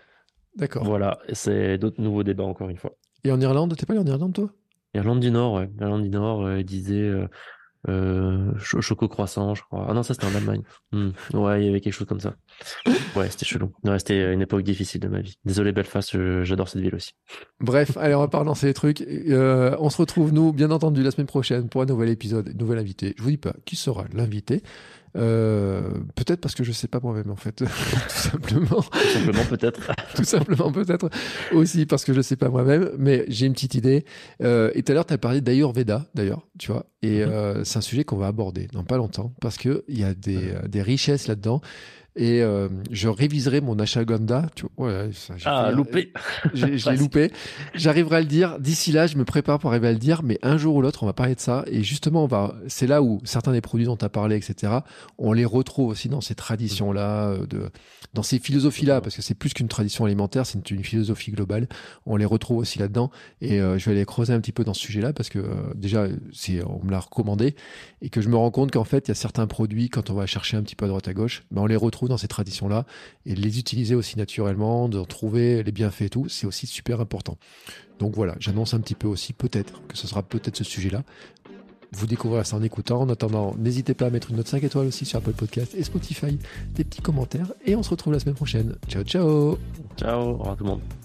D'accord. 0.56 0.84
Voilà, 0.84 1.20
c'est 1.34 1.78
d'autres 1.78 2.02
nouveaux 2.02 2.24
débats 2.24 2.44
encore 2.44 2.70
une 2.70 2.78
fois. 2.78 2.96
Et 3.24 3.32
en 3.32 3.42
Irlande, 3.42 3.76
t'es 3.76 3.86
pas 3.86 3.94
allé 3.94 4.02
en 4.02 4.06
Irlande 4.06 4.34
toi? 4.34 4.50
Irlande 4.94 5.20
du 5.20 5.32
Nord, 5.32 5.54
ouais. 5.56 5.70
Irlande 5.82 6.04
du 6.04 6.10
Nord, 6.10 6.46
euh, 6.46 6.64
disait 6.64 6.96
euh, 6.96 7.28
euh 7.90 8.54
choco 8.60 9.08
croissant, 9.08 9.54
je 9.54 9.64
crois. 9.64 9.88
Ah 9.90 9.94
non, 9.94 10.04
ça 10.04 10.14
c'était 10.14 10.28
en 10.28 10.36
Allemagne. 10.36 10.62
Hmm. 10.92 11.10
Ouais, 11.34 11.62
il 11.62 11.66
y 11.66 11.70
avait 11.70 11.82
quelque 11.82 11.92
chose 11.92 12.08
comme 12.08 12.22
ça. 12.22 12.36
Ouais, 13.18 13.30
c'était 13.30 13.46
chelou. 13.46 13.74
Ouais, 13.84 14.00
c'était 14.00 14.32
une 14.34 14.42
époque 14.42 14.64
difficile 14.64 15.02
de 15.02 15.10
ma 15.10 15.20
vie. 15.20 15.38
Désolé 15.44 15.74
Belfast, 15.74 16.44
j'adore 16.44 16.70
cette 16.70 16.82
ville 16.82 16.96
aussi. 16.96 17.12
Bref, 17.60 17.98
allez, 17.98 18.16
on 18.16 18.22
va 18.22 18.30
pas 18.30 18.40
relancer 18.40 18.68
les 18.68 18.74
trucs. 18.74 19.02
Euh, 19.02 19.76
on 19.80 19.90
se 19.90 19.98
retrouve 19.98 20.32
nous, 20.32 20.54
bien 20.54 20.72
entendu, 20.72 21.04
la 21.04 21.12
semaine 21.12 21.28
prochaine 21.28 21.68
pour 21.68 21.82
un 21.82 21.86
nouvel 21.86 22.08
épisode, 22.08 22.56
nouvel 22.58 22.80
invité. 22.80 23.14
Je 23.18 23.24
vous 23.24 23.32
dis 23.32 23.38
pas 23.38 23.56
qui 23.66 23.76
sera 23.76 24.06
l'invité. 24.14 24.64
Euh, 25.16 25.90
peut-être 26.16 26.42
parce 26.42 26.56
que 26.56 26.64
je 26.64 26.72
sais 26.72 26.88
pas 26.88 27.00
moi-même 27.02 27.32
en 27.32 27.36
fait, 27.36 27.52
tout 27.56 27.66
simplement. 28.10 28.82
Tout 28.82 29.08
simplement 29.14 29.46
peut-être. 29.50 29.92
tout 30.16 30.24
simplement 30.24 30.72
peut-être 30.72 31.10
aussi 31.54 31.86
parce 31.86 32.04
que 32.04 32.14
je 32.14 32.22
sais 32.22 32.36
pas 32.36 32.50
moi-même, 32.50 32.92
mais 32.98 33.26
j'ai 33.28 33.46
une 33.46 33.54
petite 33.54 33.76
idée. 33.76 34.06
Euh, 34.42 34.72
et 34.74 34.84
tout 34.84 34.92
à 34.92 34.96
l'heure, 34.96 35.06
tu 35.06 35.14
as 35.14 35.18
parlé 35.18 35.42
d'Ayurveda, 35.42 36.08
d'ailleurs, 36.16 36.48
tu 36.60 36.72
vois, 36.72 36.88
et 37.02 37.20
mm-hmm. 37.20 37.30
euh, 37.30 37.64
c'est 37.64 37.78
un 37.78 37.82
sujet 37.82 38.04
qu'on 38.04 38.18
va 38.18 38.28
aborder 38.28 38.68
dans 38.74 38.84
pas 38.84 38.98
longtemps 38.98 39.34
parce 39.42 39.58
que 39.58 39.84
il 39.88 40.00
y 40.00 40.04
a 40.04 40.14
des, 40.14 40.56
des 40.68 40.82
richesses 40.82 41.28
là-dedans 41.28 41.62
et 42.16 42.42
euh, 42.42 42.70
je 42.92 43.10
réviserai 43.10 43.60
mon 43.60 43.78
ashwagandha. 43.78 44.48
Tu 44.56 44.66
vois, 44.78 44.88
ouais, 44.88 45.10
ah, 45.44 45.72
loupé. 45.72 46.14
J'ai 46.54 46.96
loupé. 46.96 47.32
J'arriverai 47.74 48.18
à 48.18 48.20
le 48.22 48.26
dire. 48.26 48.58
D'ici 48.60 48.94
là, 48.94 49.06
je 49.06 49.18
me 49.18 49.26
prépare 49.26 49.60
pour 49.60 49.72
arriver 49.72 49.90
à 49.90 49.92
le 49.92 49.98
dire, 49.98 50.24
mais 50.24 50.40
un 50.42 50.58
jour 50.58 50.76
ou 50.76 50.82
l'autre, 50.82 51.04
on 51.04 51.08
va 51.08 51.14
parler 51.14 51.36
de 51.36 51.42
ça. 51.42 51.66
Et 51.68 51.84
justement, 51.84 52.24
on 52.24 52.28
va. 52.28 52.56
C'est 52.68 52.88
là 52.88 53.02
où 53.02 53.20
certains 53.26 53.52
des 53.52 53.60
produits 53.60 53.86
dont 53.86 53.98
tu 53.98 54.06
as 54.06 54.10
parlé, 54.10 54.38
etc. 54.38 54.74
On 55.18 55.34
les 55.34 55.44
retrouve 55.44 55.90
aussi 55.90 56.08
dans 56.08 56.22
ces 56.22 56.36
traditions-là, 56.36 57.32
euh, 57.32 57.46
de, 57.48 57.70
dans 58.14 58.24
ces 58.24 58.40
philosophies-là, 58.40 59.02
parce 59.02 59.16
que 59.16 59.22
c'est 59.22 59.36
plus 59.36 59.54
qu'une 59.54 59.68
tradition 59.68 60.06
alimentaire, 60.06 60.46
c'est 60.46 60.72
une, 60.72 60.84
philosophie 60.86 61.32
globale. 61.32 61.68
On 62.06 62.16
les 62.16 62.26
retrouve 62.26 62.58
aussi 62.58 62.80
là-dedans. 62.80 63.12
Et 63.42 63.60
euh, 63.60 63.78
je 63.78 63.86
vais 63.86 63.92
aller 63.92 64.06
creuser 64.06 64.32
un 64.32 64.40
petit 64.40 64.54
peu 64.54 64.64
dans 64.64 64.74
ce 64.74 64.82
sujet-là, 64.82 65.12
parce 65.12 65.28
que 65.28 65.44
déjà, 65.76 66.08
c'est 66.32 66.64
on 66.64 66.82
me 66.82 66.92
l'a 66.92 67.00
recommandé, 67.00 67.56
et 68.02 68.10
que 68.10 68.22
je 68.22 68.30
me 68.30 68.38
rends 68.38 68.52
compte 68.52 68.72
qu'en 68.72 68.86
fait, 68.86 69.08
il 69.08 69.10
y 69.10 69.12
a 69.12 69.16
certains 69.16 69.48
produits 69.48 69.90
quand 69.90 70.10
on 70.10 70.14
va 70.14 70.26
chercher 70.26 70.56
un 70.56 70.64
petit 70.64 70.76
peu 70.76 70.86
à 70.86 70.88
droite 70.88 71.10
à 71.10 71.14
gauche, 71.14 71.44
ben 71.52 71.64
on 71.64 71.66
les 71.66 71.76
retrouve 71.76 72.05
dans 72.08 72.18
ces 72.18 72.28
traditions-là 72.28 72.86
et 73.26 73.36
les 73.36 73.60
utiliser 73.60 73.96
aussi 73.96 74.18
naturellement, 74.18 74.90
de 74.90 75.04
trouver 75.04 75.64
les 75.64 75.72
bienfaits 75.72 76.02
et 76.02 76.10
tout, 76.10 76.30
c'est 76.30 76.48
aussi 76.48 76.68
super 76.68 77.02
important. 77.02 77.38
Donc 78.00 78.16
voilà, 78.16 78.36
j'annonce 78.40 78.74
un 78.74 78.80
petit 78.80 78.96
peu 78.96 79.08
aussi, 79.08 79.34
peut-être, 79.34 79.82
que 79.88 79.98
ce 79.98 80.08
sera 80.08 80.24
peut-être 80.24 80.58
ce 80.58 80.64
sujet-là. 80.64 81.04
Vous 81.92 82.08
découvrirez 82.08 82.44
ça 82.44 82.58
en 82.58 82.64
écoutant. 82.64 83.02
En 83.02 83.10
attendant, 83.10 83.56
n'hésitez 83.58 83.94
pas 83.94 84.08
à 84.08 84.10
mettre 84.10 84.32
une 84.32 84.38
note 84.38 84.48
5 84.48 84.64
étoiles 84.64 84.88
aussi 84.88 85.06
sur 85.06 85.18
Apple 85.18 85.32
Podcast 85.32 85.74
et 85.78 85.84
Spotify, 85.84 86.38
des 86.74 86.84
petits 86.84 87.02
commentaires 87.02 87.54
et 87.66 87.76
on 87.76 87.84
se 87.84 87.90
retrouve 87.90 88.14
la 88.14 88.20
semaine 88.20 88.36
prochaine. 88.36 88.76
Ciao, 88.90 89.04
ciao 89.04 89.58
Ciao, 89.98 90.22
au 90.22 90.34
revoir 90.34 90.58
tout 90.58 90.64
le 90.66 90.70
monde. 90.72 91.05